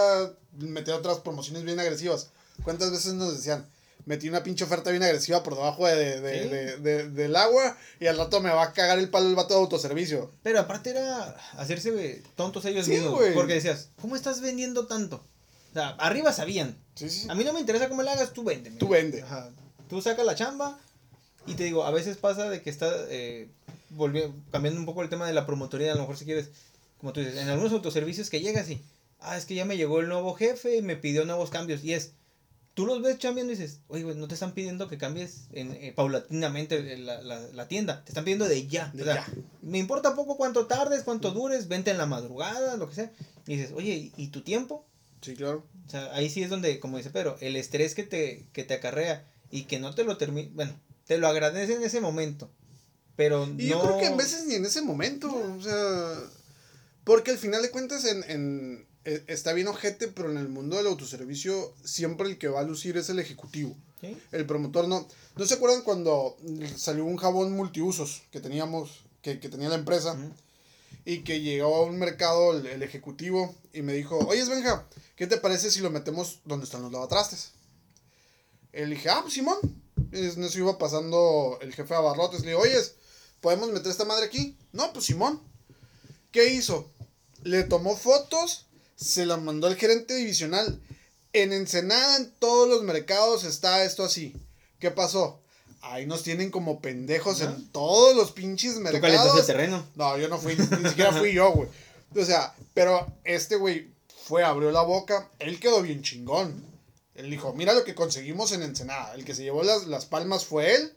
metía 0.59 0.95
otras 0.95 1.19
promociones 1.19 1.63
bien 1.63 1.79
agresivas. 1.79 2.29
¿Cuántas 2.63 2.91
veces 2.91 3.13
nos 3.15 3.35
decían? 3.35 3.65
Metí 4.05 4.27
una 4.27 4.43
pinche 4.43 4.63
oferta 4.65 4.91
bien 4.91 5.01
agresiva 5.03 5.43
por 5.43 5.55
debajo 5.55 5.87
de, 5.87 6.19
de- 6.19 6.43
Sí. 6.43 6.49
de- 6.49 6.77
de- 6.77 7.09
del 7.09 7.35
agua 7.35 7.77
y 7.99 8.07
al 8.07 8.17
rato 8.17 8.41
me 8.41 8.49
va 8.49 8.63
a 8.63 8.73
cagar 8.73 8.99
el 8.99 9.09
palo 9.09 9.29
el 9.29 9.35
vato 9.35 9.53
de 9.53 9.61
autoservicio. 9.61 10.31
Pero 10.43 10.59
aparte 10.59 10.89
era 10.89 11.37
hacerse 11.57 12.21
tontos 12.35 12.65
ellos 12.65 12.85
Sí, 12.85 12.91
mismos. 12.91 13.13
güey. 13.13 13.33
Porque 13.33 13.53
decías, 13.53 13.89
¿cómo 14.01 14.15
estás 14.15 14.41
vendiendo 14.41 14.87
tanto? 14.87 15.23
O 15.71 15.73
sea, 15.73 15.89
arriba 15.99 16.33
sabían. 16.33 16.77
Sí, 16.95 17.09
sí. 17.09 17.27
A 17.29 17.35
mí 17.35 17.43
no 17.43 17.53
me 17.53 17.59
interesa 17.61 17.89
cómo 17.89 18.03
le 18.03 18.11
hagas, 18.11 18.33
tú 18.33 18.43
vende. 18.43 18.71
Tú 18.71 18.89
vende. 18.89 19.21
Ajá. 19.23 19.49
Tú 19.89 20.01
saca 20.01 20.23
la 20.23 20.35
chamba 20.35 20.77
y 21.47 21.53
te 21.55 21.63
digo, 21.63 21.83
a 21.85 21.91
veces 21.91 22.17
pasa 22.17 22.49
de 22.49 22.61
que 22.61 22.69
está 22.69 22.91
eh, 23.09 23.47
volviendo, 23.89 24.35
cambiando 24.51 24.79
un 24.79 24.85
poco 24.85 25.01
el 25.01 25.09
tema 25.09 25.25
de 25.27 25.33
la 25.33 25.45
promotoría, 25.45 25.91
a 25.91 25.95
lo 25.95 26.01
mejor 26.01 26.17
si 26.17 26.25
quieres, 26.25 26.49
como 26.99 27.13
tú 27.13 27.21
dices, 27.21 27.37
en 27.37 27.49
algunos 27.49 27.71
autoservicios 27.73 28.29
que 28.29 28.41
llegas 28.41 28.69
y, 28.69 28.81
ah, 29.19 29.37
es 29.37 29.45
que 29.45 29.55
ya 29.55 29.65
me 29.65 29.77
llegó 29.77 29.99
el 29.99 30.07
nuevo 30.09 30.33
jefe 30.35 30.77
y 30.77 30.81
me 30.81 30.95
pidió 30.95 31.25
nuevos 31.25 31.49
cambios 31.49 31.83
y 31.83 31.93
es, 31.93 32.11
tú 32.73 32.85
los 32.85 33.01
ves 33.01 33.17
chambeando 33.19 33.53
y 33.53 33.55
dices, 33.57 33.79
oye, 33.87 34.03
güey, 34.03 34.15
no 34.15 34.27
te 34.27 34.33
están 34.33 34.53
pidiendo 34.53 34.87
que 34.87 34.97
cambies 34.97 35.45
en, 35.51 35.71
eh, 35.73 35.93
paulatinamente 35.95 36.97
la, 36.97 37.21
la, 37.21 37.39
la 37.39 37.67
tienda, 37.67 38.03
te 38.03 38.09
están 38.11 38.23
pidiendo 38.23 38.47
de 38.47 38.67
ya. 38.67 38.89
De 38.93 39.03
o 39.03 39.05
sea, 39.05 39.15
ya. 39.15 39.33
me 39.61 39.77
importa 39.77 40.15
poco 40.15 40.37
cuánto 40.37 40.65
tardes, 40.67 41.03
cuánto 41.03 41.31
dures, 41.31 41.67
vente 41.67 41.91
en 41.91 41.97
la 41.97 42.05
madrugada, 42.05 42.77
lo 42.77 42.89
que 42.89 42.95
sea. 42.95 43.11
Y 43.47 43.57
dices, 43.57 43.71
oye, 43.75 43.93
¿y- 43.93 44.13
¿y 44.17 44.27
tu 44.27 44.41
tiempo? 44.41 44.85
Sí, 45.21 45.35
claro. 45.35 45.65
O 45.85 45.89
sea, 45.89 46.13
ahí 46.15 46.29
sí 46.29 46.41
es 46.43 46.49
donde, 46.49 46.79
como 46.79 46.97
dice 46.97 47.09
Pedro, 47.09 47.37
el 47.41 47.55
estrés 47.55 47.93
que 47.95 48.03
te, 48.03 48.47
que 48.53 48.63
te 48.63 48.73
acarrea 48.73 49.25
y 49.51 49.63
que 49.63 49.79
no 49.79 49.93
te 49.93 50.03
lo 50.03 50.17
termina, 50.17 50.49
bueno, 50.53 50.73
te 51.05 51.17
lo 51.17 51.27
agradece 51.27 51.75
en 51.75 51.83
ese 51.83 52.01
momento, 52.01 52.49
pero 53.15 53.45
Y 53.45 53.49
no... 53.49 53.57
yo 53.69 53.81
creo 53.81 53.97
que 53.99 54.05
en 54.07 54.17
veces 54.17 54.45
ni 54.47 54.55
en 54.55 54.65
ese 54.65 54.81
momento, 54.81 55.27
o 55.29 55.61
sea, 55.61 56.19
porque 57.03 57.31
al 57.31 57.37
final 57.37 57.61
de 57.61 57.69
cuentas 57.71 58.03
en, 58.05 58.23
en- 58.29 58.79
eh, 58.81 58.85
está 59.05 59.53
bien 59.53 59.67
ojete, 59.67 60.07
pero 60.07 60.31
en 60.31 60.37
el 60.37 60.49
mundo 60.49 60.77
del 60.77 60.87
autoservicio 60.87 61.73
siempre 61.83 62.29
el 62.29 62.37
que 62.37 62.47
va 62.47 62.61
a 62.61 62.63
lucir 62.63 62.97
es 62.97 63.09
el 63.09 63.19
ejecutivo. 63.19 63.75
¿Sí? 64.01 64.17
El 64.31 64.45
promotor 64.45 64.87
no. 64.87 65.07
¿No 65.35 65.45
se 65.45 65.53
acuerdan 65.53 65.81
cuando 65.81 66.37
salió 66.75 67.05
un 67.05 67.17
jabón 67.17 67.53
multiusos 67.53 68.23
que 68.31 68.39
teníamos, 68.39 69.03
que, 69.21 69.39
que 69.39 69.49
tenía 69.49 69.69
la 69.69 69.75
empresa? 69.75 70.17
Y 71.05 71.19
que 71.19 71.41
llegó 71.41 71.75
a 71.75 71.83
un 71.83 71.99
mercado 71.99 72.57
el, 72.57 72.65
el 72.65 72.83
ejecutivo 72.83 73.53
y 73.73 73.81
me 73.81 73.93
dijo, 73.93 74.17
oye 74.19 74.45
Benja, 74.45 74.87
¿qué 75.15 75.27
te 75.27 75.37
parece 75.37 75.69
si 75.69 75.81
lo 75.81 75.89
metemos 75.89 76.39
donde 76.45 76.65
están 76.65 76.81
los 76.81 76.91
lavatrastes? 76.91 77.51
Le 78.73 78.87
dije, 78.87 79.09
ah, 79.09 79.19
pues 79.21 79.35
Simón. 79.35 79.57
En 80.11 80.43
eso 80.43 80.59
iba 80.59 80.77
pasando 80.77 81.57
el 81.61 81.73
jefe 81.73 81.93
de 81.93 81.99
abarrotes. 81.99 82.41
Le 82.41 82.49
digo, 82.49 82.61
oye, 82.61 82.77
¿podemos 83.41 83.71
meter 83.71 83.91
esta 83.91 84.05
madre 84.05 84.25
aquí? 84.25 84.57
No, 84.71 84.91
pues 84.93 85.05
Simón. 85.05 85.41
¿Qué 86.31 86.53
hizo? 86.53 86.91
Le 87.43 87.63
tomó 87.63 87.95
fotos, 87.95 88.67
se 88.95 89.25
las 89.25 89.41
mandó 89.41 89.67
al 89.67 89.75
gerente 89.75 90.15
divisional. 90.15 90.81
En 91.33 91.51
Ensenada, 91.51 92.17
en 92.17 92.31
todos 92.39 92.69
los 92.69 92.83
mercados 92.83 93.43
está 93.43 93.83
esto 93.83 94.03
así. 94.03 94.35
¿Qué 94.79 94.91
pasó? 94.91 95.41
Ahí 95.81 96.05
nos 96.05 96.23
tienen 96.23 96.51
como 96.51 96.79
pendejos 96.79 97.41
en 97.41 97.67
todos 97.69 98.15
los 98.15 98.31
pinches 98.31 98.75
Tú 98.75 98.81
mercados. 98.81 99.39
el 99.39 99.45
terreno. 99.45 99.85
No, 99.95 100.17
yo 100.17 100.29
no 100.29 100.37
fui, 100.37 100.55
ni 100.55 100.89
siquiera 100.89 101.11
fui 101.11 101.33
yo, 101.33 101.51
güey. 101.51 101.69
O 102.15 102.23
sea, 102.23 102.53
pero 102.73 103.11
este 103.23 103.55
güey 103.55 103.89
fue, 104.25 104.43
abrió 104.43 104.71
la 104.71 104.83
boca, 104.83 105.29
él 105.39 105.59
quedó 105.59 105.81
bien 105.81 106.01
chingón. 106.03 106.63
Él 107.15 107.29
dijo, 107.29 107.53
mira 107.53 107.73
lo 107.73 107.83
que 107.83 107.95
conseguimos 107.95 108.51
en 108.53 108.63
Ensenada. 108.63 109.13
El 109.15 109.25
que 109.25 109.35
se 109.35 109.43
llevó 109.43 109.63
las, 109.63 109.87
las 109.87 110.05
palmas 110.05 110.45
fue 110.45 110.75
él. 110.75 110.93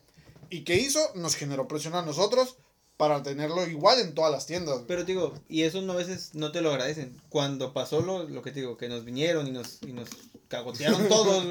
¿Y 0.51 0.63
qué 0.65 0.77
hizo? 0.77 1.01
Nos 1.15 1.35
generó 1.35 1.67
presión 1.67 1.95
a 1.95 2.03
nosotros 2.03 2.57
para 2.97 3.23
tenerlo 3.23 3.67
igual 3.67 4.01
en 4.01 4.15
todas 4.15 4.33
las 4.33 4.47
tiendas. 4.47 4.83
Pero 4.87 5.05
te 5.05 5.13
digo, 5.13 5.35
y 5.49 5.63
eso 5.63 5.83
no 5.83 5.93
a 5.93 5.97
veces 5.97 6.31
no 6.35 6.53
te 6.53 6.61
lo 6.61 6.71
agradecen. 6.71 7.15
Cuando 7.29 7.73
pasó 7.73 8.01
lo, 8.01 8.25
lo 8.25 8.43
que 8.43 8.53
te 8.53 8.61
digo, 8.61 8.77
que 8.77 8.89
nos 8.89 9.05
vinieron 9.05 9.47
y 9.47 9.51
nos, 9.51 9.83
y 9.83 9.93
nos 9.93 10.09
cagotearon 10.49 11.09
todos, 11.09 11.45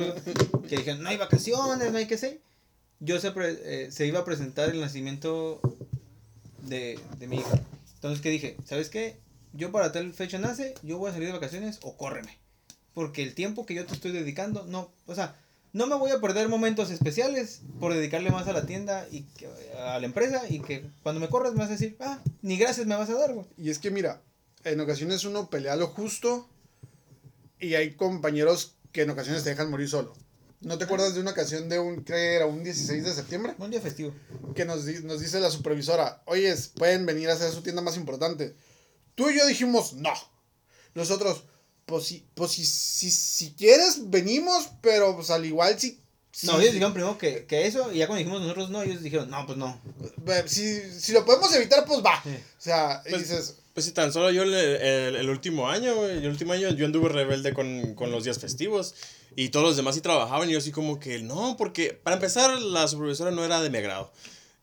que 0.68 0.78
dijeron, 0.78 1.04
no 1.04 1.10
hay 1.10 1.18
vacaciones, 1.18 1.92
no 1.92 1.98
hay 1.98 2.08
que 2.08 2.18
sé. 2.18 2.42
Yo 3.00 3.20
se, 3.20 3.32
pre- 3.32 3.60
eh, 3.86 3.92
se 3.92 4.08
iba 4.08 4.20
a 4.20 4.26
presentar 4.26 4.70
el 4.70 4.80
nacimiento 4.82 5.60
de, 6.64 7.00
de 7.20 7.28
mi 7.28 7.38
hija. 7.38 7.62
Entonces, 7.96 8.22
¿qué 8.22 8.30
dije? 8.30 8.58
¿Sabes 8.66 8.90
qué? 8.90 9.20
Yo 9.54 9.72
para 9.72 9.92
tal 9.92 10.14
fecha 10.14 10.38
nace, 10.38 10.74
yo 10.84 10.98
voy 10.98 11.10
a 11.10 11.14
salir 11.14 11.28
de 11.28 11.34
vacaciones 11.34 11.80
o 11.82 11.96
córreme. 11.98 12.38
Porque 12.94 13.24
el 13.24 13.36
tiempo 13.36 13.66
que 13.66 13.74
yo 13.74 13.86
te 13.86 13.94
estoy 13.94 14.12
dedicando, 14.12 14.66
no, 14.66 14.92
o 15.06 15.16
sea, 15.16 15.36
no 15.76 15.88
me 15.88 15.96
voy 15.96 16.12
a 16.12 16.22
perder 16.22 16.48
momentos 16.48 16.90
especiales 16.90 17.60
por 17.82 17.94
dedicarle 17.94 18.32
más 18.32 18.48
a 18.48 18.54
la 18.54 18.66
tienda 18.66 19.06
y 19.12 19.24
que- 19.24 19.50
a 19.78 20.00
la 20.00 20.06
empresa 20.06 20.44
y 20.50 20.62
que 20.62 20.86
cuando 21.04 21.20
me 21.20 21.28
corras 21.28 21.52
me 21.52 21.60
vas 21.60 21.68
a 21.68 21.74
decir, 21.74 21.98
ah, 22.00 22.20
ni 22.42 22.58
gracias 22.58 22.88
me 22.88 22.96
vas 22.96 23.10
a 23.10 23.14
dar, 23.16 23.34
güey. 23.34 23.46
Y 23.58 23.70
es 23.70 23.80
que 23.80 23.92
mira, 23.92 24.22
en 24.64 24.80
ocasiones 24.80 25.26
uno 25.26 25.50
pelea 25.50 25.76
lo 25.76 25.88
justo 25.88 26.48
y 27.60 27.76
hay 27.76 27.94
compañeros 27.96 28.76
que 28.94 29.02
en 29.02 29.10
ocasiones 29.10 29.44
te 29.44 29.50
dejan 29.50 29.70
morir 29.70 29.90
solo. 29.90 30.14
¿No 30.62 30.78
te 30.78 30.86
acuerdas 30.86 31.14
de 31.14 31.20
una 31.20 31.32
ocasión 31.32 31.68
de 31.68 31.78
un, 31.78 32.06
que 32.06 32.36
era 32.36 32.46
un 32.46 32.64
16 32.64 33.04
de 33.04 33.14
septiembre? 33.14 33.54
Un 33.60 33.70
día 33.70 33.82
festivo. 33.82 34.14
que 34.56 34.64
nos, 34.64 34.86
nos 35.04 35.20
dice 35.20 35.42
la 35.42 35.52
supervisora, 35.52 36.24
oye, 36.26 36.56
pueden 36.76 37.06
venir 37.06 37.30
a 37.30 37.34
hacer 37.34 37.52
su 37.52 37.62
tienda 37.62 37.82
más 37.82 37.98
importante. 37.98 38.56
Tú 39.14 39.30
y 39.30 39.38
yo 39.38 39.46
dijimos, 39.46 39.94
no. 39.96 40.14
Nosotros, 40.96 41.44
pues 41.86 42.06
si, 42.06 42.26
pues 42.34 42.52
si, 42.52 42.66
si, 42.66 43.12
si 43.12 43.52
quieres, 43.52 44.10
venimos, 44.10 44.70
pero 44.82 45.16
pues 45.16 45.30
al 45.30 45.46
igual 45.46 45.80
si... 45.80 46.00
si- 46.32 46.48
No, 46.48 46.60
ellos 46.60 46.74
dijeron 46.74 46.94
primero 46.94 47.18
que, 47.18 47.46
que 47.46 47.68
eso, 47.68 47.92
y 47.94 47.98
ya 48.00 48.08
cuando 48.08 48.20
dijimos 48.20 48.42
nosotros 48.42 48.70
no, 48.70 48.82
ellos 48.82 49.02
dijeron, 49.04 49.30
no, 49.30 49.46
pues 49.46 49.58
no. 49.58 49.80
si, 50.48 50.82
si 51.00 51.12
lo 51.14 51.24
podemos 51.26 51.54
evitar, 51.54 51.86
pues 51.86 52.04
va. 52.04 52.22
Sí. 52.24 52.30
O 52.32 52.62
sea, 52.62 53.02
Pues- 53.10 53.22
dices, 53.22 53.56
Pues 53.74 53.86
si 53.86 53.92
tan 53.92 54.12
solo 54.14 54.32
yo 54.32 54.44
el, 54.44 54.54
el- 54.54 55.16
el 55.18 55.30
último 55.30 55.70
año, 55.70 56.06
el 56.06 56.28
último 56.28 56.54
año 56.54 56.70
yo 56.72 56.86
anduve 56.86 57.10
rebelde 57.10 57.54
con, 57.54 57.94
con 57.96 58.12
los 58.12 58.24
días 58.24 58.40
festivos 58.40 58.96
y 59.36 59.50
todos 59.50 59.66
los 59.66 59.76
demás 59.76 59.96
sí 59.96 60.02
trabajaban 60.02 60.50
y 60.50 60.54
yo 60.54 60.60
así 60.60 60.72
como 60.72 60.98
que 61.00 61.20
no, 61.22 61.56
porque 61.58 61.92
para 61.94 62.16
empezar 62.16 62.60
la 62.62 62.88
supervisora 62.88 63.32
no 63.32 63.44
era 63.46 63.62
de 63.62 63.70
mi 63.70 63.78
agrado. 63.78 64.12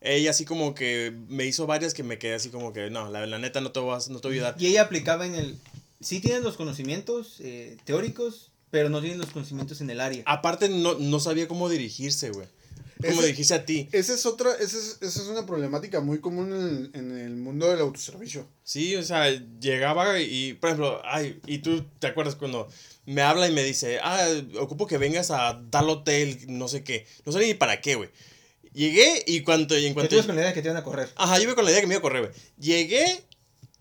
Ella 0.01 0.31
así 0.31 0.45
como 0.45 0.75
que 0.75 1.15
me 1.29 1.45
hizo 1.45 1.67
varias 1.67 1.95
que 1.95 2.03
me 2.03 2.19
quedé 2.19 2.35
así 2.35 2.49
como 2.49 2.73
que 2.73 2.91
no, 2.91 3.09
la, 3.11 3.25
la 3.27 3.39
neta 3.39 3.61
no 3.61 3.71
te, 3.71 3.79
a, 3.79 3.99
no 4.09 4.21
te 4.21 4.29
voy 4.29 4.39
a 4.39 4.49
ayudar. 4.49 4.55
Y 4.59 4.67
ella 4.67 4.83
aplicaba 4.83 5.25
en 5.27 5.35
el... 5.37 5.57
Sí 6.03 6.21
tienen 6.21 6.43
los 6.43 6.57
conocimientos 6.57 7.37
eh, 7.41 7.77
teóricos, 7.85 8.51
pero 8.71 8.89
no 8.89 9.01
tienen 9.01 9.19
los 9.19 9.31
conocimientos 9.31 9.81
en 9.81 9.91
el 9.91 10.01
área. 10.01 10.23
Aparte 10.27 10.69
no, 10.69 10.95
no 10.95 11.21
sabía 11.21 11.49
cómo 11.49 11.69
dirigirse, 11.69 12.31
güey. 12.31 12.47
Cómo 13.01 13.15
Ese- 13.15 13.23
dirigirse 13.23 13.55
a 13.55 13.65
ti. 13.67 13.89
esa 13.91 14.15
es 14.15 14.27
otra, 14.27 14.53
esa 14.55 14.79
es, 14.79 14.99
esa 15.01 15.23
es 15.23 15.27
una 15.29 15.45
problemática 15.45 16.01
muy 16.01 16.21
común 16.21 16.53
en 16.53 16.63
el, 16.63 16.91
en 16.95 17.19
el 17.19 17.37
mundo 17.37 17.69
del 17.69 17.81
autoservicio. 17.81 18.47
Sí, 18.63 18.95
o 18.95 19.03
sea, 19.03 19.29
llegaba 19.61 20.21
y, 20.21 20.53
por 20.55 20.71
ejemplo, 20.71 21.03
ay, 21.05 21.41
y 21.47 21.59
tú 21.59 21.85
te 21.99 22.07
acuerdas 22.07 22.37
cuando 22.37 22.69
me 23.05 23.23
habla 23.23 23.49
y 23.49 23.53
me 23.53 23.65
dice, 23.65 23.99
ah, 24.03 24.29
ocupo 24.61 24.87
que 24.87 24.99
vengas 24.99 25.33
a 25.33 25.63
tal 25.71 25.89
hotel, 25.91 26.39
no 26.47 26.69
sé 26.69 26.85
qué. 26.85 27.07
No 27.27 27.33
sé 27.33 27.41
ni 27.41 27.55
para 27.55 27.81
qué, 27.81 27.97
güey. 27.97 28.11
Llegué 28.73 29.25
y 29.27 29.41
cuando... 29.41 29.77
Y 29.77 29.87
en 29.87 29.95
cuanto 29.95 30.17
con 30.19 30.29
la 30.29 30.35
idea 30.35 30.47
de 30.49 30.55
que 30.55 30.63
te 30.63 30.69
iban 30.69 30.77
a 30.79 30.85
correr. 30.85 31.09
Ajá, 31.17 31.37
yo 31.39 31.43
iba 31.45 31.55
con 31.57 31.65
la 31.65 31.73
idea 31.73 31.81
que 31.81 31.87
me 31.89 31.95
iba 31.95 31.99
a 31.99 32.03
correr, 32.03 32.23
güey. 32.23 32.35
Llegué 32.59 33.21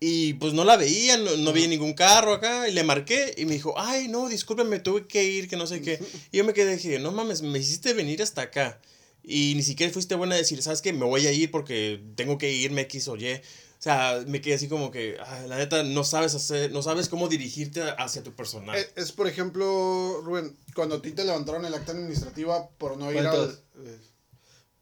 y 0.03 0.33
pues 0.33 0.53
no 0.53 0.65
la 0.65 0.75
veía, 0.77 1.15
no, 1.17 1.37
no 1.37 1.53
vi 1.53 1.67
ningún 1.67 1.93
carro 1.93 2.33
acá. 2.33 2.67
Y 2.67 2.73
le 2.73 2.83
marqué 2.83 3.35
y 3.37 3.45
me 3.45 3.53
dijo, 3.53 3.75
ay, 3.77 4.07
no, 4.07 4.27
discúlpame, 4.27 4.79
tuve 4.79 5.05
que 5.07 5.23
ir, 5.23 5.47
que 5.47 5.55
no 5.55 5.67
sé 5.67 5.81
qué. 5.81 5.99
Y 6.31 6.37
yo 6.37 6.43
me 6.43 6.53
quedé, 6.53 6.75
dije, 6.75 6.97
no 6.99 7.11
mames, 7.11 7.43
me 7.43 7.59
hiciste 7.59 7.93
venir 7.93 8.21
hasta 8.21 8.41
acá. 8.41 8.81
Y 9.23 9.53
ni 9.55 9.61
siquiera 9.61 9.93
fuiste 9.93 10.15
buena 10.15 10.33
a 10.33 10.39
decir, 10.39 10.59
¿sabes 10.63 10.81
qué? 10.81 10.91
Me 10.91 11.05
voy 11.05 11.27
a 11.27 11.31
ir 11.31 11.51
porque 11.51 12.01
tengo 12.15 12.39
que 12.39 12.51
irme 12.51 12.81
X 12.81 13.07
o 13.09 13.15
Y. 13.15 13.33
O 13.35 13.83
sea, 13.83 14.23
me 14.27 14.41
quedé 14.41 14.55
así 14.55 14.67
como 14.67 14.89
que, 14.91 15.17
ay, 15.23 15.47
la 15.47 15.57
neta, 15.57 15.83
no 15.83 16.03
sabes 16.03 16.33
hacer, 16.33 16.71
no 16.71 16.81
sabes 16.81 17.07
cómo 17.07 17.27
dirigirte 17.27 17.81
hacia 17.99 18.23
tu 18.23 18.31
personal. 18.33 18.75
Es, 18.75 18.89
es, 18.95 19.11
por 19.11 19.27
ejemplo, 19.27 20.21
Rubén, 20.23 20.55
cuando 20.75 20.95
a 20.95 21.01
ti 21.01 21.11
te 21.11 21.23
levantaron 21.25 21.63
el 21.65 21.73
acta 21.75 21.91
administrativa 21.91 22.67
por 22.79 22.97
no 22.97 23.11
ir 23.11 23.21
¿Cuál 23.23 23.31
de 23.31 23.37
al, 23.37 23.59
eh, 23.87 23.97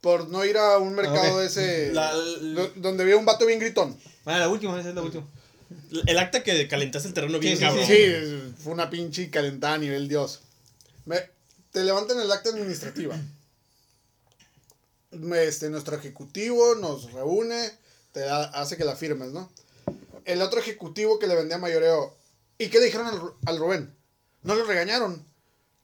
por 0.01 0.29
no 0.29 0.45
ir 0.45 0.57
a 0.57 0.77
un 0.77 0.95
mercado 0.95 1.39
de 1.39 1.47
ese 1.47 1.91
La- 1.93 2.13
do- 2.13 2.71
donde 2.77 3.03
había 3.03 3.17
un 3.17 3.25
vato 3.25 3.45
bien 3.45 3.59
gritón. 3.59 3.97
Ah, 4.29 4.39
la 4.39 4.49
última, 4.49 4.79
esa 4.79 4.89
es 4.89 4.95
la 4.95 5.01
última. 5.01 5.25
El 6.05 6.17
acta 6.19 6.43
que 6.43 6.67
calentaste 6.67 7.07
el 7.07 7.13
terreno 7.13 7.39
bien 7.39 7.57
sí, 7.57 7.63
cabrón. 7.63 7.85
Sí, 7.85 7.93
es- 7.93 8.33
fue 8.63 8.73
una 8.73 8.89
pinche 8.89 9.29
calentada 9.29 9.73
a 9.75 9.77
nivel 9.77 10.07
Dios. 10.07 10.41
Me- 11.05 11.29
te 11.71 11.83
levantan 11.83 12.19
el 12.19 12.31
acta 12.31 12.49
administrativa. 12.49 13.15
Me- 15.11 15.43
Este, 15.45 15.69
nuestro 15.69 15.95
ejecutivo 15.95 16.75
nos 16.75 17.11
reúne, 17.13 17.71
te 18.11 18.19
da- 18.21 18.45
hace 18.49 18.77
que 18.77 18.83
la 18.85 18.95
firmes, 18.95 19.31
¿no? 19.31 19.51
El 20.25 20.41
otro 20.41 20.59
ejecutivo 20.59 21.17
que 21.17 21.27
le 21.27 21.35
vendía 21.35 21.57
mayoreo. 21.57 22.15
¿Y 22.59 22.67
qué 22.69 22.79
le 22.79 22.85
dijeron 22.85 23.07
al, 23.07 23.19
al 23.45 23.57
Rubén? 23.57 23.95
No 24.43 24.53
lo 24.55 24.65
regañaron. 24.65 25.25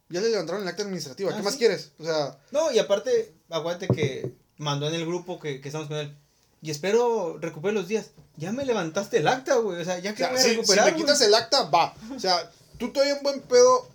Ya 0.10 0.22
le 0.22 0.30
levantaron 0.30 0.62
el 0.62 0.68
acta 0.68 0.84
administrativa. 0.84 1.32
Ah, 1.34 1.38
¿Qué 1.38 1.42
más 1.42 1.54
sí. 1.54 1.60
quieres? 1.60 1.92
O 1.98 2.04
sea, 2.04 2.38
No, 2.52 2.72
y 2.72 2.78
aparte, 2.78 3.34
aguante 3.50 3.88
que 3.88 4.32
mandó 4.58 4.88
en 4.88 4.94
el 4.94 5.06
grupo 5.06 5.40
que, 5.40 5.62
que 5.62 5.70
estamos 5.70 5.88
con 5.88 5.98
él. 5.98 6.16
Y 6.62 6.72
espero 6.72 7.38
recupere 7.40 7.74
los 7.74 7.88
días. 7.88 8.12
Ya 8.38 8.52
me 8.52 8.66
levantaste 8.66 9.18
el 9.18 9.28
acta, 9.28 9.56
güey. 9.56 9.82
O 9.82 9.86
sea, 9.86 10.00
ya 10.00 10.12
o 10.12 10.14
que 10.14 10.20
sea, 10.24 10.30
voy 10.32 10.40
a 10.40 10.42
si, 10.42 10.50
si 10.50 10.56
recuperar. 10.56 10.86
me 10.86 10.92
güey? 10.92 11.04
quitas 11.04 11.22
el 11.22 11.34
acta, 11.36 11.64
va. 11.70 11.94
O 12.16 12.20
sea, 12.20 12.52
tú 12.78 12.92
todavía 12.92 13.18
en 13.18 13.24
buen 13.24 13.42
pedo, 13.42 13.88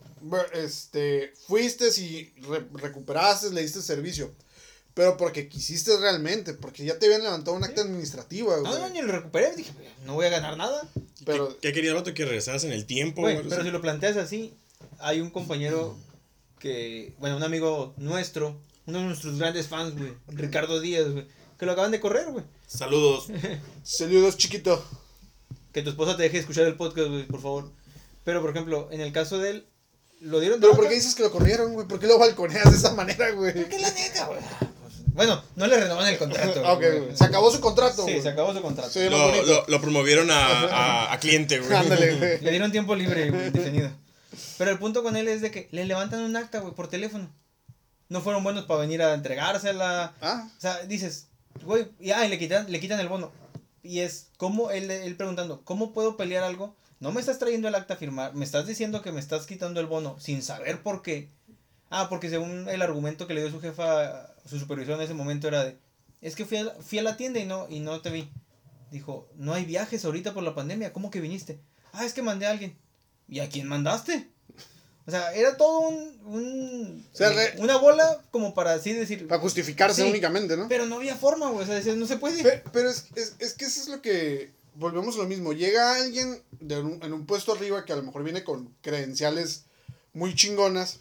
este, 0.55 1.33
fuiste 1.47 1.89
y 2.01 2.33
re- 2.43 2.67
recuperaste, 2.75 3.51
le 3.51 3.63
diste 3.63 3.83
servicio. 3.83 4.33
Pero 4.95 5.17
porque 5.17 5.49
quisiste 5.49 5.97
realmente, 5.99 6.53
porque 6.53 6.85
ya 6.85 6.99
te 6.99 7.07
habían 7.07 7.23
levantado 7.23 7.57
un 7.57 7.65
acta 7.65 7.83
administrativa, 7.83 8.57
güey. 8.59 8.73
No, 8.73 8.79
no, 8.79 8.89
ni 8.91 9.01
lo 9.03 9.13
recuperé. 9.13 9.55
Dije, 9.57 9.73
no 10.05 10.15
voy 10.15 10.27
a 10.27 10.31
ganar 10.31 10.57
nada. 10.57 10.83
Pero, 11.25 11.49
¿Qué, 11.61 11.69
qué 11.69 11.73
quería 11.73 11.91
el 11.93 11.97
otro? 11.97 12.13
Que 12.13 12.25
regresaras 12.25 12.65
en 12.65 12.73
el 12.73 12.87
tiempo. 12.87 13.23
Güey, 13.23 13.37
o 13.37 13.43
pero 13.49 13.63
si 13.63 13.71
lo 13.71 13.81
planteas 13.81 14.17
así, 14.17 14.53
hay 14.99 15.21
un 15.21 15.31
compañero 15.31 15.97
que, 16.59 17.15
bueno, 17.19 17.37
un 17.37 17.43
amigo 17.43 17.95
nuestro, 17.97 18.61
uno 18.87 18.99
de 18.99 19.05
nuestros 19.05 19.39
grandes 19.39 19.69
fans, 19.69 19.97
güey, 19.97 20.13
Ricardo 20.29 20.81
Díaz, 20.81 21.09
güey, 21.11 21.27
que 21.61 21.67
lo 21.67 21.73
acaban 21.73 21.91
de 21.93 22.01
correr, 22.01 22.27
güey. 22.33 22.45
Saludos. 22.67 23.29
saludos 23.85 24.37
chiquito. 24.39 24.83
Que 25.73 25.83
tu 25.83 25.91
esposa 25.91 26.17
te 26.17 26.25
deje 26.25 26.39
escuchar 26.39 26.67
el 26.67 26.75
podcast, 26.75 27.09
güey, 27.09 27.27
por 27.27 27.41
favor. 27.41 27.71
Pero, 28.25 28.41
por 28.41 28.51
ejemplo, 28.51 28.89
en 28.91 29.01
el 29.01 29.13
caso 29.13 29.39
de 29.39 29.51
él, 29.51 29.67
lo 30.21 30.41
dieron 30.41 30.59
de 30.59 30.63
Pero 30.63 30.73
baja. 30.73 30.81
¿por 30.83 30.89
qué 30.89 30.95
dices 30.97 31.15
que 31.15 31.23
lo 31.23 31.31
corrieron, 31.31 31.73
güey? 31.75 31.87
¿Por 31.87 32.01
qué 32.01 32.07
lo 32.07 32.19
balconeas 32.19 32.71
de 32.71 32.77
esa 32.77 32.93
manera, 32.95 33.31
güey? 33.31 33.53
Porque 33.55 33.79
la 33.79 33.91
neta, 33.93 34.27
güey. 34.27 34.41
Bueno, 35.13 35.43
no 35.57 35.67
le 35.67 35.79
renovan 35.79 36.07
el 36.09 36.19
contrato. 36.19 36.63
Ok, 36.73 36.81
güey. 36.81 37.17
Se 37.17 37.25
acabó 37.25 37.51
su 37.53 37.61
contrato, 37.61 38.05
Sí, 38.05 38.11
güey. 38.13 38.23
se 38.23 38.29
acabó 38.31 38.55
su 38.55 38.63
contrato. 38.63 38.91
Sí. 38.91 39.09
Lo, 39.09 39.19
bonito. 39.19 39.45
lo, 39.47 39.65
lo 39.69 39.81
promovieron 39.81 40.31
a, 40.31 40.47
a, 40.47 41.13
a 41.13 41.21
cliente, 41.21 41.59
güey. 41.61 41.73
Ándale, 41.75 42.15
güey. 42.19 42.41
Le 42.41 42.51
dieron 42.51 42.73
tiempo 42.73 42.95
libre, 42.95 43.31
güey, 43.31 43.51
definido. 43.51 43.91
Pero 44.59 44.71
el 44.71 44.79
punto 44.79 45.03
con 45.03 45.17
él 45.17 45.29
es 45.29 45.41
de 45.43 45.51
que 45.51 45.69
le 45.73 45.85
levantan 45.85 46.21
un 46.23 46.37
acta, 46.37 46.61
güey, 46.61 46.75
por 46.75 46.89
teléfono. 46.89 47.31
No 48.09 48.21
fueron 48.23 48.43
buenos 48.43 48.65
para 48.65 48.81
venir 48.81 49.03
a 49.03 49.15
entregársela. 49.15 50.15
Ah, 50.21 50.49
O 50.57 50.61
sea, 50.61 50.83
dices, 50.85 51.27
güey, 51.65 51.89
y, 51.99 52.11
ah, 52.11 52.27
y 52.27 52.29
le 52.29 52.39
quitan, 52.39 52.71
le 52.71 52.81
quitan 52.81 53.01
el 53.01 53.09
bono. 53.09 53.33
Y 53.83 54.01
es 54.01 54.31
como 54.37 54.71
él, 54.71 54.91
él 54.91 55.17
preguntando, 55.17 55.65
¿cómo 55.65 55.93
puedo 55.93 56.17
pelear 56.17 56.45
algo? 56.45 56.77
No 57.01 57.13
me 57.13 57.21
estás 57.21 57.39
trayendo 57.39 57.69
el 57.69 57.75
acta 57.75 57.95
a 57.95 57.97
firmar, 57.97 58.35
me 58.35 58.45
estás 58.45 58.67
diciendo 58.67 59.01
que 59.01 59.13
me 59.13 59.21
estás 59.21 59.47
quitando 59.47 59.81
el 59.81 59.87
bono 59.87 60.19
sin 60.19 60.43
saber 60.43 60.83
por 60.83 61.03
qué. 61.03 61.31
Ah, 61.89 62.09
porque 62.09 62.29
según 62.29 62.69
el 62.69 62.83
argumento 62.83 63.27
que 63.27 63.35
le 63.35 63.41
dio 63.41 63.51
su 63.51 63.61
jefa, 63.61 64.35
su 64.45 64.59
supervisor 64.59 64.97
en 64.97 65.03
ese 65.03 65.15
momento 65.15 65.49
era 65.49 65.65
de, 65.65 65.79
es 66.21 66.37
que 66.37 66.45
fui 66.45 66.59
a, 66.59 66.71
fui 66.81 66.99
a 66.99 67.03
la 67.03 67.17
tienda 67.17 67.41
y 67.41 67.47
no, 67.47 67.67
y 67.69 67.81
no 67.81 68.01
te 68.01 68.11
vi. 68.11 68.31
Dijo, 68.91 69.29
no 69.37 69.55
hay 69.55 69.65
viajes 69.65 70.05
ahorita 70.05 70.35
por 70.35 70.43
la 70.43 70.55
pandemia, 70.55 70.93
¿cómo 70.93 71.11
que 71.11 71.21
viniste? 71.21 71.61
Ah, 71.93 72.05
es 72.05 72.13
que 72.13 72.23
mandé 72.23 72.47
a 72.47 72.51
alguien. 72.51 72.77
¿Y 73.29 73.41
a 73.41 73.49
quién 73.49 73.67
mandaste? 73.67 74.31
O 75.07 75.11
sea, 75.11 75.33
era 75.35 75.57
todo 75.57 75.81
un, 75.89 76.21
un 76.27 77.07
O 77.13 77.17
sea, 77.17 77.31
re- 77.31 77.55
una 77.59 77.77
bola 77.77 78.23
como 78.31 78.55
para 78.55 78.75
así 78.75 78.93
decir, 78.93 79.27
para 79.27 79.41
justificarse 79.41 80.03
Sí. 80.03 80.09
únicamente, 80.09 80.57
¿no? 80.57 80.69
pero 80.69 80.87
no 80.87 80.97
había 80.97 81.17
forma, 81.17 81.49
güey. 81.51 81.65
O 81.65 81.67
sea, 81.67 81.75
decías, 81.77 81.97
no 81.97 82.07
se 82.07 82.17
puede. 82.17 82.43
Pe- 82.43 82.63
Pero 82.73 82.91
es, 82.91 83.07
es, 83.17 83.35
es 83.39 83.55
que 83.55 83.65
eso 83.65 83.81
es 83.81 83.89
lo 83.89 84.01
que. 84.03 84.53
Volvemos 84.75 85.17
a 85.17 85.19
lo 85.19 85.27
mismo. 85.27 85.53
Llega 85.53 85.97
alguien 85.97 86.41
de 86.61 86.79
un- 86.79 87.03
en 87.03 87.13
un 87.13 87.27
puesto 87.27 87.53
arriba 87.53 87.85
que 87.85 87.93
a 87.93 87.97
lo 87.97 88.03
mejor 88.03 88.23
viene 88.23 88.45
con 88.45 88.73
credenciales 88.83 89.65
muy 90.13 90.35
chingonas. 90.35 91.01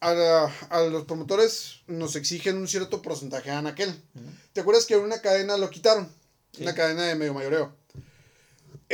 A, 0.00 0.12
la- 0.12 0.52
a 0.68 0.80
los 0.82 1.04
promotores 1.04 1.76
nos 1.86 2.14
exigen 2.16 2.58
un 2.58 2.68
cierto 2.68 3.00
porcentaje 3.00 3.50
a 3.50 3.60
aquel. 3.60 3.94
¿Te 4.52 4.60
acuerdas 4.60 4.84
que 4.84 4.96
una 4.98 5.22
cadena 5.22 5.56
lo 5.56 5.70
quitaron? 5.70 6.12
Sí. 6.52 6.62
Una 6.62 6.74
cadena 6.74 7.04
de 7.04 7.14
medio 7.14 7.32
mayoreo. 7.32 7.74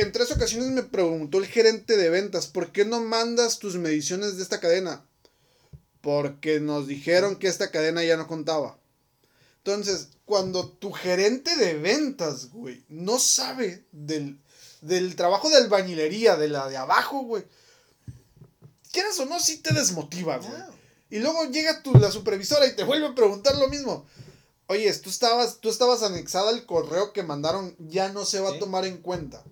En 0.01 0.11
tres 0.11 0.31
ocasiones 0.31 0.69
me 0.69 0.81
preguntó 0.81 1.37
el 1.37 1.45
gerente 1.45 1.95
de 1.95 2.09
ventas, 2.09 2.47
¿por 2.47 2.71
qué 2.71 2.85
no 2.85 3.01
mandas 3.01 3.59
tus 3.59 3.75
mediciones 3.75 4.35
de 4.37 4.43
esta 4.43 4.59
cadena? 4.59 5.05
Porque 6.01 6.59
nos 6.59 6.87
dijeron 6.87 7.35
que 7.35 7.47
esta 7.47 7.69
cadena 7.69 8.03
ya 8.03 8.17
no 8.17 8.27
contaba. 8.27 8.79
Entonces, 9.57 10.07
cuando 10.25 10.67
tu 10.67 10.91
gerente 10.91 11.55
de 11.55 11.75
ventas, 11.75 12.49
güey, 12.51 12.83
no 12.89 13.19
sabe 13.19 13.83
del, 13.91 14.39
del 14.81 15.15
trabajo 15.15 15.49
de 15.51 15.57
albañilería, 15.57 16.35
de 16.35 16.47
la 16.47 16.67
de 16.67 16.77
abajo, 16.77 17.21
güey, 17.21 17.43
quieras 18.91 19.19
o 19.19 19.25
no, 19.27 19.39
sí 19.39 19.57
te 19.57 19.71
desmotiva, 19.73 20.37
güey. 20.37 20.51
Y 21.11 21.19
luego 21.19 21.45
llega 21.45 21.83
tu, 21.83 21.93
la 21.93 22.09
supervisora 22.09 22.65
y 22.65 22.75
te 22.75 22.83
vuelve 22.83 23.05
a 23.05 23.13
preguntar 23.13 23.55
lo 23.57 23.67
mismo. 23.67 24.07
Oye, 24.65 24.91
tú 24.95 25.11
estabas, 25.11 25.57
tú 25.59 25.69
estabas 25.69 26.01
anexada 26.01 26.49
al 26.49 26.65
correo 26.65 27.13
que 27.13 27.21
mandaron, 27.21 27.75
ya 27.77 28.09
no 28.09 28.25
se 28.25 28.39
va 28.39 28.49
Sí. 28.49 28.55
a 28.55 28.59
tomar 28.59 28.85
en 28.85 28.97
cuenta. 28.97 29.43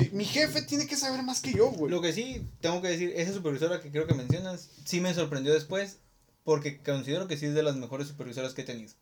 Sí, 0.00 0.10
mi 0.12 0.24
jefe 0.24 0.62
tiene 0.62 0.86
que 0.86 0.96
saber 0.96 1.22
más 1.22 1.40
que 1.40 1.52
yo, 1.52 1.68
güey. 1.70 1.90
Lo 1.90 2.00
que 2.00 2.12
sí, 2.12 2.46
tengo 2.60 2.82
que 2.82 2.88
decir, 2.88 3.12
esa 3.16 3.32
supervisora 3.32 3.80
que 3.80 3.90
creo 3.90 4.06
que 4.06 4.14
mencionas, 4.14 4.68
sí 4.84 5.00
me 5.00 5.14
sorprendió 5.14 5.52
después, 5.54 5.98
porque 6.44 6.78
considero 6.82 7.26
que 7.28 7.36
sí 7.36 7.46
es 7.46 7.54
de 7.54 7.62
las 7.62 7.76
mejores 7.76 8.08
supervisoras 8.08 8.52
que 8.54 8.62
he 8.62 8.64
tenido. 8.64 8.92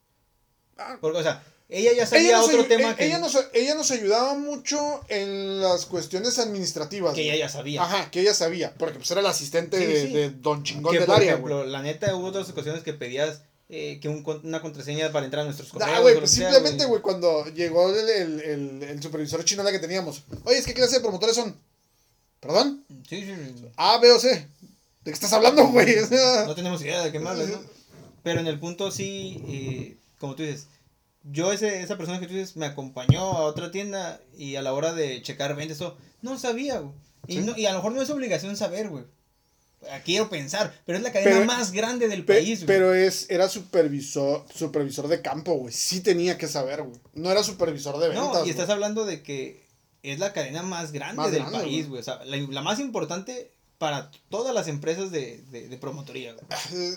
Ah, 0.77 0.99
Porque, 1.01 1.19
o 1.19 1.23
sea, 1.23 1.43
ella 1.69 1.93
ya 1.95 2.05
sabía 2.07 2.43
otro 2.43 2.65
tema 2.67 2.91
eh, 2.93 2.95
que, 2.97 3.07
ella, 3.07 3.19
nos, 3.19 3.37
ella 3.53 3.75
nos 3.75 3.91
ayudaba 3.91 4.35
mucho 4.35 4.79
en 5.09 5.61
las 5.61 5.87
cuestiones 5.87 6.39
administrativas. 6.39 7.15
que 7.15 7.23
güey. 7.23 7.31
ella 7.31 7.47
ya 7.47 7.49
sabía. 7.49 7.83
Ajá, 7.83 8.11
que 8.11 8.21
ella 8.21 8.35
sabía, 8.35 8.75
porque 8.75 8.99
pues 8.99 9.11
era 9.11 9.23
la 9.23 9.31
asistente 9.31 9.79
Sí, 9.79 9.85
de, 9.87 10.07
sí. 10.07 10.13
de 10.13 10.31
Don 10.31 10.63
Chingón 10.65 10.93
que, 10.93 10.99
del 10.99 11.07
por 11.07 11.17
área, 11.17 11.33
ejemplo, 11.33 11.59
güey. 11.59 11.71
la 11.71 11.83
neta, 11.83 12.15
hubo 12.17 12.27
otras 12.27 12.49
ocasiones 12.51 12.83
que 12.83 12.93
pedías 12.93 13.43
eh, 13.77 13.99
que 14.01 14.09
un 14.09 14.25
una 14.45 14.63
contraseña 14.63 15.11
para 15.11 15.25
entrar 15.25 15.43
a 15.43 15.47
nuestros 15.47 15.71
correos. 15.71 15.91
Ah, 15.93 16.01
güey, 16.01 16.17
pues 16.19 16.31
simplemente, 16.31 16.85
güey, 16.85 17.03
cuando 17.03 17.45
llegó 17.47 17.91
el, 17.93 18.09
el, 18.09 18.41
el, 18.41 18.83
el 18.85 19.03
supervisor 19.03 19.45
chino 19.45 19.65
que 19.65 19.79
teníamos. 19.81 20.23
Oye, 20.45 20.59
es 20.59 20.65
que 20.67 20.75
clase 20.75 20.97
de 20.97 21.01
promotores 21.01 21.35
son. 21.35 21.57
¿Perdón? 22.39 22.85
Sí, 23.09 23.23
sí, 23.23 23.35
sí. 23.57 23.65
A, 23.77 23.99
B 23.99 24.13
o 24.13 24.21
C. 24.21 24.29
¿De 24.29 24.47
qué 25.05 25.11
estás 25.11 25.33
hablando, 25.33 25.67
güey? 25.69 25.87
No 26.47 26.55
tenemos 26.55 26.81
idea 26.83 27.03
de 27.05 27.11
qué 27.11 27.19
más, 27.19 27.37
¿no? 27.37 27.61
Pero 28.23 28.41
en 28.41 28.47
el 28.47 28.61
punto 28.61 28.91
sí, 28.91 29.43
eh, 29.49 29.97
como 30.21 30.35
tú 30.37 30.45
dices, 30.45 30.69
yo 31.25 31.53
ese, 31.53 31.83
esa 31.83 31.97
persona 31.97 32.21
que 32.21 32.27
tú 32.27 32.35
dices 32.35 32.57
me 32.57 32.67
acompañó 32.67 33.21
a 33.21 33.45
otra 33.45 33.71
tienda 33.71 34.21
y 34.37 34.57
a 34.57 34.63
la 34.63 34.73
hora 34.73 34.93
de 34.93 35.21
checar 35.23 35.57
ventas, 35.57 35.79
todo, 35.79 35.97
no 36.23 36.39
sabía, 36.39 36.79
güey. 36.79 36.95
Y, 37.27 37.35
Sí. 37.37 37.41
no, 37.41 37.57
y 37.57 37.67
a 37.67 37.73
lo 37.73 37.79
mejor 37.79 37.93
no 37.93 38.03
es 38.03 38.11
obligación 38.11 38.57
saber, 38.57 38.89
güey. 38.89 39.05
Quiero 40.05 40.29
pensar, 40.29 40.75
pero 40.87 40.99
es 40.99 41.05
la 41.05 41.13
cadena 41.13 41.31
Pero- 41.33 41.45
más 41.47 41.73
grande 41.73 42.09
del 42.09 42.25
Pe- 42.25 42.35
país, 42.35 42.61
güey. 42.61 42.67
pero 42.67 42.95
es, 42.95 43.27
era 43.31 43.49
supervisor, 43.49 44.45
supervisor 44.55 45.09
de 45.09 45.21
campo, 45.23 45.55
güey. 45.55 45.73
Sí 45.73 46.01
tenía 46.01 46.39
que 46.39 46.49
saber, 46.49 46.83
güey. 46.83 46.99
No 47.15 47.31
era 47.31 47.43
supervisor 47.43 47.99
de 47.99 48.09
ventas. 48.09 48.25
No, 48.25 48.33
y 48.35 48.39
güey. 48.41 48.51
estás 48.51 48.71
hablando 48.71 49.05
de 49.05 49.23
que 49.23 49.63
es 50.03 50.19
la 50.19 50.33
cadena 50.33 50.63
más 50.63 50.93
grande 50.93 51.17
Más 51.17 51.31
del 51.33 51.41
grande, 51.43 51.59
país, 51.61 51.89
güey. 51.89 51.89
güey. 51.89 52.01
O 52.01 52.05
sea, 52.05 52.25
la, 52.25 52.37
la 52.37 52.63
más 52.63 52.79
importante 52.81 53.51
para 53.79 54.11
todas 54.31 54.55
las 54.55 54.69
empresas 54.69 55.11
de, 55.11 55.43
de, 55.51 55.69
de 55.69 55.77
promotoría, 55.79 56.33
güey. 56.35 56.47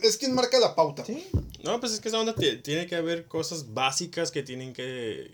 Es 0.03 0.17
quien 0.17 0.33
marca 0.33 0.59
la 0.59 0.75
pauta. 0.75 1.03
Sí. 1.05 1.25
No, 1.63 1.79
pues 1.79 1.91
es 1.93 1.99
que 1.99 2.09
esa 2.09 2.19
onda 2.19 2.35
ti- 2.35 2.57
tiene 2.57 2.85
que 2.87 2.95
haber 2.95 3.25
cosas 3.25 3.73
básicas 3.73 4.29
que 4.31 4.43
tienen 4.43 4.73
que, 4.73 5.31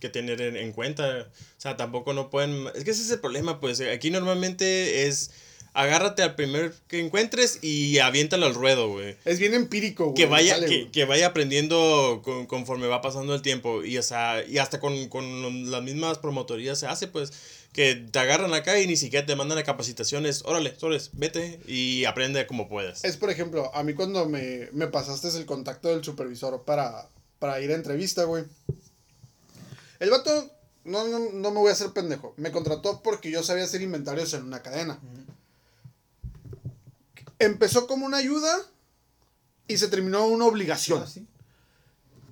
que 0.00 0.08
tener 0.10 0.40
en, 0.42 0.56
en 0.56 0.72
cuenta. 0.72 1.28
O 1.30 1.60
sea, 1.60 1.76
tampoco 1.76 2.12
no 2.12 2.28
pueden... 2.30 2.66
Es 2.74 2.84
que 2.84 2.90
ese 2.90 3.02
es 3.02 3.10
el 3.10 3.20
problema, 3.20 3.58
pues. 3.58 3.80
Aquí 3.80 4.10
normalmente 4.10 5.06
es... 5.08 5.30
agárrate 5.76 6.22
al 6.22 6.34
primer 6.34 6.74
que 6.88 6.98
encuentres 7.00 7.58
y 7.62 7.98
aviéntalo 7.98 8.46
al 8.46 8.54
ruedo, 8.54 8.88
güey. 8.88 9.16
Es 9.24 9.38
bien 9.38 9.54
empírico, 9.54 10.04
güey. 10.06 10.14
Que 10.14 10.26
vaya, 10.26 10.54
Sale, 10.54 10.66
que, 10.66 10.78
güey. 10.80 10.90
que 10.92 11.04
vaya 11.04 11.26
aprendiendo 11.28 12.22
con- 12.24 12.46
conforme 12.46 12.86
va 12.86 13.00
pasando 13.02 13.34
el 13.34 13.42
tiempo. 13.42 13.84
Y, 13.84 13.98
o 13.98 14.02
sea, 14.02 14.42
y 14.46 14.58
hasta 14.58 14.80
con, 14.80 15.08
con 15.08 15.70
las 15.70 15.82
mismas 15.82 16.18
promotorías 16.18 16.78
se 16.78 16.86
hace, 16.86 17.06
pues, 17.08 17.32
que 17.72 17.94
te 17.94 18.18
agarran 18.18 18.54
acá 18.54 18.78
y 18.80 18.86
ni 18.86 18.96
siquiera 18.96 19.26
te 19.26 19.36
mandan 19.36 19.58
a 19.58 19.64
capacitaciones. 19.64 20.42
Órale, 20.46 20.74
soles, 20.78 21.10
vete 21.12 21.60
y 21.66 22.04
aprende 22.06 22.46
como 22.46 22.68
puedas. 22.68 23.04
Es, 23.04 23.16
por 23.18 23.30
ejemplo, 23.30 23.70
a 23.74 23.82
mí 23.82 23.92
cuando 23.94 24.26
me, 24.28 24.68
me 24.72 24.86
pasaste 24.88 25.28
el 25.36 25.44
contacto 25.46 25.88
del 25.88 26.02
supervisor 26.02 26.64
para, 26.64 27.08
para 27.38 27.60
ir 27.60 27.70
a 27.70 27.74
entrevista, 27.74 28.24
güey. 28.24 28.44
El 30.00 30.10
vato, 30.10 30.50
no, 30.84 31.06
no, 31.08 31.18
no 31.32 31.50
me 31.50 31.58
voy 31.58 31.70
a 31.70 31.72
hacer 31.72 31.90
pendejo. 31.90 32.34
Me 32.36 32.50
contrató 32.50 33.02
porque 33.02 33.30
yo 33.30 33.42
sabía 33.42 33.64
hacer 33.64 33.82
inventarios 33.82 34.32
en 34.34 34.44
una 34.44 34.62
cadena. 34.62 34.98
Empezó 37.38 37.86
como 37.86 38.06
una 38.06 38.18
ayuda 38.18 38.56
y 39.68 39.78
se 39.78 39.88
terminó 39.88 40.26
una 40.26 40.46
obligación. 40.46 41.02
Ah, 41.02 41.06
sí. 41.06 41.26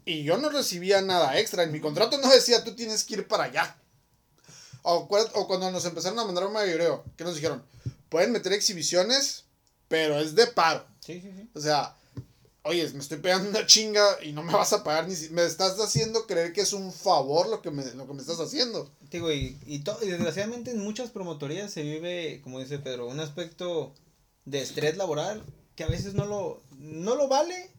Y 0.04 0.22
yo 0.24 0.36
no 0.38 0.50
recibía 0.50 1.00
nada 1.00 1.38
extra. 1.38 1.62
En 1.62 1.72
mi 1.72 1.80
contrato 1.80 2.18
no 2.18 2.30
decía 2.30 2.64
tú 2.64 2.74
tienes 2.74 3.04
que 3.04 3.14
ir 3.14 3.28
para 3.28 3.44
allá. 3.44 3.76
O, 4.82 5.08
o 5.34 5.46
cuando 5.46 5.70
nos 5.70 5.84
empezaron 5.86 6.18
a 6.18 6.24
mandar 6.24 6.46
un 6.46 6.52
mayoreo, 6.52 7.04
que 7.16 7.24
nos 7.24 7.34
dijeron, 7.34 7.62
pueden 8.10 8.32
meter 8.32 8.52
exhibiciones, 8.52 9.44
pero 9.88 10.18
es 10.18 10.34
de 10.34 10.46
paro. 10.46 10.84
Sí, 11.00 11.20
sí, 11.22 11.32
sí. 11.34 11.48
O 11.54 11.60
sea, 11.60 11.96
oye, 12.64 12.86
me 12.90 13.00
estoy 13.00 13.18
pegando 13.18 13.48
una 13.48 13.66
chinga 13.66 14.04
y 14.22 14.32
no 14.32 14.42
me 14.42 14.52
vas 14.52 14.74
a 14.74 14.84
pagar 14.84 15.08
ni 15.08 15.14
si 15.14 15.30
me 15.30 15.44
estás 15.44 15.78
haciendo 15.80 16.26
creer 16.26 16.52
que 16.52 16.60
es 16.60 16.74
un 16.74 16.92
favor 16.92 17.48
lo 17.48 17.62
que 17.62 17.70
me, 17.70 17.84
lo 17.92 18.06
que 18.06 18.12
me 18.12 18.20
estás 18.20 18.40
haciendo. 18.40 18.90
Digo, 19.10 19.32
y, 19.32 19.58
y, 19.66 19.76
y 19.76 20.08
desgraciadamente 20.08 20.70
en 20.70 20.80
muchas 20.80 21.10
promotorías 21.10 21.72
se 21.72 21.82
vive, 21.82 22.40
como 22.42 22.60
dice 22.60 22.78
Pedro, 22.78 23.06
un 23.06 23.20
aspecto 23.20 23.94
de 24.44 24.60
estrés 24.60 24.96
laboral 24.96 25.42
que 25.76 25.84
a 25.84 25.88
veces 25.88 26.14
no 26.14 26.26
lo, 26.26 26.62
no 26.78 27.16
lo 27.16 27.28
vale 27.28 27.70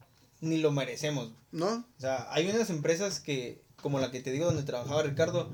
ni 0.41 0.57
lo 0.57 0.71
merecemos. 0.71 1.31
¿No? 1.51 1.67
O 1.97 2.01
sea, 2.01 2.27
hay 2.31 2.47
unas 2.49 2.69
empresas 2.69 3.19
que, 3.19 3.61
como 3.81 3.99
la 3.99 4.11
que 4.11 4.21
te 4.21 4.31
digo 4.31 4.45
donde 4.45 4.63
trabajaba 4.63 5.03
Ricardo, 5.03 5.49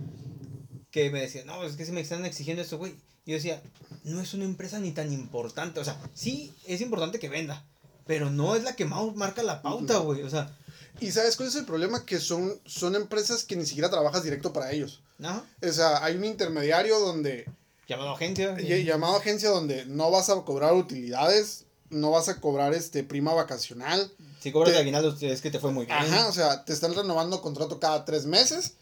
que 0.89 1.09
me 1.09 1.21
decían, 1.21 1.47
no, 1.47 1.63
es 1.63 1.75
que 1.75 1.85
se 1.85 1.91
me 1.91 2.01
están 2.01 2.25
exigiendo 2.25 2.61
esto, 2.61 2.77
güey. 2.77 2.95
Y 3.25 3.31
yo 3.31 3.35
decía, 3.35 3.61
no 4.03 4.19
es 4.19 4.33
una 4.33 4.45
empresa 4.45 4.79
ni 4.79 4.91
tan 4.91 5.13
importante. 5.13 5.79
O 5.79 5.85
sea, 5.85 5.97
sí 6.13 6.53
es 6.65 6.81
importante 6.81 7.19
que 7.19 7.29
venda, 7.29 7.63
pero 8.05 8.29
no 8.31 8.55
es 8.55 8.63
la 8.63 8.75
que 8.75 8.85
más 8.85 9.15
marca 9.15 9.43
la 9.43 9.61
pauta, 9.61 9.97
güey. 9.99 10.23
O 10.23 10.29
sea, 10.29 10.55
Y 10.99 11.11
sabes 11.11 11.37
cuál 11.37 11.49
es 11.49 11.55
el 11.55 11.65
problema? 11.65 12.05
Que 12.05 12.19
son, 12.19 12.59
son 12.65 12.95
empresas 12.95 13.43
que 13.43 13.55
ni 13.55 13.65
siquiera 13.65 13.89
trabajas 13.89 14.23
directo 14.23 14.51
para 14.51 14.71
ellos. 14.71 15.01
ajá, 15.21 15.45
O 15.61 15.71
sea, 15.71 16.03
hay 16.03 16.15
un 16.15 16.25
intermediario 16.25 16.99
donde 16.99 17.45
llamado 17.91 18.11
agencia. 18.11 18.55
ll- 18.57 18.83
llamado 18.85 19.15
agencia 19.17 19.49
donde 19.49 19.85
no 19.85 20.09
vas 20.11 20.29
a 20.29 20.41
cobrar 20.43 20.73
utilidades, 20.73 21.65
no 21.89 22.11
vas 22.11 22.29
a 22.29 22.39
cobrar 22.39 22.73
este 22.73 23.03
prima 23.03 23.33
vacacional. 23.33 24.11
Si 24.39 24.51
cobras 24.51 24.73
te- 24.73 24.79
aguinaldo 24.79 25.15
es 25.21 25.41
que 25.41 25.51
te 25.51 25.59
fue 25.59 25.71
muy 25.71 25.85
bien. 25.85 25.97
Ajá, 25.97 26.27
o 26.27 26.31
sea, 26.33 26.65
te 26.65 26.73
están 26.73 26.93
renovando 26.95 27.41
contrato 27.41 27.79
cada 27.79 28.05
tres 28.05 28.25
meses 28.25 28.73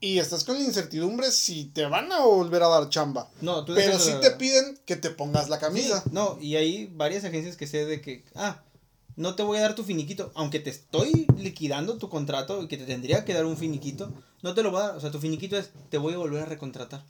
y 0.00 0.18
estás 0.18 0.44
con 0.44 0.56
la 0.58 0.62
incertidumbre 0.64 1.30
si 1.32 1.64
te 1.66 1.86
van 1.86 2.12
a 2.12 2.20
volver 2.20 2.62
a 2.62 2.68
dar 2.68 2.88
chamba. 2.88 3.28
No, 3.40 3.64
tú 3.64 3.74
Pero 3.74 3.98
sí 3.98 4.10
la- 4.12 4.20
te 4.20 4.30
piden 4.32 4.78
que 4.86 4.96
te 4.96 5.10
pongas 5.10 5.48
la 5.48 5.56
Sí, 5.56 5.62
camisa. 5.62 6.02
no, 6.12 6.38
y 6.40 6.56
hay 6.56 6.86
varias 6.86 7.24
agencias 7.24 7.56
que 7.56 7.66
sé 7.66 7.84
de 7.86 8.00
que, 8.00 8.24
ah, 8.34 8.62
no 9.16 9.34
te 9.34 9.42
voy 9.42 9.58
a 9.58 9.62
dar 9.62 9.74
tu 9.74 9.82
finiquito, 9.82 10.30
aunque 10.34 10.60
te 10.60 10.70
estoy 10.70 11.26
liquidando 11.38 11.96
tu 11.98 12.08
contrato 12.08 12.62
y 12.62 12.68
que 12.68 12.76
te 12.76 12.84
tendría 12.84 13.24
que 13.24 13.34
dar 13.34 13.46
un 13.46 13.56
finiquito, 13.56 14.12
no 14.42 14.54
te 14.54 14.62
lo 14.62 14.70
voy 14.70 14.80
a 14.82 14.86
dar, 14.88 14.96
o 14.96 15.00
sea, 15.00 15.10
tu 15.10 15.18
finiquito 15.18 15.56
es, 15.56 15.70
te 15.90 15.98
voy 15.98 16.14
a 16.14 16.18
volver 16.18 16.42
a 16.42 16.46
recontratar. 16.46 17.02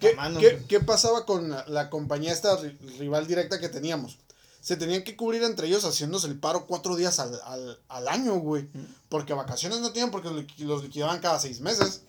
¿Qué, 0.00 0.14
mano. 0.14 0.40
qué- 0.40 0.62
qué 0.68 0.80
pasaba 0.80 1.26
con 1.26 1.50
la, 1.50 1.64
la 1.68 1.90
compañía 1.90 2.32
esta 2.32 2.58
ri- 2.60 2.78
rival 2.98 3.26
directa 3.26 3.58
que 3.60 3.68
teníamos? 3.68 4.18
Se 4.60 4.76
tenían 4.76 5.02
que 5.04 5.14
cubrir 5.16 5.42
entre 5.42 5.66
ellos 5.66 5.84
haciéndose 5.84 6.26
el 6.26 6.38
paro 6.38 6.66
cuatro 6.66 6.96
días 6.96 7.18
al, 7.18 7.38
al, 7.44 7.78
al 7.88 8.08
año, 8.08 8.36
güey. 8.36 8.66
Porque 9.10 9.34
vacaciones 9.34 9.80
no 9.80 9.92
tenían 9.92 10.10
porque 10.10 10.28
los 10.30 10.44
liqui- 10.44 10.64
los 10.64 10.82
liquidaban 10.82 11.20
cada 11.20 11.38
seis 11.38 11.60
meses. 11.60 12.02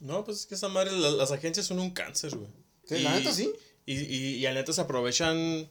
No, 0.00 0.24
pues 0.24 0.40
es 0.40 0.46
que 0.46 0.54
esa 0.54 0.68
madre, 0.68 0.92
la- 0.92 1.10
las 1.10 1.32
agencias 1.32 1.66
son 1.66 1.78
un 1.80 1.90
cáncer, 1.90 2.36
güey. 2.36 2.48
Sí, 2.88 2.98
la 3.00 3.12
neta 3.14 3.32
sí. 3.32 3.50
Y, 3.86 3.94
y, 3.94 4.16
y 4.36 4.40
la 4.42 4.52
neta 4.52 4.72
se 4.72 4.80
aprovechan. 4.80 5.68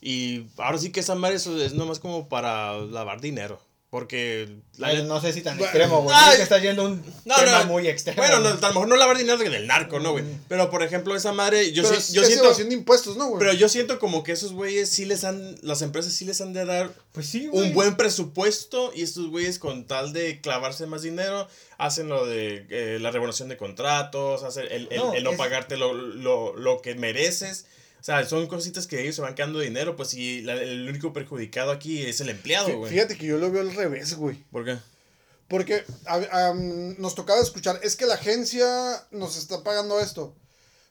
Y 0.00 0.46
ahora 0.58 0.78
sí 0.78 0.90
que 0.92 1.00
esa 1.00 1.14
madre 1.14 1.36
eso 1.36 1.60
es 1.60 1.74
nomás 1.74 1.98
como 1.98 2.28
para 2.28 2.78
lavar 2.78 3.20
dinero. 3.20 3.60
Porque 3.92 4.48
la 4.78 4.86
Ay, 4.86 4.94
neta- 4.96 5.06
no 5.08 5.20
sé 5.20 5.34
si 5.34 5.42
tan 5.42 5.58
Bueno, 5.58 5.68
extremo, 5.70 6.00
güey. 6.00 6.16
es 6.30 6.36
que 6.36 6.42
está 6.44 6.58
yendo 6.60 6.86
un 6.86 7.04
No, 7.26 7.34
tema 7.34 7.58
no, 7.58 7.66
muy 7.66 7.86
extremo. 7.88 8.16
Bueno, 8.22 8.40
no, 8.40 8.48
a 8.48 8.52
lo 8.52 8.68
mejor 8.68 8.88
no 8.88 8.96
lavar 8.96 9.18
dinero 9.18 9.36
del 9.36 9.66
narco, 9.66 10.00
¿no, 10.00 10.12
güey? 10.12 10.24
Pero 10.48 10.70
por 10.70 10.82
ejemplo, 10.82 11.14
esa 11.14 11.34
madre, 11.34 11.72
yo, 11.72 11.82
Pero 11.82 11.96
es, 11.98 12.10
yo 12.10 12.22
es 12.22 12.28
siento. 12.28 12.46
evasión 12.46 12.70
de 12.70 12.74
impuestos, 12.76 13.18
¿no, 13.18 13.26
güey? 13.28 13.38
Pero 13.40 13.52
yo 13.52 13.68
siento 13.68 13.98
como 13.98 14.22
que 14.22 14.32
esos 14.32 14.54
güeyes 14.54 14.88
sí 14.88 15.04
les 15.04 15.24
han. 15.24 15.58
Las 15.60 15.82
empresas 15.82 16.14
sí 16.14 16.24
les 16.24 16.40
han 16.40 16.54
de 16.54 16.64
dar 16.64 16.90
Pues 17.12 17.26
sí, 17.26 17.48
güey. 17.48 17.66
un 17.68 17.74
buen 17.74 17.94
presupuesto 17.98 18.92
y 18.94 19.02
estos 19.02 19.28
güeyes 19.28 19.58
con 19.58 19.86
tal 19.86 20.14
de 20.14 20.40
clavarse 20.40 20.86
más 20.86 21.02
dinero 21.02 21.46
hacen 21.76 22.08
lo 22.08 22.24
de 22.24 22.64
eh, 22.70 22.96
la 22.98 23.10
renovación 23.10 23.50
de 23.50 23.58
contratos, 23.58 24.42
hacen 24.42 24.68
el, 24.70 24.88
el- 24.90 24.96
No, 25.00 25.12
el 25.12 25.22
no 25.22 25.32
es- 25.32 25.36
pagarte 25.36 25.76
lo, 25.76 25.92
lo, 25.92 26.56
lo 26.56 26.80
que 26.80 26.94
mereces. 26.94 27.66
O 28.02 28.04
sea, 28.04 28.26
son 28.26 28.48
cositas 28.48 28.88
que 28.88 29.00
ellos 29.00 29.14
se 29.14 29.22
van 29.22 29.36
quedando 29.36 29.60
dinero, 29.60 29.94
pues 29.94 30.12
y 30.14 30.40
la- 30.42 30.54
el 30.60 30.88
único 30.88 31.12
perjudicado 31.12 31.70
aquí 31.70 32.02
es 32.02 32.20
el 32.20 32.30
empleado, 32.30 32.76
güey. 32.76 32.90
Fíjate 32.92 33.16
que 33.16 33.26
yo 33.26 33.38
lo 33.38 33.48
veo 33.52 33.62
al 33.62 33.72
revés, 33.72 34.16
güey. 34.16 34.42
¿Por 34.50 34.64
qué? 34.64 34.76
Porque 35.46 35.84
nos 36.98 37.14
tocaba 37.14 37.40
escuchar, 37.40 37.78
es 37.84 37.94
que 37.94 38.06
la 38.06 38.14
agencia 38.14 39.06
nos 39.12 39.36
está 39.36 39.62
pagando 39.62 40.00
esto. 40.00 40.34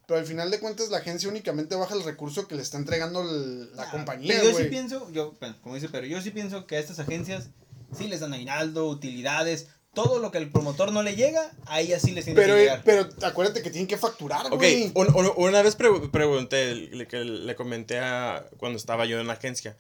Pero 0.08 0.20
al 0.22 0.26
final 0.26 0.52
de 0.52 0.60
cuentas 0.60 0.90
la 0.90 0.98
agencia 1.00 1.28
únicamente 1.30 1.76
baja 1.76 1.96
el 1.96 2.04
recurso 2.04 2.48
que 2.48 2.56
le 2.56 2.62
está 2.62 2.78
entregando 2.78 3.22
el- 3.22 3.76
la 3.76 3.84
Ah, 3.84 3.92
compañía, 3.92 4.34
Pero 4.40 4.52
yo 4.52 4.58
sí 4.58 4.64
pienso, 4.70 5.12
yo, 5.12 5.38
como 5.62 5.76
dice, 5.76 5.90
pero 5.90 6.06
yo 6.08 6.22
sí 6.22 6.32
pienso 6.32 6.66
que 6.66 6.76
a 6.78 6.80
estas 6.80 7.00
agencias 7.00 7.50
sí 7.98 8.08
les 8.08 8.20
dan 8.22 8.34
aguinaldo, 8.34 8.88
utilidades, 8.88 9.68
todo 9.94 10.20
lo 10.20 10.32
que 10.32 10.38
el 10.38 10.50
promotor 10.50 10.92
no 10.92 11.04
le 11.04 11.16
llega, 11.16 11.52
a 11.66 11.82
ellas 11.82 12.02
sí 12.02 12.12
les 12.12 12.26
tiene 12.26 12.40
pero, 12.40 12.54
que 12.56 12.62
llegar. 12.62 12.82
pero 12.86 13.10
acuérdate 13.24 13.62
que 13.62 13.70
tienen 13.70 13.88
que 13.88 13.98
facturar, 13.98 14.46
Ok, 14.48 14.54
güey. 14.56 14.92
un- 14.96 15.14
un- 15.16 15.32
una 15.36 15.62
vez 15.62 15.76
pre- 15.76 16.08
pregunté, 16.12 16.74
le, 16.76 17.06
le 17.26 17.56
comenté 17.56 18.00
a 18.00 18.46
cuando 18.58 18.78
estaba 18.78 19.06
yo 19.06 19.20
en 19.20 19.28
la 19.28 19.34
agencia, 19.34 19.76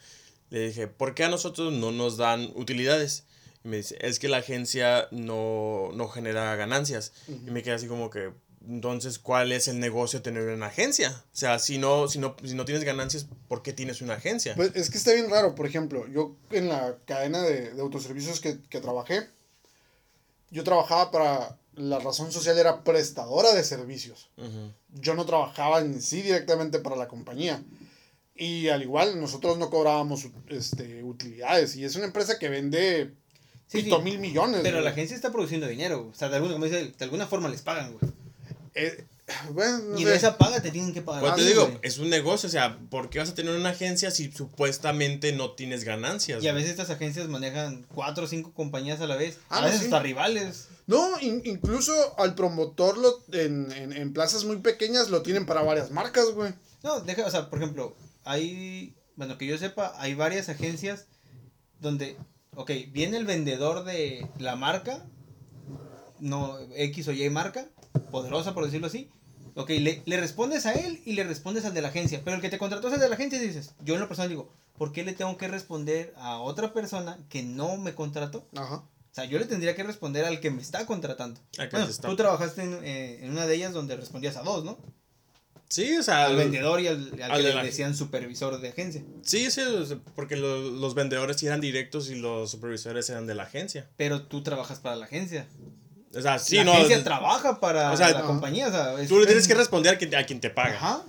le 0.49 0.68
dije, 0.68 0.88
¿por 0.88 1.16
qué 1.16 1.24
a 1.24 1.30
nosotros 1.30 1.72
no 1.72 1.91
nos 1.91 2.18
dan 2.18 2.51
utilidades? 2.55 3.24
Y 3.64 3.70
me 3.70 3.78
dice, 3.78 3.97
es 4.01 4.20
que 4.20 4.28
la 4.28 4.38
agencia 4.38 5.07
no, 5.12 5.91
no 5.93 6.09
genera 6.09 6.55
ganancias. 6.55 7.14
Y 7.30 7.51
me 7.51 7.64
quedé 7.64 7.76
así 7.76 7.88
como 7.88 8.09
que, 8.09 8.32
entonces, 8.68 9.18
¿cuál 9.18 9.51
es 9.53 9.68
el 9.70 9.80
negocio 9.80 10.20
de 10.20 10.24
tener 10.24 10.43
una 10.49 10.66
agencia? 10.68 11.24
O 11.34 11.36
sea, 11.38 11.57
si 11.57 11.78
no, 11.78 12.07
si 12.09 12.20
no, 12.20 12.36
si 12.43 12.53
no 12.55 12.66
tienes 12.66 12.84
ganancias, 12.84 13.28
¿por 13.47 13.62
qué 13.64 13.72
tienes 13.72 14.01
una 14.01 14.16
agencia? 14.16 14.55
Pues 14.55 14.72
es 14.76 14.89
que 14.89 14.97
está 14.97 15.14
bien 15.14 15.30
raro, 15.30 15.55
por 15.55 15.66
ejemplo, 15.68 16.05
yo 16.07 16.36
en 16.51 16.68
la 16.70 16.97
cadena 17.05 17.41
de, 17.43 17.72
de 17.74 17.82
autoservicios 17.82 18.39
que, 18.41 18.57
que 18.70 18.82
trabajé, 18.82 19.30
yo 20.52 20.64
trabajaba 20.64 21.10
para, 21.12 21.58
la 21.76 21.99
razón 21.99 22.32
social 22.32 22.58
era 22.58 22.84
prestadora 22.84 23.54
de 23.54 23.64
servicios. 23.64 24.30
Yo 24.89 25.16
no 25.16 25.26
trabajaba 25.26 25.80
en 25.80 26.02
sí 26.02 26.22
directamente 26.22 26.80
para 26.80 26.95
la 26.95 27.08
compañía. 27.08 27.64
Y 28.36 28.70
al 28.70 28.82
igual, 28.82 29.20
nosotros 29.20 29.58
no 29.58 29.70
cobrábamos 29.70 30.28
este, 30.49 31.04
utilidades. 31.04 31.76
Y 31.76 31.86
es 31.86 31.95
una 31.95 32.06
empresa 32.06 32.39
que 32.39 32.49
vende 32.49 33.14
Sí, 33.72 33.84
pito 33.84 33.97
sí. 33.97 34.04
mil 34.04 34.20
millones. 34.20 34.60
Pero 34.64 34.78
güey. 34.78 34.84
la 34.84 34.89
agencia 34.89 35.16
está 35.16 35.32
produciendo 35.32 35.66
dinero, 35.66 36.10
o 36.12 36.14
sea, 36.14 36.28
de 36.28 36.36
alguna, 36.36 36.54
como 36.54 36.66
dice, 36.66 36.91
de 36.91 37.06
alguna 37.06 37.26
forma 37.26 37.47
les 37.47 37.62
pagan, 37.62 37.93
güey. 37.93 38.12
Eh, 38.74 39.06
bueno, 39.52 39.98
y 39.98 40.04
de 40.04 40.16
esa 40.16 40.38
paga 40.38 40.62
te 40.62 40.72
tienen 40.72 40.94
que 40.94 41.02
pagar. 41.02 41.22
Pues 41.22 41.36
te 41.36 41.42
ti, 41.44 41.48
digo, 41.50 41.66
güey. 41.68 41.80
es 41.84 41.98
un 42.00 42.10
negocio, 42.10 42.48
o 42.48 42.52
sea, 42.52 42.78
¿por 42.90 43.10
qué 43.10 43.20
vas 43.20 43.30
a 43.30 43.36
tener 43.36 43.56
una 43.56 43.70
agencia 43.70 44.12
si 44.12 44.32
supuestamente 44.32 45.32
no 45.32 45.52
tienes 45.52 45.84
ganancias? 45.84 46.44
Y 46.44 46.48
a 46.48 46.54
veces 46.54 46.72
estas 46.72 46.90
agencias 46.90 47.28
manejan 47.28 47.86
cuatro 47.94 48.26
o 48.26 48.28
cinco 48.28 48.54
compañías 48.54 49.00
a 49.02 49.08
la 49.08 49.16
vez, 49.16 49.38
Ah, 49.50 49.58
a 49.58 49.62
no, 49.62 49.66
veces 49.68 49.80
sí. 49.82 49.86
hasta 49.86 50.00
rivales. 50.00 50.68
No, 50.88 51.20
in- 51.22 51.42
incluso 51.46 51.94
al 52.20 52.36
promotor 52.36 52.98
lo, 52.98 53.24
en, 53.32 53.72
en, 53.72 53.94
en 53.94 54.14
plazas 54.14 54.44
muy 54.44 54.58
pequeñas 54.58 55.10
lo 55.10 55.22
tienen 55.22 55.46
para 55.46 55.62
varias 55.62 55.92
marcas, 55.92 56.26
güey. 56.34 56.54
No, 56.84 57.00
deja, 57.02 57.26
o 57.26 57.32
sea, 57.32 57.50
por 57.50 57.60
ejemplo, 57.60 57.96
hay, 58.26 58.96
bueno, 59.16 59.38
que 59.38 59.46
yo 59.46 59.58
sepa, 59.58 59.94
hay 59.98 60.16
varias 60.16 60.50
agencias 60.50 61.06
donde, 61.80 62.18
ok, 62.56 62.72
viene 62.90 63.18
el 63.18 63.26
vendedor 63.26 63.86
de 63.86 64.28
la 64.40 64.56
marca, 64.56 65.06
no, 66.20 66.58
X 66.76 67.08
o 67.08 67.12
Y 67.12 67.30
marca, 67.30 67.68
poderosa 68.12 68.54
por 68.54 68.66
decirlo 68.66 68.88
así, 68.88 69.10
ok, 69.56 69.70
le, 69.70 70.02
le 70.06 70.20
respondes 70.20 70.66
a 70.66 70.74
él 70.74 71.02
y 71.06 71.14
le 71.14 71.24
respondes 71.24 71.66
al 71.66 71.74
de 71.74 71.82
la 71.82 71.89
agencia, 71.89 72.22
pero 72.24 72.36
el 72.36 72.42
que 72.42 72.50
te 72.50 72.58
contrató 72.58 72.88
es 72.88 72.94
el 72.94 73.00
de 73.00 73.10
la 73.10 73.16
agencia 73.16 73.42
y 73.42 73.46
dices, 73.48 73.74
yo 73.84 73.96
en 73.96 74.00
lo 74.02 74.08
personal 74.08 74.30
digo, 74.30 74.52
¿por 74.78 74.92
qué 74.92 75.04
le 75.04 75.14
tengo 75.14 75.38
que 75.38 75.48
responder 75.48 76.14
a 76.18 76.38
otra 76.39 76.74
persona 76.74 77.18
que 77.30 77.44
no 77.44 77.78
me 77.78 77.94
contrató? 77.94 78.48
Ajá. 78.56 78.76
O 78.76 79.14
sea, 79.14 79.26
yo 79.26 79.38
le 79.39 79.46
tendría 79.46 79.76
que 79.76 79.84
responder 79.84 80.24
al 80.24 80.39
que 80.39 80.52
me 80.52 80.62
está 80.62 80.86
contratando. 80.86 81.39
Bueno, 81.72 81.86
está- 81.86 82.08
tú 82.08 82.16
trabajaste 82.16 82.64
en, 82.64 82.80
eh, 82.84 83.20
en 83.24 83.32
una 83.32 83.46
de 83.46 83.56
ellas 83.56 83.74
donde 83.74 83.98
respondías 83.98 84.38
a 84.38 84.42
dos, 84.44 84.64
¿no? 84.64 84.80
Sí, 85.68 85.98
o 85.98 86.04
sea, 86.04 86.26
Al 86.26 86.36
vendedor 86.36 86.82
y 86.82 86.88
al, 86.88 87.14
al 87.22 87.32
al 87.32 87.42
que 87.42 87.48
de 87.48 87.54
le 87.56 87.64
decían 87.64 87.96
supervisor 87.96 88.60
de 88.60 88.70
agencia. 88.70 89.04
Sí, 89.22 89.50
sí, 89.52 89.62
porque 90.16 90.36
lo- 90.36 90.62
los 90.70 90.96
vendedores 90.96 91.42
eran 91.44 91.62
directos 91.62 92.10
y 92.10 92.16
los 92.16 92.52
supervisores 92.52 93.10
eran 93.10 93.26
de 93.28 93.36
la 93.36 93.44
agencia. 93.44 93.89
Pero 93.98 94.24
tú 94.24 94.44
trabajas 94.44 94.80
para 94.80 94.96
la 94.98 95.06
agencia. 95.06 95.48
O 96.16 96.22
sea, 96.22 96.39
sí, 96.39 96.57
la 96.57 96.64
no. 96.66 96.74
agencia 96.74 97.03
trabaja 97.03 97.59
para 97.59 97.91
o 97.91 97.97
sea, 97.97 98.12
la 98.12 98.24
compañía, 98.24 98.68
o 98.68 98.72
sea, 98.72 99.07
Tú 99.07 99.20
le 99.20 99.26
tienes 99.26 99.47
que 99.47 99.53
responder 99.53 99.95
a 99.95 99.97
quien, 99.97 100.14
a 100.16 100.24
quien 100.24 100.39
te 100.39 100.49
paga. 100.49 100.76
Ajá. 100.76 101.01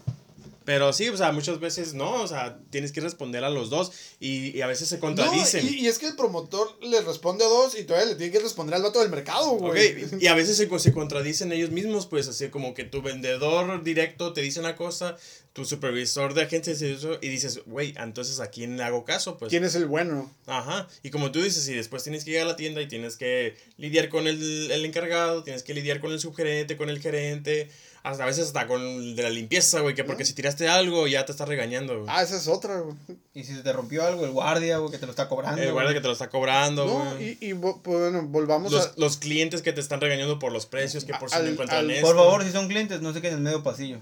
Pero 0.64 0.92
sí, 0.92 1.08
o 1.08 1.16
sea, 1.16 1.32
muchas 1.32 1.60
veces 1.60 1.94
no, 1.94 2.22
o 2.22 2.28
sea, 2.28 2.58
tienes 2.70 2.92
que 2.92 3.00
responder 3.00 3.44
a 3.44 3.50
los 3.50 3.70
dos 3.70 3.92
y, 4.20 4.56
y 4.56 4.60
a 4.60 4.66
veces 4.66 4.88
se 4.88 4.98
contradicen. 4.98 5.64
No, 5.64 5.70
y, 5.70 5.80
y, 5.80 5.86
es 5.88 5.98
que 5.98 6.06
el 6.06 6.16
promotor 6.16 6.78
le 6.82 7.00
responde 7.00 7.44
a 7.44 7.48
dos 7.48 7.78
y 7.78 7.84
todavía 7.84 8.10
le 8.10 8.16
tiene 8.16 8.32
que 8.32 8.40
responder 8.40 8.74
al 8.76 8.82
vato 8.82 9.00
del 9.00 9.10
mercado, 9.10 9.50
güey. 9.52 10.04
Okay. 10.04 10.18
Y 10.20 10.26
a 10.26 10.34
veces 10.34 10.56
se, 10.56 10.78
se, 10.78 10.92
contradicen 10.92 11.52
ellos 11.52 11.70
mismos, 11.70 12.06
pues 12.06 12.28
así 12.28 12.48
como 12.48 12.74
que 12.74 12.84
tu 12.84 13.02
vendedor 13.02 13.82
directo 13.82 14.32
te 14.32 14.40
dice 14.40 14.60
una 14.60 14.76
cosa, 14.76 15.16
tu 15.52 15.64
supervisor 15.64 16.34
de 16.34 16.42
agencia 16.42 16.72
dice 16.72 16.92
eso 16.92 17.18
y 17.20 17.28
dices, 17.28 17.60
güey, 17.66 17.94
entonces 17.98 18.40
a 18.40 18.48
quién 18.48 18.76
le 18.76 18.84
hago 18.84 19.04
caso, 19.04 19.36
pues. 19.38 19.50
¿Quién 19.50 19.64
es 19.64 19.74
el 19.74 19.86
bueno? 19.86 20.32
Ajá. 20.46 20.88
Y 21.02 21.10
como 21.10 21.32
tú 21.32 21.42
dices, 21.42 21.68
y 21.68 21.74
después 21.74 22.02
tienes 22.02 22.24
que 22.24 22.30
llegar 22.30 22.46
a 22.46 22.50
la 22.50 22.56
tienda 22.56 22.80
y 22.80 22.88
tienes 22.88 23.16
que 23.16 23.56
lidiar 23.76 24.08
con 24.08 24.26
el, 24.26 24.70
el 24.70 24.84
encargado, 24.84 25.42
tienes 25.42 25.62
que 25.62 25.74
lidiar 25.74 26.00
con 26.00 26.12
el 26.12 26.20
subgerente, 26.20 26.76
con 26.76 26.88
el 26.88 27.00
gerente 27.00 27.68
hasta 28.02 28.24
a 28.24 28.26
veces 28.26 28.46
hasta 28.46 28.66
con 28.66 28.80
el 28.80 29.14
de 29.14 29.22
la 29.22 29.30
limpieza, 29.30 29.80
güey, 29.80 29.94
que 29.94 30.02
porque 30.02 30.24
si 30.24 30.32
tiraste 30.32 30.68
algo 30.68 31.06
ya 31.06 31.24
te 31.24 31.32
está 31.32 31.44
regañando, 31.44 32.00
güey. 32.00 32.06
Ah, 32.08 32.22
esa 32.22 32.36
es 32.36 32.48
otra, 32.48 32.80
güey. 32.80 32.96
Y 33.34 33.44
si 33.44 33.54
se 33.54 33.62
te 33.62 33.72
rompió 33.72 34.04
algo, 34.04 34.24
el 34.24 34.32
guardia, 34.32 34.78
güey, 34.78 34.90
que 34.90 34.98
te 34.98 35.06
lo 35.06 35.12
está 35.12 35.28
cobrando. 35.28 35.62
El 35.62 35.72
guardia 35.72 35.94
que 35.94 36.00
te 36.00 36.06
lo 36.08 36.12
está 36.12 36.28
cobrando, 36.28 36.86
no, 36.86 37.14
güey. 37.14 37.38
Y, 37.40 37.50
y 37.50 37.54
pues, 37.54 37.76
bueno, 37.82 38.22
volvamos 38.22 38.72
los, 38.72 38.86
a... 38.86 38.92
Los 38.96 39.16
clientes 39.18 39.62
que 39.62 39.72
te 39.72 39.80
están 39.80 40.00
regañando 40.00 40.38
por 40.38 40.52
los 40.52 40.66
precios, 40.66 41.04
que 41.04 41.14
por 41.14 41.30
si 41.30 41.38
no 41.38 41.46
encuentran 41.46 41.90
esto. 41.90 42.06
Por 42.06 42.16
favor, 42.16 42.44
si 42.44 42.50
son 42.50 42.68
clientes, 42.68 43.00
no 43.00 43.12
se 43.12 43.20
queden 43.20 43.34
en 43.34 43.38
el 43.38 43.44
medio 43.44 43.62
pasillo. 43.62 44.00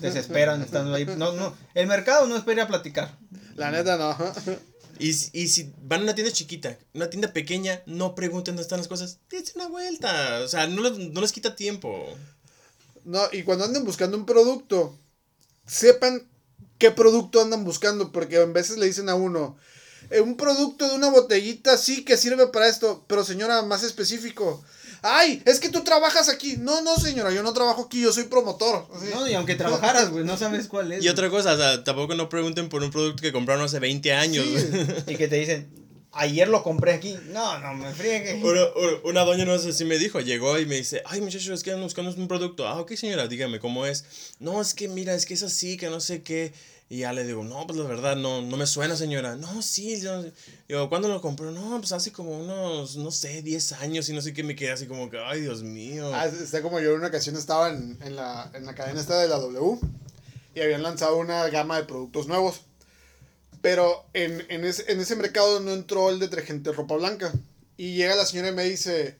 Desesperan 0.00 0.62
estando 0.62 0.94
ahí. 0.94 1.04
No, 1.04 1.32
no. 1.32 1.54
El 1.74 1.86
mercado 1.88 2.26
no 2.26 2.36
espera 2.36 2.64
a 2.64 2.68
platicar. 2.68 3.18
La 3.56 3.70
neta, 3.70 3.96
no. 3.96 4.16
Y, 4.98 5.08
y 5.08 5.48
si 5.48 5.72
van 5.82 6.00
a 6.00 6.04
una 6.04 6.14
tienda 6.14 6.32
chiquita, 6.32 6.78
una 6.92 7.08
tienda 7.08 7.32
pequeña, 7.32 7.82
no 7.86 8.14
pregunten 8.14 8.54
dónde 8.54 8.62
están 8.62 8.78
las 8.78 8.88
cosas. 8.88 9.18
Dense 9.30 9.52
una 9.56 9.66
vuelta. 9.66 10.40
O 10.44 10.48
sea, 10.48 10.66
no, 10.66 10.88
no 10.90 11.20
les 11.20 11.32
quita 11.32 11.56
tiempo. 11.56 12.06
No, 13.04 13.20
y 13.32 13.42
cuando 13.42 13.64
anden 13.64 13.84
buscando 13.84 14.16
un 14.16 14.26
producto, 14.26 14.98
sepan 15.66 16.28
qué 16.78 16.90
producto 16.90 17.40
andan 17.40 17.64
buscando, 17.64 18.12
porque 18.12 18.38
a 18.38 18.46
veces 18.46 18.78
le 18.78 18.86
dicen 18.86 19.08
a 19.08 19.14
uno, 19.14 19.56
eh, 20.10 20.20
un 20.20 20.36
producto 20.36 20.88
de 20.88 20.94
una 20.94 21.10
botellita 21.10 21.76
sí 21.76 22.04
que 22.04 22.16
sirve 22.16 22.48
para 22.48 22.68
esto, 22.68 23.04
pero 23.06 23.24
señora, 23.24 23.62
más 23.62 23.82
específico. 23.82 24.64
Ay, 25.02 25.42
es 25.46 25.60
que 25.60 25.70
tú 25.70 25.82
trabajas 25.82 26.28
aquí. 26.28 26.56
No, 26.58 26.82
no, 26.82 26.96
señora, 26.96 27.30
yo 27.32 27.42
no 27.42 27.52
trabajo 27.52 27.84
aquí, 27.86 28.02
yo 28.02 28.12
soy 28.12 28.24
promotor. 28.24 28.86
¿sí? 29.00 29.08
No, 29.14 29.26
y 29.26 29.34
aunque 29.34 29.54
trabajaras, 29.54 30.10
güey, 30.10 30.24
no 30.24 30.36
sabes 30.36 30.66
cuál 30.66 30.92
es. 30.92 31.02
Y 31.02 31.08
otra 31.08 31.30
cosa, 31.30 31.54
o 31.54 31.56
sea, 31.56 31.84
tampoco 31.84 32.14
no 32.14 32.28
pregunten 32.28 32.68
por 32.68 32.82
un 32.82 32.90
producto 32.90 33.22
que 33.22 33.32
compraron 33.32 33.64
hace 33.64 33.78
20 33.78 34.12
años. 34.12 34.44
Sí. 34.44 35.12
y 35.12 35.16
que 35.16 35.28
te 35.28 35.36
dicen, 35.36 35.70
ayer 36.12 36.48
lo 36.48 36.62
compré 36.62 36.92
aquí. 36.92 37.16
No, 37.32 37.58
no 37.58 37.74
me 37.74 37.92
friegue. 37.92 38.42
Una, 38.42 38.66
una, 39.04 39.20
doña 39.24 39.44
no 39.44 39.58
sé 39.58 39.72
si 39.72 39.84
me 39.84 39.98
dijo, 39.98 40.20
llegó 40.20 40.58
y 40.58 40.66
me 40.66 40.76
dice, 40.76 41.02
ay 41.06 41.20
muchachos, 41.20 41.48
es 41.48 41.62
que 41.62 41.74
buscamos 41.74 42.16
un 42.16 42.28
producto. 42.28 42.66
Ah, 42.66 42.80
ok 42.80 42.92
señora, 42.92 43.28
dígame 43.28 43.60
cómo 43.60 43.86
es. 43.86 44.34
No, 44.38 44.60
es 44.60 44.74
que 44.74 44.88
mira, 44.88 45.14
es 45.14 45.26
que 45.26 45.34
es 45.34 45.42
así, 45.42 45.76
que 45.76 45.90
no 45.90 46.00
sé 46.00 46.22
qué. 46.22 46.52
Y 46.92 46.98
ya 46.98 47.12
le 47.12 47.24
digo, 47.24 47.44
no, 47.44 47.68
pues 47.68 47.78
la 47.78 47.84
verdad, 47.84 48.16
no, 48.16 48.42
no 48.42 48.56
me 48.56 48.66
suena 48.66 48.96
señora. 48.96 49.36
No, 49.36 49.62
sí, 49.62 50.00
yo, 50.00 50.24
yo 50.68 50.88
¿cuándo 50.88 51.06
lo 51.06 51.20
compró? 51.20 51.52
No, 51.52 51.78
pues 51.78 51.92
hace 51.92 52.10
como 52.10 52.36
unos, 52.36 52.96
no 52.96 53.12
sé, 53.12 53.42
10 53.42 53.72
años 53.74 54.08
y 54.08 54.12
no 54.12 54.20
sé 54.20 54.32
qué 54.32 54.42
me 54.42 54.56
quedé 54.56 54.72
así 54.72 54.86
como 54.86 55.08
que, 55.08 55.16
ay 55.16 55.42
Dios 55.42 55.62
mío. 55.62 56.10
Ah, 56.12 56.26
está 56.26 56.62
como 56.62 56.80
yo 56.80 56.90
en 56.90 56.96
una 56.96 57.06
ocasión 57.06 57.36
estaba 57.36 57.70
en, 57.70 57.96
en, 58.02 58.16
la, 58.16 58.50
en 58.54 58.66
la 58.66 58.74
cadena 58.74 59.00
esta 59.00 59.20
de 59.20 59.28
la 59.28 59.38
W 59.38 59.78
y 60.52 60.60
habían 60.60 60.82
lanzado 60.82 61.16
una 61.18 61.48
gama 61.48 61.76
de 61.76 61.84
productos 61.84 62.26
nuevos. 62.26 62.62
Pero 63.62 64.06
en, 64.14 64.44
en, 64.48 64.64
ese, 64.64 64.90
en 64.90 65.00
ese 65.00 65.16
mercado 65.16 65.60
no 65.60 65.72
entró 65.72 66.10
el 66.10 66.18
detergente 66.18 66.72
ropa 66.72 66.96
blanca. 66.96 67.32
Y 67.76 67.94
llega 67.94 68.16
la 68.16 68.26
señora 68.26 68.48
y 68.48 68.52
me 68.52 68.64
dice, 68.64 69.18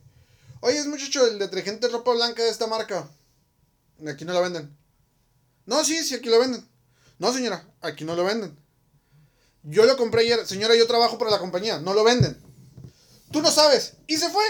oye, 0.60 0.82
muchacho, 0.84 1.26
el 1.26 1.38
detergente 1.38 1.88
ropa 1.88 2.12
blanca 2.12 2.42
de 2.42 2.50
esta 2.50 2.66
marca. 2.66 3.08
Aquí 4.06 4.24
no 4.24 4.32
lo 4.32 4.42
venden. 4.42 4.76
No, 5.66 5.84
sí, 5.84 6.02
sí, 6.02 6.14
aquí 6.14 6.28
lo 6.28 6.38
venden. 6.38 6.66
No, 7.18 7.32
señora, 7.32 7.66
aquí 7.82 8.04
no 8.04 8.16
lo 8.16 8.24
venden. 8.24 8.56
Yo 9.62 9.84
lo 9.84 9.96
compré 9.96 10.22
ayer. 10.22 10.46
Señora, 10.46 10.74
yo 10.74 10.86
trabajo 10.86 11.18
para 11.18 11.30
la 11.30 11.38
compañía. 11.38 11.78
No 11.78 11.92
lo 11.92 12.02
venden. 12.02 12.36
Tú 13.30 13.42
no 13.42 13.50
sabes. 13.50 13.94
Y 14.06 14.16
se 14.16 14.30
fue. 14.30 14.44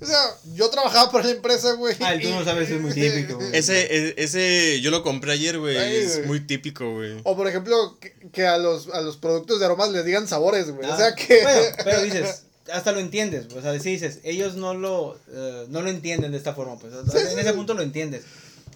O 0.00 0.04
sea, 0.04 0.18
yo 0.54 0.68
trabajaba 0.68 1.10
para 1.10 1.24
la 1.24 1.30
empresa, 1.32 1.72
güey. 1.72 1.96
Ah, 2.00 2.14
tú 2.20 2.28
no 2.28 2.44
sabes 2.44 2.70
es 2.70 2.80
muy 2.80 2.92
típico, 2.92 3.36
güey. 3.36 3.48
Ese, 3.56 4.14
ese, 4.22 4.80
yo 4.82 4.90
lo 4.90 5.02
compré 5.02 5.32
ayer, 5.32 5.58
güey. 5.58 5.76
Es 5.76 6.16
güey. 6.16 6.26
muy 6.26 6.40
típico, 6.40 6.92
güey. 6.92 7.18
O 7.24 7.34
por 7.34 7.48
ejemplo, 7.48 7.98
que, 7.98 8.14
que, 8.32 8.46
a, 8.46 8.58
los, 8.58 8.88
a 8.88 9.00
los 9.00 9.16
productos 9.16 9.58
de 9.58 9.64
aromas 9.64 9.90
les 9.90 10.04
digan 10.04 10.28
sabores, 10.28 10.70
güey. 10.70 10.88
Ah, 10.88 10.94
o 10.94 10.96
sea 10.96 11.14
que. 11.14 11.42
Bueno, 11.42 11.62
pero 11.84 12.02
dices, 12.02 12.42
hasta 12.70 12.92
lo 12.92 13.00
entiendes. 13.00 13.46
O 13.54 13.62
sea, 13.62 13.78
si 13.78 13.90
dices, 13.90 14.20
ellos 14.22 14.56
no 14.56 14.74
lo, 14.74 15.12
uh, 15.12 15.66
no 15.68 15.80
lo 15.80 15.88
entienden 15.88 16.32
de 16.32 16.38
esta 16.38 16.54
forma, 16.54 16.78
pues. 16.78 16.92
O 16.92 17.10
sea, 17.10 17.20
sí, 17.20 17.28
en 17.28 17.34
sí. 17.34 17.40
ese 17.40 17.52
punto 17.54 17.72
lo 17.72 17.82
entiendes. 17.82 18.24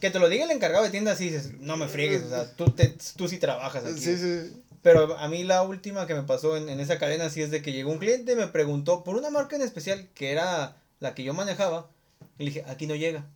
Que 0.00 0.10
te 0.10 0.18
lo 0.18 0.30
diga 0.30 0.46
el 0.46 0.50
encargado 0.50 0.84
de 0.84 0.90
tienda, 0.90 1.14
sí 1.16 1.28
dices, 1.28 1.50
no 1.60 1.76
me 1.76 1.86
friegues. 1.86 2.22
O 2.22 2.28
sea, 2.30 2.50
tú, 2.56 2.70
te, 2.70 2.96
tú 3.16 3.28
sí 3.28 3.36
trabajas 3.36 3.84
aquí. 3.84 4.00
Sí, 4.00 4.16
sí. 4.16 4.62
Pero 4.82 5.18
a 5.18 5.28
mí 5.28 5.44
la 5.44 5.60
última 5.60 6.06
que 6.06 6.14
me 6.14 6.22
pasó 6.22 6.56
en, 6.56 6.70
en, 6.70 6.80
esa 6.80 6.98
cadena 6.98 7.28
sí 7.28 7.42
es 7.42 7.50
de 7.50 7.60
que 7.60 7.72
llegó 7.72 7.90
un 7.90 7.98
cliente 7.98 8.32
y 8.32 8.36
me 8.36 8.48
preguntó 8.48 9.04
por 9.04 9.16
una 9.16 9.28
marca 9.28 9.56
en 9.56 9.60
especial 9.60 10.08
que 10.14 10.32
era 10.32 10.79
la 11.00 11.14
que 11.14 11.24
yo 11.24 11.34
manejaba. 11.34 11.90
Y 12.38 12.44
le 12.44 12.50
dije, 12.50 12.64
aquí 12.68 12.86
no 12.86 12.94
llega. 12.94 13.26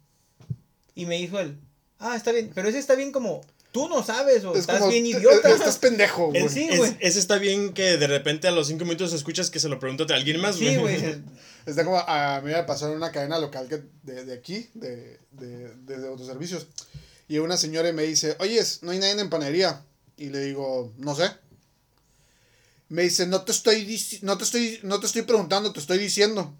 Y 0.95 1.07
me 1.07 1.17
dijo 1.17 1.39
él, 1.41 1.59
ah, 1.99 2.15
está 2.17 2.31
bien, 2.33 2.53
pero 2.55 2.69
ese 2.69 2.79
está 2.79 2.95
bien 2.95 3.11
como, 3.13 3.41
tú 3.73 3.89
no 3.89 4.05
sabes 4.05 4.45
o 4.45 4.53
Es 4.55 4.61
estás 4.61 4.79
como, 4.79 4.91
bien 4.93 5.05
idiota. 5.07 5.49
Estás 5.51 5.79
pendejo, 5.79 6.29
güey. 6.31 6.49
Sí, 6.49 6.69
es- 6.71 6.79
güey. 6.79 6.97
ese 7.01 7.19
está 7.19 7.39
bien 7.39 7.73
que 7.75 7.97
de 7.97 8.07
repente 8.07 8.47
a 8.47 8.53
los 8.53 8.69
cinco 8.69 8.85
minutos 8.85 9.13
escuchas 9.13 9.51
que 9.51 9.59
se 9.61 9.69
lo 9.69 9.79
pregunta 9.81 10.05
a 10.13 10.17
alguien 10.17 10.41
más, 10.41 10.57
Sí, 10.57 10.77
güey. 10.77 11.23
Está 11.67 11.83
como 11.85 11.99
a 11.99 12.43
mí 12.43 12.53
me 12.53 12.63
pasó 12.65 12.87
en 12.91 12.97
una 12.97 13.11
cadena 13.11 13.39
local 13.39 13.67
que 13.69 13.83
de, 14.03 14.25
de 14.27 14.35
aquí, 14.35 14.69
de, 14.75 15.19
de, 15.33 15.75
de, 15.75 15.99
de 15.99 16.09
autoservicios. 16.09 16.67
Y 17.27 17.39
una 17.39 17.57
señora 17.57 17.91
me 17.93 18.03
dice, 18.03 18.37
oye, 18.39 18.63
no 18.83 18.91
hay 18.91 18.99
nadie 18.99 19.19
en 19.19 19.31
panadería. 19.31 19.81
Y 20.19 20.29
le 20.29 20.41
digo, 20.41 20.93
no 20.99 21.15
sé. 21.17 21.31
Me 22.91 23.03
dice, 23.03 23.27
no 23.27 23.43
te 23.43 23.53
estoy, 23.53 24.21
no 24.23 24.37
te 24.37 24.45
estoy, 24.45 24.79
no 24.83 25.01
te 25.01 25.07
estoy 25.07 25.23
preguntando, 25.23 25.73
te 25.73 25.81
estoy 25.81 25.97
diciendo. 25.99 26.55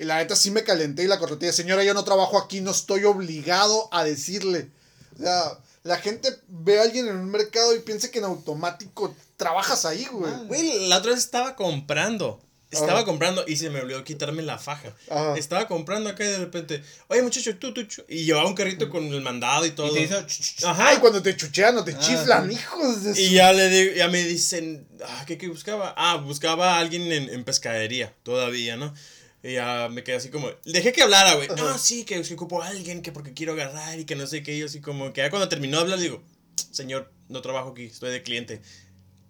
Y 0.00 0.04
la 0.04 0.16
neta 0.16 0.34
sí 0.34 0.50
me 0.50 0.64
calenté 0.64 1.04
y 1.04 1.08
la 1.08 1.18
correté. 1.18 1.52
Señora, 1.52 1.84
yo 1.84 1.92
no 1.92 2.04
trabajo 2.04 2.38
aquí, 2.38 2.62
no 2.62 2.70
estoy 2.70 3.04
obligado 3.04 3.88
a 3.92 4.02
decirle. 4.02 4.70
O 5.18 5.22
sea, 5.22 5.58
la 5.82 5.98
gente 5.98 6.30
ve 6.48 6.78
a 6.80 6.84
alguien 6.84 7.06
en 7.06 7.16
un 7.18 7.30
mercado 7.30 7.76
y 7.76 7.80
piensa 7.80 8.10
que 8.10 8.18
en 8.18 8.24
automático 8.24 9.14
trabajas 9.36 9.84
ahí, 9.84 10.06
güey. 10.10 10.32
Ah, 10.34 10.42
Güey, 10.46 10.88
la 10.88 10.96
otra 10.98 11.10
vez 11.10 11.20
estaba 11.20 11.54
comprando. 11.54 12.40
Estaba 12.70 12.98
Ajá. 13.00 13.04
comprando 13.04 13.44
y 13.48 13.56
se 13.56 13.68
me 13.68 13.80
olvidó 13.80 14.04
quitarme 14.04 14.42
la 14.42 14.56
faja. 14.56 14.94
Ajá. 15.10 15.34
Estaba 15.36 15.66
comprando 15.66 16.08
acá 16.08 16.24
y 16.24 16.28
de 16.28 16.38
repente, 16.38 16.82
oye 17.08 17.20
muchacho, 17.20 17.56
tú, 17.58 17.74
tú, 17.74 17.82
chu-", 17.82 18.04
y 18.08 18.24
llevaba 18.24 18.46
un 18.48 18.54
carrito 18.54 18.88
con 18.88 19.04
el 19.06 19.20
mandado 19.22 19.66
y 19.66 19.72
todo. 19.72 19.88
y 19.88 19.94
te 19.94 20.02
hizo, 20.04 20.22
ch, 20.22 20.40
ch, 20.40 20.56
ch. 20.60 20.64
Ajá. 20.64 20.90
Ay, 20.90 20.98
cuando 20.98 21.20
te 21.20 21.36
chuchean 21.36 21.76
o 21.76 21.84
te 21.84 21.92
Ah, 21.94 21.98
chiflan, 21.98 22.48
sí. 22.48 22.54
hijos 22.54 23.02
de 23.02 23.14
su... 23.16 23.20
Y 23.20 23.30
ya 23.32 23.52
le 23.52 23.68
digo, 23.68 23.96
ya 23.96 24.06
me 24.08 24.22
dicen, 24.22 24.86
ah, 25.04 25.24
¿qué, 25.26 25.36
qué 25.36 25.48
buscaba? 25.48 25.92
Ah, 25.96 26.16
buscaba 26.16 26.76
a 26.76 26.78
alguien 26.78 27.10
en, 27.10 27.28
en 27.28 27.42
pescadería, 27.44 28.14
todavía, 28.22 28.76
¿no? 28.76 28.94
Y 29.42 29.54
ya 29.54 29.88
me 29.90 30.04
quedé 30.04 30.16
así 30.16 30.28
como, 30.28 30.48
dejé 30.64 30.92
que 30.92 31.02
hablara, 31.02 31.34
güey. 31.34 31.48
No, 31.56 31.78
sí, 31.78 32.04
que, 32.04 32.20
que 32.20 32.34
ocupo 32.34 32.62
a 32.62 32.68
alguien, 32.68 33.00
que 33.02 33.10
porque 33.12 33.32
quiero 33.32 33.52
agarrar 33.54 33.98
y 33.98 34.04
que 34.04 34.14
no 34.14 34.26
sé 34.26 34.42
qué. 34.42 34.54
Y 34.54 34.58
yo 34.60 34.66
así 34.66 34.80
como, 34.80 35.12
que 35.12 35.22
ya 35.22 35.30
cuando 35.30 35.48
terminó 35.48 35.78
de 35.78 35.82
hablar, 35.84 35.98
digo, 35.98 36.22
señor, 36.70 37.10
no 37.28 37.40
trabajo 37.40 37.70
aquí, 37.70 37.84
estoy 37.86 38.10
de 38.10 38.22
cliente. 38.22 38.60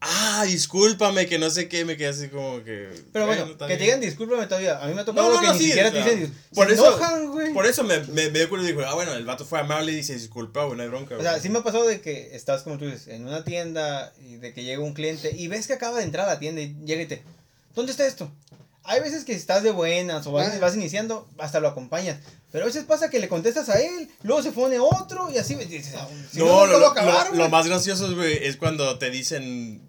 Ah, 0.02 0.44
discúlpame, 0.46 1.26
que 1.26 1.38
no 1.38 1.50
sé 1.50 1.68
qué, 1.68 1.84
me 1.84 1.94
quedé 1.98 2.08
así 2.08 2.28
como 2.28 2.64
que... 2.64 2.88
Pero 3.12 3.26
bueno, 3.26 3.44
está 3.44 3.66
que 3.66 3.76
te 3.76 3.84
digan 3.84 4.00
discúlpame 4.00 4.46
todavía. 4.46 4.82
A 4.82 4.86
mí 4.88 4.94
me 4.94 5.02
ha 5.02 5.04
tocado 5.04 5.28
No, 5.28 5.34
no, 5.34 5.40
que 5.42 5.46
no, 5.48 5.52
ni 5.52 5.58
sí, 5.58 5.66
siquiera 5.66 5.90
o 5.90 5.92
te 5.92 5.98
dicen. 5.98 6.34
por 6.54 6.70
eso- 6.72 6.86
enojan, 6.86 7.30
güey. 7.30 7.52
Por 7.52 7.66
eso 7.66 7.84
me, 7.84 7.98
me, 8.04 8.30
me 8.30 8.38
dio 8.38 8.48
cuenta 8.48 8.66
y 8.66 8.72
dijo, 8.72 8.82
ah, 8.88 8.94
bueno, 8.94 9.12
el 9.12 9.26
vato 9.26 9.44
fue 9.44 9.60
amable 9.60 9.92
y 9.92 9.96
dice, 9.96 10.14
disculpa, 10.14 10.64
güey, 10.64 10.78
no 10.78 10.82
hay 10.84 10.88
bronca, 10.88 11.16
O 11.18 11.20
sea, 11.20 11.32
güey". 11.32 11.42
sí 11.42 11.50
me 11.50 11.58
ha 11.58 11.62
pasado 11.62 11.86
de 11.86 12.00
que 12.00 12.34
estás, 12.34 12.62
como 12.62 12.78
tú 12.78 12.86
dices, 12.86 13.08
en 13.08 13.26
una 13.26 13.44
tienda 13.44 14.14
y 14.26 14.36
de 14.36 14.54
que 14.54 14.64
llega 14.64 14.82
un 14.82 14.94
cliente 14.94 15.36
y 15.36 15.48
ves 15.48 15.66
que 15.66 15.74
acaba 15.74 15.98
de 15.98 16.04
entrar 16.04 16.26
a 16.26 16.32
la 16.32 16.38
tienda 16.40 16.62
y 16.62 16.74
llega 16.86 17.02
y 17.02 17.06
te, 17.06 17.22
¿dónde 17.74 17.92
está 17.92 18.06
esto? 18.06 18.32
Hay 18.84 19.00
veces 19.00 19.24
que 19.24 19.32
estás 19.34 19.62
de 19.62 19.70
buenas 19.70 20.26
o 20.26 20.32
vas, 20.32 20.52
Ah. 20.54 20.58
vas 20.60 20.74
iniciando, 20.74 21.28
hasta 21.38 21.60
lo 21.60 21.68
acompañas. 21.68 22.18
Pero 22.50 22.64
a 22.64 22.66
veces 22.66 22.84
pasa 22.84 23.10
que 23.10 23.20
le 23.20 23.28
contestas 23.28 23.68
a 23.68 23.80
él, 23.80 24.08
luego 24.22 24.42
se 24.42 24.52
pone 24.52 24.78
otro 24.80 25.30
y 25.30 25.38
así 25.38 25.54
dices, 25.54 25.94
"Ah, 25.96 26.08
si 26.32 26.38
no, 26.38 26.46
nunca 26.46 26.72
lo, 26.72 26.78
lo- 26.80 26.86
acabar, 26.88 27.24
lo- 27.26 27.30
güey". 27.30 27.42
lo 27.42 27.48
más 27.50 27.66
gracioso, 27.66 28.14
güey, 28.16 28.38
es 28.46 28.56
cuando 28.56 28.98
te 28.98 29.10
dicen, 29.10 29.82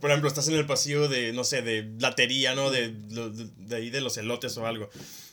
por 0.00 0.10
ejemplo, 0.10 0.28
estás 0.28 0.46
en 0.48 0.54
el 0.54 0.66
pasillo 0.66 1.08
de, 1.08 1.32
no 1.32 1.42
sé, 1.42 1.62
de 1.62 1.90
latería, 1.98 2.54
¿no? 2.54 2.70
De, 2.70 2.90
de, 2.90 3.48
de 3.56 3.76
ahí 3.76 3.90
de 3.90 4.00
los 4.02 4.16
elotes 4.18 4.56
o 4.58 4.66
algo. 4.66 4.88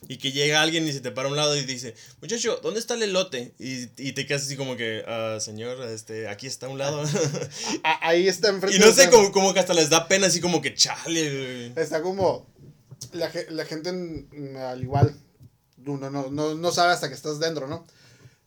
Y 0.07 0.17
que 0.17 0.31
llega 0.31 0.61
alguien 0.61 0.87
y 0.87 0.93
se 0.93 0.99
te 1.01 1.11
para 1.11 1.27
a 1.27 1.31
un 1.31 1.37
lado 1.37 1.55
y 1.55 1.63
dice, 1.65 1.93
muchacho, 2.21 2.59
¿dónde 2.63 2.79
está 2.79 2.95
el 2.95 3.03
elote? 3.03 3.53
Y, 3.59 3.83
y 3.97 4.13
te 4.13 4.25
quedas 4.25 4.43
así 4.43 4.55
como 4.57 4.75
que, 4.77 5.03
"Ah, 5.07 5.37
señor, 5.41 5.81
este, 5.89 6.27
aquí 6.29 6.47
está 6.47 6.65
a 6.65 6.69
un 6.69 6.77
lado. 6.79 7.03
A- 7.83 8.07
ahí 8.07 8.27
está 8.27 8.47
enfrente. 8.49 8.77
y 8.77 8.79
no 8.79 8.91
sé, 8.91 9.09
como, 9.09 9.31
como 9.31 9.53
que 9.53 9.59
hasta 9.59 9.73
les 9.73 9.89
da 9.89 10.07
pena, 10.07 10.27
así 10.27 10.39
como 10.39 10.61
que, 10.61 10.73
chale, 10.73 11.69
güey. 11.71 11.83
Está 11.83 12.01
como. 12.01 12.51
La, 13.13 13.31
la 13.49 13.65
gente, 13.65 13.91
mm, 13.91 14.55
al 14.57 14.81
igual, 14.81 15.15
uno 15.85 16.09
no, 16.09 16.29
no, 16.29 16.55
no 16.55 16.71
sabe 16.71 16.93
hasta 16.93 17.09
que 17.09 17.15
estás 17.15 17.39
dentro, 17.39 17.67
¿no? 17.67 17.85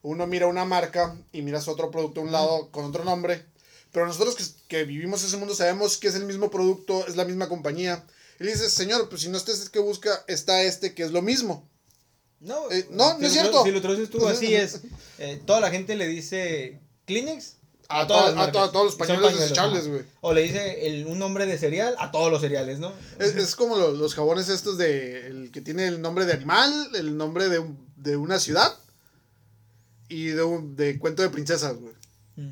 Uno 0.02 0.26
mira 0.26 0.46
una 0.46 0.64
marca 0.64 1.16
y 1.32 1.42
miras 1.42 1.68
otro 1.68 1.90
producto 1.90 2.20
a 2.20 2.24
un 2.24 2.32
lado 2.32 2.70
con 2.70 2.84
otro 2.84 3.04
nombre. 3.04 3.44
Pero 3.92 4.06
nosotros 4.06 4.36
que, 4.36 4.44
que 4.68 4.84
vivimos 4.84 5.22
ese 5.24 5.36
mundo 5.36 5.54
sabemos 5.54 5.96
que 5.96 6.08
es 6.08 6.14
el 6.14 6.24
mismo 6.24 6.50
producto, 6.50 7.06
es 7.06 7.16
la 7.16 7.24
misma 7.24 7.48
compañía. 7.48 8.04
Y 8.38 8.44
le 8.44 8.52
dices, 8.52 8.72
señor, 8.72 9.08
pues 9.08 9.22
si 9.22 9.28
no 9.28 9.36
este 9.36 9.52
es 9.52 9.62
el 9.62 9.70
que 9.70 9.78
busca, 9.78 10.24
está 10.28 10.62
este 10.62 10.94
que 10.94 11.02
es 11.02 11.10
lo 11.10 11.22
mismo. 11.22 11.68
No, 12.40 12.70
Eh, 12.70 12.86
no, 12.90 13.18
no 13.18 13.26
es 13.26 13.32
cierto. 13.32 13.64
Si 13.64 13.70
lo 13.70 13.80
traduces 13.80 14.10
tú 14.10 14.28
así 14.28 14.54
es, 14.54 14.80
eh, 15.18 15.40
toda 15.46 15.60
la 15.60 15.70
gente 15.70 15.96
le 15.96 16.06
dice 16.06 16.78
Kleenex 17.06 17.55
A, 17.88 18.00
A 18.02 18.06
todas 18.06 18.32
a, 18.32 18.34
marcas. 18.34 18.52
to- 18.52 18.62
a 18.62 18.72
todos 18.72 18.86
los 18.86 18.94
pañuelos 18.96 19.22
pañuelos, 19.32 19.40
desechables, 19.48 19.88
güey. 19.88 20.02
O 20.20 20.32
le 20.32 20.42
dice 20.42 20.86
el, 20.86 21.06
un 21.06 21.18
nombre 21.18 21.46
de 21.46 21.56
cereal 21.58 21.94
a 21.98 22.10
todos 22.10 22.30
los 22.32 22.40
cereales, 22.40 22.78
¿no? 22.80 22.92
Es, 23.18 23.36
es 23.36 23.54
como 23.54 23.76
lo- 23.76 23.92
los 23.92 24.14
jabones 24.14 24.48
estos 24.48 24.76
de. 24.78 25.26
El 25.28 25.50
que 25.52 25.60
tiene 25.60 25.86
el 25.86 26.00
nombre 26.02 26.26
de 26.26 26.32
animal, 26.32 26.72
el 26.94 27.16
nombre 27.16 27.48
de, 27.48 27.60
un- 27.60 27.78
de 27.96 28.16
una 28.16 28.38
ciudad 28.40 28.76
y 30.08 30.26
de, 30.26 30.42
un, 30.42 30.74
de 30.76 30.98
cuento 30.98 31.22
de 31.22 31.30
princesas, 31.30 31.76
güey. 31.76 31.94
Mm. 32.36 32.48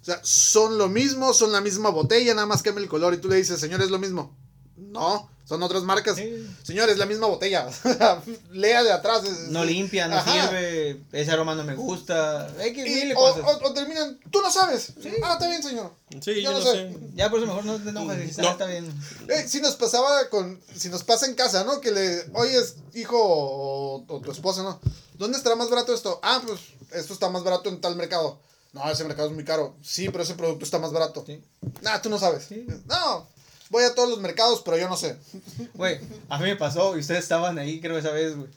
O 0.00 0.04
sea, 0.04 0.20
son 0.24 0.78
lo 0.78 0.88
mismo, 0.88 1.32
son 1.32 1.52
la 1.52 1.60
misma 1.60 1.90
botella, 1.90 2.34
nada 2.34 2.46
más 2.46 2.62
cambia 2.62 2.82
el 2.82 2.88
color 2.88 3.14
y 3.14 3.18
tú 3.18 3.28
le 3.28 3.36
dices, 3.36 3.60
señor, 3.60 3.80
es 3.82 3.90
lo 3.90 3.98
mismo. 4.00 4.36
No, 4.90 5.28
son 5.44 5.62
otras 5.62 5.82
marcas. 5.82 6.16
Sí. 6.16 6.46
Señor, 6.62 6.88
es 6.90 6.98
la 6.98 7.06
misma 7.06 7.26
botella. 7.26 7.68
Lea 8.52 8.82
de 8.82 8.92
atrás. 8.92 9.24
es- 9.24 9.48
No 9.48 9.64
limpia, 9.64 10.08
no 10.08 10.16
Ajá. 10.16 10.32
sirve, 10.48 11.02
ese 11.12 11.30
aroma 11.30 11.54
no 11.54 11.64
me 11.64 11.74
gusta. 11.74 12.46
Hay 12.58 12.72
que 12.72 12.86
Y- 12.86 13.12
o, 13.12 13.18
o- 13.20 13.68
o 13.68 13.72
terminan, 13.74 14.18
tú 14.30 14.40
no 14.40 14.50
sabes. 14.50 14.92
Ah, 15.22 15.32
está 15.34 15.48
bien, 15.48 15.62
señor. 15.62 15.92
Sí, 16.20 16.42
Yo 16.42 16.50
yo 16.50 16.52
no 16.52 16.60
sé. 16.62 16.72
sé. 16.72 16.96
Ya 17.14 17.30
por 17.30 17.38
eso 17.38 17.46
mejor 17.48 17.64
no 17.64 17.76
te 17.76 17.88
ah, 17.90 17.92
No. 18.42 18.50
está 18.50 18.66
bien. 18.66 18.92
Eh, 19.28 19.46
si 19.48 19.60
nos 19.60 19.76
pasaba 19.76 20.28
con, 20.30 20.60
si 20.76 20.88
nos 20.88 21.04
pasa 21.04 21.26
en 21.26 21.34
casa, 21.34 21.64
¿no? 21.64 21.80
Que 21.80 21.90
le, 21.90 22.24
oyes, 22.34 22.76
hijo 22.94 23.18
o, 23.18 24.04
o 24.06 24.20
tu 24.20 24.30
esposa, 24.30 24.62
¿no? 24.62 24.80
¿Dónde 25.14 25.38
estará 25.38 25.56
más 25.56 25.70
barato 25.70 25.94
esto? 25.94 26.18
Ah, 26.22 26.42
pues 26.46 26.60
esto 26.92 27.12
está 27.14 27.28
más 27.30 27.44
barato 27.44 27.68
en 27.68 27.80
tal 27.80 27.96
mercado. 27.96 28.38
No, 28.72 28.90
ese 28.90 29.04
mercado 29.04 29.28
es 29.28 29.34
muy 29.34 29.44
caro. 29.44 29.76
Sí, 29.82 30.08
pero 30.08 30.24
ese 30.24 30.34
producto 30.34 30.64
está 30.64 30.78
más 30.78 30.92
barato. 30.92 31.22
Sí. 31.26 31.42
Nah, 31.82 31.98
tú 32.00 32.08
no 32.08 32.18
sabes. 32.18 32.44
Sí. 32.48 32.66
No, 32.86 33.28
voy 33.72 33.84
a 33.84 33.94
todos 33.94 34.10
los 34.10 34.20
mercados, 34.20 34.62
pero 34.64 34.76
yo 34.76 34.88
no 34.88 34.96
sé. 34.96 35.16
Güey, 35.74 35.98
a 36.28 36.38
mí 36.38 36.44
me 36.44 36.56
pasó 36.56 36.94
y 36.94 37.00
ustedes 37.00 37.22
estaban 37.22 37.58
ahí, 37.58 37.80
creo, 37.80 37.98
esa 37.98 38.12
vez, 38.12 38.36
güey. 38.36 38.48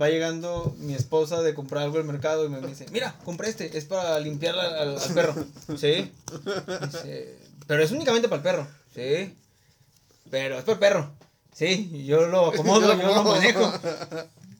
Va 0.00 0.08
llegando 0.08 0.74
mi 0.78 0.94
esposa 0.94 1.42
de 1.42 1.54
comprar 1.54 1.84
algo 1.84 1.98
al 1.98 2.04
mercado 2.04 2.44
y 2.44 2.48
me 2.48 2.60
dice, 2.60 2.86
mira, 2.90 3.14
compré 3.24 3.48
este, 3.48 3.78
es 3.78 3.84
para 3.84 4.18
limpiar 4.18 4.58
al, 4.58 4.98
perro. 5.14 5.34
Sí. 5.78 6.12
Dice, 6.82 7.38
pero 7.66 7.82
es 7.82 7.92
únicamente 7.92 8.28
para 8.28 8.36
el 8.36 8.42
perro. 8.42 8.68
Sí. 8.94 9.34
Pero 10.30 10.58
es 10.58 10.64
para 10.64 10.72
el 10.74 10.78
perro. 10.78 11.10
Sí, 11.54 11.90
y 11.92 12.04
yo 12.04 12.26
lo 12.26 12.46
acomodo, 12.52 12.92
Yo 12.92 13.00
yo 13.00 13.14
lo 13.14 13.24
manejo. 13.24 13.72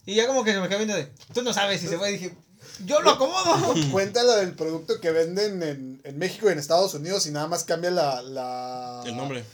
Y 0.07 0.15
ya 0.15 0.27
como 0.27 0.45
que 0.45 0.53
se 0.53 0.61
me 0.61 0.69
queda 0.69 0.79
viendo 0.79 0.95
de, 0.95 1.11
tú 1.35 1.43
no 1.43 1.53
sabes 1.53 1.81
si 1.81 1.89
se 1.89 1.99
fue. 1.99 2.11
Y 2.11 2.13
dije, 2.15 2.35
yo 2.85 3.01
lo 3.01 3.11
acomodo. 3.11 3.75
Cuenta 3.93 4.23
la 4.23 4.37
del 4.37 4.53
producto 4.53 5.01
que 5.01 5.11
venden 5.11 5.63
en, 5.63 6.01
en 6.05 6.19
México 6.19 6.49
y 6.49 6.53
en 6.53 6.59
Estados 6.59 6.95
Unidos 6.95 7.27
y 7.27 7.31
nada 7.31 7.47
más 7.47 7.65
cambia 7.65 7.91
la, 7.91 8.23
la, 8.23 9.03
El 9.05 9.17
nombre. 9.17 9.45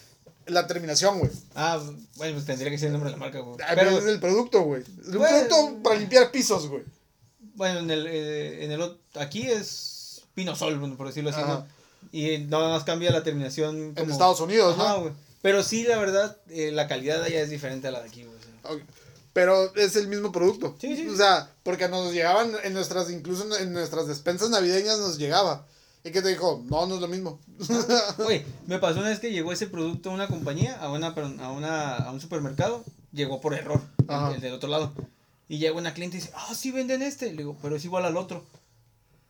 La 0.46 0.66
terminación, 0.66 1.18
güey. 1.18 1.30
Ah, 1.54 1.78
bueno, 2.16 2.34
pues 2.34 2.46
tendría 2.46 2.70
que 2.70 2.78
ser 2.78 2.86
el 2.88 2.92
nombre 2.92 3.10
de 3.10 3.16
la 3.16 3.20
marca, 3.24 3.40
güey. 3.40 3.56
Ah, 3.66 3.72
Pero 3.74 3.90
es 3.98 4.04
el 4.06 4.20
producto, 4.20 4.62
güey. 4.62 4.82
Un 5.06 5.18
Bueno. 5.18 5.46
producto 5.48 5.82
para 5.82 5.96
limpiar 5.98 6.30
pisos, 6.30 6.68
güey. 6.68 6.82
bueno, 7.54 7.80
en 7.80 7.90
el, 7.90 8.06
eh, 8.06 8.64
en 8.64 8.72
el, 8.72 8.96
aquí 9.14 9.42
es 9.42 10.22
Pinosol, 10.34 10.78
bueno, 10.78 10.96
por 10.96 11.06
decirlo 11.08 11.30
así, 11.30 11.40
Ajá. 11.40 11.52
¿no? 11.54 11.66
Y 12.10 12.38
nada 12.38 12.70
más 12.70 12.84
cambia 12.84 13.10
la 13.10 13.22
terminación. 13.22 13.76
En 13.76 13.94
como- 13.94 14.12
Estados 14.12 14.40
Unidos, 14.40 14.76
Ajá, 14.78 14.94
¿no? 14.94 15.00
güey. 15.02 15.12
Pero 15.42 15.62
sí, 15.62 15.84
la 15.84 15.98
verdad, 15.98 16.36
eh, 16.50 16.70
la 16.72 16.88
calidad 16.88 17.22
allá 17.22 17.40
es 17.40 17.50
diferente 17.50 17.88
a 17.88 17.90
la 17.90 18.00
de 18.00 18.08
aquí, 18.08 18.24
güey. 18.24 18.82
Pero 19.32 19.74
es 19.76 19.96
el 19.96 20.08
mismo 20.08 20.30
producto. 20.30 20.76
Sí, 20.78 20.94
sí. 20.96 21.08
O 21.08 21.16
sea, 21.16 21.50
porque 21.62 21.88
nos 21.88 22.12
llegaban 22.12 22.52
en 22.64 22.74
nuestras, 22.74 23.10
incluso 23.10 23.44
en- 23.56 23.62
en 23.62 23.72
nuestras 23.72 24.06
despensas 24.06 24.50
navideñas 24.50 24.98
nos 24.98 25.16
llegaba. 25.18 25.66
¿Y 26.04 26.10
qué 26.10 26.20
te 26.20 26.28
dijo? 26.28 26.64
No, 26.68 26.86
no 26.86 26.96
es 26.96 27.00
lo 27.00 27.08
mismo. 27.08 27.40
Oye, 28.26 28.44
me 28.66 28.78
pasó 28.78 29.00
una 29.00 29.10
vez 29.10 29.20
que 29.20 29.30
llegó 29.32 29.52
ese 29.52 29.66
producto 29.68 30.10
a 30.10 30.14
una 30.14 30.26
compañía, 30.28 30.76
a 30.78 30.90
una, 30.90 31.08
a 31.08 31.50
una, 31.52 31.96
a 31.96 32.10
un 32.10 32.20
supermercado, 32.20 32.84
llegó 33.12 33.40
por 33.40 33.54
error, 33.54 33.80
el- 34.08 34.34
el, 34.36 34.40
del 34.40 34.52
otro 34.54 34.68
lado. 34.68 34.92
Y 35.48 35.58
llega 35.58 35.76
una 35.76 35.94
cliente 35.94 36.16
y 36.16 36.20
dice, 36.20 36.32
ah, 36.34 36.54
sí 36.54 36.70
venden 36.70 37.02
este. 37.02 37.26
Le 37.26 37.38
digo, 37.38 37.56
pero 37.62 37.76
es 37.76 37.84
igual 37.84 38.04
al 38.04 38.16
otro. 38.16 38.44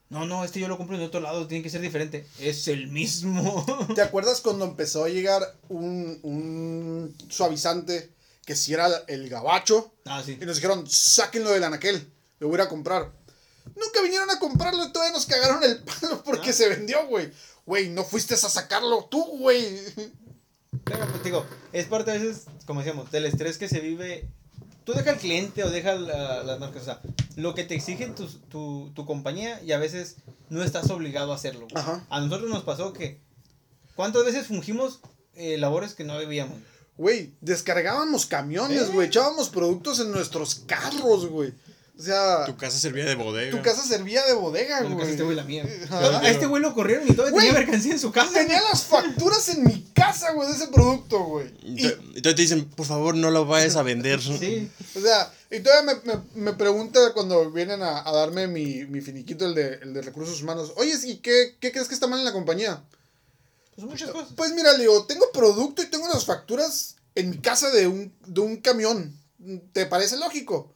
No, 0.09 0.27
no, 0.27 0.45
este 0.45 0.61
yo 0.61 0.69
lo 0.69 0.77
compro 0.77 0.95
en 0.97 1.03
otro 1.03 1.21
lado, 1.21 1.47
tiene 1.47 1.63
que 1.65 1.71
ser 1.71 1.81
diferente. 1.81 2.27
Es 2.39 2.69
el 2.69 2.89
mismo. 2.89 3.65
¿Te 3.95 4.03
acuerdas 4.03 4.41
cuando 4.41 4.65
empezó 4.67 5.05
a 5.05 5.09
llegar 5.09 5.43
un, 5.69 6.19
un 6.23 7.15
suavizante 7.31 8.11
que 8.45 8.55
si 8.55 8.73
era 8.75 8.89
el 9.09 9.29
gabacho? 9.29 9.93
ah, 10.05 10.23
sí. 10.25 10.39
Y 10.41 10.45
nos 10.45 10.57
dijeron, 10.57 10.85
sáquenlo 10.87 11.51
del 11.51 11.65
anaquel, 11.65 12.07
lo 12.41 12.49
voy 12.49 12.61
a 12.61 12.69
comprar. 12.69 13.11
Nunca 13.77 14.03
vinieron 14.03 14.31
a 14.31 14.39
comprarlo 14.39 14.85
y 14.85 14.93
todavía 14.93 15.13
nos 15.15 15.27
cagaron 15.27 15.63
el 15.65 15.79
palo 15.83 16.23
porque 16.25 16.51
Ah. 16.51 16.55
se 16.55 16.69
vendió, 16.69 17.07
güey. 17.07 17.31
Güey, 17.67 17.89
no 17.91 18.05
fuiste 18.05 18.35
a 18.35 18.37
sacarlo 18.37 19.05
tú, 19.11 19.23
güey. 19.39 19.79
Pero, 20.85 21.07
pues, 21.09 21.23
digo, 21.23 21.45
es 21.73 21.87
parte 21.87 22.11
a 22.11 22.15
veces, 22.15 22.45
como 22.67 22.81
decíamos, 22.81 23.11
del 23.13 23.27
estrés 23.27 23.59
que 23.59 23.69
se 23.69 23.81
vive. 23.81 24.29
Tú 24.85 24.95
deja 24.95 25.11
al 25.11 25.19
cliente 25.19 25.63
o 25.63 25.71
deja 25.71 25.95
la- 25.95 26.43
las 26.43 26.59
marcas, 26.59 26.83
o 26.83 26.85
sea, 26.87 27.01
lo 27.37 27.55
que 27.55 27.63
te 27.63 27.75
exige 27.77 28.07
tu, 28.09 28.27
tu, 28.27 28.91
tu 28.95 29.07
compañía 29.07 29.63
y 29.63 29.73
a 29.73 29.79
veces 29.79 30.17
no 30.49 30.65
estás 30.65 30.91
obligado 30.91 31.33
a 31.33 31.37
hacerlo. 31.37 31.69
Ajá. 31.75 32.05
A 32.11 32.21
nosotros 32.21 32.51
nos 32.51 32.65
pasó 32.65 32.93
que, 32.93 33.21
¿cuántas 33.95 34.25
veces 34.25 34.49
fungimos 34.49 35.01
eh, 35.35 35.57
labores 35.57 35.95
que 35.95 36.03
no 36.05 36.19
debíamos? 36.19 36.59
Güey, 36.99 37.33
descargábamos 37.41 38.27
camiones, 38.27 38.83
¿Eh? 38.89 38.91
güey. 38.93 39.07
Echábamos 39.07 39.51
productos 39.51 40.01
en 40.01 40.11
nuestros 40.11 40.57
carros, 40.67 41.27
güey. 41.29 41.55
O 41.99 42.03
sea, 42.03 42.47
Tu 42.47 42.57
casa 42.57 42.79
servía 42.79 43.05
de 43.05 43.15
bodega. 43.15 43.51
tu 43.57 43.63
casa 43.63 43.85
servía 43.85 44.25
de 44.27 44.33
bodega, 44.33 44.83
güey. 44.83 45.11
este 45.11 45.23
güey 45.23 45.37
la 45.37 45.45
mía. 45.45 45.65
Ajá. 45.85 46.21
A 46.21 46.29
este 46.31 46.47
güey 46.47 46.63
lo 46.63 46.75
corrieron 46.75 47.07
y 47.07 47.13
todavía 47.13 47.33
Güey, 47.33 47.47
tenía 47.49 47.61
mercancía 47.61 47.93
en 47.93 47.99
su 47.99 48.11
casa. 48.11 48.33
Tenía 48.33 48.61
las 48.63 48.85
facturas 48.85 49.49
en 49.51 49.63
mi 49.65 49.83
casa, 49.95 50.33
güey, 50.33 50.49
de 50.49 50.55
ese 50.55 50.69
producto, 50.69 51.23
güey. 51.25 51.53
Y 51.63 51.87
Y, 52.17 52.23
te 52.23 52.33
dicen, 52.35 52.65
por 52.71 52.87
favor, 52.87 53.15
no 53.15 53.31
lo 53.31 53.45
vayas 53.47 53.77
a 53.77 53.83
vender. 53.83 54.21
Sí. 54.41 54.71
o 54.97 55.01
sea, 55.01 55.33
y 55.51 55.61
todavía 55.61 55.95
me, 56.05 56.15
me, 56.15 56.23
me 56.35 56.53
pregunta 56.55 56.99
cuando 57.13 57.51
vienen 57.53 57.83
a, 57.83 58.09
a 58.09 58.13
darme 58.13 58.47
mi, 58.49 58.87
mi 58.87 59.01
finiquito, 59.03 59.45
el 59.45 59.55
de, 59.55 59.75
el 59.83 59.93
de 59.93 60.01
recursos 60.03 60.41
humanos. 60.43 60.73
Oye, 60.77 60.95
¿y 61.05 61.17
qué, 61.19 61.57
qué 61.61 61.71
crees 61.73 61.89
que 61.89 61.95
está 61.95 62.07
mal 62.07 62.19
en 62.21 62.25
la 62.25 62.33
compañía? 62.33 62.83
Pues 63.77 63.87
muchas 63.87 64.11
cosas. 64.11 64.31
Pues 64.35 64.53
mira, 64.55 64.73
le 64.73 64.81
digo, 64.81 65.05
tengo 65.05 65.27
producto 65.33 65.83
y 65.83 65.87
tengo 65.87 66.09
las 66.09 66.25
facturas 66.25 66.97
en 67.15 67.31
mi 67.31 67.39
casa 67.39 67.71
de 67.71 67.87
un, 67.87 68.13
de 68.27 68.41
un 68.41 68.57
camión. 68.57 69.15
¿Te 69.73 69.85
parece 69.87 70.17
lógico? 70.17 70.75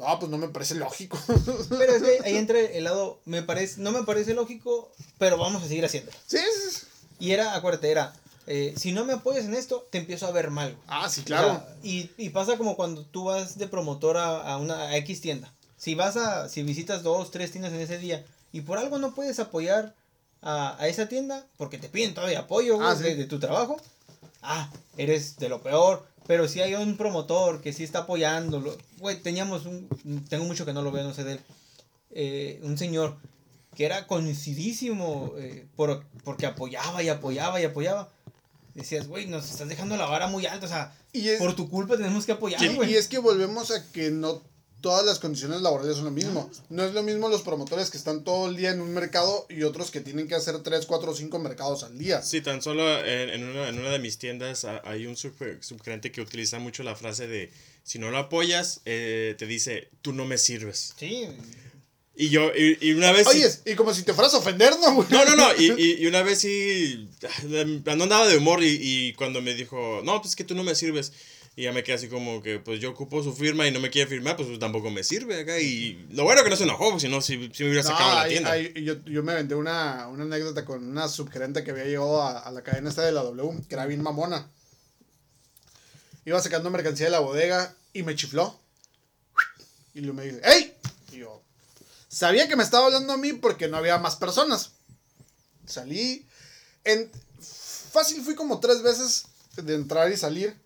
No, 0.00 0.18
pues 0.18 0.30
no 0.30 0.38
me 0.38 0.48
parece 0.48 0.74
lógico. 0.74 1.18
Pero 1.68 1.92
es 1.94 2.02
que 2.02 2.18
ahí 2.24 2.36
entra 2.36 2.58
el 2.58 2.84
lado, 2.84 3.20
me 3.26 3.42
parece, 3.42 3.80
no 3.80 3.92
me 3.92 4.02
parece 4.02 4.34
lógico, 4.34 4.90
pero 5.18 5.36
vamos 5.38 5.62
a 5.62 5.68
seguir 5.68 5.84
haciéndolo. 5.84 6.16
sí, 6.26 6.38
sí, 6.38 6.70
sí. 6.78 6.86
Y 7.20 7.32
era, 7.32 7.54
acuérdate, 7.54 7.90
era, 7.90 8.14
eh, 8.46 8.72
si 8.78 8.92
no 8.92 9.04
me 9.04 9.12
apoyas 9.12 9.44
en 9.44 9.54
esto, 9.54 9.86
te 9.90 9.98
empiezo 9.98 10.26
a 10.26 10.30
ver 10.32 10.50
mal. 10.50 10.74
Ah, 10.88 11.08
sí, 11.10 11.20
O 11.20 11.24
claro. 11.24 11.48
sea, 11.48 11.76
y, 11.82 12.10
y 12.16 12.30
pasa 12.30 12.56
como 12.56 12.76
cuando 12.76 13.04
tú 13.04 13.24
vas 13.24 13.58
de 13.58 13.68
promotor 13.68 14.16
a, 14.16 14.40
a 14.40 14.56
una 14.56 14.84
a 14.88 14.96
X 14.96 15.20
tienda. 15.20 15.52
Si 15.76 15.94
vas 15.94 16.16
a, 16.16 16.48
si 16.48 16.62
visitas 16.62 17.02
dos, 17.02 17.30
tres 17.30 17.52
tiendas 17.52 17.72
en 17.74 17.80
ese 17.80 17.98
día 17.98 18.24
y 18.52 18.62
por 18.62 18.78
algo 18.78 18.96
no 18.98 19.14
puedes 19.14 19.38
apoyar 19.38 19.94
a, 20.42 20.76
a 20.82 20.88
esa 20.88 21.08
tienda, 21.08 21.46
porque 21.58 21.76
te 21.78 21.90
piden 21.90 22.14
todavía 22.14 22.40
apoyo 22.40 22.78
Ah, 22.82 22.96
sí. 22.96 23.02
de, 23.02 23.14
de 23.16 23.24
tu 23.26 23.38
trabajo, 23.38 23.76
ah, 24.42 24.70
eres 24.96 25.36
de 25.36 25.50
lo 25.50 25.60
peor. 25.62 26.06
Pero 26.30 26.46
si 26.46 26.60
hay 26.60 26.76
un 26.76 26.96
promotor 26.96 27.60
que 27.60 27.72
sí 27.72 27.82
está 27.82 28.00
apoyándolo, 28.00 28.78
güey, 28.98 29.16
teníamos 29.20 29.66
un, 29.66 29.88
tengo 30.28 30.44
mucho 30.44 30.64
que 30.64 30.72
no 30.72 30.80
lo 30.80 30.92
veo, 30.92 31.02
no 31.02 31.12
sé 31.12 31.24
de 31.24 31.32
él, 31.32 31.40
eh, 32.12 32.60
un 32.62 32.78
señor 32.78 33.16
que 33.74 33.84
era 33.84 34.06
conocidísimo 34.06 35.32
eh, 35.38 35.66
por, 35.74 36.04
porque 36.22 36.46
apoyaba 36.46 37.02
y 37.02 37.08
apoyaba 37.08 37.60
y 37.60 37.64
apoyaba. 37.64 38.10
Decías, 38.74 39.08
güey, 39.08 39.26
nos 39.26 39.50
estás 39.50 39.68
dejando 39.68 39.96
la 39.96 40.06
vara 40.06 40.28
muy 40.28 40.46
alta, 40.46 40.66
o 40.66 40.68
sea, 40.68 40.94
Y 41.12 41.30
es, 41.30 41.40
por 41.40 41.56
tu 41.56 41.68
culpa 41.68 41.96
tenemos 41.96 42.24
que 42.26 42.30
apoyar, 42.30 42.76
güey. 42.76 42.92
y 42.92 42.94
es 42.94 43.08
que 43.08 43.18
volvemos 43.18 43.72
a 43.72 43.90
que 43.90 44.12
no 44.12 44.40
todas 44.80 45.04
las 45.04 45.18
condiciones 45.18 45.60
laborales 45.62 45.96
son 45.96 46.06
lo 46.06 46.10
mismo. 46.10 46.50
No 46.68 46.84
es 46.84 46.94
lo 46.94 47.02
mismo 47.02 47.28
los 47.28 47.42
promotores 47.42 47.90
que 47.90 47.98
están 47.98 48.24
todo 48.24 48.48
el 48.48 48.56
día 48.56 48.70
en 48.70 48.80
un 48.80 48.92
mercado 48.94 49.46
y 49.48 49.62
otros 49.62 49.90
que 49.90 50.00
tienen 50.00 50.26
que 50.28 50.34
hacer 50.34 50.58
3, 50.62 50.86
4 50.86 51.10
o 51.10 51.14
5 51.14 51.38
mercados 51.38 51.82
al 51.84 51.98
día. 51.98 52.22
Sí, 52.22 52.40
tan 52.40 52.62
solo 52.62 53.04
en, 53.04 53.30
en 53.30 53.44
una, 53.44 53.68
en 53.68 53.78
una 53.78 53.90
de 53.90 53.98
mis 53.98 54.18
tiendas 54.18 54.64
hay 54.84 55.06
un 55.06 55.16
sub- 55.16 55.34
subgerente 55.60 56.10
que 56.12 56.20
utiliza 56.20 56.58
mucho 56.58 56.82
la 56.82 56.94
frase 56.96 57.26
de 57.26 57.52
si 57.82 57.98
no 57.98 58.10
lo 58.10 58.18
apoyas, 58.18 58.80
eh, 58.84 59.34
te 59.38 59.46
dice, 59.46 59.88
tú 60.02 60.12
no 60.12 60.24
me 60.24 60.38
sirves. 60.38 60.94
Sí, 60.98 61.26
Y 62.14 62.28
yo, 62.28 62.50
y, 62.54 62.76
y 62.80 62.92
una 62.92 63.12
vez... 63.12 63.26
sí- 63.30 63.38
Oye, 63.38 63.50
y 63.72 63.74
como 63.74 63.94
si 63.94 64.02
te 64.02 64.12
fueras 64.12 64.34
a 64.34 64.38
ofender, 64.38 64.74
¿no, 64.80 64.94
güey? 64.94 65.08
No, 65.10 65.24
no, 65.24 65.36
no, 65.36 65.48
y, 65.56 65.72
y, 65.76 66.02
y 66.02 66.06
una 66.06 66.22
vez 66.22 66.38
sí, 66.40 67.08
no 67.44 67.92
andaba 68.04 68.28
de 68.28 68.36
humor 68.36 68.62
y, 68.62 68.78
y 68.80 69.12
cuando 69.14 69.40
me 69.40 69.54
dijo, 69.54 70.02
no, 70.04 70.20
pues 70.20 70.36
que 70.36 70.44
tú 70.44 70.54
no 70.54 70.62
me 70.64 70.74
sirves. 70.74 71.12
Y 71.60 71.64
ya 71.64 71.72
me 71.72 71.82
quedé 71.82 71.96
así 71.96 72.08
como 72.08 72.42
que, 72.42 72.58
pues 72.58 72.80
yo 72.80 72.90
ocupo 72.90 73.22
su 73.22 73.34
firma 73.34 73.68
y 73.68 73.70
no 73.70 73.80
me 73.80 73.90
quiere 73.90 74.08
firmar, 74.08 74.34
pues 74.34 74.58
tampoco 74.58 74.90
me 74.90 75.04
sirve 75.04 75.40
acá. 75.42 75.58
Y 75.60 76.06
lo 76.10 76.24
bueno 76.24 76.42
que 76.42 76.48
no 76.48 76.56
se 76.56 76.64
enojó, 76.64 76.98
si 76.98 77.06
no, 77.06 77.20
si, 77.20 77.50
si 77.52 77.64
me 77.64 77.68
hubiera 77.68 77.86
sacado 77.86 78.14
la 78.14 78.22
ahí- 78.22 78.30
tienda. 78.30 78.52
ahí 78.52 78.72
yo, 78.82 78.94
yo 79.04 79.22
me 79.22 79.32
aventé 79.32 79.54
una, 79.54 80.08
una 80.08 80.24
anécdota 80.24 80.64
con 80.64 80.82
una 80.82 81.06
subgerente 81.06 81.62
que 81.62 81.72
había 81.72 81.84
llegado 81.84 82.22
a, 82.22 82.38
a 82.38 82.50
la 82.50 82.62
cadena 82.62 82.88
esta 82.88 83.02
de 83.02 83.12
la 83.12 83.22
W, 83.24 83.60
que 83.68 83.74
era 83.74 83.84
bien 83.84 84.00
mamona. 84.02 84.48
Iba 86.24 86.40
sacando 86.40 86.70
mercancía 86.70 87.06
de 87.06 87.12
la 87.12 87.20
bodega 87.20 87.74
y 87.92 88.04
me 88.04 88.14
chifló. 88.14 88.58
Y 89.92 90.00
luego 90.00 90.14
me 90.14 90.24
dice, 90.24 90.40
¡Ey! 90.42 90.72
Y 91.12 91.18
yo, 91.18 91.42
sabía 92.08 92.48
que 92.48 92.56
me 92.56 92.62
estaba 92.62 92.86
hablando 92.86 93.12
a 93.12 93.18
mí 93.18 93.34
porque 93.34 93.68
no 93.68 93.76
había 93.76 93.98
más 93.98 94.16
personas. 94.16 94.70
Salí. 95.66 96.26
En, 96.84 97.10
fácil 97.92 98.22
fui 98.22 98.34
como 98.34 98.60
tres 98.60 98.82
veces 98.82 99.26
de 99.56 99.74
entrar 99.74 100.10
y 100.10 100.16
salir. 100.16 100.56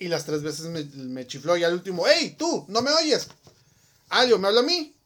Y 0.00 0.08
las 0.08 0.24
tres 0.24 0.42
veces 0.42 0.66
me, 0.66 1.26
chifló. 1.26 1.56
Y 1.58 1.62
al 1.62 1.74
último, 1.74 2.06
¡Ey, 2.06 2.30
tú! 2.30 2.64
¿No 2.68 2.80
me 2.80 2.90
oyes? 2.90 3.28
Yo, 4.26 4.38
¿me 4.38 4.48
habla 4.48 4.60
a 4.60 4.64
mí? 4.64 4.96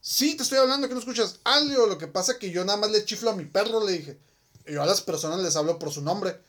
Sí, 0.00 0.36
te 0.36 0.42
estoy 0.42 0.58
hablando, 0.58 0.88
que 0.88 0.94
no 0.94 1.00
escuchas. 1.00 1.36
Algo, 1.44 1.86
lo 1.86 1.98
que 1.98 2.06
pasa 2.08 2.32
es 2.32 2.38
que 2.38 2.50
yo 2.50 2.64
nada 2.64 2.78
más 2.78 2.90
le 2.90 3.04
chiflo 3.04 3.30
a 3.30 3.36
mi 3.36 3.44
perro, 3.44 3.86
le 3.86 3.92
dije. 3.92 4.18
Y 4.66 4.72
yo 4.72 4.82
a 4.82 4.86
las 4.86 5.02
personas 5.02 5.40
les 5.40 5.54
hablo 5.54 5.78
por 5.78 5.92
su 5.92 6.00
nombre. 6.00 6.40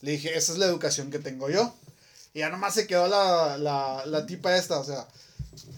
Le 0.00 0.12
dije, 0.12 0.38
esa 0.38 0.52
es 0.52 0.58
la 0.58 0.66
educación 0.66 1.10
que 1.10 1.18
tengo 1.18 1.50
yo. 1.50 1.74
Y 2.32 2.38
ya 2.38 2.50
nomás 2.50 2.74
se 2.74 2.86
quedó 2.86 3.08
la, 3.08 3.58
la, 3.58 4.06
la 4.06 4.26
tipa 4.26 4.56
esta, 4.56 4.78
o 4.78 4.84
sea, 4.84 5.08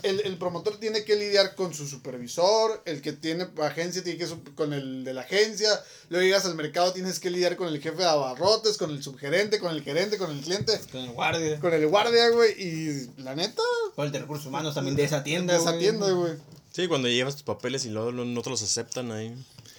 el, 0.02 0.20
el, 0.20 0.36
promotor 0.36 0.78
tiene 0.78 1.04
que 1.04 1.16
lidiar 1.16 1.54
con 1.54 1.72
su 1.72 1.86
supervisor, 1.88 2.82
el 2.84 3.00
que 3.00 3.12
tiene 3.12 3.48
agencia 3.62 4.02
tiene 4.04 4.18
que 4.18 4.26
con 4.54 4.72
el 4.72 5.04
de 5.04 5.14
la 5.14 5.22
agencia, 5.22 5.68
luego 6.10 6.24
llegas 6.24 6.44
al 6.44 6.54
mercado 6.54 6.92
tienes 6.92 7.18
que 7.18 7.30
lidiar 7.30 7.56
con 7.56 7.68
el 7.68 7.80
jefe 7.80 7.96
de 7.96 8.04
abarrotes, 8.04 8.76
con 8.76 8.90
el 8.90 9.02
subgerente, 9.02 9.58
con 9.58 9.72
el 9.72 9.82
gerente, 9.82 10.18
con 10.18 10.30
el 10.30 10.40
cliente, 10.40 10.78
con 10.90 11.00
el 11.00 11.12
guardia, 11.12 11.58
con 11.58 11.72
el 11.72 11.86
guardia, 11.88 12.28
güey, 12.30 12.52
y 12.62 13.10
la 13.22 13.34
neta, 13.34 13.62
con 13.94 14.06
el 14.06 14.12
de 14.12 14.18
recursos 14.18 14.46
humanos 14.46 14.74
también 14.74 14.96
de 14.96 15.04
esa 15.04 15.24
tienda, 15.24 15.54
de 15.54 15.60
esa 15.60 15.78
tienda, 15.78 16.10
güey. 16.10 16.34
Sí, 16.72 16.88
cuando 16.88 17.08
llevas 17.08 17.34
tus 17.34 17.44
papeles 17.44 17.84
y 17.84 17.90
luego 17.90 18.12
no, 18.12 18.42
te 18.42 18.50
los 18.50 18.62
aceptan 18.62 19.12
ahí. 19.12 19.34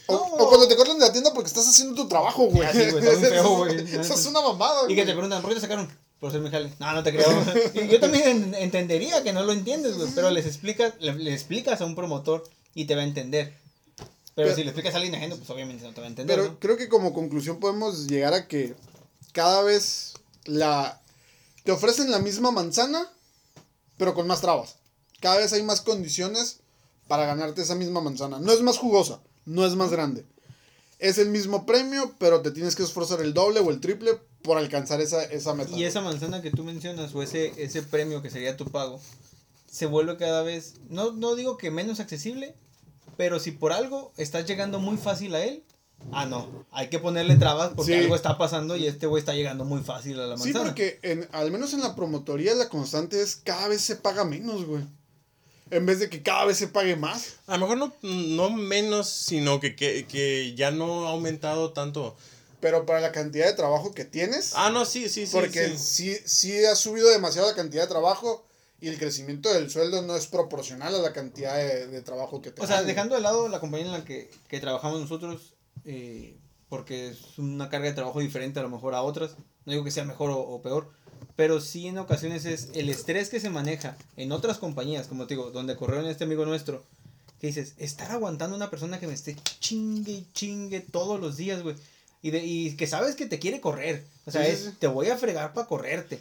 O, 0.07 0.15
o, 0.15 0.49
cuando 0.49 0.67
te 0.67 0.75
corren 0.75 0.99
de 0.99 1.05
la 1.05 1.11
tienda 1.11 1.33
porque 1.33 1.47
estás 1.47 1.67
haciendo 1.67 1.95
tu 1.95 2.07
trabajo, 2.07 2.45
güey. 2.45 2.67
Sí, 2.71 2.91
güey, 2.91 3.03
feo, 3.03 3.57
güey. 3.57 3.79
Eso 3.99 4.13
es 4.13 4.25
una 4.25 4.41
mamada, 4.41 4.81
güey. 4.81 4.93
Y 4.93 4.95
que 4.95 5.05
te 5.05 5.13
preguntan, 5.13 5.41
¿por 5.41 5.49
qué 5.49 5.55
te 5.55 5.61
sacaron? 5.61 5.89
Por 6.24 6.32
ser 6.32 6.39
mi 6.39 6.49
jale. 6.49 6.71
No, 6.80 6.93
no 6.93 7.03
te 7.03 7.11
creo. 7.11 7.28
yo 7.91 7.99
también 7.99 8.55
entendería 8.57 9.24
que 9.24 9.34
no 9.34 9.43
lo 9.43 9.51
entiendes, 9.51 9.97
güey, 9.97 10.09
pero 10.15 10.32
les 10.32 10.45
explicas, 10.45 10.93
le, 11.01 11.34
explicas 11.34 11.82
a 11.82 11.86
un 11.86 11.95
promotor 11.95 12.49
y 12.74 12.86
te 12.86 12.95
va 12.95 13.01
a 13.01 13.03
entender. 13.03 13.53
Pero, 14.34 14.55
si 14.55 14.63
le 14.63 14.69
explicas 14.69 14.93
a 14.93 14.99
alguien 14.99 15.15
ajeno, 15.15 15.36
pues 15.36 15.49
obviamente 15.49 15.84
no 15.84 15.93
te 15.93 15.99
va 15.99 16.07
a 16.07 16.09
entender. 16.09 16.39
Pero 16.39 16.59
creo 16.59 16.78
que 16.78 16.88
como 16.88 17.13
conclusión 17.13 17.59
podemos 17.59 18.07
llegar 18.07 18.34
a 18.34 18.47
que 18.47 18.74
cada 19.34 19.63
vez 19.63 20.13
la 20.45 21.01
te 21.65 21.74
ofrecen 21.74 22.09
la 22.09 22.19
misma 22.19 22.51
manzana, 22.51 23.05
pero 23.97 24.13
con 24.13 24.26
más 24.26 24.39
trabas. 24.39 24.78
Cada 25.19 25.39
vez 25.39 25.51
hay 25.51 25.63
más 25.63 25.82
condiciones 25.82 26.61
para 27.09 27.26
ganarte 27.26 27.63
esa 27.63 27.76
misma 27.76 27.99
manzana. 27.99 28.39
No 28.39 28.53
es 28.53 28.61
más 28.61 28.78
jugosa, 28.78 29.19
no 29.43 29.65
es 29.65 29.76
más 29.76 29.91
grande. 29.91 30.26
Es 30.99 31.17
el 31.17 31.28
mismo 31.28 31.65
premio, 31.65 32.15
pero 32.17 32.41
te 32.41 32.51
tienes 32.51 32.78
que 32.78 32.84
esforzar 32.84 33.19
el 33.19 33.34
doble 33.34 33.59
o 33.59 33.69
el 33.71 33.82
triple 33.82 34.21
por 34.43 34.57
alcanzar 34.57 35.01
esa, 35.01 35.23
esa 35.23 35.53
meta. 35.55 35.75
Y 35.75 35.85
esa 35.85 36.01
manzana 36.01 36.41
que 36.41 36.51
tú 36.51 36.63
mencionas 36.63 37.15
o 37.15 37.23
ese, 37.23 37.53
ese 37.57 37.81
premio 37.81 38.21
que 38.21 38.29
sería 38.29 38.57
tu 38.57 38.65
pago, 38.65 39.01
se 39.71 39.85
vuelve 39.87 40.17
cada 40.17 40.43
vez, 40.43 40.75
no, 40.89 41.13
no 41.13 41.35
digo 41.35 41.57
que 41.57 41.71
menos 41.71 41.99
accesible, 41.99 42.53
pero 43.17 43.39
si 43.39 43.51
por 43.51 43.73
algo 43.73 44.11
estás 44.17 44.45
llegando 44.45 44.79
muy 44.79 44.97
fácil 44.97 45.33
a 45.33 45.43
él, 45.43 45.63
ah, 46.11 46.25
no, 46.25 46.65
hay 46.71 46.89
que 46.89 46.99
ponerle 46.99 47.37
trabas 47.37 47.71
porque 47.75 47.97
algo 47.97 48.15
está 48.15 48.37
pasando 48.37 48.75
y 48.75 48.85
este 48.85 49.07
güey 49.07 49.19
está 49.21 49.33
llegando 49.33 49.65
muy 49.65 49.81
fácil 49.81 50.19
a 50.19 50.27
la 50.27 50.35
manzana. 50.35 50.59
Sí, 50.59 50.65
porque 50.65 50.99
en, 51.01 51.27
al 51.31 51.49
menos 51.49 51.73
en 51.73 51.81
la 51.81 51.95
promotoría 51.95 52.53
la 52.53 52.69
constante 52.69 53.21
es 53.21 53.37
cada 53.37 53.69
vez 53.69 53.81
se 53.81 53.95
paga 53.95 54.25
menos, 54.25 54.65
güey. 54.65 54.83
En 55.71 55.87
vez 55.87 55.99
de 55.99 56.09
que 56.09 56.21
cada 56.21 56.45
vez 56.45 56.57
se 56.57 56.67
pague 56.67 56.95
más. 56.95 57.37
A 57.47 57.57
lo 57.57 57.67
mejor 57.67 57.77
no, 57.77 57.93
no 58.03 58.49
menos, 58.51 59.07
sino 59.09 59.59
que, 59.59 59.75
que, 59.75 60.05
que 60.05 60.53
ya 60.55 60.69
no 60.69 61.07
ha 61.07 61.11
aumentado 61.11 61.71
tanto 61.71 62.15
pero 62.64 62.86
para 62.86 63.01
la 63.01 63.11
cantidad 63.11 63.45
de 63.45 63.51
trabajo 63.55 63.93
que 63.93 64.05
tienes. 64.05 64.53
Ah, 64.55 64.70
no, 64.70 64.86
sí, 64.86 65.09
sí, 65.09 65.28
sí. 65.28 65.34
Porque 65.34 65.78
sí, 65.78 66.16
sí, 66.24 66.64
ha 66.64 66.78
subido 66.78 67.09
demasiado 67.09 67.49
la 67.49 67.55
cantidad 67.55 67.82
de 67.82 67.89
trabajo 67.89 68.45
y 68.80 68.88
el 68.88 68.97
crecimiento 68.97 69.53
del 69.53 69.70
sueldo 69.70 70.01
no 70.01 70.16
es 70.16 70.28
proporcional 70.28 70.95
a 70.95 70.99
la 70.99 71.11
cantidad 71.11 71.57
de, 71.57 72.01
trabajo 72.03 72.41
que 72.41 72.51
tenemos. 72.51 72.72
O 72.72 72.74
sea, 72.74 72.86
dejando 72.86 73.16
de 73.16 73.22
lado 73.22 73.49
la 73.49 73.59
compañía 73.59 73.88
en 73.88 73.91
la 73.91 74.05
que, 74.05 74.30
trabajamos 74.61 75.01
nosotros, 75.01 75.55
eh, 75.84 76.38
porque 76.70 77.09
es 77.09 77.38
una 77.38 77.68
carga 77.68 77.88
de 77.88 77.95
trabajo 77.95 78.22
diferente 78.22 78.61
a 78.61 78.64
lo 78.64 78.70
mejor 78.70 78.95
a 78.95 79.01
otras, 79.01 79.32
no 79.66 79.74
digo 79.74 79.84
que 79.84 79.91
sea 79.91 80.05
mejor 80.05 80.30
o, 80.34 80.61
peor, 80.61 80.89
pero 81.36 81.59
sí 81.59 81.88
en 81.88 81.97
ocasiones 81.97 82.45
es 82.45 82.70
el 82.76 82.88
estrés 82.88 83.28
que 83.28 83.41
se 83.41 83.49
maneja 83.49 83.97
en 84.16 84.32
otras 84.32 84.57
compañías, 84.57 85.07
como 85.07 85.28
te 85.28 85.34
digo, 85.34 85.51
donde 85.51 85.76
corrió 85.76 85.99
en 85.99 86.05
este 86.05 86.24
amigo 86.24 86.45
nuestro, 86.45 86.82
que 87.41 87.47
dices, 87.47 87.74
estar 87.78 88.09
aguantando 88.09 88.55
una 88.55 88.70
persona 88.70 89.01
que 89.01 89.07
me 89.07 89.14
esté 89.14 89.36
chingue 89.59 90.14
y 90.14 90.28
chingue 90.32 90.80
todos 90.80 91.20
los 91.20 91.36
días, 91.36 91.61
güey 91.61 91.76
y, 92.24 92.32
de, 92.32 92.43
y 92.43 92.76
que 92.76 92.88
sabes 92.88 93.15
que 93.15 93.28
te 93.28 93.38
quiere 93.38 93.61
correr. 93.61 94.07
O 94.26 94.32
sea, 94.32 94.47
es, 94.47 94.80
te 94.80 94.88
voy 94.88 95.09
a 95.09 95.17
fregar 95.17 95.53
para 95.53 95.67
correrte. 95.67 96.19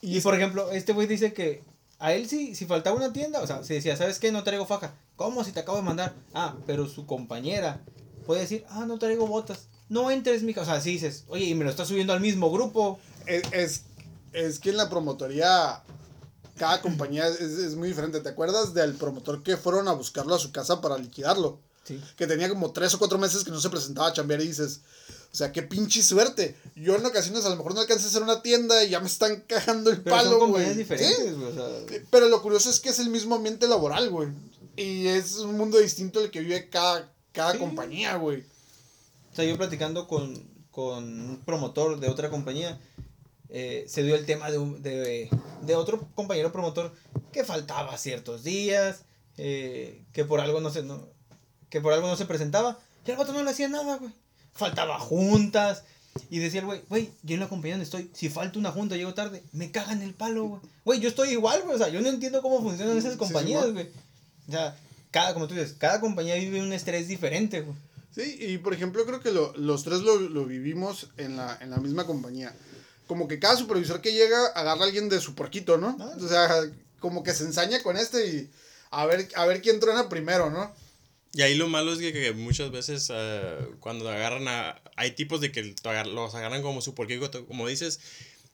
Y, 0.00 0.18
por 0.22 0.34
ejemplo, 0.34 0.72
este 0.72 0.94
güey 0.94 1.06
dice 1.06 1.34
que 1.34 1.62
a 1.98 2.14
él 2.14 2.26
sí, 2.26 2.54
si 2.54 2.64
faltaba 2.64 2.96
una 2.96 3.12
tienda, 3.12 3.40
o 3.42 3.46
sea, 3.46 3.62
si 3.62 3.74
decía, 3.74 3.96
¿sabes 3.98 4.18
qué? 4.18 4.32
No 4.32 4.42
traigo 4.42 4.64
faja. 4.64 4.94
¿Cómo? 5.16 5.44
Si 5.44 5.52
te 5.52 5.60
acabo 5.60 5.76
de 5.76 5.84
mandar. 5.84 6.14
Ah, 6.32 6.56
pero 6.66 6.88
su 6.88 7.04
compañera 7.04 7.84
puede 8.24 8.40
decir, 8.40 8.64
ah, 8.70 8.86
no 8.86 8.98
traigo 8.98 9.26
botas. 9.26 9.68
No 9.90 10.10
entres, 10.10 10.42
mija. 10.42 10.62
O 10.62 10.64
sea, 10.64 10.80
si 10.80 10.92
dices, 10.92 11.24
oye, 11.28 11.44
y 11.44 11.54
me 11.54 11.64
lo 11.64 11.70
estás 11.70 11.88
subiendo 11.88 12.14
al 12.14 12.20
mismo 12.20 12.50
grupo. 12.50 12.98
Es, 13.26 13.42
es, 13.52 13.82
es 14.32 14.58
que 14.58 14.70
en 14.70 14.78
la 14.78 14.88
promotoría 14.88 15.82
cada 16.56 16.80
compañía 16.80 17.28
es, 17.28 17.40
es, 17.40 17.76
muy 17.76 17.88
diferente. 17.88 18.20
¿Te 18.20 18.30
acuerdas 18.30 18.72
del 18.72 18.94
promotor 18.94 19.42
que 19.42 19.58
fueron 19.58 19.86
a 19.86 19.92
buscarlo 19.92 20.34
a 20.34 20.38
su 20.38 20.50
casa 20.50 20.80
para 20.80 20.96
liquidarlo? 20.96 21.60
Que 22.16 22.26
tenía 22.26 22.48
como 22.48 22.72
tres 22.72 22.94
o 22.94 22.98
cuatro 22.98 23.18
meses 23.18 23.42
que 23.42 23.50
no 23.50 23.60
se 23.60 23.70
presentaba 23.70 24.08
a 24.08 24.12
chambear 24.12 24.40
y 24.42 24.48
dices, 24.48 24.80
o 25.32 25.36
sea, 25.36 25.52
qué 25.52 25.62
pinche 25.62 26.02
suerte. 26.02 26.56
Yo 26.74 26.96
en 26.96 27.06
ocasiones 27.06 27.44
a 27.44 27.50
lo 27.50 27.56
mejor 27.56 27.74
no 27.74 27.80
alcancé 27.80 28.04
a 28.04 28.08
hacer 28.08 28.22
una 28.22 28.42
tienda 28.42 28.84
y 28.84 28.90
ya 28.90 29.00
me 29.00 29.06
están 29.06 29.40
cagando 29.46 29.90
el 29.90 30.00
palo, 30.02 30.46
güey. 30.48 30.74
diferentes, 30.74 31.36
güey. 31.36 31.52
Eh, 31.90 32.04
pero 32.10 32.28
lo 32.28 32.42
curioso 32.42 32.70
es 32.70 32.80
que 32.80 32.90
es 32.90 32.98
el 32.98 33.10
mismo 33.10 33.36
ambiente 33.36 33.68
laboral, 33.68 34.10
güey. 34.10 34.28
Y 34.76 35.06
es 35.08 35.36
un 35.36 35.56
mundo 35.56 35.78
distinto 35.78 36.20
el 36.20 36.30
que 36.30 36.40
vive 36.40 36.68
cada, 36.68 37.12
cada 37.32 37.58
compañía, 37.58 38.16
güey. 38.16 38.44
O 39.32 39.36
sea, 39.36 39.44
yo 39.44 39.56
platicando 39.56 40.08
con, 40.08 40.42
con 40.70 41.04
un 41.04 41.40
promotor 41.44 42.00
de 42.00 42.08
otra 42.08 42.30
compañía, 42.30 42.80
eh, 43.48 43.84
se 43.88 44.02
dio 44.02 44.14
el 44.14 44.26
tema 44.26 44.50
de, 44.50 44.58
de, 44.80 45.30
de, 45.62 45.74
otro 45.74 46.08
compañero 46.14 46.52
promotor 46.52 46.94
que 47.32 47.44
faltaba 47.44 47.98
ciertos 47.98 48.44
días, 48.44 49.04
eh, 49.36 50.04
que 50.12 50.24
por 50.24 50.40
algo 50.40 50.60
no 50.60 50.70
se, 50.70 50.82
no, 50.82 51.08
que 51.70 51.80
por 51.80 51.92
algo 51.92 52.08
no 52.08 52.16
se 52.16 52.26
presentaba. 52.26 52.78
Y 53.06 53.10
el 53.10 53.16
vato 53.16 53.32
no 53.32 53.42
le 53.42 53.50
hacía 53.50 53.68
nada, 53.68 53.96
güey. 53.96 54.12
Faltaba 54.52 54.98
juntas. 54.98 55.84
Y 56.28 56.40
decía 56.40 56.60
el 56.60 56.66
güey, 56.66 56.82
güey, 56.88 57.10
yo 57.22 57.34
en 57.34 57.40
la 57.40 57.48
compañía 57.48 57.74
donde 57.74 57.84
estoy, 57.84 58.10
si 58.12 58.28
falta 58.28 58.58
una 58.58 58.72
junta, 58.72 58.96
llego 58.96 59.14
tarde, 59.14 59.44
me 59.52 59.70
cagan 59.70 60.02
el 60.02 60.12
palo, 60.12 60.44
güey. 60.44 60.60
Güey, 60.84 61.00
yo 61.00 61.08
estoy 61.08 61.30
igual, 61.30 61.62
güey. 61.62 61.76
O 61.76 61.78
sea, 61.78 61.88
yo 61.88 62.00
no 62.00 62.08
entiendo 62.08 62.42
cómo 62.42 62.60
funcionan 62.60 62.98
esas 62.98 63.16
compañías, 63.16 63.72
güey. 63.72 63.88
o 64.48 64.50
sea, 64.50 64.76
cada, 65.10 65.32
como 65.34 65.46
tú 65.46 65.54
dices, 65.54 65.74
cada 65.78 66.00
compañía 66.00 66.34
vive 66.34 66.60
un 66.60 66.72
estrés 66.72 67.08
diferente, 67.08 67.60
güey. 67.62 67.76
Sí, 68.14 68.36
y 68.40 68.58
por 68.58 68.74
ejemplo, 68.74 69.06
creo 69.06 69.20
que 69.20 69.30
lo, 69.30 69.52
los 69.56 69.84
tres 69.84 70.00
lo, 70.00 70.18
lo, 70.18 70.44
vivimos 70.44 71.10
en 71.16 71.36
la, 71.36 71.56
en 71.60 71.70
la 71.70 71.76
misma 71.78 72.06
compañía. 72.06 72.52
Como 73.06 73.28
que 73.28 73.38
cada 73.38 73.56
supervisor 73.56 74.00
que 74.00 74.12
llega 74.12 74.46
agarra 74.48 74.82
a 74.82 74.84
alguien 74.84 75.08
de 75.08 75.20
su 75.20 75.36
porquito, 75.36 75.78
¿no? 75.78 75.96
Ah. 76.00 76.12
O 76.20 76.28
sea, 76.28 76.48
como 76.98 77.22
que 77.22 77.32
se 77.32 77.44
ensaña 77.44 77.82
con 77.82 77.96
este 77.96 78.26
y 78.26 78.50
a 78.90 79.06
ver, 79.06 79.28
a 79.36 79.46
ver 79.46 79.62
quién 79.62 79.78
truena 79.78 80.08
primero, 80.08 80.50
¿no? 80.50 80.72
Y 81.32 81.42
ahí 81.42 81.54
lo 81.54 81.68
malo 81.68 81.92
es 81.92 81.98
que, 81.98 82.32
muchas 82.32 82.70
veces 82.70 83.10
uh, 83.10 83.78
cuando 83.78 84.08
agarran 84.10 84.48
a... 84.48 84.82
Hay 84.96 85.12
tipos 85.12 85.40
de 85.40 85.52
que 85.52 85.74
los 86.06 86.34
agarran 86.34 86.62
como 86.62 86.80
su 86.80 86.94
porqué, 86.94 87.20
como 87.46 87.68
dices, 87.68 88.00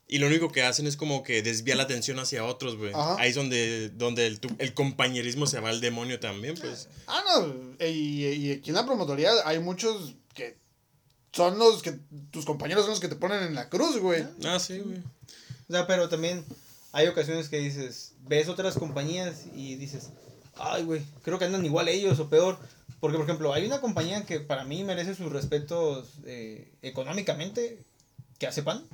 y 0.09 0.19
lo 0.19 0.29
único 0.29 0.53
que 0.53 0.63
hacen 0.63 0.87
es 0.87 0.97
como 0.97 1.23
que 1.23 1.43
desvía 1.43 1.75
la 1.75 1.83
atención 1.85 2.19
hacia 2.19 2.45
otros, 2.45 2.77
güey. 2.77 2.93
Ahí 2.95 3.31
es 3.31 3.35
donde, 3.35 3.89
donde 3.89 4.27
el, 4.27 4.41
el, 4.59 4.73
compañerismo 4.75 5.47
se 5.47 5.59
va 5.59 5.71
al 5.71 5.81
demonio 5.81 6.21
también, 6.21 6.55
pues. 6.55 6.89
Ah, 7.09 7.25
no. 7.27 7.75
Y, 7.85 8.25
y 8.25 8.53
aquí 8.53 8.71
en 8.71 8.77
la 8.77 8.87
promotoría 8.87 9.33
hay 9.45 9.59
muchos 9.59 10.15
que 10.33 10.59
son 11.33 11.59
los 11.59 11.83
que... 11.83 11.99
Tus 12.31 12.45
compañeros 12.45 12.85
son 12.85 12.91
los 12.91 13.01
que 13.01 13.09
te 13.09 13.17
ponen 13.17 13.43
en 13.43 13.55
la 13.55 13.69
cruz, 13.69 13.99
güey. 13.99 14.25
Ah, 14.45 14.61
sí, 14.61 14.79
güey. 14.79 14.99
O 15.69 15.73
sea, 15.73 15.89
pero 15.89 16.09
también 16.09 16.45
hay 16.93 17.09
ocasiones 17.09 17.49
que 17.49 17.59
dices, 17.59 18.13
ves 18.21 18.49
otras 18.49 18.79
compañías 18.79 19.47
y 19.55 19.75
dices 19.75 20.11
ay, 20.59 20.85
güey, 20.85 21.03
creo 21.23 21.39
que 21.39 21.45
andan 21.45 21.65
igual 21.65 21.89
ellos 21.89 22.19
o 22.19 22.29
peor. 22.29 22.59
Porque, 23.01 23.19
por 23.19 23.27
ejemplo, 23.27 23.53
hay 23.53 23.67
una 23.67 23.81
compañía 23.81 24.25
que 24.25 24.41
para 24.41 24.65
mí 24.65 24.83
merece 24.83 25.15
sus 25.15 25.31
respetos 25.31 26.09
eh, 26.25 26.73
económicamente, 26.83 27.85
que 28.39 28.47
hace 28.47 28.63
pan. 28.63 28.85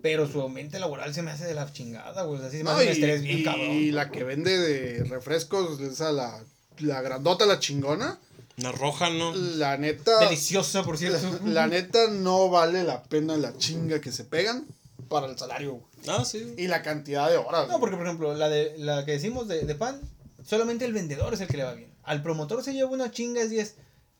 Pero 0.00 0.30
su 0.30 0.40
aumento 0.40 0.78
laboral 0.78 1.12
se 1.12 1.22
me 1.22 1.32
hace 1.32 1.44
de 1.44 1.54
la 1.54 1.70
chingada, 1.72 2.22
güey. 2.22 2.40
Así 2.40 2.58
se 2.58 2.64
me 2.64 2.70
hace 2.70 2.84
un 2.84 2.88
estrés 2.88 3.22
bien 3.22 3.42
cabrón. 3.42 3.72
Y 3.72 3.90
la 3.90 4.10
que 4.10 4.22
vende 4.22 4.56
de 4.56 5.04
refrescos, 5.04 5.80
esa 5.80 6.12
la, 6.12 6.40
la 6.78 7.02
grandota, 7.02 7.46
la 7.46 7.58
chingona. 7.58 8.18
La 8.58 8.72
roja, 8.72 9.10
¿no? 9.10 9.34
La 9.34 9.76
neta. 9.76 10.20
Deliciosa, 10.20 10.82
por 10.82 10.96
cierto. 10.96 11.18
La, 11.44 11.66
neta 11.66 12.08
no 12.08 12.48
vale 12.48 12.84
la 12.84 13.02
pena 13.02 13.36
la 13.36 13.56
chinga 13.58 14.00
que 14.00 14.12
se 14.12 14.24
pegan 14.24 14.66
para 15.08 15.26
el 15.26 15.36
salario, 15.36 15.72
güey. 15.72 15.84
Ah, 16.08 16.24
sí. 16.24 16.54
Y 16.56 16.68
la 16.68 16.82
cantidad 16.82 17.28
de 17.28 17.36
horas. 17.36 17.68
No, 17.68 17.80
porque, 17.80 17.96
por 17.96 18.06
ejemplo, 18.06 18.34
la, 18.34 18.48
de, 18.48 18.74
la 18.78 19.04
que 19.04 19.12
decimos 19.12 19.48
de, 19.48 19.62
de 19.62 19.74
pan, 19.74 20.00
solamente 20.46 20.84
el 20.84 20.92
vendedor 20.92 21.34
es 21.34 21.40
el 21.40 21.48
que 21.48 21.56
le 21.58 21.64
va 21.64 21.74
bien. 21.74 21.92
Al 22.04 22.22
promotor 22.22 22.62
se 22.62 22.72
lleva 22.72 22.90
una 22.90 23.10
chinga 23.10 23.44
y 23.44 23.58
es 23.58 23.74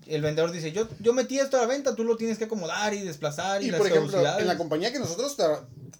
el 0.07 0.23
vendedor 0.23 0.53
dice, 0.53 0.73
yo, 0.73 0.89
yo 1.01 1.13
metí 1.13 1.39
esto 1.39 1.57
a 1.57 1.63
la 1.63 1.67
venta, 1.67 1.97
tú 1.97 2.05
lo 2.05 2.17
tienes 2.17 2.39
que 2.39 2.45
acomodar 2.45 2.95
y 2.95 3.01
desplazar. 3.01 3.63
Y, 3.63 3.73
por 3.73 3.87
ejemplo, 3.87 4.39
en 4.39 4.47
la 4.47 4.57
compañía 4.57 4.93
que 4.93 4.99
nosotros 4.99 5.37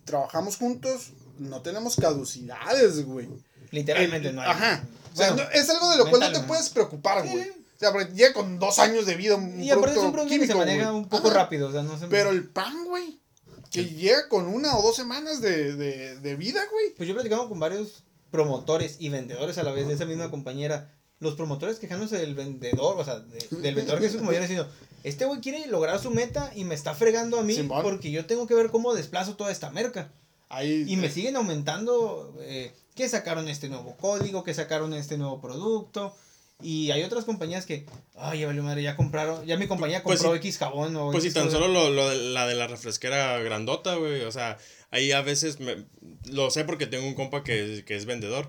trabajamos 0.05 0.57
juntos, 0.57 1.13
no 1.39 1.63
tenemos 1.63 1.97
caducidades, 1.97 3.05
güey. 3.05 3.29
Literalmente 3.71 4.33
no 4.33 4.43
hay. 4.43 4.51
Ajá. 4.51 4.85
o 5.13 5.17
sea, 5.17 5.51
es 5.53 5.69
algo 5.71 5.91
de 5.91 5.97
lo 5.97 6.11
cual 6.11 6.21
no 6.21 6.33
te 6.33 6.47
puedes 6.47 6.69
preocupar, 6.69 7.27
güey. 7.27 7.51
O 7.51 7.79
sea, 7.79 7.93
llega 8.09 8.33
con 8.33 8.59
dos 8.59 8.79
años 8.79 9.05
de 9.07 9.17
vida 9.17 9.35
un 9.35 9.61
y 9.61 9.71
aparte 9.71 9.99
es 9.99 10.05
un 10.05 10.13
producto 10.13 10.39
que 10.39 10.47
se 10.47 10.55
maneja 10.55 10.93
un 10.93 11.09
poco 11.09 11.31
rápido. 11.31 11.69
O 11.69 11.73
sea, 11.73 11.83
no 11.83 11.99
se... 11.99 12.07
Pero 12.07 12.31
el 12.31 12.49
pan, 12.49 12.85
güey, 12.87 13.19
que 13.71 13.85
llega 13.85 14.29
con 14.29 14.47
una 14.47 14.79
o 14.79 14.83
dos 14.83 14.97
semanas 14.97 15.41
de, 15.41 15.75
de, 15.75 16.17
de 16.21 16.37
vida, 16.37 16.63
güey. 16.71 16.95
Pues 16.97 17.09
yo 17.09 17.15
platicamos 17.15 17.49
con 17.49 17.59
varios 17.59 18.05
promotores 18.31 18.97
y 19.01 19.09
vendedores 19.09 19.59
a 19.59 19.63
la 19.63 19.73
vez 19.73 19.87
de 19.89 19.95
esa 19.95 20.05
misma 20.05 20.31
compañera 20.31 20.93
los 21.19 21.35
promotores 21.35 21.79
quejándose 21.79 22.19
del 22.19 22.35
vendedor, 22.35 22.99
o 22.99 23.05
sea, 23.05 23.21
de- 23.21 23.39
del 23.63 23.75
vendedor 23.75 24.01
que 24.01 24.07
es 24.07 24.17
como 24.17 24.31
viene 24.31 24.47
diciendo, 24.47 24.71
este 25.03 25.25
güey 25.25 25.41
quiere 25.41 25.67
lograr 25.67 25.99
su 25.99 26.11
meta 26.11 26.53
y 26.55 26.65
me 26.65 26.75
está 26.75 26.95
fregando 26.95 27.39
a 27.39 27.43
mí 27.43 27.55
Simón. 27.55 27.83
porque 27.83 28.11
yo 28.11 28.27
tengo 28.27 28.47
que 28.47 28.55
ver 28.55 28.71
cómo 28.71 28.95
desplazo 28.95 29.35
toda 29.37 29.51
esta 29.51 29.71
merca. 29.71 30.11
Ahí, 30.49 30.85
Y 30.87 30.97
me 30.97 31.11
siguen 31.11 31.37
aumentando 31.37 32.37
eh, 32.41 32.73
que 32.95 33.09
sacaron 33.09 33.49
este 33.49 33.69
nuevo 33.69 33.97
código, 33.97 34.45
que 34.45 34.55
sacaron 34.55 34.93
este 34.95 35.17
nuevo 35.19 35.41
producto. 35.41 36.15
Y 36.63 36.91
hay 36.91 37.03
otras 37.03 37.25
compañías 37.27 37.67
que, 37.67 37.85
ay, 38.15 38.41
ya 38.41 38.47
valió 38.47 38.63
madre, 38.63 38.83
ya 38.83 38.97
compraron, 38.97 39.45
ya 39.45 39.59
mi 39.59 39.67
compañía 39.67 40.03
Pues 40.03 40.21
compró. 40.21 40.37
X 40.37 40.57
jabón 40.59 40.97
o 40.97 41.11
Pues 41.11 41.25
si 41.25 41.31
tan 41.33 41.47
cosa". 41.47 41.59
solo 41.59 41.69
lo, 41.69 41.91
lo 41.91 42.09
de- 42.09 42.17
la 42.33 42.47
de 42.47 42.55
la 42.55 42.67
refresquera 42.67 43.39
grandota, 43.41 43.97
güey. 43.97 44.23
O 44.23 44.33
sea, 44.33 44.57
ahí 44.91 45.13
a 45.13 45.23
veces 45.23 45.61
me- 45.61 45.85
lo 46.31 46.51
sé 46.51 46.65
porque 46.65 46.87
tengo 46.87 47.07
un 47.07 47.15
compa 47.15 47.45
que, 47.45 47.85
que 47.87 47.97
es 47.97 48.05
vendedor. 48.07 48.49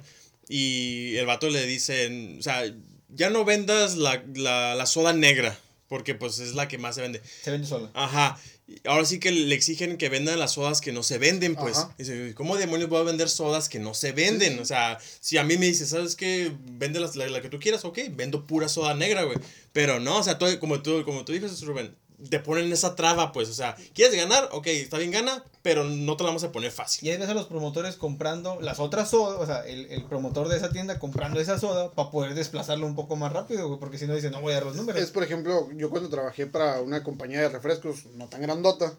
Y 0.50 1.16
el 1.18 1.26
vato 1.26 1.50
le 1.50 1.66
dice, 1.66 2.36
o 2.40 2.42
sea, 2.42 2.64
ya 3.10 3.30
no 3.30 3.44
vendas 3.46 3.98
la, 3.98 4.24
la, 4.36 4.76
la 4.76 4.86
soda 4.86 5.14
negra. 5.14 5.58
Porque 5.90 6.16
pues 6.16 6.40
es 6.40 6.54
la 6.54 6.68
que 6.68 6.78
más 6.78 6.96
se 6.96 7.02
vende. 7.02 7.22
Se 7.42 7.50
vende 7.50 7.66
sola. 7.66 7.90
Ajá. 7.94 8.38
Ahora 8.84 9.06
sí 9.06 9.20
que 9.22 9.32
le 9.32 9.56
exigen 9.56 9.96
que 9.98 10.10
vendan 10.10 10.38
las 10.38 10.52
sodas 10.56 10.82
que 10.82 10.92
no 10.92 11.02
se 11.02 11.18
venden, 11.18 11.56
pues. 11.56 11.78
Ajá. 11.78 11.96
Dice, 11.98 12.34
¿cómo 12.36 12.58
demonios 12.58 12.90
voy 12.90 13.00
a 13.00 13.04
vender 13.04 13.30
sodas 13.30 13.70
que 13.70 13.80
no 13.80 13.94
se 13.94 14.12
venden? 14.12 14.60
O 14.60 14.66
sea, 14.66 14.98
si 15.22 15.38
a 15.38 15.46
mí 15.46 15.58
me 15.58 15.66
dices, 15.66 15.88
¿sabes 15.88 16.18
qué? 16.18 16.52
Vende 16.72 17.00
las- 17.00 17.16
la, 17.16 17.28
la 17.30 17.42
que 17.42 17.48
tú 17.48 17.58
quieras, 17.60 17.86
ok, 17.86 18.00
vendo 18.12 18.46
pura 18.46 18.68
soda 18.68 18.94
negra, 18.96 19.24
güey. 19.24 19.38
Pero 19.72 20.02
no, 20.02 20.18
o 20.18 20.24
sea, 20.24 20.38
tú- 20.38 20.60
como, 20.60 20.82
tú, 20.82 21.06
como 21.06 21.24
tú 21.24 21.32
dices, 21.32 21.62
Rubén, 21.62 21.96
te 22.30 22.40
ponen 22.40 22.72
esa 22.72 22.96
traba, 22.96 23.32
pues. 23.32 23.50
O 23.50 23.54
sea, 23.54 23.76
¿quieres 23.94 24.16
ganar? 24.16 24.50
Ok, 24.52 24.68
está 24.68 24.98
bien, 24.98 25.12
gana, 25.12 25.44
pero 25.62 25.84
no 25.84 26.18
te 26.18 26.24
la 26.24 26.30
vamos 26.30 26.44
a 26.44 26.52
poner 26.52 26.72
fácil. 26.72 27.08
Y 27.08 27.12
ahí 27.12 27.18
ves 27.18 27.30
a 27.30 27.34
los 27.34 27.46
promotores 27.46 27.96
comprando 27.96 28.60
las 28.62 28.80
otras 28.80 29.10
sodas, 29.10 29.40
o 29.40 29.46
sea, 29.46 29.66
el, 29.68 29.86
el 29.88 30.04
promotor 30.06 30.48
de 30.48 30.58
esa 30.58 30.70
tienda 30.70 31.00
comprando 31.00 31.40
esa 31.40 31.60
soda 31.60 31.92
para 31.92 32.10
poder 32.10 32.34
desplazarlo 32.34 32.88
un 32.88 32.96
poco 32.96 33.16
más 33.16 33.32
rápido, 33.32 33.68
güey, 33.68 33.80
porque 33.80 33.98
si 33.98 34.08
no 34.08 34.16
dice, 34.16 34.30
no 34.32 34.42
voy 34.42 34.54
a 34.54 34.56
dar 34.56 34.66
los 34.66 34.76
números. 34.76 35.02
Es, 35.02 35.12
por 35.12 35.24
ejemplo, 35.24 35.70
yo 35.74 35.90
cuando 35.90 36.10
trabajé 36.10 36.48
para 36.48 36.82
una 36.82 37.04
compañía 37.04 37.42
de 37.42 37.50
refrescos 37.50 38.06
no 38.16 38.28
tan 38.28 38.42
grandota, 38.42 38.94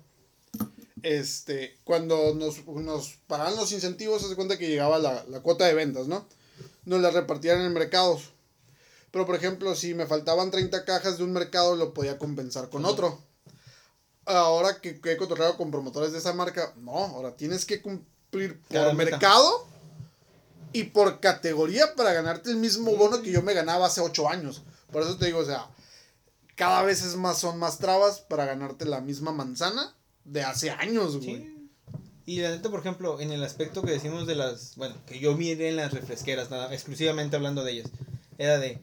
este, 1.02 1.76
cuando 1.84 2.34
nos, 2.34 2.66
nos 2.66 3.18
pagaban 3.26 3.56
los 3.56 3.72
incentivos, 3.72 4.26
se 4.26 4.34
cuenta 4.34 4.58
que 4.58 4.68
llegaba 4.68 4.98
la, 4.98 5.24
la 5.28 5.40
cuota 5.40 5.66
de 5.66 5.74
ventas, 5.74 6.08
¿no? 6.08 6.26
Nos 6.84 7.00
la 7.00 7.10
repartían 7.10 7.60
en 7.60 7.72
mercados. 7.72 8.32
Pero, 9.10 9.26
por 9.26 9.34
ejemplo, 9.34 9.74
si 9.74 9.94
me 9.94 10.06
faltaban 10.06 10.50
30 10.50 10.84
cajas 10.84 11.18
de 11.18 11.24
un 11.24 11.32
mercado, 11.32 11.76
lo 11.76 11.94
podía 11.94 12.18
compensar 12.18 12.68
con 12.68 12.84
otro. 12.84 13.22
Ahora 14.26 14.80
que, 14.80 15.00
que 15.00 15.12
he 15.12 15.16
cotorreado 15.16 15.56
con 15.56 15.70
promotores 15.70 16.12
de 16.12 16.18
esa 16.18 16.34
marca, 16.34 16.74
no, 16.76 16.92
ahora 16.92 17.34
tienes 17.34 17.64
que 17.64 17.80
cumplir 17.80 18.60
por 18.60 18.68
Cada 18.68 18.92
meta. 18.92 19.12
mercado 19.12 19.66
y 20.72 20.84
por 20.84 21.20
categoría 21.20 21.94
para 21.94 22.12
ganarte 22.12 22.50
el 22.50 22.56
mismo 22.56 22.94
bono 22.96 23.22
que 23.22 23.32
yo 23.32 23.42
me 23.42 23.54
ganaba 23.54 23.86
hace 23.86 24.02
8 24.02 24.28
años. 24.28 24.62
Por 24.92 25.02
eso 25.02 25.16
te 25.16 25.26
digo, 25.26 25.38
o 25.38 25.44
sea, 25.44 25.66
cada 26.54 26.82
vez 26.82 27.02
es 27.02 27.16
más, 27.16 27.38
son 27.38 27.58
más 27.58 27.78
trabas 27.78 28.20
para 28.20 28.44
ganarte 28.44 28.84
la 28.84 29.00
misma 29.00 29.32
manzana 29.32 29.94
de 30.24 30.42
hace 30.42 30.70
años, 30.70 31.16
güey. 31.16 31.36
Sí. 31.36 31.54
Y 32.26 32.40
la 32.40 32.50
neta, 32.50 32.68
por 32.68 32.80
ejemplo, 32.80 33.18
en 33.20 33.32
el 33.32 33.42
aspecto 33.42 33.80
que 33.82 33.92
decimos 33.92 34.26
de 34.26 34.34
las, 34.34 34.76
bueno, 34.76 34.94
que 35.06 35.18
yo 35.18 35.34
miré 35.34 35.70
en 35.70 35.76
las 35.76 35.94
refresqueras, 35.94 36.50
nada, 36.50 36.74
exclusivamente 36.74 37.36
hablando 37.36 37.64
de 37.64 37.72
ellas, 37.72 37.90
era 38.36 38.58
de, 38.58 38.82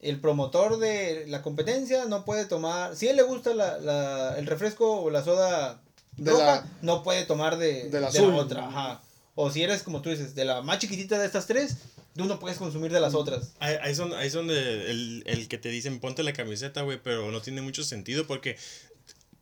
el 0.00 0.20
promotor 0.20 0.78
de 0.78 1.24
la 1.28 1.42
competencia 1.42 2.04
no 2.06 2.24
puede 2.24 2.44
tomar, 2.46 2.94
si 2.96 3.08
a 3.08 3.10
él 3.10 3.16
le 3.16 3.22
gusta 3.22 3.54
la, 3.54 3.78
la- 3.78 4.38
el 4.38 4.46
refresco 4.46 5.00
o 5.02 5.10
la 5.10 5.24
soda 5.24 5.82
De 6.16 6.30
roja, 6.30 6.44
la- 6.44 6.66
no 6.82 7.02
puede 7.02 7.24
tomar 7.24 7.58
de, 7.58 7.90
de 7.90 8.06
azul. 8.06 8.30
la 8.30 8.36
otra, 8.36 8.68
ajá. 8.68 9.02
O 9.34 9.50
si 9.50 9.62
eres, 9.62 9.82
como 9.82 10.02
tú 10.02 10.10
dices, 10.10 10.34
de 10.34 10.44
la 10.44 10.62
más 10.62 10.78
chiquitita 10.78 11.18
de 11.18 11.26
estas 11.26 11.46
tres, 11.46 11.76
tú 12.16 12.24
no 12.24 12.38
puedes 12.40 12.58
consumir 12.58 12.92
de 12.92 13.00
las 13.00 13.14
otras. 13.14 13.52
Ahí, 13.60 13.76
ahí 13.82 13.94
son, 13.94 14.12
ahí 14.12 14.28
son 14.30 14.48
de 14.48 14.90
el, 14.90 15.22
el 15.26 15.46
que 15.48 15.58
te 15.58 15.68
dicen 15.68 16.00
ponte 16.00 16.22
la 16.24 16.32
camiseta, 16.32 16.82
güey, 16.82 17.00
pero 17.02 17.30
no 17.30 17.40
tiene 17.40 17.60
mucho 17.62 17.84
sentido 17.84 18.26
porque, 18.26 18.56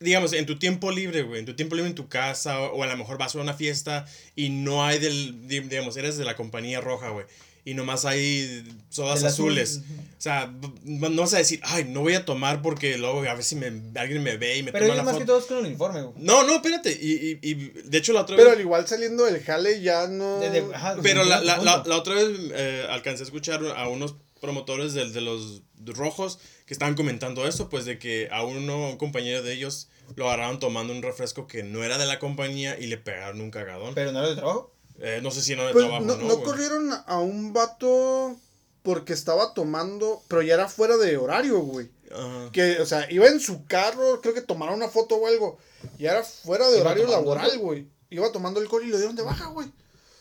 digamos, 0.01 0.35
en 0.35 0.45
tu 0.45 0.59
tiempo 0.59 0.91
libre, 0.91 1.23
güey, 1.23 1.41
en 1.41 1.47
tu 1.47 1.57
tiempo 1.57 1.75
libre 1.75 1.89
en 1.89 1.95
tu 1.95 2.09
casa 2.09 2.61
o, 2.61 2.77
o 2.77 2.83
a 2.83 2.87
lo 2.87 2.97
mejor 2.99 3.17
vas 3.17 3.35
a 3.35 3.39
una 3.41 3.55
fiesta 3.55 4.07
y 4.35 4.51
no 4.51 4.85
hay 4.85 4.99
del, 4.99 5.49
di- 5.49 5.61
digamos, 5.61 5.97
eres 5.97 6.19
de 6.19 6.25
la 6.27 6.37
compañía 6.37 6.81
roja, 6.83 7.09
güey. 7.11 7.25
Y 7.67 7.75
nomás 7.75 8.05
hay 8.07 8.65
sodas 8.89 9.23
azules. 9.25 9.81
O 10.17 10.21
sea, 10.21 10.51
no 10.85 11.21
vas 11.23 11.35
a 11.35 11.39
decir, 11.39 11.61
ay, 11.65 11.85
no 11.85 12.01
voy 12.01 12.15
a 12.15 12.25
tomar 12.25 12.63
porque 12.63 12.97
luego 12.97 13.19
a 13.29 13.35
ver 13.35 13.43
si 13.45 13.57
me, 13.57 13.67
alguien 14.01 14.23
me 14.23 14.37
ve 14.39 14.57
y 14.59 14.63
me 14.63 14.71
Pero 14.73 14.87
toma 14.87 14.95
ellos 14.95 14.97
la 14.97 15.03
más 15.03 15.13
foto. 15.15 15.21
que 15.25 15.27
todos 15.27 15.47
con 15.47 15.59
uniforme, 15.59 16.03
güey. 16.03 16.15
No, 16.25 16.45
no, 16.45 16.55
espérate. 16.55 16.93
Y, 16.93 17.39
y, 17.43 17.51
y 17.51 17.55
de 17.85 17.99
hecho 17.99 18.13
la 18.15 18.23
otra 18.23 18.37
Pero 18.37 18.49
vez... 18.51 18.55
al 18.57 18.63
igual 18.63 18.87
saliendo 18.87 19.25
del 19.25 19.43
jale 19.43 19.83
ya 19.83 20.07
no... 20.07 20.39
De- 20.39 20.51
de- 20.51 20.75
ajá, 20.75 20.97
Pero 21.03 21.25
la, 21.25 21.41
la, 21.43 21.59
la, 21.59 21.83
la 21.85 21.97
otra 21.97 22.15
vez 22.15 22.29
eh, 22.55 22.87
alcancé 22.89 23.25
a 23.25 23.27
escuchar 23.27 23.61
a 23.77 23.89
unos 23.89 24.15
promotores 24.41 24.95
del- 24.95 25.13
de, 25.13 25.21
los 25.21 25.63
rojos 25.85 26.39
que 26.67 26.73
estaban 26.75 26.95
comentando 26.95 27.47
eso, 27.47 27.69
pues 27.69 27.85
de 27.85 27.99
que 27.99 28.29
a 28.33 28.43
uno, 28.45 28.91
un 28.91 28.97
compañero 28.97 29.43
de 29.43 29.53
ellos, 29.53 29.89
lo 30.15 30.29
agarraron 30.29 30.59
tomando 30.61 30.93
un 30.93 31.03
refresco 31.03 31.47
que 31.49 31.63
no 31.65 31.83
era 31.85 31.99
de 31.99 32.07
la 32.07 32.19
compañía 32.21 32.79
y 32.79 32.87
le 32.87 32.97
pegaron 32.97 33.41
un 33.41 33.51
cagadón. 33.51 33.95
Pero 33.95 34.13
no 34.13 34.21
era 34.21 34.29
de 34.29 34.37
trabajo. 34.37 34.73
Eh, 35.01 35.21
no 35.23 35.31
sé 35.31 35.43
si 35.43 35.55
no 35.57 35.67
de 35.67 35.73
Pues, 35.73 35.85
trabajo 35.85 36.05
no, 36.05 36.17
no, 36.17 36.43
corrieron 36.43 36.91
a 37.07 37.19
un 37.19 37.53
vato 37.53 38.37
porque 38.83 39.13
estaba 39.13 39.53
tomando, 39.53 40.23
pero 40.29 40.43
ya 40.43 40.55
era 40.55 40.69
fuera 40.69 40.97
de 40.97 41.17
horario, 41.17 41.59
güey. 41.61 41.91
Ajá. 42.11 42.51
Que, 42.53 42.81
o 42.81 42.87
sea, 42.87 43.11
iba 43.11 43.27
en 43.27 43.41
su 43.41 43.67
carro, 43.67 44.21
creo 44.21 44.33
que 44.33 44.41
tomaron 44.41 44.77
una 44.77 44.89
foto 44.89 45.17
o 45.17 45.27
algo. 45.27 45.59
Y 45.99 46.07
era 46.07 46.23
fuera 46.23 46.69
de 46.71 46.81
horario 46.81 47.07
laboral, 47.09 47.59
güey. 47.59 47.89
Iba 48.11 48.31
tomando 48.31 48.61
alcohol 48.61 48.85
y 48.85 48.89
lo 48.89 48.97
dieron 48.97 49.17
de 49.17 49.23
baja, 49.23 49.47
güey. 49.47 49.69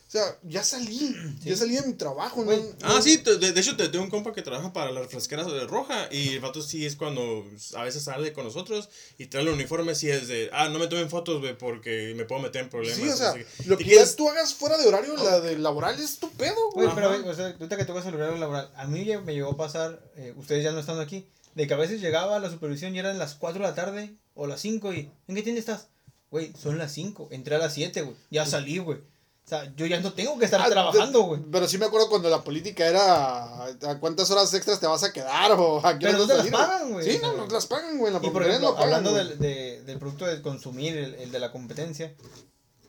O 0.08 0.12
sea, 0.12 0.38
ya 0.44 0.64
salí. 0.64 1.16
Ya 1.44 1.58
salí 1.58 1.76
de 1.76 1.82
mi 1.88 1.94
trabajo, 1.94 2.38
¿no? 2.42 2.46
Güey. 2.46 2.62
Ah, 2.84 3.02
sí, 3.02 3.18
de, 3.18 3.52
de 3.52 3.60
hecho 3.60 3.76
te 3.76 3.90
tengo 3.90 4.04
un 4.04 4.10
compa 4.12 4.34
que 4.34 4.42
trabaja 4.44 4.72
para 4.72 4.92
la 4.92 5.02
refresquera 5.02 5.44
de 5.44 5.66
roja 5.66 6.08
y 6.12 6.30
el 6.36 6.40
vato 6.40 6.62
sí 6.62 6.86
es 6.86 6.96
cuando 6.96 7.44
a 7.76 7.84
veces 7.84 8.04
sale 8.04 8.32
con 8.32 8.46
nosotros 8.46 8.88
y 9.18 9.26
trae 9.26 9.44
el 9.44 9.50
uniforme 9.50 9.96
sí 9.96 10.10
es 10.10 10.28
de, 10.28 10.50
ah, 10.54 10.70
no 10.70 10.78
me 10.80 10.88
tomen 10.88 11.10
fotos, 11.10 11.42
güey, 11.42 11.58
porque 11.58 12.14
me 12.16 12.24
puedo 12.26 12.40
meter 12.42 12.62
en 12.64 12.70
problemas. 12.70 12.98
Sí, 12.98 13.10
o 13.10 13.18
sea, 13.18 13.34
no 13.34 13.40
lo 13.66 13.74
¿Y 13.76 13.78
que 13.80 13.84
quieres- 13.86 14.12
ya 14.12 14.16
tú 14.16 14.30
hagas 14.30 14.54
fuera 14.54 14.78
de 14.78 14.88
horario, 14.88 15.18
la 15.18 15.40
de 15.42 15.58
laboral 15.58 16.00
es 16.00 16.18
tu 16.20 16.30
pedo, 16.32 16.56
güey. 16.74 16.86
Güey, 16.86 16.96
pero 16.96 17.10
güey, 17.10 17.28
o 17.28 17.34
sea, 17.36 17.48
ahorita 17.48 17.76
que 17.76 17.86
tocas 17.86 18.06
el 18.06 18.14
horario 18.16 18.38
laboral, 18.38 18.72
a 18.76 18.86
mí 18.86 19.04
ya 19.06 19.20
me 19.22 19.34
llegó 19.34 19.52
a 19.54 19.58
pasar, 19.58 20.00
eh, 20.18 20.34
ustedes 20.38 20.64
ya 20.64 20.72
no 20.72 20.80
estando 20.80 21.02
aquí, 21.02 21.26
de 21.56 21.68
que 21.68 21.74
a 21.74 21.78
veces 21.78 22.00
llegaba 22.00 22.36
a 22.36 22.40
la 22.40 22.52
supervisión 22.52 22.96
y 22.96 23.00
eran 23.00 23.18
las 23.18 23.34
4 23.34 23.62
de 23.64 23.68
la 23.70 23.76
tarde 23.76 24.14
o 24.36 24.46
las 24.46 24.62
5 24.62 24.94
y, 24.94 25.10
¿en 25.28 25.36
qué 25.36 25.42
tienda 25.42 25.60
estás? 25.60 25.88
Güey, 26.30 26.54
son 26.62 26.78
las 26.78 26.92
5, 26.92 27.30
entré 27.32 27.56
a 27.56 27.60
las 27.60 27.74
7, 27.74 28.02
güey, 28.04 28.16
ya 28.30 28.46
salí, 28.46 28.78
güey. 28.78 29.00
O 29.46 29.48
sea, 29.48 29.72
yo 29.76 29.86
ya 29.86 30.00
no 30.00 30.12
tengo 30.12 30.40
que 30.40 30.46
estar 30.46 30.60
Ah, 30.60 30.70
trabajando, 30.70 31.22
güey. 31.22 31.40
Pero 31.52 31.68
sí 31.68 31.78
me 31.78 31.86
acuerdo 31.86 32.10
cuando 32.10 32.30
la 32.32 32.44
política 32.44 32.88
era 32.88 33.66
a 33.66 34.00
cuántas 34.00 34.32
horas 34.32 34.52
extras 34.56 34.80
te 34.80 34.88
vas 34.88 35.04
a 35.04 35.14
quedar 35.14 35.52
o 35.52 35.86
a 35.86 36.00
qué 36.00 36.08
Pero 36.08 36.18
no 36.18 36.26
te 36.28 36.38
las 36.38 36.48
pagan, 36.48 36.92
güey, 36.92 37.12
Sí, 37.12 37.20
no, 37.22 37.38
no 37.38 37.48
te 37.48 37.54
las 37.54 37.68
pagan, 37.68 38.00
güey. 38.00 38.12
La 38.12 38.20
Y 38.24 38.30
por 38.32 38.42
ejemplo, 38.42 38.70
no 38.70 38.76
pagan, 38.76 38.88
hablando 38.96 39.14
del, 39.14 39.38
de- 39.38 39.84
del 39.84 40.00
producto 40.00 40.26
de 40.26 40.42
consumir, 40.42 40.98
el, 40.98 41.14
el 41.16 41.32
de 41.32 41.40
la 41.40 41.52
competencia, 41.52 42.16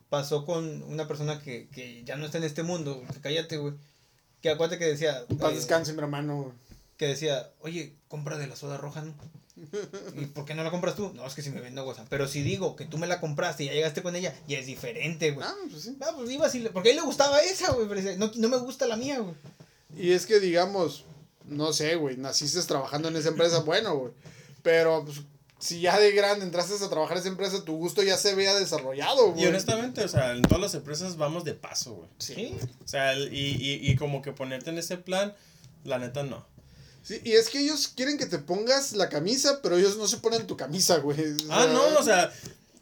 pasó 0.09 0.45
con 0.45 0.81
una 0.83 1.07
persona 1.07 1.39
que, 1.41 1.69
que 1.69 2.03
ya 2.05 2.15
no 2.15 2.25
está 2.25 2.39
en 2.39 2.45
este 2.45 2.63
mundo, 2.63 3.03
cállate, 3.21 3.57
güey. 3.57 3.75
Que 4.41 4.49
acuérdate 4.49 4.79
que 4.79 4.85
decía... 4.85 5.25
Paz 5.39 5.51
eh, 5.51 5.55
descanse, 5.55 5.93
mi 5.93 5.99
hermano. 5.99 6.53
que 6.97 7.05
decía, 7.07 7.51
oye, 7.59 7.95
compra 8.07 8.37
de 8.39 8.47
la 8.47 8.55
soda 8.55 8.77
roja, 8.77 9.01
¿no? 9.03 9.13
¿Y 10.15 10.25
por 10.27 10.45
qué 10.45 10.53
no 10.53 10.63
la 10.63 10.71
compras 10.71 10.95
tú? 10.95 11.11
No, 11.15 11.25
es 11.25 11.33
que 11.33 11.41
si 11.41 11.49
me 11.49 11.61
vendo 11.61 11.83
goza. 11.83 12.05
Pero 12.09 12.27
si 12.27 12.41
digo 12.43 12.75
que 12.75 12.85
tú 12.85 12.97
me 12.97 13.07
la 13.07 13.19
compraste 13.19 13.63
y 13.63 13.67
ya 13.67 13.73
llegaste 13.73 14.01
con 14.03 14.15
ella, 14.15 14.35
ya 14.47 14.59
es 14.59 14.65
diferente, 14.67 15.31
güey. 15.31 15.47
Ah, 15.47 15.55
pues 15.69 15.83
sí. 15.83 15.97
Ah, 16.01 16.11
pues 16.15 16.29
iba 16.29 16.45
así, 16.45 16.59
porque 16.71 16.89
a 16.89 16.91
él 16.91 16.97
le 16.97 17.03
gustaba 17.03 17.41
esa, 17.41 17.71
güey. 17.73 17.87
Pero 17.87 18.17
no, 18.17 18.31
no 18.35 18.49
me 18.49 18.57
gusta 18.57 18.85
la 18.85 18.95
mía, 18.95 19.19
güey. 19.19 19.33
Y 19.95 20.11
es 20.11 20.25
que, 20.25 20.39
digamos, 20.39 21.05
no 21.45 21.73
sé, 21.73 21.95
güey, 21.95 22.17
naciste 22.17 22.61
trabajando 22.63 23.07
en 23.07 23.15
esa 23.15 23.29
empresa, 23.29 23.59
bueno, 23.61 23.95
güey. 23.97 24.13
Pero, 24.61 25.03
pues, 25.05 25.21
si 25.59 25.81
ya 25.81 25.99
de 25.99 26.11
grande 26.11 26.45
entraste 26.45 26.73
a 26.83 26.89
trabajar 26.89 27.17
en 27.17 27.21
esa 27.21 27.29
empresa, 27.29 27.63
tu 27.65 27.77
gusto 27.77 28.03
ya 28.03 28.15
se 28.17 28.35
vea 28.35 28.53
desarrollado, 28.53 29.31
güey. 29.31 29.43
Y 29.43 29.47
honestamente, 29.47 30.03
o 30.03 30.07
sea, 30.07 30.33
en 30.33 30.43
todas 30.43 30.61
las 30.61 30.73
empresas 30.75 31.17
vamos 31.17 31.45
de 31.45 31.53
paso, 31.55 31.95
güey. 31.95 32.09
Sí. 32.19 32.55
O 32.85 32.87
sea, 32.87 33.13
el- 33.13 33.33
y, 33.33 33.55
y, 33.55 33.89
y 33.91 33.95
como 33.95 34.21
que 34.21 34.33
ponerte 34.33 34.69
en 34.69 34.77
ese 34.77 34.97
plan, 34.97 35.33
la 35.83 35.97
neta 35.97 36.21
no. 36.21 36.45
Sí, 37.07 37.21
y 37.23 37.31
es 37.33 37.49
que 37.49 37.59
ellos 37.61 37.87
quieren 37.87 38.17
que 38.17 38.25
te 38.25 38.37
pongas 38.37 38.91
la 38.93 39.07
camisa, 39.07 39.61
pero 39.63 39.77
ellos 39.77 39.95
no 39.97 40.07
se 40.07 40.17
ponen 40.17 40.45
tu 40.45 40.57
camisa, 40.57 40.97
güey. 40.97 41.17
O 41.21 41.35
Ah, 41.51 41.67
no, 41.71 41.97
o 41.99 42.03
sea, 42.03 42.33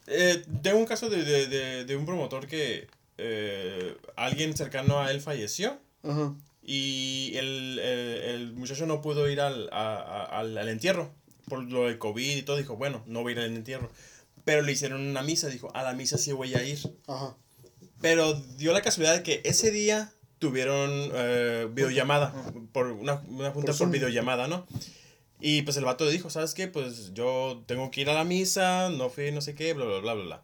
eh, 0.08 0.44
tengo 0.64 0.80
un 0.80 0.86
caso 0.88 1.10
de, 1.10 1.24
de, 1.24 1.46
de, 1.48 1.86
de 1.86 1.96
un 1.96 2.06
promotor 2.08 2.48
que 2.48 2.88
eh, 3.20 3.96
alguien 4.16 4.58
cercano 4.58 5.00
a 5.00 5.12
él 5.12 5.22
falleció 5.22 5.78
Ajá. 6.04 6.34
y 6.64 7.34
el, 7.36 7.78
el, 7.80 8.22
el 8.24 8.54
muchacho 8.54 8.86
no 8.88 9.02
pudo 9.02 9.30
ir 9.30 9.40
al, 9.42 9.70
a- 9.72 9.96
a- 9.98 10.40
al, 10.40 10.58
al 10.58 10.70
entierro 10.70 11.14
por 11.48 11.64
lo 11.64 11.86
del 11.86 12.00
COVID 12.00 12.36
y 12.38 12.42
todo. 12.42 12.58
Dijo, 12.58 12.76
bueno, 12.78 13.04
no 13.06 13.22
voy 13.22 13.34
a 13.34 13.36
ir 13.36 13.42
al 13.42 13.56
entierro. 13.56 13.92
Pero 14.44 14.64
le 14.64 14.72
hicieron 14.72 15.02
una 15.06 15.22
misa, 15.22 15.50
dijo, 15.50 15.70
a 15.76 15.84
la 15.84 15.94
misa 15.94 16.18
sí 16.18 16.32
voy 16.32 16.56
a 16.56 16.64
ir. 16.64 16.80
Ajá. 17.08 17.36
Pero 18.02 18.34
dio 18.58 18.74
la 18.74 18.82
casualidad 18.82 19.16
de 19.18 19.24
que 19.24 19.42
ese 19.46 19.70
día 19.70 20.12
tuvieron 20.46 20.92
eh, 21.16 21.68
videollamada, 21.72 22.32
por 22.72 22.86
una, 22.88 23.24
una 23.30 23.50
junta 23.50 23.72
por, 23.72 23.76
Zoom. 23.76 23.90
videollamada, 23.90 24.48
¿no? 24.48 24.68
Y 25.40 25.64
pues 25.64 25.76
el 25.78 25.86
vato 25.86 26.06
le 26.06 26.12
dijo, 26.12 26.30
¿sabes 26.30 26.54
qué? 26.54 26.68
Pues 26.68 27.14
yo 27.14 27.64
tengo 27.66 27.90
que 27.90 28.02
ir 28.02 28.12
a 28.12 28.14
la 28.14 28.24
misa, 28.24 28.90
no 28.90 29.10
fui, 29.10 29.32
no 29.32 29.42
sé 29.42 29.56
qué, 29.56 29.74
bla, 29.74 29.86
bla, 29.86 30.00
bla, 30.00 30.14
bla, 30.14 30.24
bla. 30.24 30.42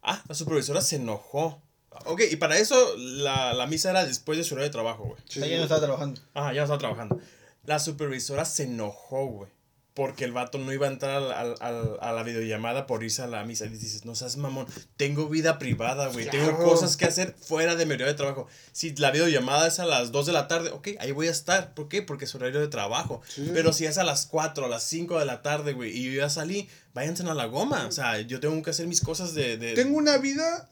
Ah, 0.00 0.22
la 0.28 0.36
supervisora 0.36 0.80
se 0.80 0.96
enojó. 0.96 1.60
Ok, 2.04 2.22
y 2.30 2.36
para 2.36 2.56
eso 2.56 2.76
la, 2.96 3.52
la 3.52 3.66
misa 3.66 3.90
era 3.90 4.06
después 4.06 4.38
de 4.38 4.44
su 4.44 4.54
hora 4.54 4.62
de 4.62 4.70
trabajo, 4.70 5.04
güey. 5.04 5.20
Sí, 5.28 5.42
sí. 5.42 5.56
no 5.56 5.62
estaba 5.64 5.80
trabajando. 5.80 6.20
Ajá, 6.34 6.52
ya 6.52 6.60
no 6.60 6.64
estaba 6.64 6.78
trabajando. 6.78 7.18
La 7.64 7.80
supervisora 7.80 8.44
se 8.44 8.62
enojó, 8.62 9.26
güey. 9.26 9.50
Porque 9.94 10.24
el 10.24 10.32
vato 10.32 10.56
no 10.56 10.72
iba 10.72 10.86
a 10.86 10.90
entrar 10.90 11.16
al- 11.22 11.32
al- 11.32 11.56
al- 11.60 11.98
a 12.00 12.12
la 12.12 12.22
videollamada 12.22 12.86
por 12.86 13.04
irse 13.04 13.20
a 13.20 13.26
la 13.26 13.44
misa. 13.44 13.66
Y 13.66 13.68
dices, 13.68 14.06
no 14.06 14.14
seas 14.14 14.38
mamón, 14.38 14.66
tengo 14.96 15.28
vida 15.28 15.58
privada, 15.58 16.08
güey. 16.08 16.24
Tengo 16.30 16.56
cosas 16.64 16.96
que 16.96 17.04
hacer 17.04 17.34
fuera 17.38 17.74
de 17.76 17.84
mi 17.84 17.92
horario 17.92 18.06
de 18.06 18.14
trabajo. 18.14 18.46
Si 18.72 18.96
la 18.96 19.10
videollamada 19.10 19.66
es 19.66 19.80
a 19.80 19.84
las 19.84 20.10
2 20.10 20.24
de 20.24 20.32
la 20.32 20.48
tarde, 20.48 20.70
ok, 20.70 20.88
ahí 20.98 21.12
voy 21.12 21.28
a 21.28 21.30
estar. 21.30 21.74
¿Por 21.74 21.88
qué? 21.88 22.00
Porque 22.00 22.24
es 22.24 22.34
horario 22.34 22.58
de 22.60 22.68
trabajo. 22.68 23.20
Sí. 23.28 23.50
Pero 23.52 23.74
si 23.74 23.84
es 23.84 23.98
a 23.98 24.04
las 24.04 24.24
4, 24.26 24.64
a 24.64 24.68
las 24.68 24.82
5 24.84 25.18
de 25.18 25.26
la 25.26 25.42
tarde, 25.42 25.74
güey, 25.74 25.94
y 25.94 26.04
yo 26.10 26.20
ya 26.22 26.30
salí, 26.30 26.70
váyanse 26.94 27.24
a 27.24 27.34
la 27.34 27.44
goma. 27.44 27.86
O 27.86 27.92
sea, 27.92 28.18
yo 28.20 28.40
tengo 28.40 28.62
que 28.62 28.70
hacer 28.70 28.86
mis 28.86 29.02
cosas 29.02 29.34
de... 29.34 29.58
de- 29.58 29.74
Tengo 29.74 29.98
una 29.98 30.16
vida 30.16 30.70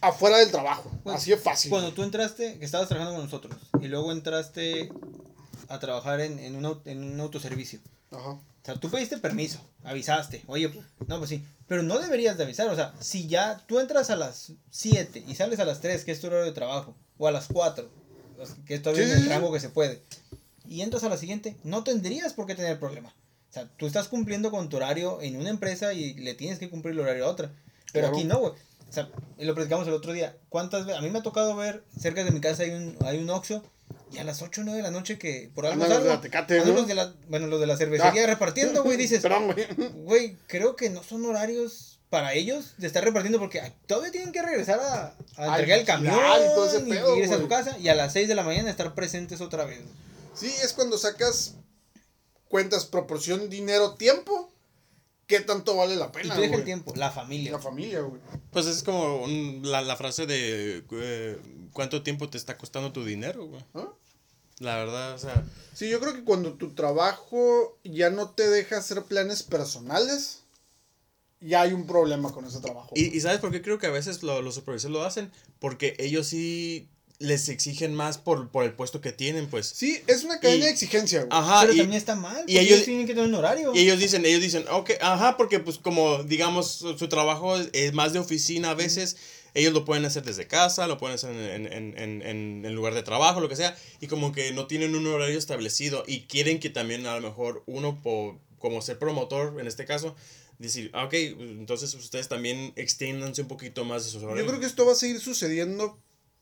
afuera 0.00 0.38
del 0.38 0.50
trabajo. 0.50 0.90
Bueno, 1.04 1.18
Así 1.18 1.30
de 1.30 1.36
fácil. 1.36 1.68
Cuando 1.70 1.92
tú 1.92 2.02
entraste, 2.04 2.58
que 2.58 2.64
estabas 2.64 2.88
trabajando 2.88 3.16
con 3.18 3.26
nosotros, 3.26 3.54
y 3.82 3.88
luego 3.88 4.12
entraste 4.12 4.90
a 5.68 5.78
trabajar 5.78 6.20
en, 6.22 6.38
en, 6.38 6.56
un, 6.64 6.80
en 6.86 7.04
un 7.04 7.20
autoservicio. 7.20 7.78
Ajá. 8.10 8.38
O 8.62 8.64
sea, 8.64 8.74
tú 8.76 8.90
pediste 8.90 9.18
permiso, 9.18 9.60
avisaste, 9.82 10.44
oye, 10.46 10.68
pues, 10.68 10.86
no, 11.08 11.18
pues 11.18 11.30
sí, 11.30 11.44
pero 11.66 11.82
no 11.82 11.98
deberías 11.98 12.36
de 12.36 12.44
avisar, 12.44 12.68
o 12.68 12.76
sea, 12.76 12.94
si 13.00 13.26
ya 13.26 13.60
tú 13.66 13.80
entras 13.80 14.10
a 14.10 14.16
las 14.16 14.52
7 14.70 15.24
y 15.26 15.34
sales 15.34 15.58
a 15.58 15.64
las 15.64 15.80
3, 15.80 16.04
que 16.04 16.12
es 16.12 16.20
tu 16.20 16.28
horario 16.28 16.44
de 16.46 16.52
trabajo, 16.52 16.94
o 17.18 17.26
a 17.26 17.32
las 17.32 17.48
4, 17.48 17.90
o 18.38 18.46
sea, 18.46 18.54
que 18.64 18.74
es 18.74 18.82
todavía 18.82 19.06
Sí, 19.06 19.12
el 19.22 19.28
rango 19.28 19.52
que 19.52 19.58
se 19.58 19.68
puede, 19.68 20.02
y 20.68 20.82
entras 20.82 21.02
a 21.02 21.08
la 21.08 21.16
siguiente, 21.16 21.56
no 21.64 21.82
tendrías 21.82 22.34
por 22.34 22.46
qué 22.46 22.54
tener 22.54 22.78
problema. 22.78 23.12
O 23.50 23.52
sea, 23.52 23.68
tú 23.76 23.86
estás 23.86 24.08
cumpliendo 24.08 24.50
con 24.50 24.68
tu 24.68 24.76
horario 24.76 25.20
en 25.20 25.36
una 25.36 25.50
empresa 25.50 25.92
y 25.92 26.14
le 26.14 26.34
tienes 26.34 26.58
que 26.58 26.70
cumplir 26.70 26.94
el 26.94 27.00
horario 27.00 27.26
a 27.26 27.28
otra. 27.28 27.50
Pero 27.92 28.06
Claro. 28.08 28.16
aquí 28.16 28.24
no, 28.24 28.38
güey. 28.38 28.52
O 28.88 28.92
sea, 28.92 29.10
y 29.38 29.44
lo 29.44 29.54
platicamos 29.54 29.86
el 29.88 29.92
otro 29.92 30.12
día. 30.14 30.36
¿Cuántas 30.48 30.86
veces? 30.86 30.98
A 30.98 31.02
mí 31.02 31.10
me 31.10 31.18
ha 31.18 31.22
tocado 31.22 31.54
ver, 31.56 31.84
cerca 31.98 32.24
de 32.24 32.30
mi 32.30 32.40
casa 32.40 32.62
hay 32.62 32.70
un, 32.70 32.96
hay 33.04 33.18
un 33.18 33.28
Oxxo, 33.28 33.62
y 34.12 34.18
a 34.18 34.24
las 34.24 34.42
8 34.42 34.60
o 34.60 34.64
9 34.64 34.76
de 34.76 34.82
la 34.82 34.90
noche 34.90 35.18
que 35.18 35.50
por 35.54 35.66
algo 35.66 35.74
Andan 35.82 35.88
los 35.88 35.98
de 35.98 36.04
salgo, 36.04 36.14
la 36.16 36.20
Tecate, 36.20 36.54
andan 36.58 36.68
¿no? 36.74 36.80
los 36.80 36.88
de 36.88 36.94
la, 36.94 37.14
bueno, 37.28 37.46
los 37.46 37.60
de 37.60 37.66
la 37.66 37.76
cervecería 37.76 38.24
Ah. 38.24 38.26
repartiendo, 38.26 38.82
güey, 38.82 38.96
dices, 38.98 39.22
Perdón, 39.22 39.52
güey. 39.52 39.66
güey, 40.04 40.36
creo 40.46 40.76
que 40.76 40.90
no 40.90 41.02
son 41.02 41.24
horarios 41.24 42.00
para 42.10 42.34
ellos 42.34 42.74
de 42.76 42.86
estar 42.86 43.02
repartiendo 43.02 43.38
porque 43.38 43.62
todavía 43.86 44.12
tienen 44.12 44.32
que 44.32 44.42
regresar 44.42 44.78
a, 44.80 45.16
a 45.36 45.46
entregar 45.48 45.78
el 45.78 45.86
camión 45.86 46.14
y 46.14 46.54
todo 46.54 46.66
ese 46.66 46.80
y 46.86 46.90
pedo, 46.90 47.16
irse 47.16 47.34
a 47.34 47.38
su 47.38 47.48
casa 47.48 47.78
y 47.78 47.88
a 47.88 47.94
las 47.94 48.12
6 48.12 48.28
de 48.28 48.34
la 48.34 48.42
mañana 48.42 48.68
estar 48.70 48.94
presentes 48.94 49.40
otra 49.40 49.64
vez. 49.64 49.80
Sí, 50.34 50.52
es 50.62 50.72
cuando 50.74 50.98
sacas 50.98 51.54
cuentas 52.48 52.84
proporción 52.84 53.48
dinero-tiempo. 53.48 54.50
¿Qué 55.26 55.40
tanto 55.40 55.76
vale 55.76 55.96
la 55.96 56.06
Y 56.06 56.08
pena? 56.10 56.34
tú 56.34 56.42
deja 56.42 56.56
el 56.56 56.64
tiempo, 56.64 56.92
la 56.96 57.10
familia. 57.10 57.52
La 57.52 57.58
familia, 57.58 58.00
güey. 58.00 58.20
Pues 58.50 58.66
es 58.66 58.82
como 58.82 59.22
un- 59.22 59.62
la, 59.64 59.80
la 59.80 59.96
frase 59.96 60.26
de 60.26 60.84
eh, 60.90 61.38
cuánto 61.72 62.02
tiempo 62.02 62.28
te 62.28 62.36
está 62.36 62.58
costando 62.58 62.92
tu 62.92 63.02
dinero, 63.04 63.46
güey. 63.46 63.64
¿Ah? 63.72 63.88
La 64.62 64.76
verdad, 64.76 65.14
o 65.14 65.18
sea, 65.18 65.44
Sí, 65.74 65.88
yo 65.88 66.00
creo 66.00 66.14
que 66.14 66.22
cuando 66.22 66.52
tu 66.52 66.74
trabajo 66.74 67.78
ya 67.82 68.10
no 68.10 68.30
te 68.30 68.48
deja 68.48 68.76
hacer 68.78 69.02
planes 69.04 69.42
personales, 69.42 70.40
ya 71.40 71.62
hay 71.62 71.72
un 71.72 71.86
problema 71.86 72.30
con 72.32 72.44
ese 72.44 72.60
trabajo. 72.60 72.90
y, 72.94 73.16
y 73.16 73.20
¿sabes 73.20 73.38
por 73.40 73.50
qué 73.50 73.62
creo 73.62 73.78
que 73.78 73.86
a 73.86 73.90
veces 73.90 74.22
lo- 74.22 74.42
los 74.42 74.54
supervisores 74.54 74.92
lo 74.92 75.02
hacen? 75.04 75.32
Porque 75.58 75.96
ellos 75.98 76.26
sí 76.28 76.88
les 77.18 77.48
exigen 77.48 77.94
más 77.94 78.18
por, 78.18 78.50
por 78.50 78.64
el 78.64 78.72
puesto 78.74 79.00
que 79.00 79.12
tienen, 79.12 79.48
pues. 79.48 79.66
Sí, 79.66 80.02
es 80.08 80.24
una 80.24 80.40
cadena 80.40 80.64
Y- 80.64 80.66
de 80.66 80.70
exigencia, 80.72 81.20
güey. 81.20 81.30
Ajá, 81.32 81.60
pero 81.62 81.72
y, 81.74 81.78
también 81.78 81.98
está 81.98 82.14
mal, 82.16 82.44
y 82.46 82.58
ellos- 82.58 82.72
ellos 82.74 82.84
tienen 82.84 83.06
que 83.06 83.14
tener 83.14 83.28
un 83.28 83.34
horario. 83.34 83.72
y 83.74 83.78
ellos 83.80 83.98
dicen, 83.98 84.24
ellos 84.26 84.40
dicen, 84.42 84.64
ok, 84.70 84.90
ajá, 85.00 85.36
porque 85.36 85.58
pues 85.60 85.78
como 85.78 86.22
digamos 86.24 86.70
su, 86.70 86.98
su 86.98 87.08
trabajo 87.08 87.56
es, 87.56 87.70
es 87.72 87.92
más 87.94 88.12
de 88.12 88.18
oficina 88.18 88.70
a 88.70 88.74
veces, 88.74 89.16
ellos 89.54 89.72
lo 89.72 89.84
pueden 89.84 90.04
hacer 90.04 90.22
desde 90.22 90.46
casa, 90.46 90.86
lo 90.86 90.98
pueden 90.98 91.14
hacer 91.14 91.30
en, 91.30 91.66
en, 91.66 91.98
en, 91.98 92.22
en, 92.22 92.64
en 92.64 92.74
lugar 92.74 92.94
de 92.94 93.02
trabajo, 93.02 93.40
lo 93.40 93.48
que 93.48 93.56
sea, 93.56 93.76
y 94.00 94.06
como 94.06 94.32
que 94.32 94.52
no 94.52 94.66
tienen 94.66 94.94
un 94.94 95.06
horario 95.06 95.38
establecido 95.38 96.04
y 96.06 96.22
quieren 96.22 96.58
que 96.60 96.70
también 96.70 97.06
a 97.06 97.14
lo 97.18 97.20
mejor 97.28 97.62
uno, 97.66 98.00
po- 98.02 98.38
como 98.58 98.80
ser 98.80 98.98
promotor 98.98 99.60
en 99.60 99.66
este 99.66 99.84
caso, 99.84 100.14
decir, 100.58 100.90
ah, 100.94 101.04
ok, 101.06 101.14
entonces 101.14 101.92
ustedes 101.94 102.28
también 102.28 102.72
extiéndanse 102.76 103.42
un 103.42 103.48
poquito 103.48 103.84
más 103.84 104.04
de 104.04 104.10
sus 104.10 104.22
horarios. 104.22 104.44
Yo 104.44 104.48
creo 104.48 104.60
que 104.60 104.66
esto 104.66 104.86
va 104.86 104.92
a 104.92 104.94
seguir 104.96 105.18
sucediendo 105.20 105.98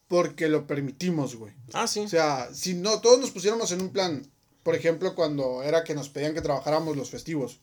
porque 0.09 0.49
lo 0.49 0.67
permitimos, 0.67 1.37
güey. 1.37 1.53
Ah, 1.73 1.87
sí. 1.87 2.01
O 2.01 2.09
sea, 2.09 2.49
si 2.53 2.75
no, 2.75 3.01
todos 3.01 3.19
nos 3.19 3.31
pusiéramos 3.31 3.73
en 3.73 3.81
un 3.81 3.91
plan, 3.91 4.27
por 4.63 4.75
ejemplo, 4.75 5.15
cuando 5.15 5.63
era 5.63 5.85
que 5.85 5.95
nos 5.95 6.11
pedían 6.11 6.35
que 6.35 6.43
trabajáramos 6.43 6.97
los 6.97 7.09
festivos, 7.11 7.61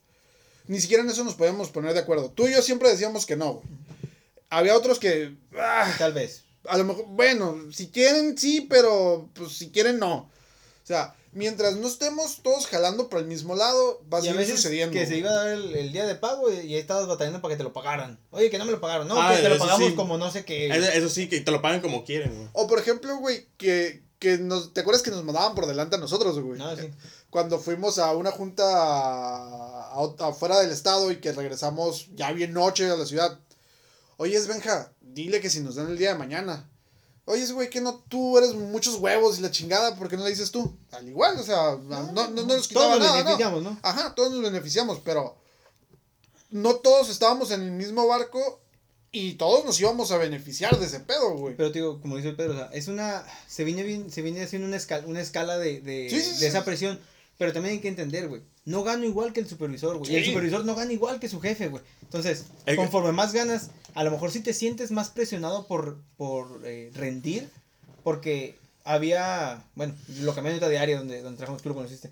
ni 0.68 0.82
siquiera 0.82 1.04
en 1.04 1.10
eso 1.10 1.24
nos 1.24 1.36
podíamos 1.36 1.70
poner 1.70 1.94
de 1.94 2.00
acuerdo. 2.00 2.32
Tú 2.32 2.48
y 2.48 2.54
yo 2.54 2.62
siempre 2.62 2.90
decíamos 2.90 3.26
que 3.26 3.36
no, 3.36 3.54
güey. 3.54 3.66
Había 4.50 4.76
otros 4.78 5.00
que, 5.00 5.36
ah, 5.60 5.94
Tal 5.98 6.14
vez. 6.14 6.44
a 6.68 6.78
lo 6.78 6.84
mejor, 6.86 7.06
bueno, 7.10 7.58
si 7.72 7.88
quieren, 7.90 8.38
sí, 8.38 8.62
pero 8.70 9.30
pues 9.34 9.54
si 9.58 9.70
quieren, 9.72 10.00
no. 10.00 10.16
O 10.16 10.88
sea, 10.88 11.16
mientras 11.34 11.76
no 11.76 11.88
estemos 11.88 12.42
todos 12.42 12.66
jalando 12.68 13.10
por 13.10 13.20
el 13.20 13.26
mismo 13.26 13.56
lado, 13.56 14.02
va 14.12 14.20
a 14.20 14.22
Y 14.22 14.24
a 14.24 14.32
seguir 14.32 14.38
veces 14.40 14.56
sucediendo. 14.56 14.94
que 14.94 15.06
se 15.06 15.18
iba 15.18 15.30
a 15.30 15.34
dar 15.36 15.48
el, 15.50 15.76
el 15.76 15.92
día 15.92 16.06
de 16.06 16.16
pago 16.16 16.50
y, 16.52 16.56
y 16.60 16.74
ahí 16.74 16.80
estabas 16.80 17.08
batallando 17.08 17.42
para 17.42 17.54
que 17.54 17.58
te 17.58 17.64
lo 17.64 17.74
pagaran. 17.74 18.18
Oye, 18.32 18.50
que 18.50 18.58
no 18.58 18.64
me 18.66 18.72
lo 18.72 18.80
pagaron. 18.80 19.08
No, 19.08 19.22
Ah, 19.22 19.34
que 19.36 19.42
te 19.42 19.50
lo 19.50 19.58
pagamos 19.58 19.90
sí. 19.90 19.96
como 19.96 20.18
no 20.18 20.32
sé 20.32 20.46
qué. 20.46 20.68
Eso, 20.68 20.90
eso 20.92 21.10
sí, 21.10 21.28
que 21.28 21.42
te 21.42 21.52
lo 21.52 21.62
pagan 21.62 21.82
como 21.82 22.06
quieren, 22.06 22.34
güey. 22.34 22.48
O 22.54 22.68
por 22.68 22.80
ejemplo, 22.80 23.18
güey, 23.18 23.48
que, 23.58 24.02
que 24.20 24.38
nos, 24.38 24.74
¿te 24.74 24.80
acuerdas 24.82 25.04
que 25.04 25.12
nos 25.12 25.24
mandaban 25.26 25.56
por 25.56 25.68
delante 25.68 25.98
a 25.98 26.00
nosotros, 26.00 26.40
güey? 26.40 26.58
No, 26.58 26.74
sí. 26.78 26.90
Cuando 27.30 27.60
fuimos 27.60 28.00
a 28.00 28.14
una 28.16 28.32
junta 28.32 29.92
afuera 30.20 30.60
del 30.62 30.72
estado 30.72 31.12
y 31.12 31.18
que 31.18 31.34
regresamos 31.34 32.08
ya 32.16 32.32
bien 32.32 32.54
noche 32.54 32.90
a 32.90 32.96
la 32.96 33.06
ciudad. 33.06 33.38
Oye, 34.18 34.40
Benja, 34.42 34.92
dile 35.02 35.40
que 35.40 35.50
si 35.50 35.62
nos 35.62 35.76
dan 35.76 35.90
el 35.90 35.98
día 35.98 36.14
de 36.14 36.20
mañana. 36.20 36.70
Oye, 37.26 37.46
güey, 37.52 37.70
que 37.70 37.82
no, 37.82 38.04
tú 38.08 38.38
eres 38.38 38.54
muchos 38.54 38.96
huevos 38.96 39.38
y 39.38 39.42
la 39.42 39.52
chingada, 39.52 39.96
¿por 39.96 40.08
qué 40.08 40.16
no 40.16 40.24
le 40.24 40.30
dices 40.30 40.50
tú? 40.50 40.78
Al 40.92 41.08
igual, 41.10 41.38
o 41.38 41.44
sea, 41.44 41.78
no, 41.84 42.12
no, 42.14 42.30
no 42.30 42.44
nos 42.44 42.68
quitaba 42.68 42.96
Todos 42.96 43.00
nos 43.02 43.18
beneficiamos, 43.18 43.64
¿no? 43.64 43.80
Ajá, 43.84 44.16
todos 44.16 44.32
nos 44.32 44.42
beneficiamos, 44.42 45.02
pero 45.04 45.36
no 46.50 46.76
todos 46.76 47.10
estábamos 47.10 47.52
en 47.52 47.64
el 47.64 47.72
mismo 47.72 48.08
barco 48.08 48.62
y 49.12 49.34
todos 49.34 49.66
nos 49.66 49.80
íbamos 49.80 50.12
a 50.12 50.18
beneficiar 50.18 50.80
de 50.80 50.86
ese 50.86 51.02
pedo, 51.02 51.36
güey. 51.36 51.56
Pero 51.56 51.72
te 51.72 51.80
digo, 51.80 52.00
como 52.02 52.16
dice 52.16 52.30
el 52.30 52.36
Pedro, 52.36 52.54
o 52.54 52.56
sea, 52.56 52.70
es 52.72 52.88
una. 52.88 53.26
Se 53.48 53.64
viene, 53.64 53.84
bien, 53.84 54.12
se 54.12 54.22
viene 54.22 54.42
haciendo 54.44 54.68
una 54.68 54.78
escala, 54.78 55.06
una 55.08 55.20
escala 55.22 55.58
de, 55.58 55.82
de, 55.82 56.08
Sí, 56.10 56.22
sí, 56.22 56.32
de 56.32 56.38
sí. 56.38 56.46
esa 56.46 56.64
presión. 56.64 57.00
Pero 57.38 57.54
también 57.54 57.76
hay 57.76 57.82
que 57.82 57.88
entender, 57.88 58.28
güey. 58.28 58.42
No 58.66 58.84
gano 58.84 59.06
igual 59.06 59.32
que 59.32 59.40
el 59.40 59.48
supervisor, 59.48 59.98
güey. 59.98 60.12
Y 60.12 60.16
el 60.16 60.26
supervisor 60.26 60.66
no 60.66 60.76
gana 60.76 60.92
igual 60.92 61.20
que 61.20 61.30
su 61.30 61.40
jefe, 61.40 61.68
güey. 61.68 61.84
Entonces, 62.02 62.46
El 62.66 62.76
conforme 62.76 63.12
más 63.12 63.34
ganas, 63.34 63.70
a 63.94 64.04
lo 64.04 64.12
mejor 64.12 64.32
sí 64.32 64.42
te 64.42 64.54
sientes 64.54 64.92
más 64.92 65.10
presionado 65.10 65.68
por, 65.68 66.00
por 66.18 66.62
eh, 66.66 66.92
rendir. 66.96 67.50
Porque 68.04 68.58
había. 68.84 69.64
Bueno, 69.76 69.94
lo 70.22 70.34
cambié 70.34 70.54
ahorita 70.54 70.70
de 70.70 70.80
área 70.80 70.98
donde, 70.98 71.22
donde 71.22 71.38
trabajamos, 71.38 71.62
tú 71.62 71.70
lo 71.70 71.76
conociste. 71.76 72.12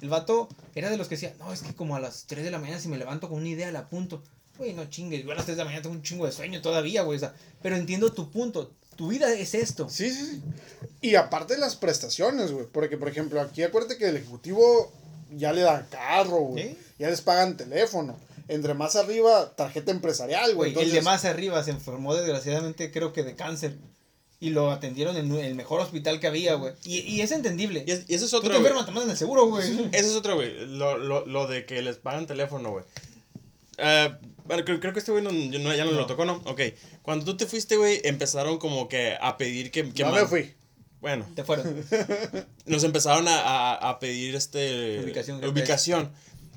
El 0.00 0.08
vato 0.08 0.48
era 0.74 0.90
de 0.90 0.96
los 0.96 1.08
que 1.08 1.16
decía, 1.16 1.34
no, 1.38 1.52
es 1.52 1.62
que 1.62 1.74
como 1.74 1.96
a 1.96 2.00
las 2.00 2.24
3 2.26 2.44
de 2.44 2.50
la 2.50 2.58
mañana 2.58 2.80
si 2.80 2.88
me 2.88 2.96
levanto 2.96 3.28
con 3.28 3.38
una 3.38 3.48
idea 3.48 3.70
la 3.70 3.80
apunto. 3.80 4.22
Güey, 4.56 4.72
no 4.72 4.84
chingues, 4.86 5.24
yo 5.24 5.32
a 5.32 5.34
las 5.34 5.44
3 5.44 5.56
de 5.56 5.60
la 5.62 5.64
mañana 5.66 5.82
tengo 5.82 5.96
un 5.96 6.02
chingo 6.02 6.26
de 6.26 6.32
sueño 6.32 6.62
todavía, 6.62 7.02
güey. 7.02 7.16
o 7.16 7.20
sea, 7.20 7.34
pero 7.62 7.76
entiendo 7.76 8.12
tu 8.12 8.30
punto. 8.30 8.72
Tu 9.00 9.08
vida 9.08 9.32
es 9.32 9.54
esto. 9.54 9.88
Sí, 9.88 10.10
sí, 10.12 10.26
sí. 10.26 10.42
Y 11.00 11.14
aparte 11.14 11.56
las 11.56 11.74
prestaciones, 11.74 12.52
güey. 12.52 12.66
Porque, 12.70 12.98
por 12.98 13.08
ejemplo, 13.08 13.40
aquí 13.40 13.62
acuérdate 13.62 13.96
que 13.96 14.10
el 14.10 14.16
ejecutivo 14.18 14.92
ya 15.34 15.54
le 15.54 15.62
dan 15.62 15.86
carro, 15.90 16.40
güey. 16.40 16.76
Ya 16.98 17.08
les 17.08 17.22
pagan 17.22 17.56
teléfono. 17.56 18.14
Entre 18.48 18.74
más 18.74 18.96
arriba, 18.96 19.54
tarjeta 19.56 19.90
empresarial, 19.90 20.54
güey. 20.54 20.74
Güey, 20.74 20.84
el 20.84 20.90
de 20.92 20.98
Entonces, 20.98 21.04
más 21.04 21.24
arriba 21.24 21.64
se 21.64 21.70
enfermó 21.70 22.14
desgraciadamente, 22.14 22.90
creo 22.90 23.14
que 23.14 23.22
de 23.22 23.34
cáncer. 23.36 23.78
Y 24.38 24.50
lo 24.50 24.70
atendieron 24.70 25.16
en 25.16 25.32
el 25.34 25.54
mejor 25.54 25.80
hospital 25.80 26.20
que 26.20 26.26
había, 26.26 26.54
güey. 26.56 26.74
Y, 26.84 26.98
y 26.98 27.22
es 27.22 27.30
entendible. 27.30 27.84
Y, 27.86 27.92
es- 27.92 28.04
y 28.06 28.14
eso 28.14 28.26
es 28.26 28.30
Tú 28.32 28.36
otro. 28.36 28.50
te 28.50 28.56
güey. 28.56 28.66
enfermas, 28.66 28.84
te 28.84 28.92
mandan 28.92 29.10
el 29.12 29.16
seguro, 29.16 29.46
güey. 29.46 29.66
Eso 29.92 30.10
es 30.10 30.14
otro, 30.14 30.34
güey. 30.34 30.66
Lo, 30.66 30.98
lo, 30.98 31.24
lo 31.24 31.46
de 31.46 31.64
que 31.64 31.80
les 31.80 31.96
pagan 31.96 32.26
teléfono, 32.26 32.70
güey. 32.72 32.84
Eh, 33.78 34.14
bueno, 34.50 34.64
creo, 34.64 34.80
creo 34.80 34.92
que 34.92 34.98
este 34.98 35.12
güey 35.12 35.22
no, 35.22 35.30
no- 35.30 35.74
ya 35.76 35.84
no, 35.84 35.92
lo 35.92 36.06
tocó, 36.06 36.24
¿no? 36.24 36.42
Ok. 36.44 36.60
Cuando 37.02 37.24
tú 37.24 37.36
te 37.36 37.46
fuiste, 37.46 37.76
güey, 37.76 38.00
empezaron 38.02 38.58
como 38.58 38.88
que 38.88 39.16
a 39.20 39.38
pedir 39.38 39.70
que... 39.70 39.92
que 39.92 40.02
no 40.02 40.10
man- 40.10 40.22
me 40.22 40.26
fui. 40.28 40.54
Bueno, 41.00 41.24
Te 41.36 41.44
fueron. 41.44 41.84
nos 42.66 42.82
empezaron 42.82 43.28
a, 43.28 43.38
a, 43.40 43.90
a 43.90 43.98
pedir 44.00 44.34
este... 44.34 45.00
Ubicación, 45.04 45.44
Ubicación. 45.44 46.10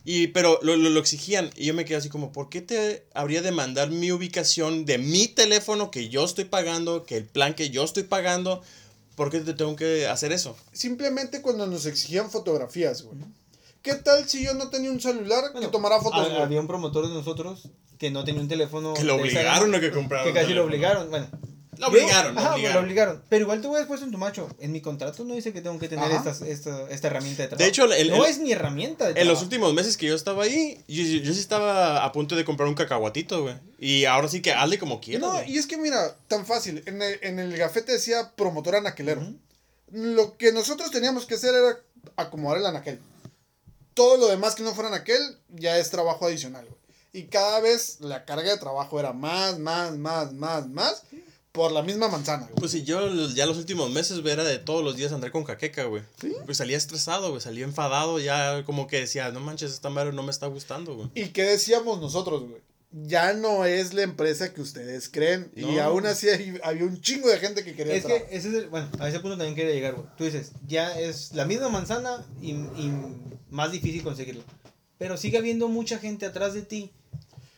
Y, 0.05 0.27
pero 0.29 0.57
lo, 0.63 0.75
lo, 0.75 0.89
lo 0.89 0.99
exigían. 0.99 1.51
Y 1.55 1.65
yo 1.67 1.75
me 1.75 1.85
quedé 1.85 1.97
así 1.97 2.09
como, 2.09 2.31
¿por 2.31 2.49
qué 2.49 2.61
te 2.61 3.05
habría 3.13 3.43
de 3.43 3.51
mandar 3.51 3.91
mi 3.91 4.11
ubicación 4.11 4.85
de 4.85 4.97
mi 4.97 5.27
teléfono 5.27 5.91
que 5.91 6.09
yo 6.09 6.25
estoy 6.25 6.45
pagando, 6.45 7.03
que 7.05 7.17
el 7.17 7.25
plan 7.25 7.53
que 7.53 7.69
yo 7.69 7.83
estoy 7.83 8.03
pagando? 8.03 8.63
¿Por 9.15 9.29
qué 9.29 9.39
te 9.39 9.53
tengo 9.53 9.75
que 9.75 10.07
hacer 10.07 10.31
eso? 10.31 10.57
Simplemente 10.71 11.43
cuando 11.43 11.67
nos 11.67 11.85
exigían 11.85 12.31
fotografías, 12.31 13.03
güey. 13.03 13.19
¿Qué 13.83 13.93
tal 13.95 14.27
si 14.27 14.43
yo 14.43 14.53
no 14.55 14.69
tenía 14.69 14.89
un 14.89 14.99
celular 14.99 15.43
Bueno, 15.51 15.67
que 15.67 15.71
tomara 15.71 15.99
fotos, 15.99 16.25
ha- 16.25 16.29
güey? 16.29 16.41
había 16.41 16.59
un 16.59 16.67
promotor 16.67 17.07
de 17.07 17.13
nosotros 17.13 17.69
que 17.99 18.09
no 18.09 18.23
tenía 18.23 18.41
un 18.41 18.47
teléfono. 18.47 18.93
Que 18.95 19.03
lo 19.03 19.15
obligaron 19.15 19.75
a 19.75 19.79
que 19.79 19.91
comprara 19.91 20.23
Que 20.23 20.33
casi 20.33 20.53
lo 20.53 20.63
obligaron. 20.65 21.09
Bueno. 21.11 21.27
Lo 21.77 21.87
obligaron, 21.87 22.37
ajá, 22.37 22.53
obligaron. 22.53 22.75
lo 22.77 22.85
obligaron. 22.85 23.23
Pero 23.29 23.43
igual 23.43 23.59
tú 23.61 23.69
hubieras 23.69 23.87
puesto 23.87 24.05
en 24.05 24.11
tu 24.11 24.17
macho. 24.19 24.47
En 24.59 24.71
mi 24.71 24.79
contrato 24.79 25.23
no 25.25 25.33
dice 25.33 25.51
que 25.53 25.61
tengo 25.61 25.77
que 25.79 25.89
tener 25.89 26.11
estas, 26.11 26.41
esta, 26.43 26.87
esta 26.89 27.07
herramienta 27.07 27.41
de 27.41 27.47
trabajo. 27.49 27.63
De 27.63 27.69
hecho, 27.69 27.91
el- 27.91 28.09
no 28.11 28.23
el- 28.23 28.31
es 28.31 28.37
mi 28.39 28.51
herramienta 28.51 29.11
de 29.11 29.19
En 29.19 29.27
los 29.27 29.41
últimos 29.41 29.73
meses 29.73 29.97
que 29.97 30.05
yo 30.05 30.15
estaba 30.15 30.43
ahí, 30.43 30.77
yo, 30.87 31.03
yo- 31.03 31.17
yo 31.23 31.33
sí 31.33 31.39
estaba 31.39 32.05
a 32.05 32.11
punto 32.11 32.35
de 32.35 32.45
comprar 32.45 32.69
un 32.69 32.75
cacahuatito, 32.75 33.41
güey. 33.41 33.55
Y 33.79 34.05
ahora 34.05 34.27
sí 34.29 34.41
que 34.41 34.53
hazle 34.53 34.77
como 34.77 35.01
quieras. 35.01 35.21
No, 35.27 35.33
güey. 35.33 35.51
y 35.51 35.57
es 35.57 35.65
que 35.67 35.77
mira, 35.77 36.15
tan 36.27 36.45
fácil. 36.45 36.83
En 36.85 37.01
el, 37.01 37.19
en 37.23 37.39
el 37.39 37.57
gafete 37.57 37.91
decía 37.93 38.31
promotor 38.35 38.75
anaquelero. 38.75 39.21
Ujú. 39.21 39.35
Lo 39.91 40.37
que 40.37 40.51
nosotros 40.53 40.89
teníamos 40.91 41.25
que 41.25 41.35
hacer 41.35 41.53
era 41.55 41.79
acomodar 42.15 42.59
el 42.59 42.65
anaquel. 42.67 42.99
Todo 43.93 44.17
lo 44.17 44.27
demás 44.27 44.55
que 44.55 44.63
no 44.63 44.73
fuera 44.73 44.89
anaquel 44.89 45.21
ya 45.49 45.77
es 45.77 45.89
trabajo 45.89 46.25
adicional, 46.25 46.65
güey. 46.65 46.77
Y 47.15 47.27
cada 47.27 47.59
vez 47.59 47.97
la 47.99 48.25
carga 48.25 48.51
de 48.51 48.57
trabajo 48.57 48.99
era 48.99 49.13
más, 49.13 49.59
más, 49.59 49.95
más, 49.97 50.33
más, 50.33 50.67
más 50.69 51.03
por 51.51 51.71
la 51.71 51.83
misma 51.83 52.07
manzana, 52.07 52.45
güey. 52.45 52.55
Pues 52.55 52.71
si 52.71 52.83
yo 52.83 53.07
ya 53.35 53.45
los 53.45 53.57
últimos 53.57 53.91
meses 53.91 54.21
güey, 54.21 54.33
era 54.33 54.43
de 54.43 54.57
todos 54.57 54.83
los 54.83 54.95
días 54.95 55.11
andar 55.11 55.31
con 55.31 55.43
jaqueca, 55.43 55.83
güey. 55.83 56.01
Pues 56.45 56.57
salía 56.57 56.75
estresado, 56.77 57.29
güey, 57.29 57.39
salía 57.41 57.65
enfadado, 57.65 58.17
ya 58.19 58.63
como 58.65 58.87
que 58.87 58.99
decía, 59.01 59.31
no 59.31 59.39
manches, 59.39 59.71
esta 59.71 59.91
madre 59.91 60.11
no 60.13 60.23
me 60.23 60.31
está 60.31 60.47
gustando, 60.47 60.95
güey. 60.95 61.09
¿Y 61.13 61.27
qué 61.29 61.43
decíamos 61.43 62.01
nosotros, 62.01 62.41
güey? 62.49 62.61
Ya 63.05 63.33
no 63.33 63.65
es 63.65 63.93
la 63.93 64.01
empresa 64.03 64.53
que 64.53 64.61
ustedes 64.61 65.09
creen. 65.09 65.51
Y 65.55 65.77
aún 65.79 66.05
así 66.07 66.29
hay- 66.29 66.59
había 66.63 66.83
un 66.85 66.99
chingo 67.01 67.27
de 67.29 67.39
gente 67.39 67.63
que 67.63 67.75
quería 67.75 67.93
Es 67.95 68.05
que 68.05 68.27
ese 68.31 68.49
es 68.49 68.53
el, 68.55 68.69
bueno, 68.69 68.87
a 68.99 69.07
ese 69.09 69.19
punto 69.19 69.37
también 69.37 69.55
quería 69.55 69.73
llegar, 69.73 69.93
güey. 69.95 70.07
Tú 70.17 70.23
dices, 70.25 70.51
ya 70.67 70.99
es 70.99 71.31
la 71.33 71.45
misma 71.45 71.69
manzana 71.69 72.23
y, 72.41 72.51
y 72.51 72.93
más 73.53 73.71
difícil 73.71 74.03
conseguirlo. 74.03 74.43
Pero 74.97 75.15
sigue 75.15 75.37
habiendo 75.37 75.67
mucha 75.67 75.99
gente 75.99 76.25
atrás 76.25 76.53
de 76.53 76.63
ti. 76.63 76.91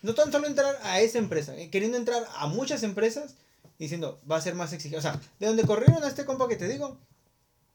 No 0.01 0.13
tan 0.13 0.31
solo 0.31 0.45
entrar 0.45 0.77
a 0.84 0.99
esa 1.01 1.17
empresa, 1.17 1.57
eh, 1.57 1.69
queriendo 1.72 1.97
entrar 1.97 2.23
a 2.35 2.47
muchas 2.47 2.84
empresas 2.84 3.35
diciendo, 3.80 4.22
va 4.30 4.38
a 4.38 4.41
ser 4.41 4.55
más 4.55 4.72
exigente. 4.73 4.99
O 4.99 5.01
sea, 5.01 5.19
de 5.39 5.47
donde 5.47 5.63
corrieron 5.63 6.03
a 6.03 6.07
este 6.07 6.26
compa 6.26 6.47
que 6.47 6.55
te 6.55 6.67
digo, 6.67 6.99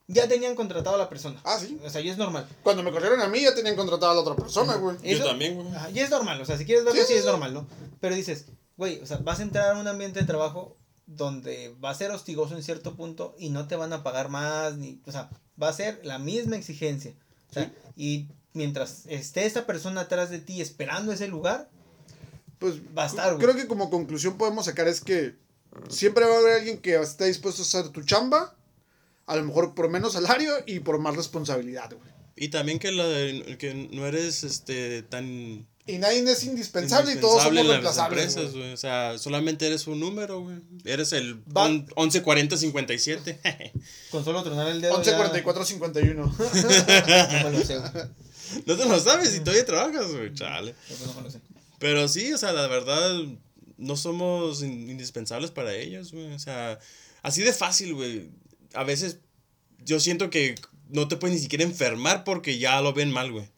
ya 0.06 0.28
tenían 0.28 0.55
contratado 0.55 0.97
a 0.97 0.98
la 0.98 1.09
persona. 1.09 1.40
Ah, 1.44 1.59
sí. 1.59 1.80
O 1.84 1.90
sea, 1.90 2.01
ya 2.01 2.12
es 2.12 2.18
normal. 2.18 2.47
Cuando 2.62 2.82
me 2.82 2.92
corrieron 2.92 3.20
a 3.20 3.28
mí 3.28 3.40
ya 3.40 3.55
tenían 3.55 3.76
contratada 3.76 4.12
a 4.12 4.14
la 4.14 4.20
otra 4.20 4.36
persona, 4.36 4.76
güey. 4.76 4.97
Yo 5.02 5.24
también, 5.24 5.55
güey. 5.55 5.68
Ya 5.92 6.05
es 6.05 6.10
normal, 6.10 6.40
o 6.40 6.44
sea, 6.44 6.56
si 6.59 6.64
quieres 6.64 6.84
verlo, 6.84 7.01
Sí, 7.01 7.06
sí, 7.06 7.12
sí, 7.14 7.18
es 7.18 7.24
normal, 7.24 7.55
¿no? 7.55 7.66
Pero 8.01 8.14
dices, 8.14 8.47
güey, 8.76 9.01
o 9.01 9.06
sea, 9.06 9.18
vas 9.18 9.40
a 9.40 9.42
entrar 9.42 9.74
a 9.74 9.78
un 9.78 9.88
ambiente 9.88 10.20
de 10.20 10.26
trabajo 10.26 10.76
donde 11.06 11.74
va 11.82 11.90
a 11.90 11.94
ser 11.94 12.10
hostigoso 12.12 12.55
en 12.55 12.62
cierto 12.62 12.94
punto 12.94 13.34
y 13.38 13.51
no 13.51 13.66
te 13.66 13.76
van 13.76 13.92
a 13.92 14.02
pagar 14.02 14.28
más, 14.28 14.76
ni, 14.76 15.01
o 15.06 15.12
sea, 15.12 15.30
va 15.60 15.68
a 15.68 15.72
ser 15.72 16.01
la 16.05 16.18
misma 16.18 16.56
exigencia. 16.56 17.14
O 17.51 17.52
sea, 17.52 17.72
y 17.97 18.28
mientras 18.52 19.05
esté 19.06 19.47
esa 19.47 19.66
persona 19.66 20.02
atrás 20.02 20.31
de 20.31 20.39
ti 20.39 20.60
esperando 20.60 21.12
ese 21.12 21.28
lugar, 21.28 21.68
Pues 22.59 22.74
Va 22.97 23.05
a 23.05 23.06
estar, 23.06 23.35
güey. 23.35 23.44
creo 23.47 23.56
que 23.56 23.66
como 23.68 23.89
conclusión 23.90 24.36
podemos 24.36 24.66
sacar 24.66 24.86
es 24.86 25.01
que 25.01 25.35
siempre 25.89 26.24
va 26.27 26.35
a 26.35 26.39
haber 26.39 26.59
alguien 26.59 26.78
que 26.78 26.97
está 26.97 27.24
dispuesto 27.24 27.62
a 27.62 27.64
hacer 27.64 27.89
tu 27.89 28.02
chamba, 28.02 28.55
a 29.27 29.36
lo 29.36 29.44
mejor 29.44 29.74
por 29.74 29.89
menos 29.89 30.12
salario 30.12 30.52
y 30.66 30.81
por 30.81 30.98
más 30.98 31.16
responsabilidad, 31.16 31.90
güey. 31.90 32.10
Y 32.36 32.48
también 32.48 32.78
que, 32.78 32.90
la, 32.93 33.56
que 33.56 33.89
no 33.93 34.06
eres 34.06 34.44
este 34.44 35.02
tan 35.02 35.66
Y 35.86 35.98
nadie 35.98 36.23
es 36.31 36.44
indispensable, 36.44 37.15
y 37.15 37.16
todos 37.16 37.43
somos 37.43 37.66
reemplazables. 37.66 38.27
empresas, 38.27 38.51
güey. 38.52 38.62
güey. 38.62 38.73
O 38.74 38.77
sea, 38.77 39.19
solamente 39.19 39.66
eres 39.66 39.86
un 39.86 39.98
número, 39.98 40.40
güey. 40.43 40.59
Eres 40.85 41.12
el 41.12 41.43
Va- 41.57 41.65
on- 41.65 41.86
114057. 41.97 43.73
con 44.11 44.24
solo 44.24 44.43
tronar 44.43 44.69
el 44.69 44.81
dedo. 44.81 44.94
11, 44.94 45.11
ya- 45.11 45.16
44, 45.16 45.65
51. 45.65 46.23
No 46.24 47.51
me 47.51 47.59
lo 47.59 47.65
sé, 47.65 47.78
güey. 47.78 47.90
no 48.66 48.77
te 48.77 48.85
lo 48.85 49.01
sabes 49.01 49.35
y 49.35 49.40
todavía 49.40 49.65
trabajas, 49.66 50.07
güey. 50.12 50.32
Chale. 50.35 50.74
No 51.07 51.15
me 51.15 51.23
lo 51.23 51.31
sé. 51.31 51.40
Pero 51.78 52.09
sí, 52.09 52.32
o 52.32 52.39
sea, 52.39 52.52
la 52.52 52.66
verdad, 52.69 53.19
no 53.78 53.97
somos 53.97 54.62
in- 54.62 54.90
indispensables 54.90 55.51
para 55.51 55.74
ellos, 55.74 56.12
güey. 56.12 56.32
O 56.35 56.39
sea, 56.39 56.78
así 57.23 57.43
de 57.43 57.52
fácil, 57.52 57.94
güey. 57.94 58.28
A 58.74 58.85
veces 58.85 59.19
yo 59.85 59.98
siento 59.98 60.31
que 60.31 60.55
no 60.89 61.09
te 61.09 61.16
puedes 61.16 61.35
ni 61.36 61.43
siquiera 61.43 61.65
enfermar 61.65 62.23
porque 62.24 62.59
ya 62.59 62.81
lo 62.82 62.93
ven 62.93 63.11
mal, 63.11 63.32
güey. 63.32 63.48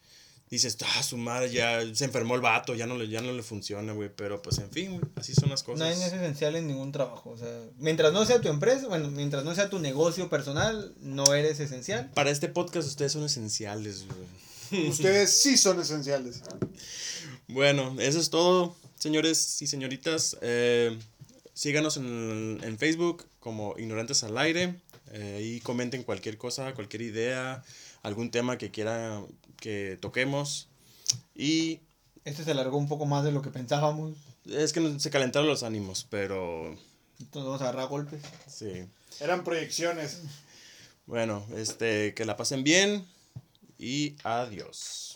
Dices, 0.52 0.76
ah, 0.84 1.02
su 1.02 1.16
madre, 1.16 1.50
ya 1.50 1.80
se 1.94 2.04
enfermó 2.04 2.34
el 2.34 2.42
vato, 2.42 2.74
ya 2.74 2.86
no 2.86 2.98
le, 2.98 3.08
ya 3.08 3.22
no 3.22 3.32
le 3.32 3.42
funciona, 3.42 3.94
güey. 3.94 4.10
Pero 4.14 4.42
pues, 4.42 4.58
en 4.58 4.70
fin, 4.70 4.90
güey, 4.90 5.00
así 5.16 5.32
son 5.34 5.48
las 5.48 5.62
cosas. 5.62 5.78
Nadie 5.78 6.04
es 6.04 6.12
esencial 6.12 6.56
en 6.56 6.66
ningún 6.66 6.92
trabajo. 6.92 7.30
O 7.30 7.38
sea, 7.38 7.48
mientras 7.78 8.12
no 8.12 8.26
sea 8.26 8.42
tu 8.42 8.48
empresa, 8.48 8.86
bueno, 8.86 9.10
mientras 9.10 9.44
no 9.44 9.54
sea 9.54 9.70
tu 9.70 9.78
negocio 9.78 10.28
personal, 10.28 10.92
no 11.00 11.34
eres 11.34 11.58
esencial. 11.58 12.10
Para 12.10 12.28
este 12.28 12.48
podcast 12.48 12.86
ustedes 12.86 13.12
son 13.12 13.24
esenciales, 13.24 14.04
güey. 14.06 14.88
Ustedes 14.90 15.40
sí 15.40 15.56
son 15.56 15.80
esenciales. 15.80 16.42
Bueno, 17.48 17.96
eso 17.98 18.20
es 18.20 18.28
todo, 18.28 18.76
señores 18.98 19.62
y 19.62 19.66
señoritas. 19.66 20.36
Eh, 20.42 20.98
síganos 21.54 21.96
en, 21.96 22.60
en 22.62 22.76
Facebook 22.76 23.24
como 23.40 23.74
Ignorantes 23.78 24.22
al 24.22 24.36
Aire 24.36 24.74
eh, 25.12 25.40
y 25.42 25.60
comenten 25.60 26.02
cualquier 26.02 26.36
cosa, 26.36 26.74
cualquier 26.74 27.00
idea, 27.00 27.64
algún 28.02 28.30
tema 28.30 28.58
que 28.58 28.70
quieran 28.70 29.26
que 29.62 29.97
toquemos. 30.01 30.66
Y 31.36 31.78
Este 32.24 32.44
se 32.44 32.51
alargó 32.51 32.76
un 32.76 32.89
poco 32.89 33.06
más 33.06 33.24
de 33.24 33.30
lo 33.32 33.40
que 33.43 33.51
pensábamos. 33.51 34.14
es 34.44 34.72
que 34.72 34.80
no- 34.80 34.98
se 34.98 35.09
calentaron 35.10 35.48
los 35.48 35.62
ánimos, 35.62 36.05
pero 36.10 36.76
Entonces 37.20 37.44
vamos 37.47 37.60
a 37.62 37.68
agarrar 37.68 37.89
golpes. 37.89 38.20
sí. 38.48 38.84
Eran 39.20 39.44
proyecciones. 39.44 40.20
Bueno, 41.06 41.44
este, 41.56 42.12
que 42.14 42.24
la 42.24 42.36
pasen 42.36 42.64
bien 42.64 43.06
y 43.78 44.16
adiós. 44.24 45.11